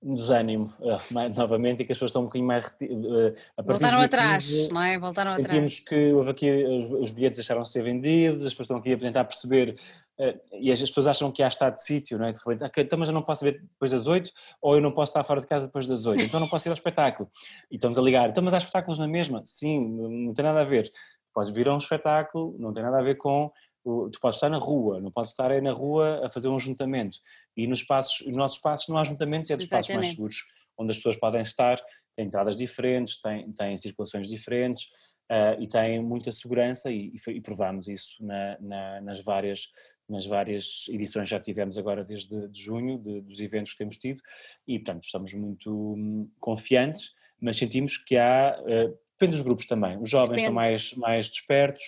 desânimo 0.02 0.74
uh, 0.80 1.30
novamente 1.36 1.82
e 1.82 1.86
que 1.86 1.92
as 1.92 1.98
pessoas 1.98 2.10
estão 2.10 2.22
um 2.22 2.26
bocadinho 2.26 2.48
mais. 2.48 2.66
Uh, 2.66 3.36
Voltaram 3.64 4.00
atrás, 4.00 4.70
não 4.70 4.82
é? 4.82 4.98
Voltaram 4.98 5.36
sentimos 5.36 5.54
atrás. 5.54 5.80
que 5.80 6.14
houve 6.14 6.30
aqui, 6.30 6.64
os, 6.64 6.86
os, 6.92 7.12
bilhetes 7.12 7.40
deixaram 7.40 7.62
de 7.62 7.70
ser 7.70 7.84
vendidos, 7.84 8.46
as 8.46 8.54
pessoas 8.54 8.66
estão 8.66 8.78
aqui 8.78 8.94
a 8.94 8.98
tentar 8.98 9.26
perceber. 9.26 9.76
Uh, 10.18 10.40
e 10.60 10.72
as, 10.72 10.82
as, 10.82 10.90
pessoas 10.90 11.08
acham 11.08 11.32
que 11.32 11.44
há 11.44 11.48
estado 11.48 11.74
de 11.74 11.84
sítio, 11.84 12.18
não 12.18 12.26
é? 12.26 12.32
De 12.32 12.40
repente, 12.40 12.64
okay, 12.64 12.84
então, 12.84 12.98
mas 12.98 13.10
eu 13.10 13.14
não 13.14 13.22
posso 13.22 13.44
ver 13.44 13.62
depois 13.62 13.92
das 13.92 14.08
8 14.08 14.32
ou 14.62 14.76
eu 14.76 14.82
não 14.82 14.92
posso 14.92 15.10
estar 15.10 15.24
fora 15.24 15.42
de 15.42 15.48
casa 15.48 15.66
depois 15.66 15.86
das 15.86 16.06
8, 16.06 16.22
então 16.22 16.40
não 16.40 16.48
posso 16.48 16.68
ir 16.68 16.70
ao 16.70 16.76
espetáculo. 16.76 17.30
E 17.70 17.76
estamos 17.76 18.00
a 18.00 18.02
ligar, 18.02 18.30
então, 18.30 18.44
mas 18.44 18.54
há 18.54 18.58
espetáculos 18.58 19.00
na 19.00 19.08
mesma? 19.08 19.42
Sim, 19.46 20.26
não 20.26 20.34
tem 20.34 20.44
nada 20.44 20.62
a 20.62 20.66
ver. 20.66 20.90
Podes 21.34 21.52
vir 21.52 21.68
a 21.68 21.74
um 21.74 21.78
espetáculo, 21.78 22.56
não 22.58 22.74
tem 22.74 22.84
nada 22.84 22.98
a 22.98 23.02
ver 23.02 23.16
com 23.16 23.52
tu 23.84 24.20
podes 24.22 24.38
estar 24.38 24.50
na 24.50 24.58
rua, 24.58 25.00
não 25.00 25.12
podes 25.12 25.32
estar 25.32 25.52
aí 25.52 25.62
na 25.62 25.72
rua 25.72 26.26
a 26.26 26.30
fazer 26.30 26.50
um 26.50 26.60
juntamento. 26.60 27.18
E 27.56 27.68
nos, 27.68 27.80
espaços, 27.80 28.26
nos 28.26 28.36
nossos 28.36 28.58
espaços 28.58 28.88
não 28.88 28.98
há 28.98 29.04
juntamentos, 29.04 29.50
é 29.50 29.56
dos 29.56 29.66
espaços 29.66 29.96
mais 29.96 30.10
seguros, 30.10 30.44
onde 30.78 30.92
as 30.92 30.98
pessoas 30.98 31.16
podem 31.16 31.42
estar, 31.42 31.78
têm 32.16 32.26
entradas 32.26 32.56
diferentes, 32.56 33.22
têm, 33.22 33.52
têm 33.54 33.78
circulações 33.78 34.28
diferentes 34.28 34.86
uh, 35.32 35.60
e 35.60 35.68
têm 35.68 36.02
muita 36.02 36.32
segurança 36.32 36.92
e, 36.92 37.14
e, 37.14 37.32
e 37.32 37.42
provámos 37.42 37.88
isso 37.88 38.16
na, 38.22 38.58
na, 38.60 39.02
nas 39.02 39.24
várias 39.24 39.68
nas 40.10 40.26
várias 40.26 40.86
edições 40.90 41.30
já 41.30 41.40
tivemos 41.40 41.78
agora 41.78 42.04
desde 42.04 42.48
de 42.48 42.60
junho, 42.60 42.98
de, 42.98 43.22
dos 43.22 43.40
eventos 43.42 43.74
que 43.74 43.78
temos 43.78 43.96
tido, 43.96 44.22
e 44.68 44.80
portanto 44.80 45.04
estamos 45.04 45.34
muito 45.36 45.72
hum, 45.72 46.28
confiantes, 46.40 47.12
mas 47.40 47.58
sentimos 47.58 47.96
que 47.96 48.18
há, 48.18 48.60
uh, 48.60 48.98
depende 49.12 49.34
dos 49.34 49.42
grupos 49.42 49.68
também, 49.68 50.02
os 50.02 50.10
jovens 50.10 50.42
depende. 50.42 50.42
estão 50.42 50.56
mais, 50.56 50.94
mais 50.96 51.30
despertos, 51.30 51.84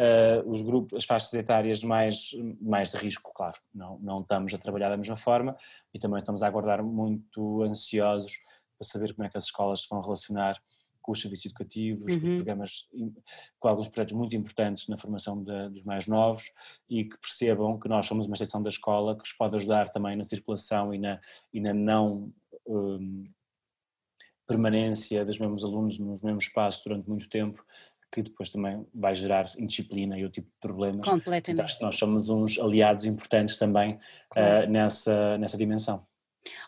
uh, 0.00 0.48
os 0.48 0.62
grupos, 0.62 0.96
as 0.98 1.04
faixas 1.04 1.32
etárias 1.34 1.82
mais, 1.82 2.30
mais 2.60 2.90
de 2.90 2.96
risco, 2.96 3.32
claro, 3.34 3.56
não, 3.74 3.98
não 3.98 4.20
estamos 4.20 4.54
a 4.54 4.58
trabalhar 4.58 4.88
da 4.88 4.96
mesma 4.96 5.16
forma 5.16 5.56
e 5.92 5.98
também 5.98 6.18
estamos 6.18 6.42
a 6.42 6.46
aguardar 6.46 6.82
muito 6.82 7.62
ansiosos 7.62 8.38
para 8.78 8.86
saber 8.86 9.14
como 9.14 9.26
é 9.26 9.30
que 9.30 9.36
as 9.36 9.44
escolas 9.44 9.82
se 9.82 9.88
vão 9.88 10.00
relacionar 10.00 10.60
com 11.04 11.12
os 11.12 11.20
serviços 11.20 11.46
educativos, 11.46 12.14
uhum. 12.14 12.20
com 12.20 12.36
programas, 12.36 12.88
com 13.60 13.68
alguns 13.68 13.88
projetos 13.88 14.14
muito 14.14 14.34
importantes 14.34 14.88
na 14.88 14.96
formação 14.96 15.42
de, 15.42 15.68
dos 15.68 15.84
mais 15.84 16.06
novos 16.06 16.50
e 16.88 17.04
que 17.04 17.18
percebam 17.18 17.78
que 17.78 17.88
nós 17.88 18.06
somos 18.06 18.26
uma 18.26 18.32
extensão 18.32 18.62
da 18.62 18.70
escola 18.70 19.14
que 19.14 19.22
os 19.22 19.32
pode 19.32 19.54
ajudar 19.54 19.90
também 19.90 20.16
na 20.16 20.24
circulação 20.24 20.94
e 20.94 20.98
na, 20.98 21.20
e 21.52 21.60
na 21.60 21.74
não 21.74 22.32
um, 22.66 23.28
permanência 24.46 25.26
dos 25.26 25.38
mesmos 25.38 25.62
alunos 25.62 25.98
nos 25.98 26.22
mesmos 26.22 26.44
espaços 26.44 26.82
durante 26.84 27.08
muito 27.08 27.28
tempo, 27.28 27.64
que 28.14 28.22
depois 28.22 28.48
também 28.48 28.86
vai 28.94 29.12
gerar 29.12 29.50
indisciplina 29.58 30.16
e 30.16 30.22
outro 30.22 30.40
tipo 30.40 30.48
de 30.48 30.60
problemas. 30.60 31.04
Completamente. 31.04 31.64
Acho 31.64 31.78
que 31.78 31.84
nós 31.84 31.96
somos 31.96 32.28
uns 32.30 32.60
aliados 32.60 33.04
importantes 33.04 33.58
também 33.58 33.98
claro. 34.30 34.68
uh, 34.68 34.70
nessa, 34.70 35.36
nessa 35.36 35.56
dimensão. 35.56 36.06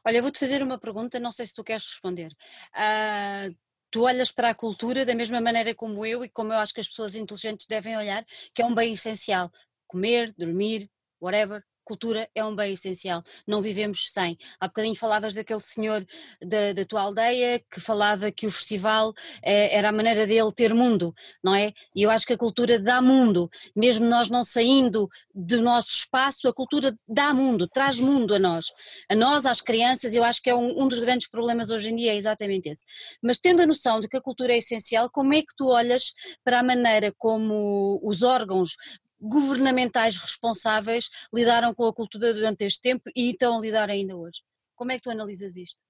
Olha, 0.04 0.20
vou-te 0.20 0.40
fazer 0.40 0.60
uma 0.60 0.76
pergunta, 0.76 1.20
não 1.20 1.30
sei 1.30 1.46
se 1.46 1.54
tu 1.54 1.62
queres 1.62 1.86
responder. 1.86 2.32
Uh, 2.74 3.54
tu 3.92 4.02
olhas 4.02 4.32
para 4.32 4.50
a 4.50 4.54
cultura 4.54 5.04
da 5.06 5.14
mesma 5.14 5.40
maneira 5.40 5.72
como 5.72 6.04
eu 6.04 6.24
e 6.24 6.28
como 6.28 6.52
eu 6.52 6.58
acho 6.58 6.74
que 6.74 6.80
as 6.80 6.88
pessoas 6.88 7.14
inteligentes 7.14 7.66
devem 7.68 7.96
olhar, 7.96 8.24
que 8.52 8.60
é 8.60 8.66
um 8.66 8.74
bem 8.74 8.94
essencial. 8.94 9.48
Comer, 9.86 10.34
dormir, 10.36 10.90
whatever, 11.20 11.62
cultura 11.86 12.28
é 12.34 12.44
um 12.44 12.54
bem 12.54 12.72
essencial, 12.72 13.22
não 13.46 13.62
vivemos 13.62 14.10
sem. 14.12 14.36
Há 14.60 14.66
bocadinho 14.66 14.96
falavas 14.96 15.34
daquele 15.34 15.60
senhor 15.60 16.04
da, 16.42 16.72
da 16.72 16.84
tua 16.84 17.02
aldeia 17.02 17.62
que 17.70 17.80
falava 17.80 18.30
que 18.32 18.44
o 18.44 18.50
festival 18.50 19.14
eh, 19.42 19.74
era 19.74 19.90
a 19.90 19.92
maneira 19.92 20.26
dele 20.26 20.52
ter 20.52 20.74
mundo, 20.74 21.14
não 21.42 21.54
é? 21.54 21.72
E 21.94 22.02
eu 22.02 22.10
acho 22.10 22.26
que 22.26 22.32
a 22.32 22.38
cultura 22.38 22.78
dá 22.78 23.00
mundo, 23.00 23.48
mesmo 23.74 24.04
nós 24.04 24.28
não 24.28 24.42
saindo 24.42 25.08
do 25.32 25.62
nosso 25.62 25.90
espaço, 25.90 26.48
a 26.48 26.52
cultura 26.52 26.94
dá 27.08 27.32
mundo, 27.32 27.68
traz 27.68 28.00
mundo 28.00 28.34
a 28.34 28.38
nós. 28.38 28.66
A 29.08 29.14
nós, 29.14 29.46
às 29.46 29.60
crianças, 29.60 30.12
eu 30.12 30.24
acho 30.24 30.42
que 30.42 30.50
é 30.50 30.54
um, 30.54 30.82
um 30.82 30.88
dos 30.88 30.98
grandes 30.98 31.28
problemas 31.28 31.70
hoje 31.70 31.90
em 31.90 31.96
dia, 31.96 32.12
é 32.12 32.16
exatamente 32.16 32.68
esse. 32.68 32.84
Mas 33.22 33.38
tendo 33.38 33.62
a 33.62 33.66
noção 33.66 34.00
de 34.00 34.08
que 34.08 34.16
a 34.16 34.20
cultura 34.20 34.52
é 34.52 34.58
essencial, 34.58 35.08
como 35.08 35.32
é 35.32 35.40
que 35.40 35.54
tu 35.56 35.68
olhas 35.68 36.12
para 36.44 36.58
a 36.58 36.62
maneira 36.62 37.14
como 37.16 38.00
os 38.02 38.22
órgãos 38.22 38.76
governamentais 39.20 40.16
responsáveis 40.16 41.10
lidaram 41.34 41.74
com 41.74 41.86
a 41.86 41.92
cultura 41.92 42.34
durante 42.34 42.64
este 42.64 42.80
tempo 42.80 43.04
e 43.14 43.30
estão 43.30 43.56
a 43.56 43.60
lidar 43.60 43.90
ainda 43.90 44.16
hoje. 44.16 44.42
Como 44.74 44.92
é 44.92 44.96
que 44.96 45.02
tu 45.02 45.10
analisas 45.10 45.56
isto? 45.56 45.82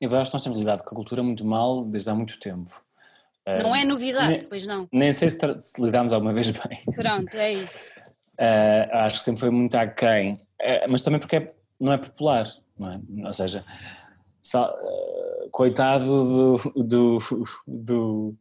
Eu 0.00 0.14
acho 0.16 0.30
que 0.30 0.34
nós 0.34 0.42
temos 0.42 0.58
lidado 0.58 0.82
com 0.82 0.90
a 0.90 0.96
cultura 0.96 1.22
muito 1.22 1.44
mal 1.44 1.84
desde 1.84 2.08
há 2.08 2.14
muito 2.14 2.38
tempo. 2.38 2.72
Não 3.62 3.74
é 3.74 3.84
novidade, 3.84 4.28
nem, 4.28 4.44
pois 4.44 4.66
não. 4.66 4.86
Nem 4.92 5.12
sei 5.12 5.30
se, 5.30 5.38
se 5.60 5.80
lidámos 5.80 6.12
alguma 6.12 6.34
vez 6.34 6.50
bem. 6.50 6.84
Pronto, 6.94 7.34
é 7.34 7.52
isso. 7.52 7.94
Uh, 8.38 8.92
acho 9.04 9.18
que 9.18 9.24
sempre 9.24 9.40
foi 9.40 9.50
muito 9.50 9.74
aquém, 9.74 10.34
uh, 10.34 10.88
mas 10.88 11.00
também 11.00 11.18
porque 11.18 11.36
é, 11.36 11.54
não 11.80 11.92
é 11.92 11.98
popular, 11.98 12.46
não 12.78 12.90
é? 12.90 13.26
Ou 13.26 13.32
seja, 13.32 13.64
sal, 14.42 14.76
uh, 14.82 15.50
coitado 15.50 16.04
do, 16.04 16.84
do, 16.84 17.18
do, 17.66 18.36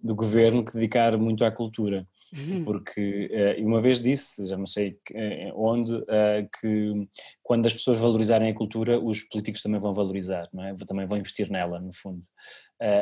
do, 0.00 0.14
governo 0.14 0.64
que 0.64 0.72
dedicar 0.72 1.16
muito 1.18 1.44
à 1.44 1.50
cultura. 1.50 2.06
Uhum. 2.36 2.62
porque 2.64 3.56
uh, 3.58 3.66
uma 3.66 3.80
vez 3.80 4.00
disse, 4.00 4.46
já 4.46 4.56
não 4.56 4.66
sei 4.66 4.98
eh, 5.14 5.50
onde, 5.54 5.94
uh, 5.94 6.48
que 6.60 7.08
quando 7.42 7.64
as 7.64 7.72
pessoas 7.72 7.98
valorizarem 7.98 8.50
a 8.50 8.54
cultura, 8.54 9.00
os 9.00 9.22
políticos 9.22 9.62
também 9.62 9.80
vão 9.80 9.94
valorizar, 9.94 10.46
não 10.52 10.64
é? 10.64 10.74
também 10.86 11.06
vão 11.06 11.16
investir 11.16 11.50
nela, 11.50 11.80
no 11.80 11.92
fundo. 11.92 12.22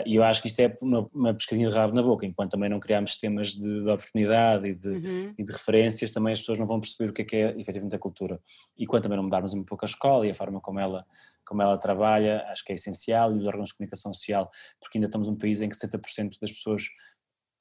E 0.07 0.17
eu 0.17 0.25
acho 0.25 0.41
que 0.41 0.49
isto 0.49 0.59
é 0.61 0.75
uma, 0.81 1.07
uma 1.13 1.35
pescadinha 1.35 1.69
de 1.69 1.75
rabo 1.75 1.95
na 1.95 2.03
boca, 2.03 2.25
enquanto 2.25 2.53
também 2.53 2.71
não 2.71 2.81
criarmos 2.81 3.11
sistemas 3.13 3.49
de, 3.49 3.83
de 3.83 3.91
oportunidade 3.91 4.69
e 4.69 4.75
de, 4.75 4.89
uhum. 4.89 5.35
e 5.37 5.45
de, 5.45 5.53
referências, 5.53 6.13
também 6.13 6.33
as 6.33 6.39
pessoas 6.39 6.59
não 6.59 6.67
vão 6.67 6.81
perceber 6.81 7.11
o 7.11 7.13
que 7.13 7.21
é 7.21 7.25
que 7.27 7.37
é 7.37 7.51
efetivamente 7.61 7.95
a 7.95 7.99
cultura. 7.99 8.41
E 8.79 8.87
quando 8.87 9.03
também 9.03 9.17
não 9.17 9.25
mudarmos 9.25 9.53
um 9.53 9.63
pouco 9.63 9.85
a 9.85 9.89
escola 9.89 10.27
e 10.27 10.31
a 10.31 10.35
forma 10.35 10.63
como 10.63 10.81
ela, 10.81 11.05
como 11.45 11.61
ela 11.61 11.77
trabalha, 11.77 12.43
acho 12.49 12.65
que 12.65 12.73
é 12.73 12.75
essencial, 12.75 13.37
e 13.37 13.39
os 13.39 13.47
órgãos 13.47 13.69
de 13.69 13.75
comunicação 13.75 14.15
social, 14.15 14.51
porque 14.81 14.97
ainda 14.97 15.09
estamos 15.09 15.29
num 15.29 15.37
país 15.37 15.61
em 15.61 15.69
que 15.69 15.77
70% 15.77 16.39
das 16.41 16.53
pessoas 16.53 16.89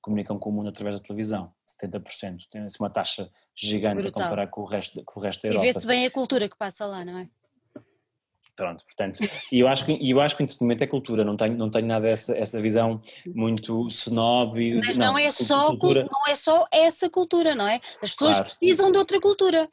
comunicam 0.06 0.38
com 0.38 0.52
o 0.52 0.54
mundo 0.54 0.70
através 0.70 0.96
da 0.96 1.02
televisão, 1.02 1.52
70%. 1.82 2.48
Tem-se 2.52 2.80
uma 2.80 2.92
taxa 2.92 3.28
gigante 3.56 4.04
Brutal. 4.04 4.22
a 4.22 4.26
comparar 4.26 4.48
com 4.48 4.62
o 4.62 4.66
resto, 4.66 5.04
com 5.04 5.20
o 5.20 5.24
resto 5.24 5.42
da 5.42 5.48
Europa. 5.48 5.66
E 5.66 5.74
vê-se 5.74 5.88
bem 5.88 6.06
a 6.06 6.12
cultura 6.12 6.48
que 6.48 6.56
passa 6.56 6.86
lá, 6.86 7.04
não 7.04 7.18
é? 7.18 7.28
Pronto, 8.56 8.86
portanto, 8.86 9.20
e 9.52 9.60
eu 9.60 9.68
acho 9.68 9.84
que, 9.84 10.10
eu 10.10 10.22
acho 10.22 10.38
que 10.38 10.44
o 10.44 10.46
entretenimento 10.46 10.84
é 10.84 10.88
cultura, 10.88 11.26
não 11.26 11.36
tenho, 11.36 11.58
não 11.58 11.70
tenho 11.70 11.88
nada 11.88 12.08
essa, 12.08 12.38
essa 12.38 12.62
visão 12.62 13.02
muito 13.26 13.88
snob. 13.88 14.62
E, 14.62 14.76
Mas 14.76 14.96
não, 14.96 15.08
não, 15.08 15.18
é 15.18 15.30
só, 15.32 15.68
cultura... 15.70 16.06
não 16.10 16.32
é 16.32 16.36
só 16.36 16.66
essa 16.72 17.10
cultura, 17.10 17.56
não 17.56 17.68
é? 17.68 17.82
As 18.02 18.12
pessoas 18.12 18.38
claro. 18.38 18.46
precisam 18.46 18.92
de 18.92 18.98
outra 18.98 19.20
cultura. 19.20 19.68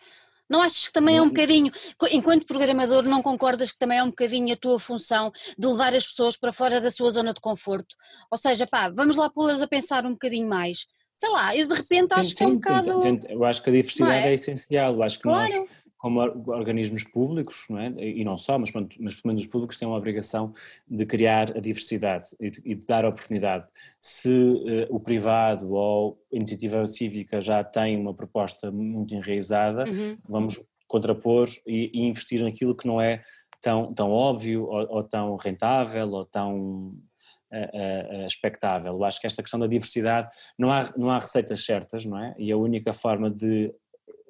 Não 0.53 0.61
achas 0.61 0.87
que 0.87 0.93
também 0.93 1.17
é 1.17 1.23
um 1.23 1.29
bocadinho, 1.29 1.73
enquanto 2.11 2.47
programador, 2.47 3.05
não 3.05 3.23
concordas 3.23 3.73
que 3.73 3.79
também 3.79 3.97
é 3.97 4.03
um 4.03 4.11
bocadinho 4.11 4.53
a 4.53 4.57
tua 4.57 4.79
função 4.79 5.33
de 5.57 5.67
levar 5.67 5.95
as 5.95 6.07
pessoas 6.07 6.37
para 6.37 6.53
fora 6.53 6.79
da 6.79 6.91
sua 6.91 7.11
zona 7.11 7.33
de 7.33 7.41
conforto? 7.41 7.97
Ou 8.31 8.37
seja, 8.37 8.67
pá, 8.67 8.91
vamos 8.91 9.17
lá 9.17 9.31
pô-las 9.31 9.63
a 9.63 9.67
pensar 9.67 10.05
um 10.05 10.11
bocadinho 10.13 10.47
mais. 10.47 10.87
Sei 11.15 11.31
lá, 11.31 11.57
e 11.57 11.65
de 11.65 11.73
repente 11.73 12.13
acho 12.13 12.29
sim, 12.29 12.37
que 12.37 12.43
é 12.43 12.47
um 12.47 12.53
bocado. 12.53 13.03
Eu 13.31 13.45
acho 13.47 13.63
que 13.63 13.71
a 13.71 13.73
diversidade 13.73 14.27
é? 14.27 14.31
é? 14.31 14.35
essencial, 14.35 14.93
eu 14.93 15.03
acho 15.03 15.17
que 15.17 15.23
claro. 15.23 15.51
nós 15.51 15.69
como 16.03 16.21
organismos 16.49 17.05
públicos, 17.05 17.65
não 17.71 17.79
é? 17.79 17.87
e 17.97 18.25
não 18.25 18.37
só, 18.37 18.59
mas, 18.59 18.73
mas 18.73 19.15
pelo 19.15 19.21
menos 19.27 19.43
os 19.43 19.47
públicos 19.47 19.79
têm 19.79 19.87
uma 19.87 19.97
obrigação 19.97 20.53
de 20.89 21.07
criar 21.07 21.57
a 21.57 21.61
diversidade 21.61 22.31
e 22.41 22.51
de, 22.51 22.61
e 22.65 22.75
de 22.75 22.83
dar 22.85 23.05
oportunidade. 23.05 23.69
Se 24.01 24.29
uh, 24.29 24.89
o 24.91 24.99
privado 24.99 25.73
ou 25.73 26.21
a 26.33 26.37
iniciativa 26.37 26.85
cívica 26.89 27.41
já 27.41 27.63
tem 27.63 27.97
uma 27.97 28.13
proposta 28.13 28.69
muito 28.73 29.15
enraizada, 29.15 29.85
uhum. 29.89 30.19
vamos 30.29 30.61
contrapor 30.89 31.49
e, 31.65 31.93
e, 31.95 32.03
investir 32.03 32.43
naquilo 32.43 32.77
que 32.77 32.87
não 32.87 33.01
é 33.01 33.23
tão, 33.61 33.95
tão 33.95 34.11
óbvio 34.11 34.65
ou, 34.65 34.97
ou 34.97 35.05
tão 35.05 35.37
rentável 35.37 36.11
ou 36.11 36.25
tão 36.25 36.97
uh, 37.53 38.23
uh, 38.23 38.27
expectável. 38.27 38.95
Eu 38.95 39.05
acho 39.05 39.21
que 39.21 39.27
esta 39.29 39.41
questão 39.41 39.61
da 39.61 39.69
diversidade, 39.69 40.29
não 40.59 40.73
há, 40.73 40.93
não 40.97 41.11
há 41.11 41.21
receitas 41.21 41.65
certas, 41.65 42.05
não 42.05 42.19
é? 42.19 42.35
E 42.37 42.51
a 42.51 42.57
única 42.57 42.93
forma 42.93 43.31
de 43.31 43.73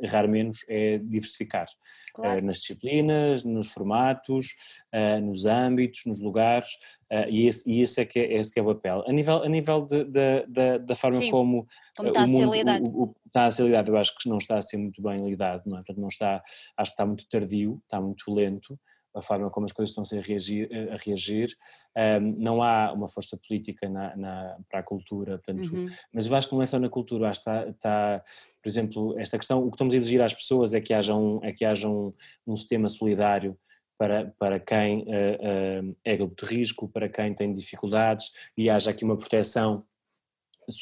errar 0.02 0.28
menos 0.28 0.64
é 0.68 0.98
diversificar 0.98 1.66
claro. 2.12 2.40
uh, 2.40 2.44
nas 2.44 2.58
disciplinas, 2.58 3.44
nos 3.44 3.72
formatos, 3.72 4.48
uh, 4.92 5.20
nos 5.20 5.46
âmbitos, 5.46 6.04
nos 6.06 6.20
lugares, 6.20 6.70
uh, 7.10 7.28
e, 7.28 7.46
esse, 7.46 7.70
e 7.70 7.80
esse, 7.80 8.00
é 8.00 8.04
que 8.04 8.18
é, 8.18 8.34
esse 8.34 8.52
que 8.52 8.60
é 8.60 8.62
o 8.62 8.66
papel. 8.66 9.04
A 9.06 9.12
nível, 9.12 9.42
a 9.42 9.48
nível 9.48 9.86
de, 9.86 10.04
de, 10.04 10.46
de 10.48 10.78
da 10.80 10.94
forma 10.94 11.18
Sim, 11.18 11.30
como, 11.30 11.66
como 11.96 12.08
está, 12.08 12.24
o 12.24 12.28
mundo, 12.28 12.52
a 12.52 12.56
ser. 12.56 12.82
O, 12.82 13.02
o, 13.04 13.16
está 13.26 13.46
a 13.46 13.50
ser 13.50 13.64
lidado, 13.64 13.92
eu 13.92 13.96
acho 13.96 14.18
que 14.18 14.28
não 14.28 14.36
está 14.36 14.58
a 14.58 14.62
ser 14.62 14.76
muito 14.76 15.00
bem 15.00 15.24
lidado, 15.24 15.62
não 15.66 15.78
é? 15.78 15.78
Portanto, 15.78 16.00
não 16.00 16.08
está, 16.08 16.42
acho 16.76 16.90
que 16.90 16.94
está 16.94 17.06
muito 17.06 17.28
tardio, 17.28 17.80
está 17.84 18.00
muito 18.00 18.32
lento, 18.32 18.78
a 19.14 19.22
forma 19.22 19.50
como 19.50 19.66
as 19.66 19.72
coisas 19.72 19.96
estão 19.96 20.18
a 20.18 20.22
reagir, 20.22 20.68
a 20.90 20.96
reagir. 20.96 21.56
Um, 21.96 22.34
não 22.38 22.62
há 22.62 22.92
uma 22.92 23.08
força 23.08 23.36
política 23.36 23.88
na, 23.88 24.16
na 24.16 24.56
para 24.68 24.80
a 24.80 24.82
cultura, 24.82 25.38
portanto, 25.38 25.72
uhum. 25.72 25.88
mas 26.12 26.26
eu 26.26 26.34
acho 26.34 26.48
que 26.48 26.54
não 26.54 26.62
é 26.62 26.66
só 26.66 26.78
na 26.78 26.88
cultura, 26.88 27.28
acho 27.28 27.42
que 27.42 27.50
está, 27.50 27.68
está, 27.68 28.24
por 28.62 28.68
exemplo, 28.68 29.18
esta 29.18 29.38
questão, 29.38 29.60
o 29.60 29.70
que 29.70 29.76
estamos 29.76 29.94
a 29.94 29.96
exigir 29.96 30.22
às 30.22 30.34
pessoas 30.34 30.74
é 30.74 30.80
que 30.80 30.94
haja 30.94 31.14
um, 31.14 31.40
é 31.42 31.52
que 31.52 31.64
haja 31.64 31.88
um, 31.88 32.12
um 32.46 32.56
sistema 32.56 32.88
solidário 32.88 33.56
para, 33.98 34.34
para 34.38 34.58
quem 34.58 35.02
uh, 35.02 35.90
uh, 35.90 35.96
é 36.04 36.16
grupo 36.16 36.34
de 36.44 36.52
risco, 36.52 36.88
para 36.88 37.08
quem 37.08 37.34
tem 37.34 37.54
dificuldades 37.54 38.32
e 38.56 38.68
haja 38.68 38.90
aqui 38.90 39.04
uma 39.04 39.16
proteção 39.16 39.84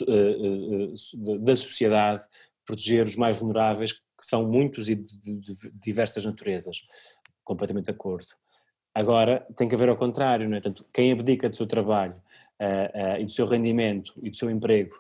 uh, 0.03 1.39
da 1.41 1.55
sociedade, 1.57 2.25
proteger 2.65 3.05
os 3.07 3.17
mais 3.17 3.39
vulneráveis, 3.39 3.93
que 3.93 4.27
são 4.27 4.47
muitos 4.49 4.89
e 4.89 4.95
de, 4.95 5.19
de, 5.19 5.41
de 5.41 5.71
diversas 5.75 6.25
naturezas 6.25 6.83
completamente 7.51 7.87
de 7.87 7.91
acordo. 7.91 8.29
Agora, 8.95 9.45
tem 9.57 9.69
que 9.69 9.75
haver 9.75 9.89
ao 9.89 9.97
contrário, 9.97 10.49
não 10.49 10.57
é? 10.57 10.61
Portanto, 10.61 10.87
quem 10.93 11.11
abdica 11.11 11.49
do 11.49 11.57
seu 11.57 11.67
trabalho 11.67 12.15
uh, 12.61 13.17
uh, 13.17 13.21
e 13.21 13.25
do 13.25 13.33
seu 13.33 13.45
rendimento 13.45 14.13
e 14.23 14.31
do 14.31 14.37
seu 14.37 14.49
emprego 14.49 14.95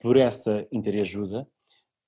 por 0.00 0.16
essa 0.16 0.64
interajuda 0.70 1.46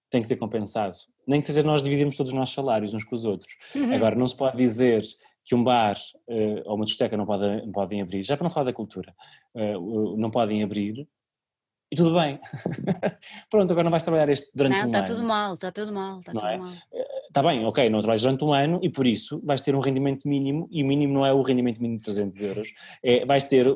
tem 0.09 0.23
que 0.23 0.29
ser 0.29 0.37
compensado. 0.37 0.97
Nem 1.27 1.41
que 1.41 1.47
seja 1.47 1.63
nós 1.65 1.83
dividimos 1.83 2.17
todos 2.17 2.33
os 2.33 2.39
nossos 2.39 2.55
salários 2.55 2.95
uns 2.95 3.05
com 3.05 3.15
os 3.17 3.25
outros. 3.25 3.53
Uhum. 3.75 3.95
Agora, 3.95 4.15
não 4.15 4.27
se 4.27 4.37
pode 4.37 4.57
dizer 4.57 5.03
que 5.45 5.55
um 5.57 5.65
bar 5.65 5.97
uh, 6.29 6.63
ou 6.67 6.77
uma 6.77 6.85
discoteca 6.85 7.17
não, 7.17 7.27
pode, 7.27 7.67
não 7.67 7.73
podem 7.73 8.01
abrir, 8.01 8.23
já 8.23 8.37
para 8.37 8.45
não 8.45 8.51
falar 8.51 8.67
da 8.67 8.73
cultura, 8.73 9.13
não 10.17 10.31
podem 10.31 10.63
abrir 10.63 11.09
e 11.91 11.97
tudo 11.97 12.15
bem. 12.15 12.39
Pronto, 13.51 13.73
agora 13.73 13.85
não 13.85 13.91
vais 13.91 14.05
trabalhar 14.05 14.29
este 14.29 14.51
durante 14.55 14.77
não, 14.77 14.85
um 14.85 14.87
está 14.87 14.99
ano. 14.99 15.05
Está 15.05 15.15
tudo 15.15 15.27
mal, 15.27 15.53
está 15.55 15.73
tudo 15.73 15.93
mal, 15.93 16.21
está 16.21 16.33
não 16.33 16.41
tudo 16.41 16.51
é? 16.51 16.57
mal. 16.59 16.73
Está 17.31 17.45
bem, 17.45 17.65
ok, 17.65 17.89
não 17.89 18.01
trabalhas 18.01 18.23
durante 18.23 18.45
um 18.45 18.53
ano 18.53 18.81
e 18.83 18.89
por 18.89 19.07
isso 19.07 19.41
vais 19.45 19.61
ter 19.61 19.73
um 19.77 19.79
rendimento 19.79 20.27
mínimo 20.27 20.69
e 20.69 20.83
o 20.83 20.87
mínimo 20.87 21.15
não 21.15 21.25
é 21.25 21.33
o 21.33 21.41
rendimento 21.43 21.81
mínimo 21.81 21.99
de 22.01 22.05
300 22.05 22.43
euros, 22.43 22.75
é, 23.05 23.25
vais 23.25 23.45
ter, 23.45 23.69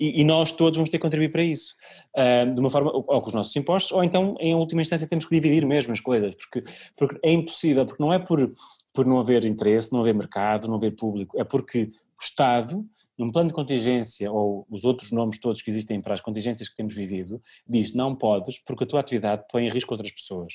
e, 0.00 0.22
e 0.22 0.24
nós 0.24 0.50
todos 0.50 0.76
vamos 0.76 0.90
ter 0.90 0.98
que 0.98 1.02
contribuir 1.02 1.30
para 1.30 1.44
isso, 1.44 1.76
uh, 2.16 2.52
de 2.52 2.60
uma 2.60 2.68
forma, 2.68 2.90
ou 2.92 3.22
com 3.22 3.28
os 3.28 3.32
nossos 3.32 3.54
impostos, 3.54 3.92
ou 3.92 4.02
então 4.02 4.34
em 4.40 4.56
última 4.56 4.82
instância 4.82 5.06
temos 5.06 5.24
que 5.24 5.32
dividir 5.32 5.64
mesmo 5.64 5.92
as 5.92 6.00
coisas, 6.00 6.34
porque, 6.34 6.68
porque 6.96 7.20
é 7.22 7.30
impossível, 7.30 7.86
porque 7.86 8.02
não 8.02 8.12
é 8.12 8.18
por, 8.18 8.52
por 8.92 9.06
não 9.06 9.20
haver 9.20 9.44
interesse, 9.44 9.92
não 9.92 10.00
haver 10.00 10.14
mercado, 10.14 10.66
não 10.66 10.74
haver 10.74 10.96
público, 10.96 11.38
é 11.38 11.44
porque 11.44 11.84
o 11.84 12.20
Estado 12.20 12.84
num 13.16 13.30
plano 13.30 13.48
de 13.48 13.54
contingência, 13.54 14.30
ou 14.32 14.66
os 14.68 14.82
outros 14.82 15.12
nomes 15.12 15.38
todos 15.38 15.62
que 15.62 15.70
existem 15.70 16.00
para 16.02 16.12
as 16.12 16.20
contingências 16.20 16.68
que 16.68 16.74
temos 16.74 16.94
vivido, 16.94 17.40
diz 17.66 17.94
não 17.94 18.16
podes 18.16 18.58
porque 18.58 18.82
a 18.82 18.86
tua 18.86 19.00
atividade 19.00 19.44
põe 19.48 19.64
em 19.64 19.70
risco 19.70 19.94
outras 19.94 20.10
pessoas. 20.10 20.54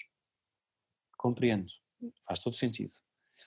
Compreendo, 1.17 1.71
faz 2.25 2.39
todo 2.39 2.55
sentido. 2.55 2.91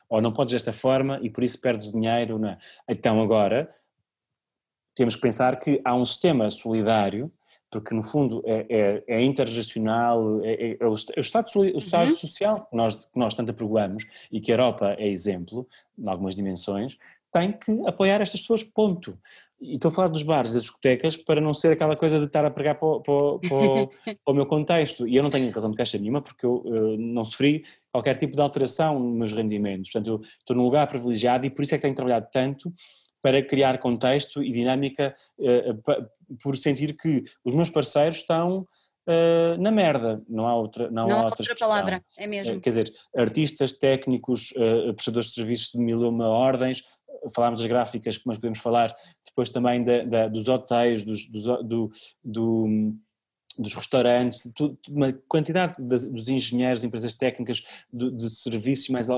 Ou 0.09 0.21
não 0.21 0.33
podes 0.33 0.53
desta 0.53 0.73
forma 0.73 1.19
e 1.23 1.31
por 1.31 1.43
isso 1.43 1.61
perdes 1.61 1.91
dinheiro. 1.91 2.45
É? 2.47 2.59
Então 2.89 3.23
agora 3.23 3.75
temos 4.95 5.17
que 5.17 5.23
pensar 5.23 5.59
que 5.59 5.81
há 5.85 5.95
um 5.95 6.05
sistema 6.05 6.51
solidário 6.51 7.33
porque 7.75 7.93
no 7.93 8.05
fundo 8.05 8.41
é, 8.47 8.67
é, 8.71 9.05
é 9.09 9.23
intergeracional, 9.25 10.41
é, 10.45 10.53
é, 10.53 10.77
é 10.79 10.87
o, 10.87 10.95
é 10.95 11.21
Estado, 11.21 11.47
o 11.57 11.79
estado 11.79 12.09
uhum. 12.11 12.15
social 12.15 12.67
que 12.71 12.77
nós, 12.77 12.95
que 12.95 13.19
nós 13.19 13.35
tanto 13.35 13.51
apregoamos 13.51 14.07
e 14.31 14.41
que 14.41 14.53
a 14.53 14.55
Europa 14.55 14.95
é 14.97 15.09
exemplo, 15.09 15.67
em 15.99 16.09
algumas 16.09 16.37
dimensões, 16.37 16.97
tem 17.35 17.53
que 17.53 17.73
apoiar 17.87 18.21
estas 18.21 18.41
pessoas, 18.41 18.63
ponto. 18.63 19.19
E 19.61 19.75
estou 19.75 19.91
a 19.91 19.93
falar 19.93 20.09
dos 20.09 20.23
bares 20.23 20.53
das 20.53 20.63
discotecas 20.63 21.17
para 21.17 21.41
não 21.41 21.53
ser 21.53 21.73
aquela 21.73 21.97
coisa 21.97 22.19
de 22.19 22.27
estar 22.27 22.45
a 22.45 22.51
pregar 22.51 22.79
para, 22.79 23.01
para, 23.01 23.39
para, 23.39 24.15
para 24.25 24.33
o 24.33 24.35
meu 24.35 24.47
contexto. 24.47 25.07
E 25.07 25.17
eu 25.17 25.23
não 25.23 25.31
tenho 25.31 25.51
razão 25.51 25.71
de 25.71 25.77
queixa 25.77 25.99
nenhuma 25.99 26.23
porque 26.23 26.47
eu, 26.47 26.63
eu 26.67 26.99
não 26.99 27.25
sofri 27.25 27.65
qualquer 27.93 28.17
tipo 28.17 28.37
de 28.37 28.43
alteração 28.43 28.99
nos 29.01 29.17
meus 29.17 29.33
rendimentos. 29.33 29.91
Portanto, 29.91 30.09
eu 30.09 30.29
estou 30.39 30.57
num 30.57 30.65
lugar 30.65 30.87
privilegiado 30.87 31.45
e 31.47 31.51
por 31.51 31.63
isso 31.63 31.75
é 31.75 31.79
que 31.79 31.83
tenho 31.83 31.95
trabalhado 31.95 32.29
tanto 32.33 32.73
para 33.23 33.43
criar 33.43 33.79
contexto 33.79 34.43
e 34.43 34.53
dinâmica 34.53 35.17
uh, 35.39 36.39
por 36.43 36.57
sentir 36.57 36.95
que 36.95 37.25
os 37.43 37.55
meus 37.55 37.71
parceiros 37.71 38.19
estão 38.19 38.69
uh, 39.09 39.57
na 39.59 39.71
merda, 39.71 40.23
não 40.29 40.47
há 40.47 40.55
outra 40.55 40.91
Não, 40.91 41.07
não 41.07 41.21
há 41.21 41.25
outra, 41.25 41.41
outra 41.41 41.57
palavra, 41.57 42.05
é 42.19 42.27
mesmo. 42.27 42.61
quer 42.61 42.69
dizer, 42.69 42.93
artistas, 43.17 43.73
técnicos, 43.73 44.53
prestadores 44.95 45.29
de 45.29 45.35
serviços 45.35 45.71
de 45.73 45.79
mil 45.79 46.03
e 46.03 46.05
uma 46.05 46.29
ordens, 46.29 46.83
falámos 47.35 47.61
das 47.61 47.69
gráficas, 47.69 48.21
mas 48.25 48.37
podemos 48.37 48.59
falar 48.59 48.95
depois 49.25 49.51
também 49.51 49.85
da, 49.85 50.05
da, 50.05 50.29
dos 50.29 50.49
hotéis, 50.49 51.05
dos, 51.05 51.27
dos, 51.27 51.45
do, 51.45 51.91
do 52.23 52.95
dos 53.59 53.75
restaurantes, 53.75 54.51
tudo, 54.55 54.79
uma 54.89 55.13
quantidade 55.29 55.75
de, 55.79 56.11
dos 56.11 56.29
engenheiros, 56.29 56.85
empresas 56.85 57.15
técnicas, 57.15 57.65
de, 57.93 58.11
de, 58.11 58.31
serviços, 58.31 58.89
mais 58.89 59.09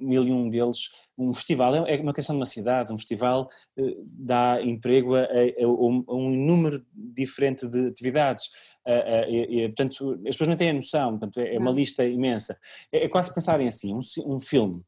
mil 0.00 0.26
e 0.26 0.32
um 0.32 0.48
deles. 0.48 0.90
Um 1.16 1.32
festival 1.32 1.74
é, 1.86 1.94
é 1.94 2.00
uma 2.00 2.14
questão 2.14 2.34
de 2.34 2.40
uma 2.40 2.46
cidade, 2.46 2.92
um 2.92 2.98
festival 2.98 3.48
eh, 3.76 3.96
dá 4.02 4.62
emprego 4.62 5.14
a, 5.14 5.20
a, 5.20 5.64
a, 5.64 5.66
um 5.66 6.30
número 6.30 6.84
diferente 6.94 7.68
de 7.68 7.88
atividades. 7.88 8.48
e, 9.28 9.64
e, 9.64 9.68
portanto, 9.68 10.12
as 10.26 10.36
pessoas 10.36 10.48
não 10.48 10.56
têm 10.56 10.70
a 10.70 10.74
noção, 10.74 11.18
portanto, 11.18 11.38
é, 11.38 11.52
é 11.54 11.58
uma 11.58 11.70
lista 11.70 12.04
imensa. 12.04 12.58
É, 12.90 13.04
é 13.04 13.08
quase 13.08 13.32
pensarem 13.32 13.68
assim, 13.68 13.94
um, 13.94 14.00
um 14.26 14.40
filme 14.40 14.82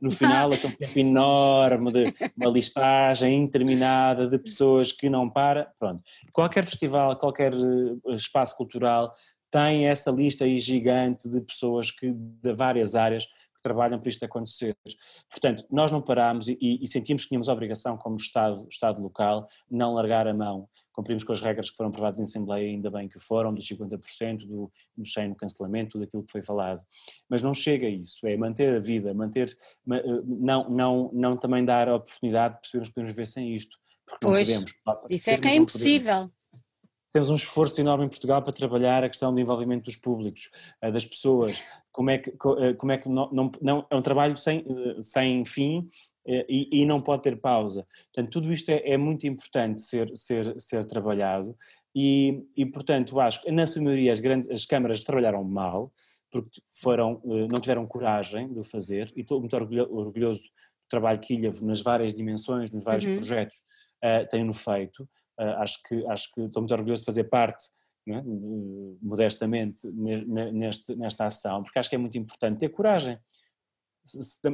no 0.00 0.10
final 0.10 0.52
aquele 0.52 0.76
tempo 0.76 0.98
enorme 0.98 1.92
de 1.92 2.14
uma 2.36 2.50
listagem 2.50 3.36
interminada 3.36 4.28
de 4.28 4.38
pessoas 4.38 4.92
que 4.92 5.08
não 5.08 5.28
para, 5.28 5.72
pronto. 5.78 6.02
Qualquer 6.32 6.64
festival, 6.64 7.16
qualquer 7.16 7.52
eh, 7.52 8.14
espaço 8.14 8.56
cultural 8.56 9.14
tem 9.50 9.86
essa 9.86 10.10
lista 10.10 10.44
aí 10.44 10.58
gigante 10.58 11.28
de 11.28 11.40
pessoas 11.40 11.90
que 11.90 12.12
de 12.12 12.52
várias 12.54 12.94
áreas 12.94 13.26
que 13.26 13.62
trabalham 13.62 13.98
para 13.98 14.08
isto 14.08 14.24
acontecer. 14.24 14.76
Portanto, 15.28 15.64
nós 15.70 15.90
não 15.90 16.00
paramos 16.00 16.48
e, 16.48 16.56
e 16.60 16.86
sentimos 16.86 17.24
que 17.24 17.30
tínhamos 17.30 17.48
a 17.48 17.52
obrigação 17.52 17.96
como 17.96 18.16
Estado, 18.16 18.66
Estado 18.70 19.02
local, 19.02 19.48
não 19.70 19.94
largar 19.94 20.28
a 20.28 20.34
mão 20.34 20.68
cumprimos 20.98 21.22
com 21.22 21.30
as 21.30 21.40
regras 21.40 21.70
que 21.70 21.76
foram 21.76 21.90
aprovadas 21.90 22.18
em 22.18 22.24
Assembleia, 22.24 22.66
ainda 22.66 22.90
bem 22.90 23.08
que 23.08 23.20
foram, 23.20 23.54
dos 23.54 23.68
50%, 23.68 24.38
do, 24.38 24.68
do 24.96 25.04
100% 25.04 25.28
no 25.28 25.36
cancelamento, 25.36 25.92
tudo 25.92 26.02
aquilo 26.02 26.24
que 26.24 26.32
foi 26.32 26.42
falado. 26.42 26.82
Mas 27.30 27.40
não 27.40 27.54
chega 27.54 27.86
a 27.86 27.90
isso, 27.90 28.26
é 28.26 28.36
manter 28.36 28.74
a 28.74 28.80
vida, 28.80 29.14
manter, 29.14 29.48
eh, 29.92 30.02
não, 30.26 30.68
não, 30.68 31.10
não 31.14 31.36
também 31.36 31.64
dar 31.64 31.88
a 31.88 31.94
oportunidade 31.94 32.54
de 32.54 32.60
percebermos 32.62 32.88
que 32.88 32.94
podemos 32.94 33.12
viver 33.12 33.26
sem 33.26 33.54
isto. 33.54 33.78
Porque 34.08 34.26
pois, 34.26 34.48
não 34.48 34.64
podemos. 34.84 35.06
Isso 35.08 35.30
é 35.30 35.38
que 35.38 35.46
é 35.46 35.54
impossível. 35.54 36.32
Temos 37.12 37.30
um 37.30 37.36
esforço 37.36 37.80
enorme 37.80 38.04
em 38.04 38.08
Portugal 38.08 38.42
para 38.42 38.52
trabalhar 38.52 39.04
a 39.04 39.08
questão 39.08 39.32
do 39.32 39.40
envolvimento 39.40 39.84
dos 39.84 39.94
públicos, 39.94 40.50
eh, 40.82 40.90
das 40.90 41.06
pessoas, 41.06 41.62
como 41.92 42.10
é 42.10 42.18
que, 42.18 42.30
eh, 42.30 42.74
como 42.74 42.90
é 42.90 42.98
que 42.98 43.08
não, 43.08 43.30
não, 43.30 43.52
não 43.62 43.86
é 43.88 43.94
um 43.94 44.02
trabalho 44.02 44.36
sem, 44.36 44.64
sem 45.00 45.44
fim 45.44 45.88
e, 46.48 46.82
e, 46.82 46.86
não 46.86 47.00
pode 47.00 47.22
ter 47.22 47.40
pausa. 47.40 47.86
Portanto, 48.12 48.30
tudo 48.30 48.52
isto 48.52 48.68
é, 48.70 48.82
é 48.84 48.96
muito 48.98 49.26
importante 49.26 49.80
ser, 49.80 50.10
ser, 50.14 50.54
ser 50.60 50.84
trabalhado 50.84 51.56
e, 51.94 52.44
e, 52.56 52.66
portanto, 52.66 53.18
acho 53.18 53.42
que 53.42 53.50
na 53.50 53.66
sua 53.66 53.82
maioria 53.82 54.12
as, 54.12 54.20
grandes, 54.20 54.50
as 54.50 54.64
câmaras 54.64 55.02
trabalharam 55.02 55.42
mal, 55.42 55.92
porque 56.30 56.60
foram, 56.70 57.20
eh, 57.24 57.48
não 57.50 57.60
tiveram 57.60 57.86
coragem 57.86 58.52
de 58.52 58.58
o 58.58 58.62
fazer 58.62 59.10
e 59.16 59.22
estou 59.22 59.40
muito 59.40 59.56
orgulhoso 59.56 60.42
do 60.42 60.88
trabalho 60.88 61.18
que 61.18 61.34
Ilha 61.34 61.50
nas 61.62 61.80
várias 61.80 62.14
dimensões, 62.14 62.70
nos 62.70 62.84
vários 62.84 63.06
uhum. 63.06 63.16
projetos, 63.16 63.56
uh, 64.04 64.28
tem-no 64.28 64.52
feito. 64.52 65.02
Uh, 65.40 65.58
acho, 65.58 65.82
que, 65.82 66.06
acho 66.06 66.32
que 66.32 66.42
estou 66.42 66.62
muito 66.62 66.74
orgulhoso 66.74 67.00
de 67.00 67.06
fazer 67.06 67.24
parte 67.24 67.64
é? 68.08 68.22
modestamente 69.02 69.86
neste, 69.86 70.94
nesta 70.96 71.26
ação, 71.26 71.62
porque 71.62 71.78
acho 71.78 71.88
que 71.90 71.94
é 71.94 71.98
muito 71.98 72.16
importante 72.16 72.58
ter 72.58 72.68
coragem 72.70 73.18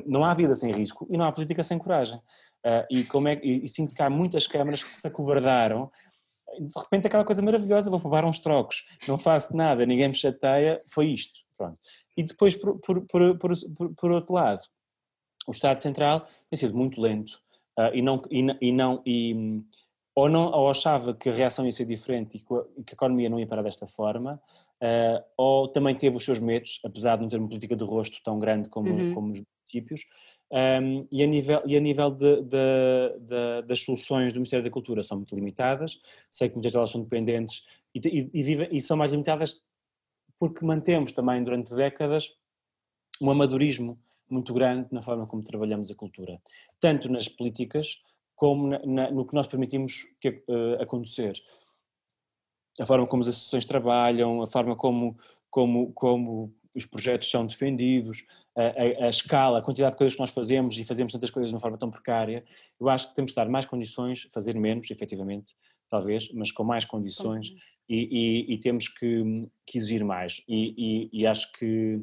não 0.06 0.24
há 0.24 0.34
vida 0.34 0.54
sem 0.54 0.72
risco 0.72 1.06
e 1.10 1.16
não 1.16 1.24
há 1.24 1.32
política 1.32 1.62
sem 1.62 1.78
coragem. 1.78 2.18
Uh, 2.66 2.86
e, 2.90 3.04
como 3.04 3.28
é, 3.28 3.38
e, 3.42 3.64
e, 3.64 3.68
sinto 3.68 3.94
que 3.94 4.02
há 4.02 4.08
muitas 4.08 4.46
câmaras 4.46 4.82
que 4.82 4.98
se 4.98 5.06
acobardaram. 5.06 5.90
De 6.58 6.80
repente, 6.80 7.06
aquela 7.06 7.24
coisa 7.24 7.42
maravilhosa, 7.42 7.90
vou 7.90 7.98
roubar 7.98 8.24
uns 8.24 8.38
trocos, 8.38 8.84
não 9.08 9.18
faço 9.18 9.56
nada, 9.56 9.84
ninguém 9.84 10.08
me 10.08 10.14
chateia, 10.14 10.80
foi 10.88 11.06
isto. 11.06 11.40
Pronto. 11.56 11.78
E 12.16 12.22
depois, 12.22 12.56
por, 12.56 12.78
por, 12.78 13.04
por, 13.06 13.36
por, 13.36 13.94
por 13.94 14.10
outro 14.12 14.34
lado, 14.34 14.62
o 15.46 15.50
Estado 15.50 15.80
Central 15.80 16.26
tem 16.48 16.56
sido 16.56 16.76
muito 16.76 17.00
lento 17.00 17.38
uh, 17.78 17.92
e 17.92 18.00
não. 18.00 18.22
E, 18.30 18.68
e 18.68 18.72
não 18.72 19.02
e, 19.04 19.62
ou, 20.14 20.28
não, 20.28 20.50
ou 20.52 20.70
achava 20.70 21.12
que 21.12 21.28
a 21.28 21.32
reação 21.32 21.66
ia 21.66 21.72
ser 21.72 21.86
diferente 21.86 22.36
e 22.36 22.40
que 22.40 22.54
a 22.54 22.92
economia 22.92 23.28
não 23.28 23.38
ia 23.38 23.46
parar 23.46 23.62
desta 23.62 23.86
forma, 23.86 24.40
uh, 24.84 25.24
ou 25.36 25.68
também 25.68 25.94
teve 25.94 26.16
os 26.16 26.24
seus 26.24 26.38
medos, 26.38 26.80
apesar 26.84 27.16
de 27.16 27.22
não 27.22 27.28
ter 27.28 27.38
uma 27.38 27.48
política 27.48 27.74
de 27.74 27.84
rosto 27.84 28.20
tão 28.22 28.38
grande 28.38 28.68
como, 28.68 28.90
uhum. 28.90 29.14
como 29.14 29.32
os 29.32 29.40
municípios, 29.40 30.04
um, 30.52 31.08
e 31.10 31.22
a 31.22 31.26
nível, 31.26 31.62
e 31.66 31.76
a 31.76 31.80
nível 31.80 32.10
de, 32.10 32.42
de, 32.42 33.18
de, 33.20 33.62
das 33.66 33.80
soluções 33.80 34.32
do 34.32 34.36
Ministério 34.36 34.64
da 34.64 34.70
Cultura 34.70 35.02
são 35.02 35.16
muito 35.16 35.34
limitadas, 35.34 35.98
sei 36.30 36.48
que 36.48 36.54
muitas 36.54 36.72
delas 36.72 36.90
são 36.90 37.00
dependentes 37.00 37.64
e, 37.94 37.98
e, 38.06 38.30
e, 38.32 38.42
vive, 38.42 38.68
e 38.70 38.80
são 38.80 38.96
mais 38.96 39.10
limitadas 39.10 39.62
porque 40.38 40.64
mantemos 40.64 41.12
também 41.12 41.42
durante 41.42 41.74
décadas 41.74 42.32
um 43.20 43.30
amadorismo 43.30 43.98
muito 44.28 44.52
grande 44.52 44.88
na 44.92 45.02
forma 45.02 45.26
como 45.26 45.42
trabalhamos 45.42 45.90
a 45.90 45.94
cultura, 45.94 46.40
tanto 46.78 47.10
nas 47.10 47.28
políticas 47.28 48.00
como 48.34 48.68
na, 48.68 48.78
na, 48.84 49.10
no 49.10 49.26
que 49.26 49.34
nós 49.34 49.46
permitimos 49.46 50.06
que, 50.20 50.42
uh, 50.48 50.80
acontecer 50.80 51.40
a 52.80 52.86
forma 52.86 53.06
como 53.06 53.22
as 53.22 53.28
associações 53.28 53.64
trabalham, 53.64 54.42
a 54.42 54.46
forma 54.46 54.74
como, 54.76 55.16
como, 55.50 55.92
como 55.92 56.54
os 56.74 56.86
projetos 56.86 57.30
são 57.30 57.46
defendidos, 57.46 58.24
a, 58.56 58.62
a, 58.62 59.06
a, 59.06 59.08
escala, 59.08 59.58
a 59.58 59.62
quantidade 59.62 59.92
de 59.92 59.98
coisas 59.98 60.14
que 60.14 60.20
nós 60.20 60.30
fazemos 60.30 60.78
e 60.78 60.84
fazemos 60.84 61.12
tantas 61.12 61.30
coisas 61.30 61.50
de 61.50 61.54
uma 61.54 61.60
forma 61.60 61.78
tão 61.78 61.90
precária, 61.90 62.44
eu 62.80 62.88
acho 62.88 63.08
que 63.08 63.14
temos 63.14 63.32
de 63.32 63.36
dar 63.36 63.48
mais 63.48 63.66
condições, 63.66 64.28
fazer 64.32 64.54
menos, 64.58 64.90
efetivamente, 64.90 65.54
talvez, 65.90 66.30
mas 66.32 66.50
com 66.50 66.64
mais 66.64 66.84
condições 66.84 67.54
e, 67.88 68.48
e, 68.48 68.54
e, 68.54 68.58
temos 68.58 68.88
que, 68.88 69.48
que 69.66 69.78
exigir 69.78 70.04
mais. 70.04 70.42
E, 70.48 71.08
e, 71.12 71.26
acho 71.26 71.52
que 71.52 72.00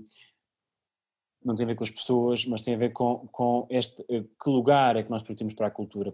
não 1.44 1.56
tem 1.56 1.64
a 1.64 1.68
ver 1.68 1.76
com 1.76 1.84
as 1.84 1.89
pessoas, 1.89 2.46
mas 2.46 2.62
tem 2.62 2.76
a 2.76 2.78
ver 2.78 2.92
com, 2.92 3.28
com 3.32 3.66
este, 3.70 4.04
eh, 4.10 4.24
que 4.42 4.50
lugar 4.50 4.96
é 4.96 5.04
que 5.04 5.10
nós 5.10 5.24
permitimos 5.24 5.54
para 5.54 5.68
a 5.68 5.72
cultura, 5.72 6.14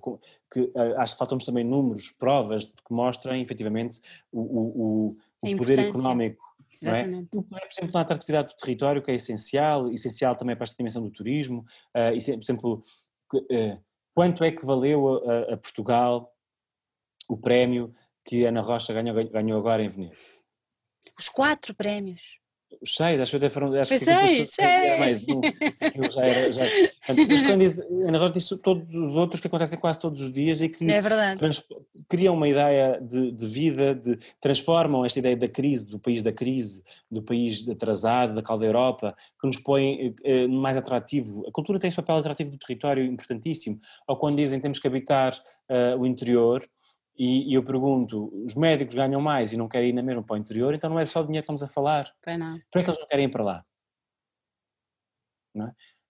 que 0.52 0.72
eh, 0.74 0.96
acho 0.98 1.14
que 1.14 1.20
faltam-nos 1.20 1.46
também 1.46 1.64
números, 1.64 2.12
provas 2.12 2.66
que 2.66 2.94
mostrem 2.94 3.42
efetivamente 3.42 4.00
o, 4.32 4.42
o, 4.42 5.18
o 5.44 5.58
poder 5.58 5.80
económico. 5.80 6.56
Exatamente. 6.74 7.30
Não 7.34 7.58
é? 7.58 7.60
por 7.60 7.70
exemplo, 7.72 7.92
na 7.94 8.02
atratividade 8.02 8.54
do 8.54 8.58
território, 8.58 9.02
que 9.02 9.12
é 9.12 9.16
essencial, 9.16 9.92
essencial 9.92 10.36
também 10.36 10.56
para 10.56 10.64
esta 10.64 10.78
dimensão 10.78 11.04
do 11.04 11.12
turismo, 11.12 11.66
uh, 11.96 12.16
e, 12.16 12.24
por 12.24 12.44
exemplo, 12.44 12.84
uh, 13.34 13.84
quanto 14.14 14.44
é 14.44 14.52
que 14.52 14.66
valeu 14.66 15.30
a, 15.30 15.54
a, 15.54 15.58
Portugal 15.58 16.34
o 17.30 17.38
prémio 17.38 17.94
que 18.24 18.46
Ana 18.46 18.62
Rocha 18.62 18.94
ganhou, 18.94 19.30
ganhou 19.30 19.60
agora 19.60 19.84
em 19.84 19.90
Veneza? 19.90 20.38
Os 21.18 21.30
quatro 21.30 21.74
prémios 21.74 22.40
os 22.82 22.96
seis, 22.96 23.20
acho 23.20 23.32
que 23.32 23.38
até 23.38 23.50
foram. 23.50 23.74
Acho 23.74 23.90
que 23.90 23.98
seis, 23.98 24.60
era 24.60 25.00
mais 25.00 25.28
um. 25.28 25.42
já 26.12 26.26
era. 26.26 26.52
Já, 26.52 26.64
mas 27.28 27.42
quando 27.42 27.60
diz, 27.60 27.80
Ana 27.80 28.18
Rosa 28.18 28.34
disse 28.34 28.58
todos 28.58 28.94
os 28.94 29.16
outros 29.16 29.40
que 29.40 29.48
acontecem 29.48 29.80
quase 29.80 30.00
todos 30.00 30.22
os 30.22 30.32
dias 30.32 30.62
e 30.62 30.70
que 30.70 30.86
é 30.92 31.02
trans, 31.36 31.64
criam 32.08 32.36
uma 32.36 32.48
ideia 32.48 33.00
de, 33.02 33.32
de, 33.32 33.48
vida, 33.48 33.96
de, 33.96 34.18
transformam 34.42 35.06
esta 35.06 35.20
ideia 35.20 35.36
da 35.36 35.48
crise, 35.48 35.88
do 35.88 36.00
país 36.00 36.22
da 36.22 36.32
crise, 36.32 36.84
do 37.10 37.22
país 37.22 37.68
atrasado, 37.68 38.34
da 38.34 38.42
calda 38.42 38.66
Europa, 38.66 39.16
que 39.40 39.48
nos 39.48 39.58
põe 39.58 40.08
eh, 40.08 40.44
eh, 40.44 40.48
mais 40.48 40.78
atrativo. 40.78 41.46
A 41.48 41.52
cultura 41.52 41.80
tem 41.80 41.88
esse 41.88 41.98
papel 41.98 42.18
atrativo 42.18 42.52
do 42.52 42.58
território 42.58 43.04
importantíssimo. 43.04 43.80
Ou 44.08 44.18
quando 44.18 44.38
dizem 44.38 44.60
que 44.60 44.64
temos 44.64 44.80
que 44.80 44.88
habitar 44.88 45.34
uh, 45.70 46.00
o 46.00 46.06
interior, 46.06 46.68
e, 47.18 47.52
e, 47.52 47.54
eu 47.54 47.64
pergunto, 47.64 48.32
os 48.44 48.54
médicos 48.54 48.94
ganham 48.94 49.20
mais 49.20 49.52
e 49.52 49.58
não 49.58 49.68
querem 49.68 49.90
ir 49.90 49.94
na 49.94 50.04
mesma 50.04 50.24
para 50.24 50.36
o 50.36 50.38
interior, 50.38 50.74
então 50.74 50.90
não 50.90 51.00
é 51.00 51.06
só 51.06 51.24
dinheiro 51.24 51.44
que 51.44 51.52
estamos 51.52 51.64
a 51.64 51.68
falar. 51.68 52.06
Pois 52.24 52.38
não. 52.38 52.60
Para 52.72 52.84
que 52.84 52.90
eles 52.90 53.00
não 53.00 53.08
querem 53.08 53.26
ir 53.26 53.30
para 53.30 53.44
lá? 53.44 53.66
É? 55.56 55.62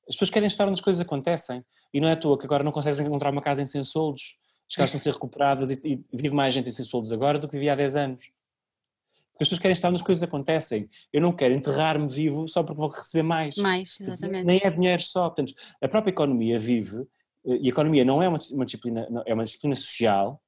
As 0.09 0.15
pessoas 0.15 0.29
querem 0.29 0.47
estar 0.47 0.65
onde 0.65 0.73
as 0.73 0.81
coisas 0.81 1.01
acontecem. 1.01 1.65
E 1.93 2.01
não 2.01 2.09
é 2.09 2.13
à 2.13 2.15
toa 2.15 2.37
que 2.37 2.45
agora 2.45 2.63
não 2.63 2.71
consegues 2.71 2.99
encontrar 2.99 3.31
uma 3.31 3.41
casa 3.41 3.61
em 3.61 3.65
Sensoldos, 3.65 4.37
as 4.69 4.75
casas 4.75 4.89
estão 4.89 4.99
a 4.99 5.03
ser 5.03 5.13
recuperadas 5.13 5.71
e, 5.71 5.79
e 5.83 6.03
vive 6.13 6.35
mais 6.35 6.53
gente 6.53 6.67
em 6.67 6.71
Sissoldos 6.71 7.11
agora 7.11 7.39
do 7.39 7.47
que 7.47 7.53
vivia 7.53 7.73
há 7.73 7.75
10 7.75 7.95
anos. 7.95 8.23
Porque 9.31 9.43
as 9.43 9.47
pessoas 9.47 9.59
querem 9.59 9.73
estar 9.73 9.87
onde 9.87 9.97
as 9.97 10.01
coisas 10.01 10.23
acontecem. 10.23 10.89
Eu 11.13 11.21
não 11.21 11.31
quero 11.31 11.53
enterrar-me 11.53 12.07
vivo 12.07 12.47
só 12.47 12.63
porque 12.63 12.79
vou 12.79 12.89
receber 12.89 13.23
mais. 13.23 13.55
Mais, 13.55 13.99
exatamente. 14.01 14.45
Nem 14.45 14.59
é 14.63 14.69
dinheiro 14.69 15.01
só. 15.01 15.29
Portanto, 15.29 15.53
a 15.81 15.87
própria 15.87 16.11
economia 16.11 16.59
vive, 16.59 16.97
eh, 17.45 17.59
e 17.61 17.67
a 17.67 17.69
economia 17.69 18.03
não 18.03 18.21
é 18.21 18.27
uma, 18.27 18.39
uma 18.51 18.65
disciplina, 18.65 19.07
é 19.25 19.33
uma 19.33 19.43
disciplina 19.43 19.75
social, 19.75 20.41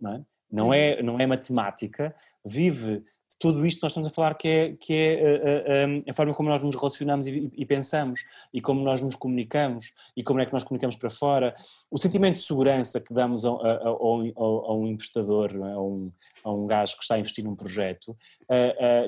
não 0.00 0.14
é? 0.14 0.22
Não, 0.50 0.74
é, 0.74 1.02
não 1.02 1.20
é 1.20 1.26
matemática, 1.26 2.14
vive 2.44 3.04
tudo 3.40 3.64
isto 3.64 3.82
nós 3.82 3.92
estamos 3.92 4.06
a 4.06 4.10
falar 4.10 4.34
que 4.34 4.46
é, 4.46 4.76
que 4.76 4.92
é 4.92 5.14
a, 5.14 5.18
eh, 5.18 5.24
a, 5.24 5.50
eh, 5.50 6.00
eh, 6.06 6.10
a 6.10 6.12
forma 6.12 6.34
como 6.34 6.50
nós 6.50 6.62
nos 6.62 6.76
relacionamos 6.76 7.26
e, 7.26 7.50
e, 7.56 7.64
pensamos 7.64 8.20
e 8.52 8.60
como 8.60 8.82
nós 8.82 9.00
nos 9.00 9.14
comunicamos 9.14 9.94
e 10.14 10.22
como 10.22 10.40
é 10.40 10.46
que 10.46 10.52
nós 10.52 10.62
comunicamos 10.62 10.94
para 10.94 11.08
fora. 11.08 11.54
O 11.90 11.96
sentimento 11.96 12.34
de 12.34 12.42
segurança 12.42 13.00
que 13.00 13.14
damos 13.14 13.46
a, 13.46 13.48
a, 13.48 14.74
um 14.74 14.86
emprestador, 14.86 15.52
é? 15.56 15.72
a, 15.72 15.80
um, 15.80 16.12
a 16.44 16.52
um 16.52 16.66
gajo 16.66 16.96
que 16.98 17.02
está 17.02 17.14
a 17.14 17.18
investir 17.18 17.42
num 17.42 17.56
projeto, 17.56 18.14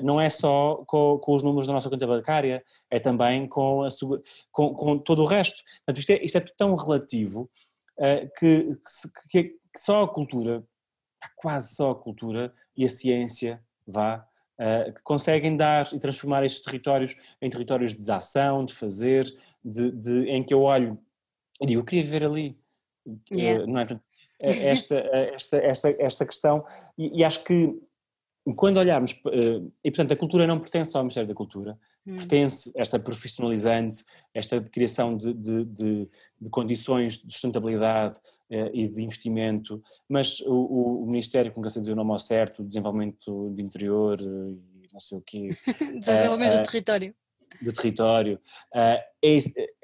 não 0.01 0.19
é 0.19 0.29
só 0.31 0.83
com, 0.87 1.19
com, 1.19 1.35
os 1.35 1.43
números 1.43 1.67
da 1.67 1.73
nossa 1.73 1.89
conta 1.89 2.07
bancária, 2.07 2.63
é 2.89 2.99
também 2.99 3.47
com, 3.47 3.87
com, 4.51 4.73
com 4.73 4.97
todo 4.97 5.21
o 5.21 5.25
resto. 5.25 5.61
Portanto, 5.85 5.99
isto, 5.99 6.09
é, 6.09 6.25
isto 6.25 6.37
é 6.39 6.45
tão 6.57 6.73
relativo 6.73 7.47
que, 8.39 8.75
que, 9.29 9.43
que 9.43 9.79
só 9.79 10.03
a 10.03 10.07
cultura, 10.07 10.63
quase 11.35 11.75
só 11.75 11.91
a 11.91 11.95
cultura 11.95 12.53
e 12.75 12.85
a 12.85 12.89
ciência 12.89 13.61
vá, 13.87 14.25
uh, 14.59 14.93
que 14.93 15.01
conseguem 15.03 15.55
dar 15.55 15.91
e 15.93 15.99
transformar 15.99 16.43
estes 16.43 16.61
territórios 16.61 17.15
em 17.41 17.49
territórios 17.49 17.93
de 17.93 18.11
ação, 18.11 18.65
de 18.65 18.73
fazer, 18.73 19.25
de, 19.63 19.91
de 19.91 20.29
em 20.29 20.43
que 20.43 20.53
eu 20.53 20.61
olho 20.61 20.97
e 21.61 21.65
digo, 21.65 21.81
eu 21.81 21.85
queria 21.85 22.03
viver 22.03 22.25
ali. 22.25 22.57
Yeah. 23.31 23.63
Uh, 23.63 23.67
não 23.67 23.79
é? 23.79 23.87
Eh, 24.41 24.67
esta, 24.69 24.95
esta, 24.95 25.57
esta, 25.57 25.95
esta 25.99 26.25
questão, 26.25 26.65
e, 26.97 27.19
e 27.19 27.23
acho 27.23 27.43
que 27.43 27.73
quando 28.57 28.77
olharmos, 28.77 29.13
e 29.83 29.89
portanto 29.89 30.11
a 30.11 30.17
cultura 30.17 30.45
não 30.45 30.59
pertence 30.59 30.91
só 30.91 30.97
ao 30.97 31.05
Ministério 31.05 31.29
da 31.29 31.33
Cultura. 31.33 31.79
Pertence 32.05 32.71
esta 32.75 32.99
profissionalizante, 32.99 34.03
esta 34.33 34.61
criação 34.61 35.15
de, 35.15 35.33
de, 35.33 35.65
de, 35.65 36.09
de 36.41 36.49
condições 36.49 37.17
de 37.17 37.31
sustentabilidade, 37.31 38.19
eh, 38.53 38.69
e 38.71 38.87
de 38.87 39.01
investimento, 39.01 39.81
mas 40.07 40.39
o, 40.41 41.01
o 41.01 41.05
Ministério, 41.07 41.51
como 41.51 41.67
sei 41.67 41.79
dizer 41.79 41.93
o 41.93 41.95
nome 41.95 42.11
ao 42.11 42.19
certo, 42.19 42.63
Desenvolvimento 42.63 43.49
do 43.49 43.59
Interior 43.59 44.19
eh, 44.19 44.83
e 44.83 44.93
não 44.93 44.99
sei 44.99 45.17
o 45.17 45.21
quê. 45.21 45.47
Desenvolvimento 45.99 46.53
uh, 46.53 46.57
do 46.57 46.63
território. 46.63 47.15
Do 47.61 47.73
território. 47.73 48.39
Uh, 48.73 48.99
é, 49.25 49.37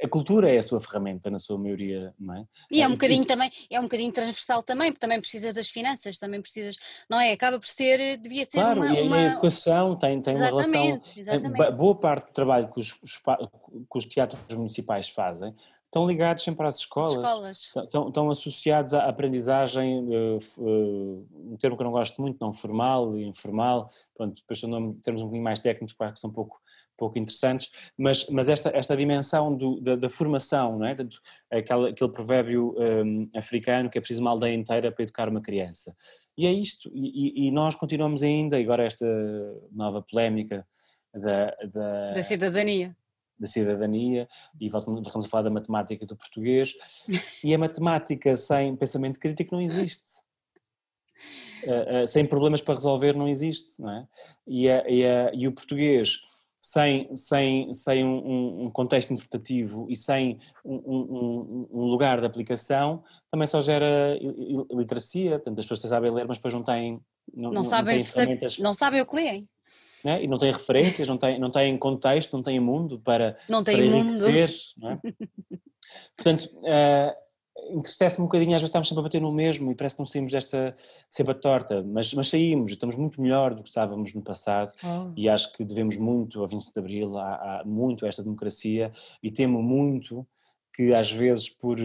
a 0.03 0.07
cultura 0.07 0.51
é 0.51 0.57
a 0.57 0.61
sua 0.61 0.79
ferramenta, 0.79 1.29
na 1.29 1.37
sua 1.37 1.57
maioria, 1.57 2.13
não 2.19 2.35
é? 2.35 2.45
E 2.69 2.81
é 2.81 2.87
um 2.87 2.91
bocadinho 2.91 3.25
também, 3.25 3.51
é 3.69 3.79
um 3.79 3.83
bocadinho 3.83 4.11
transversal 4.11 4.61
também, 4.61 4.91
porque 4.91 4.99
também 4.99 5.19
precisas 5.19 5.53
das 5.53 5.69
finanças, 5.69 6.17
também 6.17 6.41
precisas, 6.41 6.77
não 7.09 7.19
é? 7.19 7.31
Acaba 7.31 7.59
por 7.59 7.67
ser, 7.67 8.17
devia 8.17 8.43
ser 8.45 8.59
claro, 8.59 8.81
uma... 8.81 8.99
e 8.99 9.01
uma... 9.01 9.15
a 9.15 9.25
educação 9.25 9.95
tem, 9.95 10.21
tem 10.21 10.35
uma 10.35 10.45
relação... 10.45 11.01
Exatamente. 11.15 11.71
Boa 11.71 11.95
parte 11.95 12.27
do 12.27 12.33
trabalho 12.33 12.69
que 12.71 12.79
os, 12.79 12.93
que 12.93 13.97
os 13.97 14.05
teatros 14.05 14.41
municipais 14.53 15.07
fazem 15.07 15.53
estão 15.89 16.07
ligados 16.07 16.43
sempre 16.43 16.65
às 16.67 16.77
escolas, 16.77 17.13
escolas. 17.13 17.57
Estão, 17.75 18.07
estão, 18.07 18.29
associados 18.29 18.93
à 18.93 19.09
aprendizagem, 19.09 20.07
uh, 20.07 20.37
uh, 20.59 21.27
um 21.51 21.57
termo 21.57 21.75
que 21.75 21.81
eu 21.81 21.85
não 21.85 21.91
gosto 21.91 22.21
muito, 22.21 22.37
não 22.39 22.53
formal 22.53 23.17
e 23.17 23.25
informal, 23.25 23.91
pronto, 24.15 24.35
depois 24.35 24.59
são 24.59 24.93
termos 25.03 25.21
um 25.21 25.25
bocadinho 25.25 25.43
mais 25.43 25.59
técnicos 25.59 25.95
que 25.95 26.19
são 26.19 26.29
um 26.29 26.33
pouco, 26.33 26.61
pouco 26.99 27.17
interessantes, 27.17 27.71
mas, 27.97 28.27
mas 28.29 28.49
esta, 28.49 28.69
esta 28.75 28.95
dimensão 28.95 29.55
do, 29.55 29.79
da, 29.79 29.95
da, 29.95 30.09
formação, 30.09 30.77
não 30.77 30.85
é? 30.85 30.95
Aquele, 31.49 31.89
aquele 31.89 32.11
provérbio 32.11 32.75
um, 32.77 33.23
africano 33.35 33.89
que 33.89 33.97
é 33.97 34.01
preciso 34.01 34.21
uma 34.21 34.31
aldeia 34.31 34.53
inteira 34.53 34.91
para 34.91 35.03
educar 35.03 35.29
uma 35.29 35.41
criança. 35.41 35.95
E 36.37 36.45
é 36.45 36.51
isto, 36.51 36.91
e, 36.93 37.47
e 37.47 37.51
nós 37.51 37.75
continuamos 37.75 38.23
ainda, 38.23 38.57
agora 38.57 38.83
esta 38.83 39.05
nova 39.71 40.01
polémica 40.01 40.65
da, 41.13 41.55
da, 41.73 42.11
da 42.13 42.23
cidadania 42.23 42.95
da 43.39 43.47
cidadania 43.47 44.27
e 44.59 44.69
voltamos 44.69 45.07
a 45.07 45.29
falar 45.29 45.43
da 45.43 45.49
matemática 45.49 46.05
do 46.05 46.15
português 46.15 46.73
e 47.43 47.53
a 47.53 47.57
matemática 47.57 48.35
sem 48.35 48.75
pensamento 48.75 49.19
crítico 49.19 49.55
não 49.55 49.61
existe. 49.61 50.19
Uh, 51.63 52.03
uh, 52.03 52.07
sem 52.07 52.25
problemas 52.25 52.61
para 52.61 52.73
resolver 52.73 53.13
não 53.13 53.27
existe, 53.27 53.71
não 53.79 53.91
é? 53.91 54.07
E, 54.47 54.69
a, 54.69 54.89
e, 54.89 55.05
a, 55.05 55.31
e 55.33 55.47
o 55.47 55.51
português 55.51 56.19
sem, 56.61 57.13
sem, 57.15 57.71
sem 57.73 58.03
um, 58.03 58.65
um, 58.65 58.71
contexto 58.71 59.11
interpretativo 59.11 59.87
e 59.89 59.95
sem 59.95 60.37
um, 60.63 60.75
um, 60.75 61.67
um, 61.71 61.85
lugar 61.85 62.19
de 62.19 62.25
aplicação 62.25 63.03
também 63.31 63.47
só 63.47 63.61
gera 63.61 64.17
iliteracia, 64.69 65.31
portanto 65.31 65.59
as 65.59 65.65
pessoas 65.65 65.89
sabem 65.89 66.11
ler 66.11 66.27
mas 66.27 66.37
depois 66.37 66.53
não 66.53 66.63
têm 66.63 66.99
não, 67.33 67.51
não, 67.51 67.63
sabem, 67.63 68.03
não, 68.03 68.63
não 68.63 68.73
sabem 68.73 69.01
o 69.01 69.05
que 69.05 69.15
leem 69.15 69.47
né? 70.03 70.23
e 70.23 70.27
não 70.27 70.37
tem 70.37 70.51
referências, 70.51 71.07
não 71.07 71.17
tem, 71.17 71.39
não 71.39 71.51
tem 71.51 71.77
contexto, 71.77 72.33
não 72.33 72.43
tem 72.43 72.59
mundo 72.59 72.99
para, 72.99 73.37
não 73.47 73.63
tem 73.63 73.77
para 73.77 73.85
enriquecer. 73.85 74.49
Não 74.77 74.91
é? 74.91 74.99
Portanto, 76.15 76.49
uh, 76.57 77.28
entristece-me 77.69 78.23
um 78.23 78.27
bocadinho, 78.27 78.55
às 78.55 78.61
vezes 78.61 78.69
estamos 78.69 78.87
sempre 78.87 79.01
a 79.01 79.03
bater 79.03 79.21
no 79.21 79.31
mesmo 79.31 79.71
e 79.71 79.75
parece 79.75 79.95
que 79.95 80.01
não 80.01 80.05
saímos 80.05 80.31
desta 80.31 80.75
sempre 81.09 81.33
torta, 81.35 81.83
mas, 81.83 82.13
mas 82.13 82.29
saímos, 82.29 82.71
estamos 82.71 82.95
muito 82.95 83.21
melhor 83.21 83.53
do 83.53 83.61
que 83.63 83.69
estávamos 83.69 84.13
no 84.13 84.21
passado 84.21 84.71
oh. 84.83 85.13
e 85.15 85.29
acho 85.29 85.53
que 85.53 85.63
devemos 85.63 85.97
muito 85.97 86.41
ao 86.41 86.47
25 86.47 86.73
de 86.73 86.79
Abril, 86.79 87.17
a, 87.17 87.61
a, 87.61 87.63
muito 87.65 88.05
a 88.05 88.07
esta 88.07 88.23
democracia 88.23 88.91
e 89.21 89.31
temo 89.31 89.61
muito 89.61 90.25
que 90.73 90.93
às 90.93 91.11
vezes 91.11 91.49
por, 91.49 91.77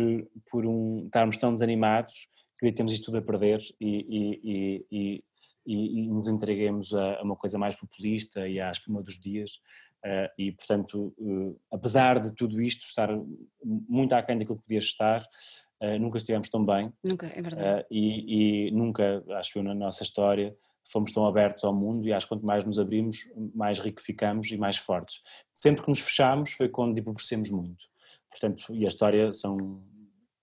por 0.50 0.66
um, 0.66 1.06
estarmos 1.06 1.36
tão 1.36 1.52
desanimados 1.52 2.28
que 2.58 2.72
temos 2.72 2.92
isto 2.92 3.06
tudo 3.06 3.18
a 3.18 3.22
perder 3.22 3.60
e, 3.80 4.06
e, 4.08 4.86
e, 4.90 5.24
e, 5.66 6.00
e 6.02 6.08
nos 6.08 6.28
entreguemos 6.28 6.94
a, 6.94 7.16
a, 7.16 7.22
uma 7.22 7.36
coisa 7.36 7.58
mais 7.58 7.74
populista 7.74 8.46
e 8.48 8.60
à 8.60 8.70
espuma 8.70 9.02
dos 9.02 9.18
dias. 9.18 9.60
Uh, 10.04 10.28
e, 10.36 10.52
portanto, 10.52 11.14
uh, 11.18 11.58
apesar 11.72 12.20
de 12.20 12.34
tudo 12.34 12.60
isto 12.60 12.84
estar 12.84 13.08
muito 13.64 14.14
aquém 14.14 14.38
daquilo 14.38 14.58
que 14.58 14.64
podia 14.64 14.78
estar, 14.78 15.24
uh, 15.84 15.98
nunca 15.98 16.18
estivemos 16.18 16.48
tão 16.48 16.64
bem. 16.64 16.92
Nunca, 17.04 17.26
é 17.26 17.42
verdade. 17.42 17.86
E, 17.90 18.68
e, 18.68 18.70
nunca, 18.70 19.22
acho 19.36 19.58
eu, 19.58 19.62
na 19.62 19.74
nossa 19.74 20.02
história, 20.02 20.56
fomos 20.84 21.12
tão 21.12 21.26
abertos 21.26 21.64
ao 21.64 21.74
mundo 21.74 22.06
e 22.06 22.12
acho 22.12 22.26
que 22.26 22.34
quanto 22.34 22.46
mais 22.46 22.64
nos 22.64 22.78
abrimos, 22.78 23.30
mais 23.54 23.78
rico 23.78 24.00
ficamos 24.00 24.50
e 24.50 24.56
mais 24.56 24.76
fortes. 24.76 25.22
Sempre 25.52 25.82
que 25.82 25.88
nos 25.88 26.00
fechamos 26.00 26.52
foi 26.52 26.68
quando 26.68 26.98
empobrecemos 26.98 27.50
muito. 27.50 27.84
Portanto, 28.30 28.74
e 28.74 28.84
a 28.84 28.88
história 28.88 29.32
são 29.32 29.82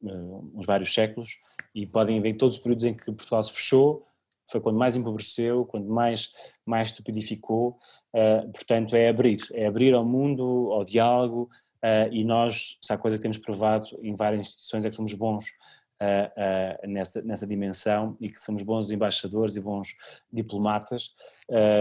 uns 0.03 0.65
vários 0.65 0.93
séculos 0.93 1.37
e 1.75 1.85
podem 1.85 2.19
ver 2.19 2.33
todos 2.33 2.55
os 2.55 2.61
períodos 2.61 2.85
em 2.85 2.93
que 2.93 3.05
Portugal 3.11 3.43
se 3.43 3.51
fechou, 3.51 4.05
foi 4.49 4.59
quando 4.59 4.77
mais 4.77 4.97
empobreceu, 4.97 5.65
quando 5.65 5.87
mais, 5.87 6.33
mais 6.65 6.89
estupidificou, 6.89 7.77
uh, 8.13 8.51
portanto 8.51 8.95
é 8.95 9.07
abrir, 9.07 9.39
é 9.53 9.67
abrir 9.67 9.93
ao 9.93 10.03
mundo, 10.03 10.71
ao 10.71 10.83
diálogo 10.83 11.43
uh, 11.43 11.70
e 12.11 12.23
nós, 12.23 12.77
se 12.81 12.93
há 12.93 12.97
coisa 12.97 13.17
que 13.17 13.21
temos 13.21 13.37
provado 13.37 13.87
em 14.01 14.15
várias 14.15 14.41
instituições 14.41 14.85
é 14.85 14.89
que 14.89 14.95
somos 14.95 15.13
bons 15.13 15.45
uh, 16.01 16.87
nessa, 16.87 17.21
nessa 17.21 17.47
dimensão 17.47 18.17
e 18.19 18.29
que 18.29 18.39
somos 18.39 18.63
bons 18.63 18.91
embaixadores 18.91 19.55
e 19.55 19.61
bons 19.61 19.95
diplomatas 20.31 21.13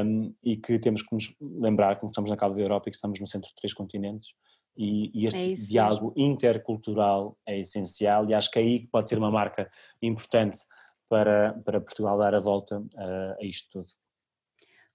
um, 0.04 0.34
e 0.42 0.56
que 0.56 0.78
temos 0.78 1.02
que 1.02 1.14
nos 1.14 1.34
lembrar 1.40 1.98
que 1.98 2.06
estamos 2.06 2.30
na 2.30 2.36
cabo 2.36 2.54
da 2.54 2.60
Europa 2.60 2.88
e 2.88 2.90
que 2.90 2.96
estamos 2.96 3.18
no 3.18 3.26
centro 3.26 3.48
de 3.48 3.54
três 3.54 3.72
continentes 3.72 4.34
e, 4.76 5.10
e 5.14 5.26
este 5.26 5.52
é 5.52 5.54
diálogo 5.54 6.12
mesmo. 6.16 6.32
intercultural 6.32 7.36
é 7.46 7.58
essencial 7.58 8.28
e 8.28 8.34
acho 8.34 8.50
que 8.50 8.58
é 8.58 8.62
aí 8.62 8.80
que 8.80 8.86
pode 8.86 9.08
ser 9.08 9.18
uma 9.18 9.30
marca 9.30 9.70
importante 10.02 10.60
para, 11.08 11.54
para 11.64 11.80
Portugal 11.80 12.18
dar 12.18 12.34
a 12.34 12.40
volta 12.40 12.82
a, 12.96 13.36
a 13.40 13.44
isto 13.44 13.68
tudo. 13.70 13.88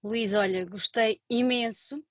Luís, 0.03 0.33
olha, 0.33 0.65
gostei 0.65 1.19
imenso 1.29 2.01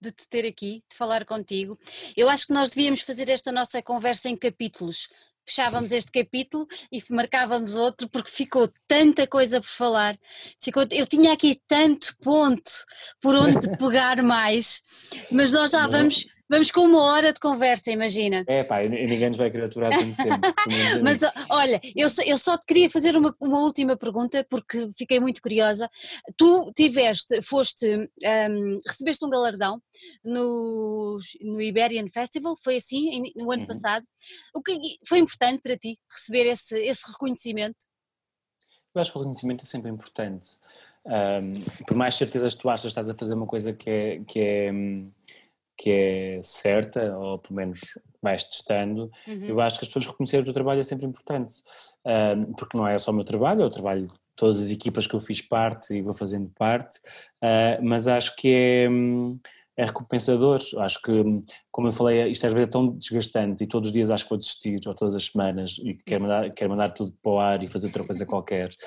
de 0.00 0.12
te 0.12 0.28
ter 0.28 0.46
aqui, 0.46 0.82
de 0.90 0.96
falar 0.96 1.24
contigo. 1.24 1.78
Eu 2.16 2.28
acho 2.28 2.46
que 2.46 2.52
nós 2.52 2.70
devíamos 2.70 3.00
fazer 3.00 3.28
esta 3.28 3.50
nossa 3.50 3.82
conversa 3.82 4.28
em 4.28 4.36
capítulos. 4.36 5.08
Fechávamos 5.46 5.92
este 5.92 6.10
capítulo 6.10 6.66
e 6.90 7.02
marcávamos 7.10 7.76
outro 7.76 8.08
porque 8.08 8.30
ficou 8.30 8.66
tanta 8.88 9.26
coisa 9.26 9.60
por 9.60 9.68
falar. 9.68 10.18
Ficou, 10.58 10.86
eu 10.90 11.06
tinha 11.06 11.32
aqui 11.32 11.60
tanto 11.68 12.16
ponto 12.22 12.72
por 13.20 13.34
onde 13.34 13.68
pegar 13.76 14.22
mais, 14.22 14.82
mas 15.30 15.52
nós 15.52 15.72
já 15.72 15.86
vamos 15.86 16.26
Vamos 16.48 16.70
com 16.70 16.82
uma 16.82 17.02
hora 17.02 17.32
de 17.32 17.40
conversa, 17.40 17.90
imagina. 17.90 18.44
É 18.46 18.62
pá, 18.62 18.82
ninguém 18.82 19.28
nos 19.28 19.38
vai 19.38 19.50
querer 19.50 19.64
aturar 19.64 19.90
tanto 19.90 20.14
tempo. 20.16 20.40
Mas 21.02 21.20
olha, 21.48 21.80
eu, 21.96 22.06
eu 22.26 22.36
só 22.36 22.58
te 22.58 22.66
queria 22.66 22.90
fazer 22.90 23.16
uma, 23.16 23.34
uma 23.40 23.60
última 23.60 23.96
pergunta 23.96 24.46
porque 24.50 24.90
fiquei 24.96 25.18
muito 25.18 25.40
curiosa. 25.40 25.88
Tu 26.36 26.72
tiveste, 26.76 27.40
foste, 27.40 27.96
um, 27.96 28.78
recebeste 28.86 29.24
um 29.24 29.30
galardão 29.30 29.80
no, 30.22 31.16
no 31.40 31.62
Iberian 31.62 32.06
Festival, 32.08 32.54
foi 32.62 32.76
assim, 32.76 33.32
no 33.36 33.50
ano 33.50 33.62
uhum. 33.62 33.68
passado. 33.68 34.04
O 34.54 34.62
que 34.62 34.78
foi 35.08 35.20
importante 35.20 35.62
para 35.62 35.78
ti 35.78 35.98
receber 36.10 36.46
esse, 36.50 36.78
esse 36.78 37.10
reconhecimento? 37.10 37.78
Eu 38.94 39.00
acho 39.00 39.10
que 39.10 39.16
o 39.16 39.20
reconhecimento 39.20 39.64
é 39.64 39.66
sempre 39.66 39.90
importante. 39.90 40.58
Um, 41.06 41.84
por 41.86 41.96
mais 41.96 42.14
certezas 42.14 42.54
que 42.54 42.62
tu 42.62 42.68
achas 42.68 42.82
que 42.82 42.88
estás 42.88 43.10
a 43.10 43.14
fazer 43.14 43.34
uma 43.34 43.46
coisa 43.46 43.72
que 43.72 43.90
é, 43.90 44.20
que 44.26 44.40
é 44.40 44.72
hum, 44.72 45.10
que 45.76 45.90
é 45.90 46.40
certa, 46.42 47.16
ou 47.16 47.38
pelo 47.38 47.56
menos 47.56 47.80
vais 48.22 48.44
testando, 48.44 49.10
uhum. 49.26 49.44
eu 49.44 49.60
acho 49.60 49.78
que 49.78 49.84
as 49.84 49.88
pessoas 49.88 50.06
reconhecerem 50.06 50.42
o 50.42 50.44
teu 50.44 50.54
trabalho 50.54 50.80
é 50.80 50.84
sempre 50.84 51.06
importante, 51.06 51.54
um, 52.04 52.52
porque 52.54 52.76
não 52.76 52.86
é 52.86 52.96
só 52.98 53.10
o 53.10 53.14
meu 53.14 53.24
trabalho, 53.24 53.62
é 53.62 53.66
o 53.66 53.70
trabalho 53.70 54.06
de 54.06 54.14
todas 54.36 54.64
as 54.64 54.70
equipas 54.70 55.06
que 55.06 55.14
eu 55.14 55.20
fiz 55.20 55.40
parte 55.40 55.94
e 55.94 56.02
vou 56.02 56.14
fazendo 56.14 56.50
parte, 56.56 56.98
uh, 57.42 57.82
mas 57.82 58.06
acho 58.06 58.34
que 58.36 58.48
é, 58.48 58.88
hum, 58.88 59.38
é 59.76 59.84
recompensador, 59.84 60.60
acho 60.78 61.02
que, 61.02 61.12
como 61.70 61.88
eu 61.88 61.92
falei, 61.92 62.30
isto 62.30 62.46
às 62.46 62.52
vezes 62.52 62.68
é 62.68 62.70
tão 62.70 62.96
desgastante 62.96 63.64
e 63.64 63.66
todos 63.66 63.88
os 63.88 63.92
dias 63.92 64.10
acho 64.10 64.24
que 64.24 64.30
vou 64.30 64.38
desistir, 64.38 64.80
ou 64.86 64.94
todas 64.94 65.14
as 65.14 65.26
semanas, 65.26 65.78
e 65.82 65.94
quero 66.06 66.22
mandar, 66.22 66.50
quero 66.52 66.70
mandar 66.70 66.92
tudo 66.92 67.12
para 67.22 67.32
o 67.32 67.40
ar 67.40 67.62
e 67.62 67.66
fazer 67.66 67.88
outra 67.88 68.04
coisa 68.04 68.24
qualquer. 68.24 68.70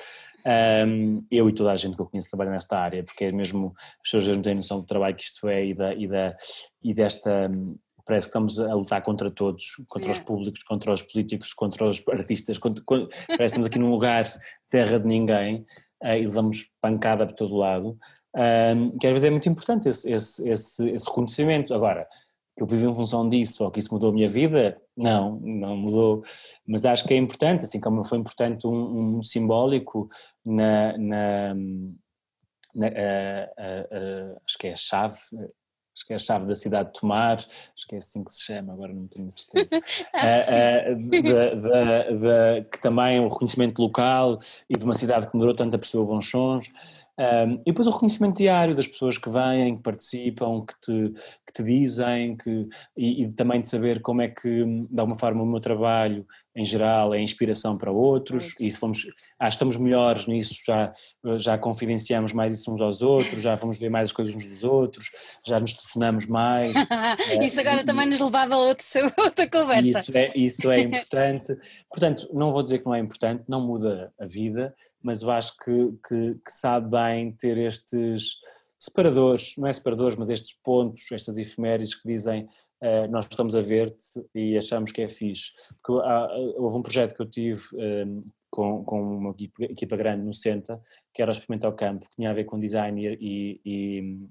Um, 0.48 1.26
eu 1.30 1.46
e 1.50 1.52
toda 1.52 1.72
a 1.72 1.76
gente 1.76 1.94
que 1.94 2.00
eu 2.00 2.06
conheço 2.06 2.30
trabalha 2.30 2.52
nesta 2.52 2.78
área, 2.78 3.04
porque 3.04 3.26
é 3.26 3.32
mesmo, 3.32 3.74
as 3.76 4.10
pessoas 4.10 4.34
não 4.34 4.42
têm 4.42 4.54
noção 4.54 4.80
do 4.80 4.86
trabalho 4.86 5.14
que 5.14 5.24
isto 5.24 5.46
é 5.46 5.66
e, 5.66 5.74
da, 5.74 5.94
e, 5.94 6.08
da, 6.08 6.34
e 6.82 6.94
desta, 6.94 7.50
parece 8.06 8.28
que 8.28 8.30
estamos 8.30 8.58
a 8.58 8.74
lutar 8.74 9.02
contra 9.02 9.30
todos, 9.30 9.76
contra 9.86 10.10
os 10.10 10.18
públicos, 10.18 10.62
contra 10.62 10.92
os 10.92 11.02
políticos, 11.02 11.52
contra 11.52 11.84
os 11.84 12.02
artistas, 12.08 12.56
contra, 12.56 12.82
contra, 12.82 13.08
parece 13.26 13.36
que 13.36 13.44
estamos 13.44 13.66
aqui 13.66 13.78
num 13.78 13.90
lugar 13.90 14.26
terra 14.70 14.98
de 14.98 15.06
ninguém 15.06 15.66
uh, 16.02 16.14
e 16.14 16.24
levamos 16.24 16.70
pancada 16.80 17.26
por 17.26 17.34
todo 17.34 17.54
lado, 17.54 17.98
uh, 18.34 18.98
que 18.98 19.06
às 19.06 19.12
vezes 19.12 19.26
é 19.26 19.30
muito 19.30 19.50
importante 19.50 19.90
esse, 19.90 20.10
esse, 20.10 20.48
esse, 20.48 20.88
esse, 20.88 21.06
reconhecimento. 21.06 21.74
Agora, 21.74 22.08
que 22.58 22.64
eu 22.64 22.66
vivi 22.66 22.86
em 22.86 22.94
função 22.94 23.28
disso 23.28 23.64
ou 23.64 23.70
que 23.70 23.78
isso 23.78 23.94
mudou 23.94 24.10
a 24.10 24.12
minha 24.12 24.26
vida, 24.26 24.82
não, 24.96 25.38
não 25.40 25.76
mudou, 25.76 26.22
mas 26.66 26.84
acho 26.84 27.04
que 27.04 27.14
é 27.14 27.16
importante, 27.16 27.64
assim 27.64 27.80
como 27.80 28.02
foi 28.02 28.18
importante 28.18 28.66
um, 28.66 29.18
um 29.18 29.22
simbólico 29.22 30.08
na, 30.44 30.98
na, 30.98 31.54
na 32.74 32.88
uh, 32.88 34.40
acho 34.44 34.58
que 34.58 34.66
é 34.66 34.72
a 34.72 34.76
chave, 34.76 35.14
acho 35.94 36.04
que 36.04 36.12
é 36.12 36.16
a 36.16 36.18
chave 36.18 36.46
da 36.46 36.56
cidade 36.56 36.92
de 36.92 37.00
Tomar, 37.00 37.36
acho 37.36 37.86
que 37.88 37.94
é 37.94 37.98
assim 37.98 38.24
que 38.24 38.34
se 38.34 38.46
chama, 38.46 38.72
agora 38.72 38.92
não 38.92 39.06
tenho 39.06 39.30
certeza. 39.30 39.80
acho 40.12 40.40
que, 41.10 42.64
que 42.72 42.80
também 42.80 43.20
um 43.20 43.28
reconhecimento 43.28 43.80
local 43.80 44.40
e 44.68 44.76
de 44.76 44.84
uma 44.84 44.94
cidade 44.94 45.26
que 45.26 45.32
demorou 45.32 45.54
tanto 45.54 45.76
a 45.76 45.78
perceber 45.78 46.02
o 46.02 46.06
bons 46.06 46.28
sons. 46.28 46.72
Um, 47.18 47.54
e 47.54 47.64
depois 47.66 47.88
o 47.88 47.90
reconhecimento 47.90 48.36
diário 48.36 48.76
das 48.76 48.86
pessoas 48.86 49.18
que 49.18 49.28
vêm, 49.28 49.76
que 49.76 49.82
participam, 49.82 50.64
que 50.64 50.74
te, 50.80 51.12
que 51.44 51.52
te 51.52 51.62
dizem, 51.64 52.36
que, 52.36 52.68
e, 52.96 53.24
e, 53.24 53.32
também 53.32 53.60
de 53.60 53.68
saber 53.68 54.00
como 54.00 54.22
é 54.22 54.28
que, 54.28 54.64
de 54.64 55.00
alguma 55.00 55.18
forma, 55.18 55.42
o 55.42 55.46
meu 55.46 55.58
trabalho 55.58 56.24
em 56.54 56.64
geral 56.64 57.14
é 57.14 57.20
inspiração 57.20 57.76
para 57.76 57.90
outros, 57.90 58.54
e 58.58 58.70
se 58.70 58.78
fomos, 58.78 59.04
ah, 59.38 59.48
estamos 59.48 59.76
melhores 59.76 60.26
nisso, 60.26 60.54
já, 60.66 60.92
já 61.36 61.56
confidenciamos 61.56 62.32
mais 62.32 62.52
isso 62.52 62.72
uns 62.72 62.80
aos 62.80 63.02
outros, 63.02 63.42
já 63.42 63.54
vamos 63.54 63.78
ver 63.78 63.88
mais 63.88 64.08
as 64.08 64.12
coisas 64.12 64.34
uns 64.34 64.46
dos 64.46 64.64
outros, 64.64 65.10
já 65.46 65.60
nos 65.60 65.74
telefonamos 65.74 66.26
mais. 66.26 66.72
isso 67.42 67.60
agora 67.60 67.82
e, 67.82 67.84
também 67.84 68.08
nos 68.08 68.18
levava 68.18 68.54
a 68.54 68.58
outra, 68.58 68.84
outra 69.18 69.48
conversa. 69.48 70.00
Isso 70.00 70.18
é, 70.18 70.32
isso 70.34 70.70
é 70.70 70.80
importante. 70.82 71.56
Portanto, 71.88 72.28
não 72.32 72.52
vou 72.52 72.62
dizer 72.62 72.78
que 72.78 72.86
não 72.86 72.94
é 72.94 72.98
importante, 73.00 73.44
não 73.46 73.64
muda 73.64 74.12
a 74.20 74.26
vida, 74.26 74.74
mas 75.08 75.22
eu 75.22 75.30
acho 75.30 75.56
que, 75.56 75.92
que, 76.06 76.34
que 76.34 76.52
sabe 76.52 76.90
bem 76.90 77.32
ter 77.32 77.56
estes 77.56 78.34
separadores, 78.78 79.54
não 79.56 79.66
é 79.66 79.72
separadores, 79.72 80.18
mas 80.18 80.28
estes 80.28 80.52
pontos, 80.62 81.10
estas 81.10 81.38
efemérides 81.38 81.94
que 81.94 82.06
dizem 82.06 82.44
uh, 82.82 83.10
nós 83.10 83.26
estamos 83.30 83.56
a 83.56 83.62
ver-te 83.62 84.22
e 84.34 84.54
achamos 84.54 84.92
que 84.92 85.00
é 85.00 85.08
fixe. 85.08 85.52
Porque 85.82 86.06
há, 86.06 86.28
houve 86.58 86.76
um 86.76 86.82
projeto 86.82 87.14
que 87.14 87.22
eu 87.22 87.30
tive 87.30 87.62
ehm, 87.78 88.20
com, 88.50 88.84
com 88.84 89.00
uma 89.00 89.34
equipa, 89.60 89.96
grande 89.96 90.26
no 90.26 90.34
Senta, 90.34 90.78
que 91.14 91.22
era 91.22 91.30
o 91.30 91.32
Experimental 91.32 91.72
Campo, 91.72 92.06
que 92.06 92.16
tinha 92.16 92.28
a 92.28 92.34
ver 92.34 92.44
com 92.44 92.60
design 92.60 93.02
e, 93.02 93.60
e, 93.64 94.28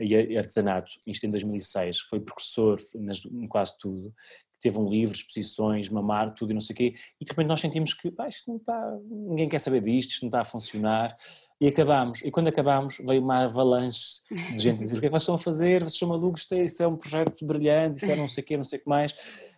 e 0.00 0.36
artesanato, 0.36 0.90
isto 1.06 1.24
em 1.24 1.30
2006, 1.30 2.00
foi 2.00 2.18
precursor 2.18 2.80
nas, 2.96 3.24
em 3.24 3.46
quase 3.46 3.78
tudo, 3.78 4.12
teve 4.60 4.78
um 4.78 4.88
livro, 4.88 5.14
exposições, 5.14 5.88
mamar, 5.88 6.34
tudo 6.34 6.50
e 6.50 6.54
não 6.54 6.60
sei 6.60 6.74
o 6.74 6.76
quê, 6.76 6.94
e 7.20 7.24
de 7.24 7.30
repente 7.30 7.46
nós 7.46 7.60
sentimos 7.60 7.94
que 7.94 8.12
ah, 8.18 8.28
isto 8.28 8.50
não 8.50 8.56
está, 8.56 8.98
ninguém 9.08 9.48
quer 9.48 9.58
saber 9.58 9.80
disto, 9.80 10.12
isto 10.12 10.22
não 10.22 10.28
está 10.28 10.40
a 10.40 10.44
funcionar, 10.44 11.14
e 11.60 11.68
acabámos. 11.68 12.20
E 12.22 12.30
quando 12.30 12.48
acabámos 12.48 12.98
veio 12.98 13.22
uma 13.22 13.44
avalanche 13.44 14.22
de 14.54 14.58
gente 14.58 14.78
dizer 14.78 14.96
o 14.96 15.00
que 15.00 15.06
é 15.06 15.08
que 15.08 15.12
vocês 15.12 15.22
estão 15.22 15.34
a 15.36 15.38
fazer, 15.38 15.82
vocês 15.82 15.98
são 15.98 16.08
malucos, 16.08 16.42
isto 16.42 16.54
é, 16.54 16.64
isso 16.64 16.82
é 16.82 16.86
um 16.86 16.96
projeto 16.96 17.46
brilhante, 17.46 17.98
isso 17.98 18.12
é 18.12 18.16
não 18.16 18.28
sei 18.28 18.42
o 18.42 18.46
quê, 18.46 18.56
não 18.56 18.64
sei 18.64 18.78
o 18.78 18.82
que 18.82 18.88
mais. 18.88 19.14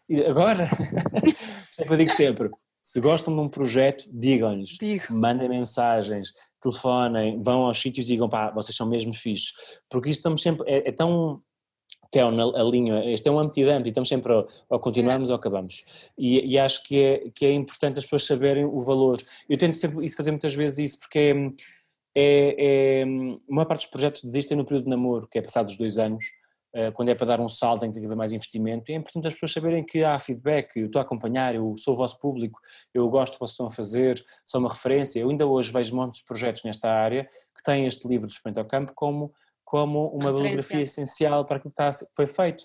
E 0.08 0.22
agora, 0.24 0.70
sempre 1.72 1.94
eu 1.94 1.98
digo 1.98 2.10
sempre, 2.12 2.50
se 2.82 3.00
gostam 3.00 3.34
de 3.34 3.40
um 3.40 3.48
projeto, 3.48 4.04
digam-lhes, 4.10 4.78
mandem 5.10 5.48
mensagens, 5.48 6.32
telefonem, 6.60 7.42
vão 7.42 7.62
aos 7.62 7.78
sítios 7.78 8.06
e 8.06 8.12
digam, 8.12 8.28
pá, 8.28 8.50
vocês 8.50 8.76
são 8.76 8.88
mesmo 8.88 9.14
fixos. 9.14 9.52
Porque 9.90 10.08
isto 10.08 10.20
estamos 10.20 10.42
sempre, 10.42 10.68
é, 10.70 10.88
é 10.88 10.92
tão 10.92 11.42
que 12.10 12.18
é 12.18 12.22
a 12.22 12.62
linha, 12.62 13.04
este 13.12 13.28
é 13.28 13.32
um 13.32 13.38
anti-dump 13.38 13.84
e 13.84 13.88
estamos 13.88 14.08
sempre 14.08 14.32
ou 14.68 14.80
continuamos 14.80 15.30
ou 15.30 15.36
acabamos. 15.36 15.84
E, 16.16 16.54
e, 16.54 16.58
acho 16.58 16.82
que 16.84 17.02
é, 17.02 17.30
que 17.34 17.44
é 17.44 17.52
importante 17.52 17.98
as 17.98 18.04
pessoas 18.04 18.26
saberem 18.26 18.64
o 18.64 18.80
valor. 18.80 19.22
Eu 19.48 19.58
tento 19.58 19.76
sempre 19.76 20.04
isso, 20.04 20.16
fazer 20.16 20.30
muitas 20.30 20.54
vezes 20.54 20.78
isso, 20.78 21.00
porque 21.00 21.18
é, 21.18 21.32
é, 22.16 23.00
é, 23.00 23.02
a 23.02 23.06
maior 23.54 23.66
parte 23.66 23.82
dos 23.82 23.90
projetos 23.90 24.24
desistem 24.24 24.56
no 24.56 24.64
período 24.64 24.84
de 24.84 24.90
namoro, 24.90 25.28
que 25.28 25.38
é 25.38 25.42
passados 25.42 25.76
dois 25.76 25.98
anos, 25.98 26.24
eh, 26.74 26.90
quando 26.90 27.08
é 27.08 27.14
para 27.14 27.26
dar 27.26 27.40
um 27.40 27.48
salto 27.48 27.80
tem 27.80 27.90
que 27.90 27.98
haver 27.98 28.16
mais 28.16 28.32
investimento, 28.32 28.92
é 28.92 28.94
importante 28.94 29.26
as 29.26 29.32
pessoas 29.32 29.52
saberem 29.52 29.82
que 29.82 30.04
há 30.04 30.18
feedback, 30.18 30.76
eu 30.76 30.86
estou 30.86 31.00
a 31.00 31.02
acompanhar, 31.02 31.54
eu 31.54 31.74
sou 31.78 31.94
o 31.94 31.96
vosso 31.96 32.18
público, 32.18 32.60
eu 32.92 33.08
gosto 33.08 33.32
do 33.32 33.36
que 33.36 33.40
vocês 33.40 33.52
estão 33.52 33.66
a 33.66 33.70
fazer, 33.70 34.22
sou 34.44 34.60
uma 34.60 34.68
referência, 34.68 35.18
eu 35.20 35.30
ainda 35.30 35.46
hoje 35.46 35.72
vejo 35.72 35.96
muitos 35.96 36.20
projetos 36.20 36.62
nesta 36.64 36.88
área 36.88 37.24
que 37.56 37.62
têm 37.64 37.86
este 37.86 38.06
livro 38.06 38.28
do 38.28 38.60
ao 38.60 38.66
Campo 38.66 38.92
como 38.94 39.32
como 39.68 40.08
uma 40.08 40.32
bibliografia 40.32 40.80
essencial 40.80 41.44
para 41.44 41.58
aquilo 41.58 41.74
que 41.74 41.82
está, 41.82 42.06
foi 42.16 42.26
feito. 42.26 42.64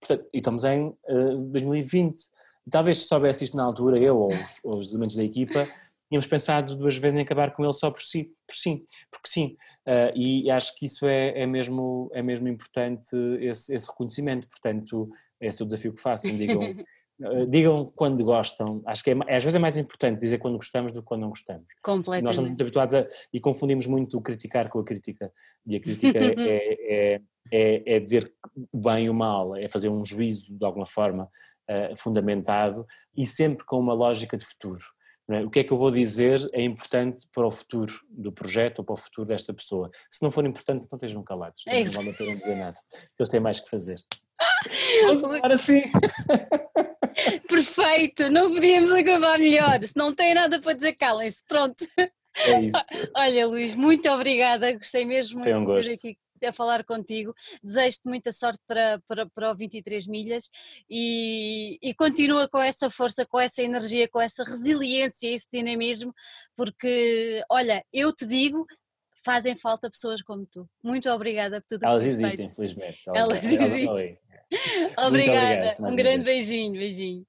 Portanto, 0.00 0.28
e 0.34 0.38
estamos 0.38 0.64
em 0.64 0.88
uh, 0.88 0.96
eh, 1.06 1.36
2020. 1.52 2.18
E 2.66 2.70
talvez 2.70 2.98
se 2.98 3.04
soubesse 3.06 3.44
isto 3.44 3.56
na 3.56 3.62
altura, 3.62 3.98
eu 3.98 4.18
ou 4.18 4.32
os, 4.32 4.60
ou 4.64 4.76
os 4.76 4.90
elementos 4.90 5.14
da 5.14 5.22
equipa, 5.22 5.68
tínhamos 6.08 6.26
pensado 6.26 6.74
duas 6.74 6.96
vezes 6.96 7.20
em 7.20 7.22
acabar 7.22 7.52
com 7.52 7.62
ele 7.62 7.72
só 7.72 7.88
por 7.88 8.02
si, 8.02 8.32
por 8.48 8.56
sim, 8.56 8.82
porque 9.12 9.28
sim. 9.28 9.56
Uh, 9.86 10.10
e 10.16 10.50
acho 10.50 10.76
que 10.76 10.86
isso 10.86 11.06
é, 11.06 11.40
é, 11.40 11.46
mesmo, 11.46 12.10
é 12.12 12.20
mesmo 12.20 12.48
importante, 12.48 13.14
esse, 13.38 13.72
esse 13.72 13.88
reconhecimento. 13.88 14.48
Portanto, 14.48 15.08
esse 15.40 15.62
é 15.62 15.64
o 15.64 15.68
desafio 15.68 15.94
que 15.94 16.02
faço. 16.02 16.26
Digam, 16.36 16.62
Eh, 16.62 16.74
digam 17.48 17.92
quando 17.94 18.24
gostam, 18.24 18.82
acho 18.86 19.04
que 19.04 19.10
é, 19.10 19.14
às 19.36 19.44
vezes 19.44 19.54
é 19.54 19.58
mais 19.58 19.76
importante 19.76 20.20
dizer 20.20 20.38
quando 20.38 20.56
gostamos 20.56 20.92
do 20.92 21.00
que 21.00 21.06
quando 21.06 21.22
não 21.22 21.28
gostamos. 21.28 21.66
Completamente. 21.82 22.24
Nós 22.24 22.32
estamos 22.32 22.50
muito 22.50 22.60
habituados 22.62 22.94
a, 22.94 23.06
e 23.32 23.40
confundimos 23.40 23.86
muito 23.86 24.16
o 24.16 24.22
criticar 24.22 24.68
com 24.70 24.78
a 24.78 24.84
crítica, 24.84 25.32
e 25.66 25.76
a 25.76 25.80
crítica 25.80 26.18
é, 26.18 26.24
é, 26.40 27.20
é, 27.52 27.96
é, 27.96 28.00
dizer 28.00 28.32
o 28.72 28.78
bem 28.78 29.06
e 29.06 29.10
o 29.10 29.14
mal, 29.14 29.54
é 29.54 29.68
fazer 29.68 29.88
um 29.88 30.04
juízo 30.04 30.56
de 30.56 30.64
alguma 30.64 30.86
forma 30.86 31.24
uh, 31.70 31.96
fundamentado 31.96 32.86
e 33.16 33.26
sempre 33.26 33.64
com 33.66 33.78
uma 33.78 33.92
lógica 33.92 34.36
de 34.36 34.44
futuro. 34.44 34.84
É? 35.30 35.44
O 35.44 35.50
que 35.50 35.60
é 35.60 35.64
que 35.64 35.72
eu 35.72 35.76
vou 35.76 35.90
dizer 35.90 36.48
é 36.52 36.62
importante 36.62 37.26
para 37.32 37.46
o 37.46 37.50
futuro 37.50 37.92
do 38.08 38.32
projeto 38.32 38.80
ou 38.80 38.84
para 38.84 38.94
o 38.94 38.96
futuro 38.96 39.28
desta 39.28 39.54
pessoa. 39.54 39.90
Se 40.10 40.22
não 40.22 40.30
for 40.30 40.44
importante, 40.44 40.86
não 40.90 40.96
estejam 40.96 41.22
calados, 41.22 41.62
é 41.68 41.84
não 41.84 41.92
vale 41.92 42.10
a 42.10 42.14
pena 42.14 42.36
dizer 42.36 42.56
nada, 42.56 42.78
eles 43.18 43.28
têm 43.28 43.40
mais 43.40 43.60
que 43.60 43.68
fazer. 43.68 43.98
Agora 45.36 45.56
sim. 45.56 45.82
Perfeito, 47.48 48.30
não 48.30 48.52
podíamos 48.52 48.90
acabar 48.90 49.38
melhor. 49.38 49.80
Se 49.82 49.96
não 49.96 50.14
tem 50.14 50.34
nada 50.34 50.60
para 50.60 50.72
dizer, 50.74 50.92
calem-se. 50.94 51.42
Pronto. 51.46 51.84
É 52.36 52.60
isso. 52.60 52.76
Olha, 53.16 53.46
Luís, 53.46 53.74
muito 53.74 54.08
obrigada. 54.08 54.72
Gostei 54.72 55.04
mesmo 55.04 55.42
Foi 55.42 55.54
um 55.54 55.62
muito 55.62 55.82
de 55.82 55.92
aqui 55.92 56.16
a 56.42 56.52
falar 56.52 56.84
contigo. 56.84 57.34
Desejo-te 57.62 58.08
muita 58.08 58.32
sorte 58.32 58.60
para, 58.66 59.00
para, 59.06 59.26
para 59.26 59.52
o 59.52 59.54
23 59.54 60.06
milhas 60.06 60.50
e, 60.88 61.78
e 61.82 61.94
continua 61.94 62.48
com 62.48 62.58
essa 62.58 62.88
força, 62.88 63.26
com 63.26 63.38
essa 63.38 63.62
energia, 63.62 64.08
com 64.08 64.20
essa 64.20 64.42
resiliência, 64.42 65.28
esse 65.28 65.46
dinamismo, 65.52 66.14
porque, 66.56 67.42
olha, 67.50 67.84
eu 67.92 68.12
te 68.12 68.26
digo, 68.26 68.66
fazem 69.24 69.54
falta 69.56 69.90
pessoas 69.90 70.22
como 70.22 70.46
tu. 70.46 70.68
Muito 70.82 71.10
obrigada 71.10 71.60
por 71.60 71.66
tudo 71.68 71.84
Elas 71.84 72.06
existem, 72.06 72.48
felizmente. 72.48 73.00
Elas, 73.06 73.44
elas 73.44 73.44
existem. 73.44 74.18
Obrigada, 74.98 75.76
um 75.80 75.94
grande 75.96 76.24
beijinho, 76.24 76.72
beijinho. 76.72 77.26